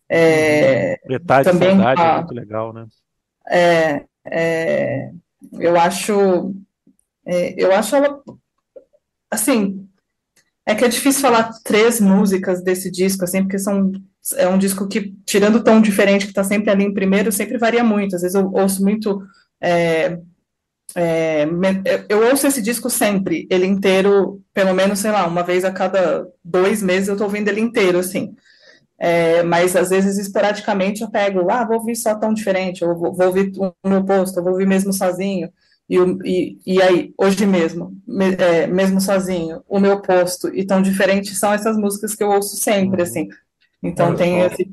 É, 0.08 0.98
Metade 1.06 1.50
também 1.50 1.70
de 1.70 1.82
saudade 1.82 2.00
a, 2.00 2.04
é 2.04 2.16
muito 2.16 2.34
legal, 2.34 2.72
né? 2.72 2.86
É, 3.50 4.04
é, 4.26 5.10
eu 5.58 5.78
acho. 5.78 6.54
É, 7.26 7.54
eu 7.62 7.72
acho 7.72 7.96
ela. 7.96 8.22
Assim, 9.30 9.88
é 10.68 10.74
que 10.74 10.84
é 10.84 10.88
difícil 10.88 11.22
falar 11.22 11.50
três 11.64 11.98
músicas 11.98 12.62
desse 12.62 12.90
disco, 12.90 13.24
assim, 13.24 13.40
porque 13.40 13.58
são, 13.58 13.90
é 14.36 14.46
um 14.46 14.58
disco 14.58 14.86
que, 14.86 15.14
tirando 15.24 15.56
o 15.56 15.64
tom 15.64 15.80
diferente, 15.80 16.26
que 16.26 16.30
está 16.30 16.44
sempre 16.44 16.70
ali 16.70 16.84
em 16.84 16.92
primeiro, 16.92 17.32
sempre 17.32 17.56
varia 17.56 17.82
muito. 17.82 18.14
Às 18.14 18.20
vezes 18.20 18.34
eu 18.34 18.52
ouço 18.52 18.82
muito. 18.82 19.22
É, 19.62 20.18
é, 20.94 21.46
eu 22.06 22.22
ouço 22.28 22.46
esse 22.46 22.60
disco 22.60 22.90
sempre, 22.90 23.48
ele 23.50 23.64
inteiro, 23.64 24.42
pelo 24.52 24.74
menos, 24.74 24.98
sei 24.98 25.10
lá, 25.10 25.26
uma 25.26 25.42
vez 25.42 25.64
a 25.64 25.72
cada 25.72 26.28
dois 26.44 26.82
meses 26.82 27.08
eu 27.08 27.14
estou 27.14 27.28
ouvindo 27.28 27.48
ele 27.48 27.62
inteiro, 27.62 27.98
assim. 27.98 28.34
É, 28.98 29.42
mas 29.42 29.74
às 29.74 29.88
vezes, 29.88 30.18
esporadicamente, 30.18 31.00
eu 31.00 31.10
pego, 31.10 31.50
ah, 31.50 31.64
vou 31.64 31.78
ouvir 31.78 31.96
só 31.96 32.14
tão 32.14 32.34
diferente, 32.34 32.84
ou 32.84 32.94
vou, 32.94 33.14
vou 33.14 33.26
ouvir 33.28 33.52
o 33.56 33.88
meu 33.88 34.04
posto, 34.04 34.42
vou 34.42 34.52
ouvir 34.52 34.66
mesmo 34.66 34.92
sozinho. 34.92 35.50
E, 35.88 35.96
e, 36.24 36.58
e 36.66 36.82
aí, 36.82 37.14
hoje 37.16 37.46
mesmo, 37.46 37.96
me, 38.06 38.34
é, 38.34 38.66
mesmo 38.66 39.00
sozinho, 39.00 39.62
o 39.66 39.80
meu 39.80 40.02
posto 40.02 40.54
e 40.54 40.66
tão 40.66 40.82
diferente 40.82 41.34
são 41.34 41.52
essas 41.52 41.76
músicas 41.76 42.14
que 42.14 42.22
eu 42.22 42.28
ouço 42.28 42.56
sempre, 42.56 43.02
uhum. 43.02 43.08
assim. 43.08 43.28
Então 43.82 44.14
tem 44.14 44.40
esse. 44.40 44.70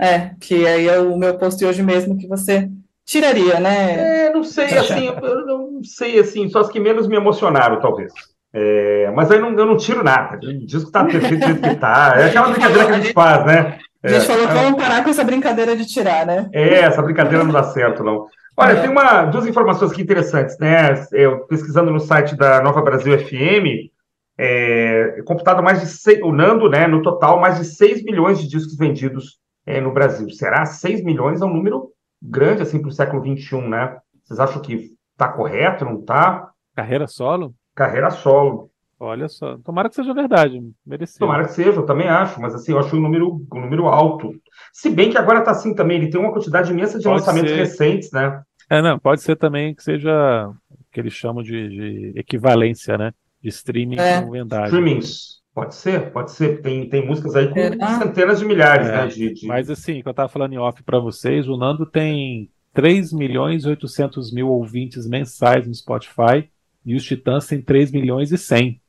É, 0.00 0.30
que 0.40 0.66
aí 0.66 0.88
é 0.88 0.98
o 0.98 1.16
meu 1.16 1.38
posto 1.38 1.62
e 1.62 1.66
hoje 1.66 1.82
mesmo 1.82 2.16
que 2.16 2.26
você 2.26 2.68
tiraria, 3.04 3.60
né? 3.60 4.26
É, 4.26 4.32
não 4.32 4.42
sei, 4.42 4.76
assim, 4.76 5.06
eu 5.06 5.46
não 5.46 5.84
sei, 5.84 6.18
assim, 6.18 6.48
só 6.48 6.60
as 6.60 6.68
que 6.68 6.80
menos 6.80 7.06
me 7.06 7.16
emocionaram, 7.16 7.80
talvez. 7.80 8.12
É, 8.52 9.10
mas 9.14 9.30
aí 9.30 9.40
não, 9.40 9.50
eu 9.50 9.66
não 9.66 9.76
tiro 9.76 10.02
nada. 10.02 10.36
O 10.36 10.66
disco 10.66 10.90
tá 10.90 11.04
perfeito 11.04 11.40
do 11.40 11.46
jeito 11.46 11.60
que 11.60 11.74
tá. 11.74 12.14
É 12.16 12.26
aquela 12.26 12.48
brincadeira 12.48 12.86
que 12.86 12.92
a 12.92 13.00
gente 13.00 13.12
faz, 13.12 13.44
né? 13.44 13.78
A 14.04 14.08
gente 14.08 14.24
é, 14.24 14.26
falou 14.26 14.46
que 14.46 14.52
vamos 14.52 14.82
parar 14.82 15.02
com 15.02 15.08
essa 15.08 15.24
brincadeira 15.24 15.74
de 15.74 15.86
tirar, 15.86 16.26
né? 16.26 16.50
É, 16.52 16.80
essa 16.80 17.00
brincadeira 17.00 17.42
não 17.42 17.52
dá 17.52 17.62
certo, 17.62 18.04
não. 18.04 18.26
Olha, 18.54 18.72
é. 18.72 18.80
tem 18.82 18.90
uma, 18.90 19.24
duas 19.24 19.46
informações 19.46 19.92
aqui 19.92 20.02
interessantes, 20.02 20.58
né? 20.58 20.92
Eu, 21.10 21.46
pesquisando 21.46 21.90
no 21.90 21.98
site 21.98 22.36
da 22.36 22.62
Nova 22.62 22.82
Brasil 22.82 23.18
FM, 23.18 23.90
é, 24.36 25.22
computado 25.24 25.62
mais 25.62 25.80
de 25.80 25.86
seis, 25.86 26.20
o 26.22 26.32
Nando, 26.32 26.68
né? 26.68 26.86
No 26.86 27.00
total, 27.00 27.40
mais 27.40 27.56
de 27.58 27.64
6 27.64 28.04
milhões 28.04 28.38
de 28.38 28.46
discos 28.46 28.76
vendidos 28.76 29.38
é, 29.64 29.80
no 29.80 29.92
Brasil. 29.92 30.28
Será? 30.30 30.66
6 30.66 31.02
milhões 31.02 31.40
é 31.40 31.44
um 31.46 31.54
número 31.54 31.88
grande 32.22 32.60
assim 32.60 32.80
para 32.80 32.88
o 32.88 32.92
século 32.92 33.22
XXI, 33.22 33.56
né? 33.68 33.96
Vocês 34.22 34.38
acham 34.38 34.60
que 34.60 34.92
está 35.12 35.28
correto, 35.28 35.84
não 35.84 36.00
está? 36.00 36.50
Carreira 36.76 37.06
solo? 37.06 37.54
Carreira 37.74 38.10
solo. 38.10 38.70
Olha 38.98 39.28
só, 39.28 39.58
tomara 39.58 39.88
que 39.88 39.96
seja 39.96 40.14
verdade, 40.14 40.62
merecido. 40.86 41.20
Tomara 41.20 41.44
que 41.44 41.52
seja, 41.52 41.72
eu 41.72 41.86
também 41.86 42.08
acho, 42.08 42.40
mas 42.40 42.54
assim, 42.54 42.72
eu 42.72 42.78
acho 42.78 42.96
um 42.96 43.00
número, 43.00 43.44
um 43.52 43.60
número 43.60 43.86
alto. 43.86 44.32
Se 44.72 44.88
bem 44.88 45.10
que 45.10 45.18
agora 45.18 45.40
está 45.40 45.50
assim 45.50 45.74
também, 45.74 45.98
ele 45.98 46.10
tem 46.10 46.20
uma 46.20 46.32
quantidade 46.32 46.72
imensa 46.72 46.98
de 46.98 47.04
pode 47.04 47.18
lançamentos 47.18 47.50
ser. 47.50 47.56
recentes, 47.56 48.10
né? 48.12 48.42
É, 48.70 48.80
não, 48.80 48.98
pode 48.98 49.20
ser 49.22 49.36
também 49.36 49.74
que 49.74 49.82
seja 49.82 50.48
o 50.70 50.76
que 50.92 51.00
eles 51.00 51.12
chamam 51.12 51.42
de, 51.42 51.68
de 51.68 52.12
equivalência, 52.16 52.96
né? 52.96 53.12
De 53.42 53.48
streaming 53.48 53.98
é. 53.98 54.22
com 54.22 54.30
vendagem. 54.30 54.66
Streamings. 54.66 55.42
Pode 55.54 55.74
ser, 55.74 56.10
pode 56.10 56.32
ser. 56.32 56.62
Tem, 56.62 56.88
tem 56.88 57.06
músicas 57.06 57.36
aí 57.36 57.48
com 57.48 57.58
é. 57.58 57.98
centenas 57.98 58.40
de 58.40 58.44
milhares, 58.44 58.88
é. 58.88 58.92
né? 58.92 59.06
De, 59.06 59.34
de... 59.34 59.46
Mas 59.46 59.70
assim, 59.70 60.02
que 60.02 60.08
eu 60.08 60.10
estava 60.12 60.28
falando 60.28 60.52
em 60.52 60.58
off 60.58 60.82
para 60.82 60.98
vocês, 60.98 61.48
o 61.48 61.56
Nando 61.56 61.86
tem 61.86 62.50
3 62.72 63.12
milhões 63.12 63.64
e 63.64 63.68
800 63.68 64.32
mil 64.32 64.48
ouvintes 64.48 65.06
mensais 65.06 65.66
no 65.66 65.74
Spotify 65.74 66.48
e 66.84 66.96
os 66.96 67.04
Titãs 67.04 67.46
têm 67.46 67.62
3 67.62 67.92
milhões 67.92 68.32
e 68.32 68.36
100. 68.36 68.80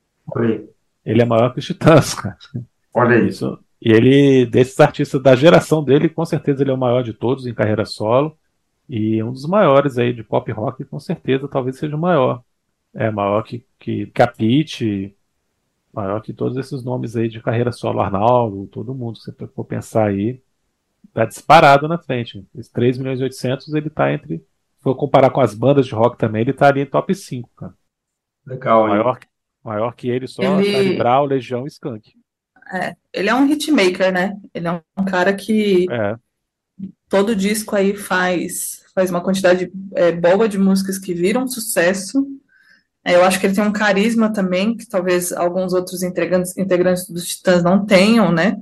Ele 1.05 1.21
é 1.21 1.25
maior 1.25 1.53
que 1.53 1.59
os 1.59 1.65
Titãs, 1.65 2.13
cara. 2.13 2.37
Olha 2.93 3.19
isso. 3.19 3.59
E 3.81 3.91
ele, 3.91 4.45
desses 4.45 4.79
artistas 4.79 5.21
da 5.21 5.35
geração 5.35 5.83
dele, 5.83 6.09
com 6.09 6.25
certeza 6.25 6.63
ele 6.63 6.71
é 6.71 6.73
o 6.73 6.77
maior 6.77 7.03
de 7.03 7.13
todos 7.13 7.45
em 7.45 7.53
carreira 7.53 7.85
solo. 7.85 8.37
E 8.87 9.21
um 9.21 9.31
dos 9.31 9.45
maiores 9.45 9.97
aí 9.97 10.13
de 10.13 10.23
pop 10.23 10.51
rock, 10.51 10.83
com 10.85 10.99
certeza, 10.99 11.47
talvez 11.47 11.77
seja 11.77 11.95
o 11.95 11.99
maior. 11.99 12.41
É 12.93 13.11
maior 13.11 13.43
que, 13.43 13.65
que, 13.77 14.07
que 14.07 14.21
a 14.21 14.27
Peach, 14.27 15.15
Maior 15.95 16.21
que 16.21 16.33
todos 16.33 16.57
esses 16.57 16.83
nomes 16.83 17.15
aí 17.15 17.29
de 17.29 17.41
carreira 17.41 17.71
solo, 17.71 18.01
Arnaldo, 18.01 18.67
todo 18.67 18.93
mundo, 18.93 19.17
se 19.17 19.31
você 19.31 19.47
for 19.47 19.63
pensar 19.63 20.09
aí, 20.09 20.41
tá 21.13 21.23
disparado 21.23 21.87
na 21.87 21.97
frente. 21.97 22.45
Esse 22.53 22.69
3 22.69 22.97
milhões 22.97 23.21
e 23.21 23.23
800, 23.23 23.73
ele 23.73 23.89
tá 23.89 24.11
entre, 24.11 24.39
se 24.39 24.83
for 24.83 24.93
comparar 24.95 25.29
com 25.29 25.39
as 25.39 25.55
bandas 25.55 25.87
de 25.87 25.95
rock 25.95 26.17
também, 26.17 26.41
ele 26.41 26.51
tá 26.51 26.67
ali 26.67 26.81
em 26.81 26.85
top 26.85 27.15
5, 27.15 27.49
cara. 27.55 27.73
Legal, 28.45 28.89
hein? 28.89 29.03
Maior, 29.65 29.95
que 29.95 30.07
ele 30.09 30.27
só 30.27 30.41
Ele- 30.43 30.71
Charlie 30.71 30.97
Brown, 30.97 31.25
Legião 31.25 31.65
e 31.65 31.67
Skank. 31.67 32.13
É, 32.73 32.95
ele 33.13 33.29
é 33.29 33.35
um 33.35 33.45
hitmaker, 33.47 34.11
né? 34.11 34.37
Ele 34.53 34.67
é 34.67 34.71
um 34.97 35.05
cara 35.05 35.33
que 35.33 35.85
É, 35.91 36.15
todo 37.09 37.35
disco 37.35 37.75
aí 37.75 37.95
faz, 37.95 38.81
faz 38.93 39.09
uma 39.09 39.21
quantidade 39.21 39.71
é, 39.95 40.11
boa 40.11 40.47
de 40.49 40.57
músicas 40.57 40.97
que 40.97 41.13
viram 41.13 41.47
sucesso. 41.47 42.25
É, 43.03 43.15
eu 43.15 43.23
acho 43.23 43.39
que 43.39 43.45
ele 43.45 43.53
tem 43.55 43.63
um 43.63 43.71
carisma 43.71 44.33
também, 44.33 44.75
que 44.75 44.87
talvez 44.87 45.31
alguns 45.31 45.73
outros 45.73 46.01
integrantes, 46.01 46.57
integrantes 46.57 47.07
dos 47.07 47.27
Titãs 47.27 47.63
não 47.63 47.85
tenham, 47.85 48.31
né? 48.31 48.57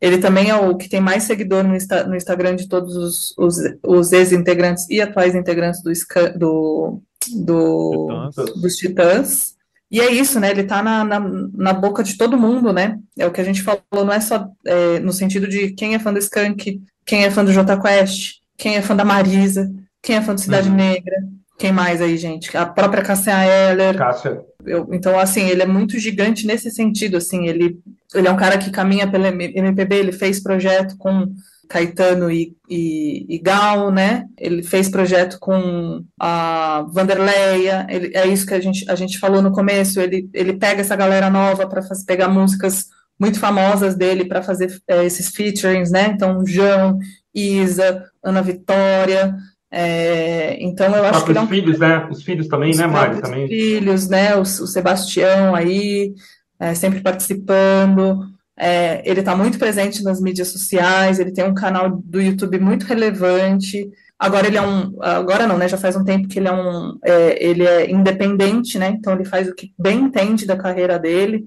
Ele 0.00 0.18
também 0.18 0.50
é 0.50 0.56
o 0.56 0.76
que 0.76 0.88
tem 0.88 1.00
mais 1.00 1.22
seguidor 1.22 1.62
no, 1.62 1.76
Insta- 1.76 2.04
no 2.06 2.16
Instagram 2.16 2.56
de 2.56 2.68
todos 2.68 2.96
os, 2.96 3.34
os, 3.38 3.56
os 3.86 4.12
ex-integrantes 4.12 4.88
e 4.90 5.00
atuais 5.00 5.34
integrantes 5.36 5.80
do, 5.80 5.92
do, 6.36 7.00
do, 7.44 8.28
Titãs. 8.30 8.60
dos 8.60 8.76
Titãs. 8.76 9.53
E 9.94 10.00
é 10.00 10.10
isso, 10.12 10.40
né? 10.40 10.50
Ele 10.50 10.64
tá 10.64 10.82
na, 10.82 11.04
na, 11.04 11.20
na 11.20 11.72
boca 11.72 12.02
de 12.02 12.16
todo 12.18 12.36
mundo, 12.36 12.72
né? 12.72 12.98
É 13.16 13.24
o 13.28 13.30
que 13.30 13.40
a 13.40 13.44
gente 13.44 13.62
falou, 13.62 13.80
não 13.92 14.12
é 14.12 14.18
só 14.18 14.48
é, 14.66 14.98
no 14.98 15.12
sentido 15.12 15.46
de 15.46 15.70
quem 15.70 15.94
é 15.94 16.00
fã 16.00 16.12
do 16.12 16.18
Skank, 16.18 16.82
quem 17.06 17.24
é 17.24 17.30
fã 17.30 17.44
do 17.44 17.52
Jota 17.52 17.80
Quest, 17.80 18.40
quem 18.58 18.74
é 18.74 18.82
fã 18.82 18.96
da 18.96 19.04
Marisa, 19.04 19.70
quem 20.02 20.16
é 20.16 20.20
fã 20.20 20.34
do 20.34 20.40
Cidade 20.40 20.68
Uhum. 20.68 20.74
Negra, 20.74 21.14
quem 21.60 21.70
mais 21.70 22.02
aí, 22.02 22.16
gente? 22.16 22.56
A 22.56 22.66
própria 22.66 23.04
Cássia 23.04 23.34
Eller. 23.70 23.96
Cássia. 23.96 24.40
Eu- 24.66 24.88
então, 24.90 25.16
assim, 25.16 25.48
ele 25.48 25.62
é 25.62 25.66
muito 25.66 25.96
gigante 25.96 26.44
nesse 26.44 26.72
sentido, 26.72 27.16
assim, 27.16 27.46
ele, 27.46 27.78
ele 28.16 28.26
é 28.26 28.30
um 28.32 28.36
cara 28.36 28.58
que 28.58 28.72
caminha 28.72 29.08
pela 29.08 29.28
MPB, 29.28 29.94
ele 29.94 30.12
fez 30.12 30.42
projeto 30.42 30.96
com 30.98 31.28
Caetano 31.68 32.30
e, 32.30 32.56
e, 32.68 33.26
e 33.28 33.38
Gal, 33.38 33.90
né? 33.90 34.26
Ele 34.38 34.62
fez 34.62 34.88
projeto 34.88 35.38
com 35.38 36.04
a 36.18 36.86
Vanderleia, 36.90 37.86
ele, 37.88 38.10
é 38.14 38.26
isso 38.26 38.46
que 38.46 38.54
a 38.54 38.60
gente, 38.60 38.88
a 38.90 38.94
gente 38.94 39.18
falou 39.18 39.42
no 39.42 39.52
começo, 39.52 40.00
ele, 40.00 40.28
ele 40.32 40.54
pega 40.54 40.80
essa 40.80 40.96
galera 40.96 41.30
nova 41.30 41.68
para 41.68 41.82
pegar 42.06 42.28
músicas 42.28 42.86
muito 43.18 43.38
famosas 43.38 43.94
dele 43.94 44.24
para 44.24 44.42
fazer 44.42 44.76
é, 44.88 45.04
esses 45.04 45.28
featurings, 45.28 45.90
né? 45.90 46.12
Então, 46.14 46.44
João, 46.46 46.98
Isa, 47.34 48.04
Ana 48.22 48.42
Vitória, 48.42 49.36
é, 49.76 50.56
então 50.62 50.94
eu 50.94 51.04
acho 51.04 51.24
que 51.24 51.32
ele 51.32 51.38
é 51.38 51.42
Próprios 51.42 51.42
um 51.42 51.48
filhos, 51.48 51.78
né? 51.80 52.08
Os 52.08 52.22
filhos 52.22 52.46
também, 52.46 52.70
os 52.70 52.78
né, 52.78 52.86
Mari? 52.86 53.20
Também. 53.20 53.48
filhos, 53.48 54.08
né? 54.08 54.36
O, 54.36 54.42
o 54.42 54.44
Sebastião 54.44 55.52
aí, 55.52 56.14
é, 56.60 56.74
sempre 56.74 57.00
participando. 57.00 58.33
É, 58.56 59.02
ele 59.08 59.20
está 59.20 59.34
muito 59.34 59.58
presente 59.58 60.02
nas 60.02 60.20
mídias 60.20 60.48
sociais, 60.48 61.18
ele 61.18 61.32
tem 61.32 61.44
um 61.44 61.54
canal 61.54 61.90
do 61.90 62.20
YouTube 62.20 62.58
muito 62.58 62.84
relevante. 62.86 63.90
Agora 64.18 64.46
ele 64.46 64.56
é 64.56 64.62
um, 64.62 64.96
agora 65.02 65.46
não, 65.46 65.58
né? 65.58 65.68
Já 65.68 65.76
faz 65.76 65.96
um 65.96 66.04
tempo 66.04 66.28
que 66.28 66.38
ele 66.38 66.48
é 66.48 66.52
um, 66.52 66.96
é, 67.04 67.44
ele 67.44 67.66
é 67.66 67.90
independente, 67.90 68.78
né? 68.78 68.88
Então 68.96 69.12
ele 69.12 69.24
faz 69.24 69.48
o 69.48 69.54
que 69.54 69.72
bem 69.78 70.02
entende 70.02 70.46
da 70.46 70.56
carreira 70.56 70.98
dele. 70.98 71.44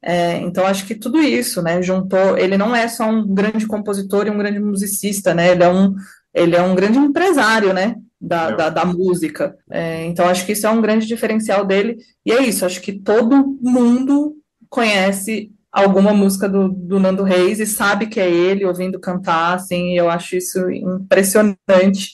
É, 0.00 0.36
então 0.38 0.66
acho 0.66 0.86
que 0.86 0.94
tudo 0.94 1.20
isso, 1.20 1.60
né? 1.62 1.82
Juntou. 1.82 2.38
Ele 2.38 2.56
não 2.56 2.74
é 2.74 2.86
só 2.88 3.08
um 3.08 3.26
grande 3.34 3.66
compositor 3.66 4.26
e 4.26 4.30
um 4.30 4.38
grande 4.38 4.60
musicista, 4.60 5.34
né? 5.34 5.50
Ele 5.50 5.64
é 5.64 5.68
um, 5.68 5.94
ele 6.32 6.54
é 6.56 6.62
um 6.62 6.74
grande 6.74 6.98
empresário, 6.98 7.72
né? 7.72 7.96
Da, 8.20 8.50
É. 8.50 8.56
da, 8.56 8.70
da 8.70 8.84
música. 8.84 9.56
É, 9.70 10.04
então 10.06 10.26
acho 10.28 10.46
que 10.46 10.52
isso 10.52 10.66
é 10.66 10.70
um 10.70 10.80
grande 10.80 11.06
diferencial 11.06 11.64
dele. 11.64 11.96
E 12.24 12.32
é 12.32 12.42
isso. 12.42 12.64
Acho 12.64 12.80
que 12.80 12.92
todo 12.92 13.58
mundo 13.60 14.36
conhece 14.68 15.50
alguma 15.74 16.14
música 16.14 16.48
do, 16.48 16.68
do 16.68 17.00
Nando 17.00 17.24
Reis 17.24 17.58
e 17.58 17.66
sabe 17.66 18.06
que 18.06 18.20
é 18.20 18.30
ele 18.30 18.64
ouvindo 18.64 19.00
cantar, 19.00 19.54
assim, 19.54 19.98
eu 19.98 20.08
acho 20.08 20.36
isso 20.36 20.70
impressionante. 20.70 22.12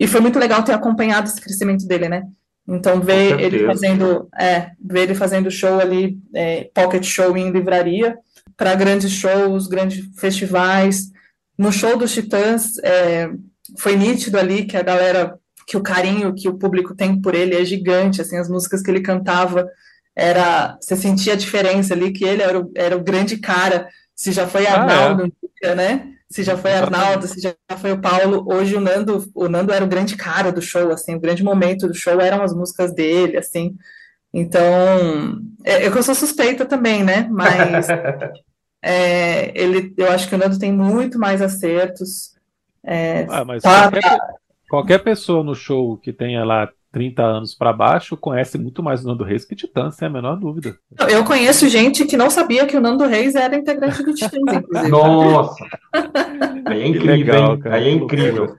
E 0.00 0.06
foi 0.06 0.22
muito 0.22 0.38
legal 0.38 0.62
ter 0.62 0.72
acompanhado 0.72 1.28
esse 1.28 1.38
crescimento 1.38 1.86
dele, 1.86 2.08
né? 2.08 2.22
Então, 2.66 3.02
ver 3.02 3.38
ele 3.38 3.66
fazendo, 3.66 4.30
é, 4.34 4.70
ver 4.82 5.02
ele 5.02 5.14
fazendo 5.14 5.50
show 5.50 5.78
ali, 5.78 6.18
é, 6.34 6.70
pocket 6.74 7.04
show 7.04 7.36
em 7.36 7.50
livraria, 7.50 8.16
para 8.56 8.74
grandes 8.74 9.10
shows, 9.10 9.66
grandes 9.66 10.06
festivais. 10.18 11.10
No 11.58 11.70
show 11.70 11.98
dos 11.98 12.14
Titãs, 12.14 12.78
é, 12.82 13.28
foi 13.76 13.94
nítido 13.94 14.38
ali 14.38 14.64
que 14.64 14.76
a 14.76 14.82
galera, 14.82 15.38
que 15.66 15.76
o 15.76 15.82
carinho 15.82 16.34
que 16.34 16.48
o 16.48 16.56
público 16.56 16.94
tem 16.94 17.20
por 17.20 17.34
ele 17.34 17.54
é 17.54 17.64
gigante, 17.64 18.22
assim, 18.22 18.38
as 18.38 18.48
músicas 18.48 18.80
que 18.80 18.90
ele 18.90 19.02
cantava 19.02 19.68
era, 20.16 20.76
você 20.80 20.96
sentia 20.96 21.32
a 21.34 21.36
diferença 21.36 21.94
ali, 21.94 22.12
que 22.12 22.24
ele 22.24 22.42
era 22.42 22.60
o, 22.60 22.70
era 22.76 22.96
o 22.96 23.02
grande 23.02 23.38
cara, 23.38 23.88
se 24.14 24.32
já 24.32 24.46
foi 24.46 24.66
Ah, 24.66 24.80
Arnaldo, 24.80 25.24
um 25.24 25.32
dia, 25.62 25.74
né? 25.74 26.08
Se 26.30 26.42
já 26.42 26.56
foi. 26.56 26.72
Arnaldo, 26.72 27.26
se 27.26 27.40
já 27.40 27.54
foi 27.78 27.92
o 27.92 28.00
Paulo, 28.00 28.44
hoje 28.50 28.74
o 28.74 28.80
Nando, 28.80 29.30
o 29.34 29.48
Nando 29.48 29.72
era 29.72 29.84
o 29.84 29.88
grande 29.88 30.16
cara 30.16 30.50
do 30.50 30.62
show, 30.62 30.90
assim, 30.90 31.14
o 31.14 31.20
grande 31.20 31.42
momento 31.44 31.86
do 31.86 31.94
show 31.94 32.18
eram 32.20 32.42
as 32.42 32.54
músicas 32.54 32.94
dele, 32.94 33.36
assim. 33.36 33.76
Então, 34.32 34.62
é, 35.64 35.86
eu 35.86 35.92
que 35.92 35.98
eu 35.98 36.02
sou 36.02 36.14
suspeita 36.14 36.64
também, 36.64 37.04
né? 37.04 37.28
Mas 37.30 37.86
é, 38.82 39.52
ele, 39.60 39.94
eu 39.96 40.10
acho 40.10 40.28
que 40.28 40.34
o 40.34 40.38
Nando 40.38 40.58
tem 40.58 40.72
muito 40.72 41.18
mais 41.18 41.42
acertos. 41.42 42.34
É, 42.84 43.24
Ah, 43.28 43.44
mas 43.44 43.62
tá- 43.62 43.90
qualquer, 43.90 44.18
qualquer 44.68 44.98
pessoa 45.04 45.44
no 45.44 45.54
show 45.54 45.96
que 45.98 46.12
tenha 46.12 46.44
lá 46.44 46.68
30 46.92 47.22
anos 47.22 47.54
pra 47.54 47.72
baixo 47.72 48.16
conhece 48.16 48.58
muito 48.58 48.82
mais 48.82 49.02
o 49.02 49.08
Nando 49.08 49.24
Reis 49.24 49.44
que 49.46 49.56
Titãs, 49.56 49.96
sem 49.96 50.06
a 50.06 50.10
menor 50.10 50.36
dúvida. 50.36 50.76
Eu 51.10 51.24
conheço 51.24 51.68
gente 51.68 52.04
que 52.04 52.16
não 52.16 52.28
sabia 52.28 52.66
que 52.66 52.76
o 52.76 52.80
Nando 52.80 53.06
Reis 53.06 53.34
era 53.34 53.56
integrante 53.56 54.02
do 54.02 54.14
Titãs, 54.14 54.40
inclusive. 54.40 54.88
Nossa! 54.90 55.64
Aí 56.66 56.82
é 56.82 56.86
incrível, 56.86 57.16
legal, 57.16 57.54
hein? 57.54 57.60
cara, 57.60 57.76
Aí 57.76 57.88
é 57.88 57.90
incrível. 57.92 58.56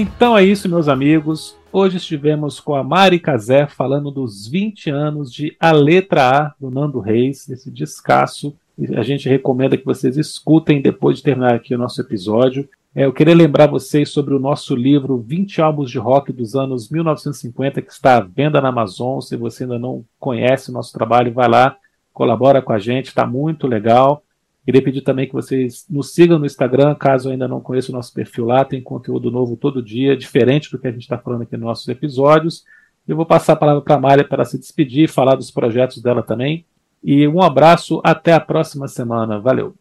Então 0.00 0.38
é 0.38 0.44
isso, 0.44 0.68
meus 0.68 0.86
amigos. 0.86 1.56
Hoje 1.72 1.96
estivemos 1.96 2.60
com 2.60 2.76
a 2.76 2.84
Mari 2.84 3.18
Cazé 3.18 3.66
falando 3.66 4.12
dos 4.12 4.46
20 4.46 4.90
anos 4.90 5.32
de 5.32 5.56
A 5.58 5.72
Letra 5.72 6.22
A 6.22 6.54
do 6.60 6.70
Nando 6.70 7.00
Reis, 7.00 7.48
esse 7.48 7.68
descasso. 7.68 8.54
A 8.96 9.02
gente 9.02 9.28
recomenda 9.28 9.76
que 9.76 9.84
vocês 9.84 10.16
escutem 10.16 10.80
depois 10.80 11.16
de 11.16 11.24
terminar 11.24 11.52
aqui 11.52 11.74
o 11.74 11.78
nosso 11.78 12.00
episódio. 12.00 12.68
É, 12.94 13.06
eu 13.06 13.12
queria 13.12 13.34
lembrar 13.34 13.66
vocês 13.66 14.10
sobre 14.10 14.34
o 14.34 14.38
nosso 14.38 14.76
livro 14.76 15.18
20 15.18 15.60
álbuns 15.60 15.90
de 15.90 15.98
rock 15.98 16.32
dos 16.32 16.54
anos 16.54 16.88
1950, 16.88 17.82
que 17.82 17.90
está 17.90 18.18
à 18.18 18.20
venda 18.20 18.60
na 18.60 18.68
Amazon. 18.68 19.18
Se 19.20 19.36
você 19.36 19.64
ainda 19.64 19.80
não 19.80 20.04
conhece 20.20 20.70
o 20.70 20.72
nosso 20.72 20.92
trabalho, 20.92 21.32
vai 21.32 21.48
lá, 21.48 21.76
colabora 22.14 22.62
com 22.62 22.72
a 22.72 22.78
gente, 22.78 23.06
está 23.06 23.26
muito 23.26 23.66
legal. 23.66 24.22
Queria 24.68 24.82
pedir 24.82 25.00
também 25.00 25.26
que 25.26 25.32
vocês 25.32 25.86
nos 25.88 26.12
sigam 26.12 26.38
no 26.38 26.44
Instagram, 26.44 26.94
caso 26.94 27.30
ainda 27.30 27.48
não 27.48 27.58
conheça 27.58 27.90
o 27.90 27.94
nosso 27.94 28.12
perfil 28.12 28.44
lá, 28.44 28.66
tem 28.66 28.82
conteúdo 28.82 29.30
novo 29.30 29.56
todo 29.56 29.82
dia, 29.82 30.14
diferente 30.14 30.70
do 30.70 30.78
que 30.78 30.86
a 30.86 30.92
gente 30.92 31.04
está 31.04 31.16
falando 31.16 31.40
aqui 31.40 31.56
nos 31.56 31.64
nossos 31.64 31.88
episódios. 31.88 32.64
Eu 33.08 33.16
vou 33.16 33.24
passar 33.24 33.54
a 33.54 33.56
palavra 33.56 33.80
para 33.80 33.94
a 33.94 33.98
Mária 33.98 34.28
para 34.28 34.44
se 34.44 34.58
despedir, 34.58 35.08
falar 35.08 35.36
dos 35.36 35.50
projetos 35.50 36.02
dela 36.02 36.22
também. 36.22 36.66
E 37.02 37.26
um 37.26 37.40
abraço, 37.40 37.98
até 38.04 38.34
a 38.34 38.40
próxima 38.40 38.86
semana. 38.88 39.40
Valeu. 39.40 39.74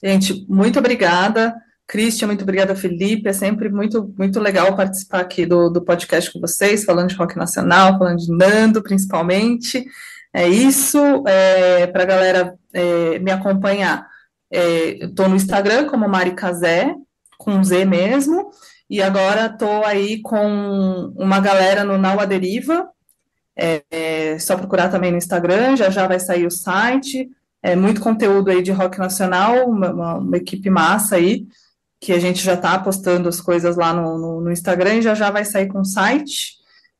Gente, 0.00 0.46
muito 0.48 0.78
obrigada. 0.78 1.52
Christian, 1.84 2.28
muito 2.28 2.42
obrigada, 2.42 2.76
Felipe. 2.76 3.28
É 3.28 3.32
sempre 3.32 3.68
muito, 3.68 4.14
muito 4.16 4.38
legal 4.38 4.76
participar 4.76 5.18
aqui 5.18 5.46
do, 5.46 5.68
do 5.68 5.82
podcast 5.82 6.32
com 6.32 6.38
vocês, 6.38 6.84
falando 6.84 7.08
de 7.08 7.16
rock 7.16 7.36
nacional, 7.36 7.98
falando 7.98 8.18
de 8.18 8.30
Nando, 8.30 8.84
principalmente. 8.84 9.84
É 10.32 10.46
isso. 10.46 10.96
É, 11.26 11.88
para 11.88 12.04
a 12.04 12.06
galera 12.06 12.54
é, 12.72 13.18
me 13.18 13.32
acompanhar, 13.32 14.06
é, 14.50 15.04
estou 15.04 15.28
no 15.28 15.36
Instagram 15.36 15.86
como 15.86 16.08
Mari 16.08 16.34
Cazé, 16.34 16.94
com 17.36 17.62
Z 17.62 17.84
mesmo, 17.84 18.50
e 18.88 19.02
agora 19.02 19.46
estou 19.46 19.84
aí 19.84 20.20
com 20.22 21.12
uma 21.16 21.40
galera 21.40 21.84
no 21.84 21.98
Nau 21.98 22.18
à 22.18 22.24
Deriva. 22.24 22.88
É, 23.56 23.82
é 23.90 24.38
só 24.38 24.56
procurar 24.56 24.88
também 24.88 25.10
no 25.10 25.18
Instagram, 25.18 25.76
já 25.76 25.90
já 25.90 26.06
vai 26.06 26.18
sair 26.18 26.46
o 26.46 26.50
site. 26.50 27.28
É 27.62 27.76
muito 27.76 28.00
conteúdo 28.00 28.50
aí 28.50 28.62
de 28.62 28.72
rock 28.72 28.98
nacional, 28.98 29.68
uma, 29.68 29.90
uma, 29.92 30.14
uma 30.18 30.36
equipe 30.36 30.70
massa 30.70 31.16
aí, 31.16 31.46
que 32.00 32.12
a 32.12 32.18
gente 32.18 32.42
já 32.42 32.54
está 32.54 32.78
postando 32.78 33.28
as 33.28 33.40
coisas 33.40 33.76
lá 33.76 33.92
no, 33.92 34.16
no, 34.16 34.40
no, 34.40 34.52
Instagram 34.52 34.96
e 34.96 35.02
já 35.02 35.14
já 35.14 35.30
vai 35.30 35.44
sair 35.44 35.66
com 35.66 35.80
o 35.80 35.84
site. 35.84 36.56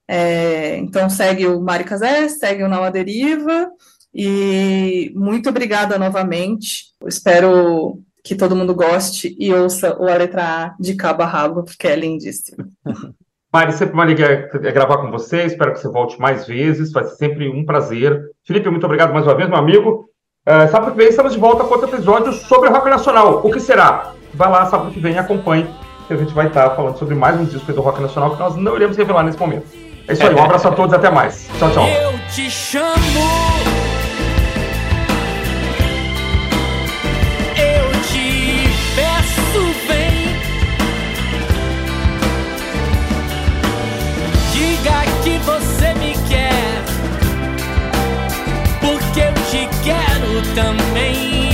É, 0.09 0.77
então 0.79 1.09
segue 1.09 1.47
o 1.47 1.61
Mari 1.61 1.85
Casé, 1.85 2.29
segue 2.29 2.65
o 2.65 2.69
Nau 2.69 2.83
à 2.83 2.91
Deriva 2.91 3.70
E 4.20 5.12
muito 5.15 5.49
obrigada 5.49 5.97
novamente. 5.97 6.86
espero 7.07 8.01
que 8.24 8.35
todo 8.35 8.57
mundo 8.57 8.74
goste 8.74 9.36
e 9.39 9.55
ouça 9.55 9.97
o 9.97 10.09
A 10.09 10.16
Letra 10.16 10.43
A 10.43 10.74
de 10.81 10.97
cabo 10.97 11.23
a 11.23 11.27
rabo, 11.27 11.62
porque 11.62 11.86
é 11.86 11.95
lindíssimo. 11.95 12.66
Mari, 13.55 13.73
sempre 13.73 13.95
uma 13.95 14.03
alegria 14.03 14.51
gravar 14.74 14.99
com 14.99 15.11
você. 15.12 15.45
Espero 15.45 15.73
que 15.73 15.78
você 15.78 15.89
volte 15.89 16.20
mais 16.20 16.49
vezes. 16.49 16.90
Vai 16.90 17.05
ser 17.05 17.15
sempre 17.15 17.49
um 17.49 17.65
prazer. 17.65 18.20
Felipe, 18.45 18.69
muito 18.69 18.85
obrigado 18.85 19.15
mais 19.15 19.24
uma 19.24 19.36
vez, 19.36 19.49
meu 19.49 19.57
amigo. 19.57 20.11
Uh, 20.47 20.69
sábado 20.69 20.90
que 20.90 20.99
vem 20.99 21.09
estamos 21.09 21.32
de 21.32 21.39
volta 21.39 21.62
com 21.62 21.74
outro 21.74 21.89
episódio 21.89 22.32
sobre 22.32 22.70
rock 22.70 22.90
nacional. 22.90 23.40
O 23.47 23.53
que 23.53 23.61
será? 23.61 24.15
Vai 24.35 24.51
lá, 24.51 24.66
sábado 24.66 24.90
que 24.90 24.99
vem, 24.99 25.16
acompanhe. 25.16 25.66
Que 26.09 26.15
a 26.15 26.16
gente 26.16 26.35
vai 26.35 26.49
estar 26.49 26.70
falando 26.70 26.99
sobre 26.99 27.15
mais 27.15 27.40
um 27.40 27.45
disco 27.45 27.73
do 27.73 27.81
rock 27.81 28.03
nacional 28.03 28.32
que 28.32 28.40
nós 28.40 28.57
não 28.57 28.74
iremos 28.74 28.97
revelar 28.97 29.23
nesse 29.23 29.39
momento. 29.39 29.69
É 30.09 30.12
isso 30.12 30.27
aí, 30.27 30.35
um 30.35 30.43
abraço 30.43 30.66
a 30.66 30.73
todos 30.73 30.93
e 30.93 30.97
até 30.97 31.09
mais. 31.09 31.49
Tchau, 31.59 31.70
tchau. 31.70 31.86
Eu 31.86 32.12
te 32.35 32.51
chamo 32.51 33.88
te 49.59 49.68
quero 49.82 50.43
também. 50.55 51.48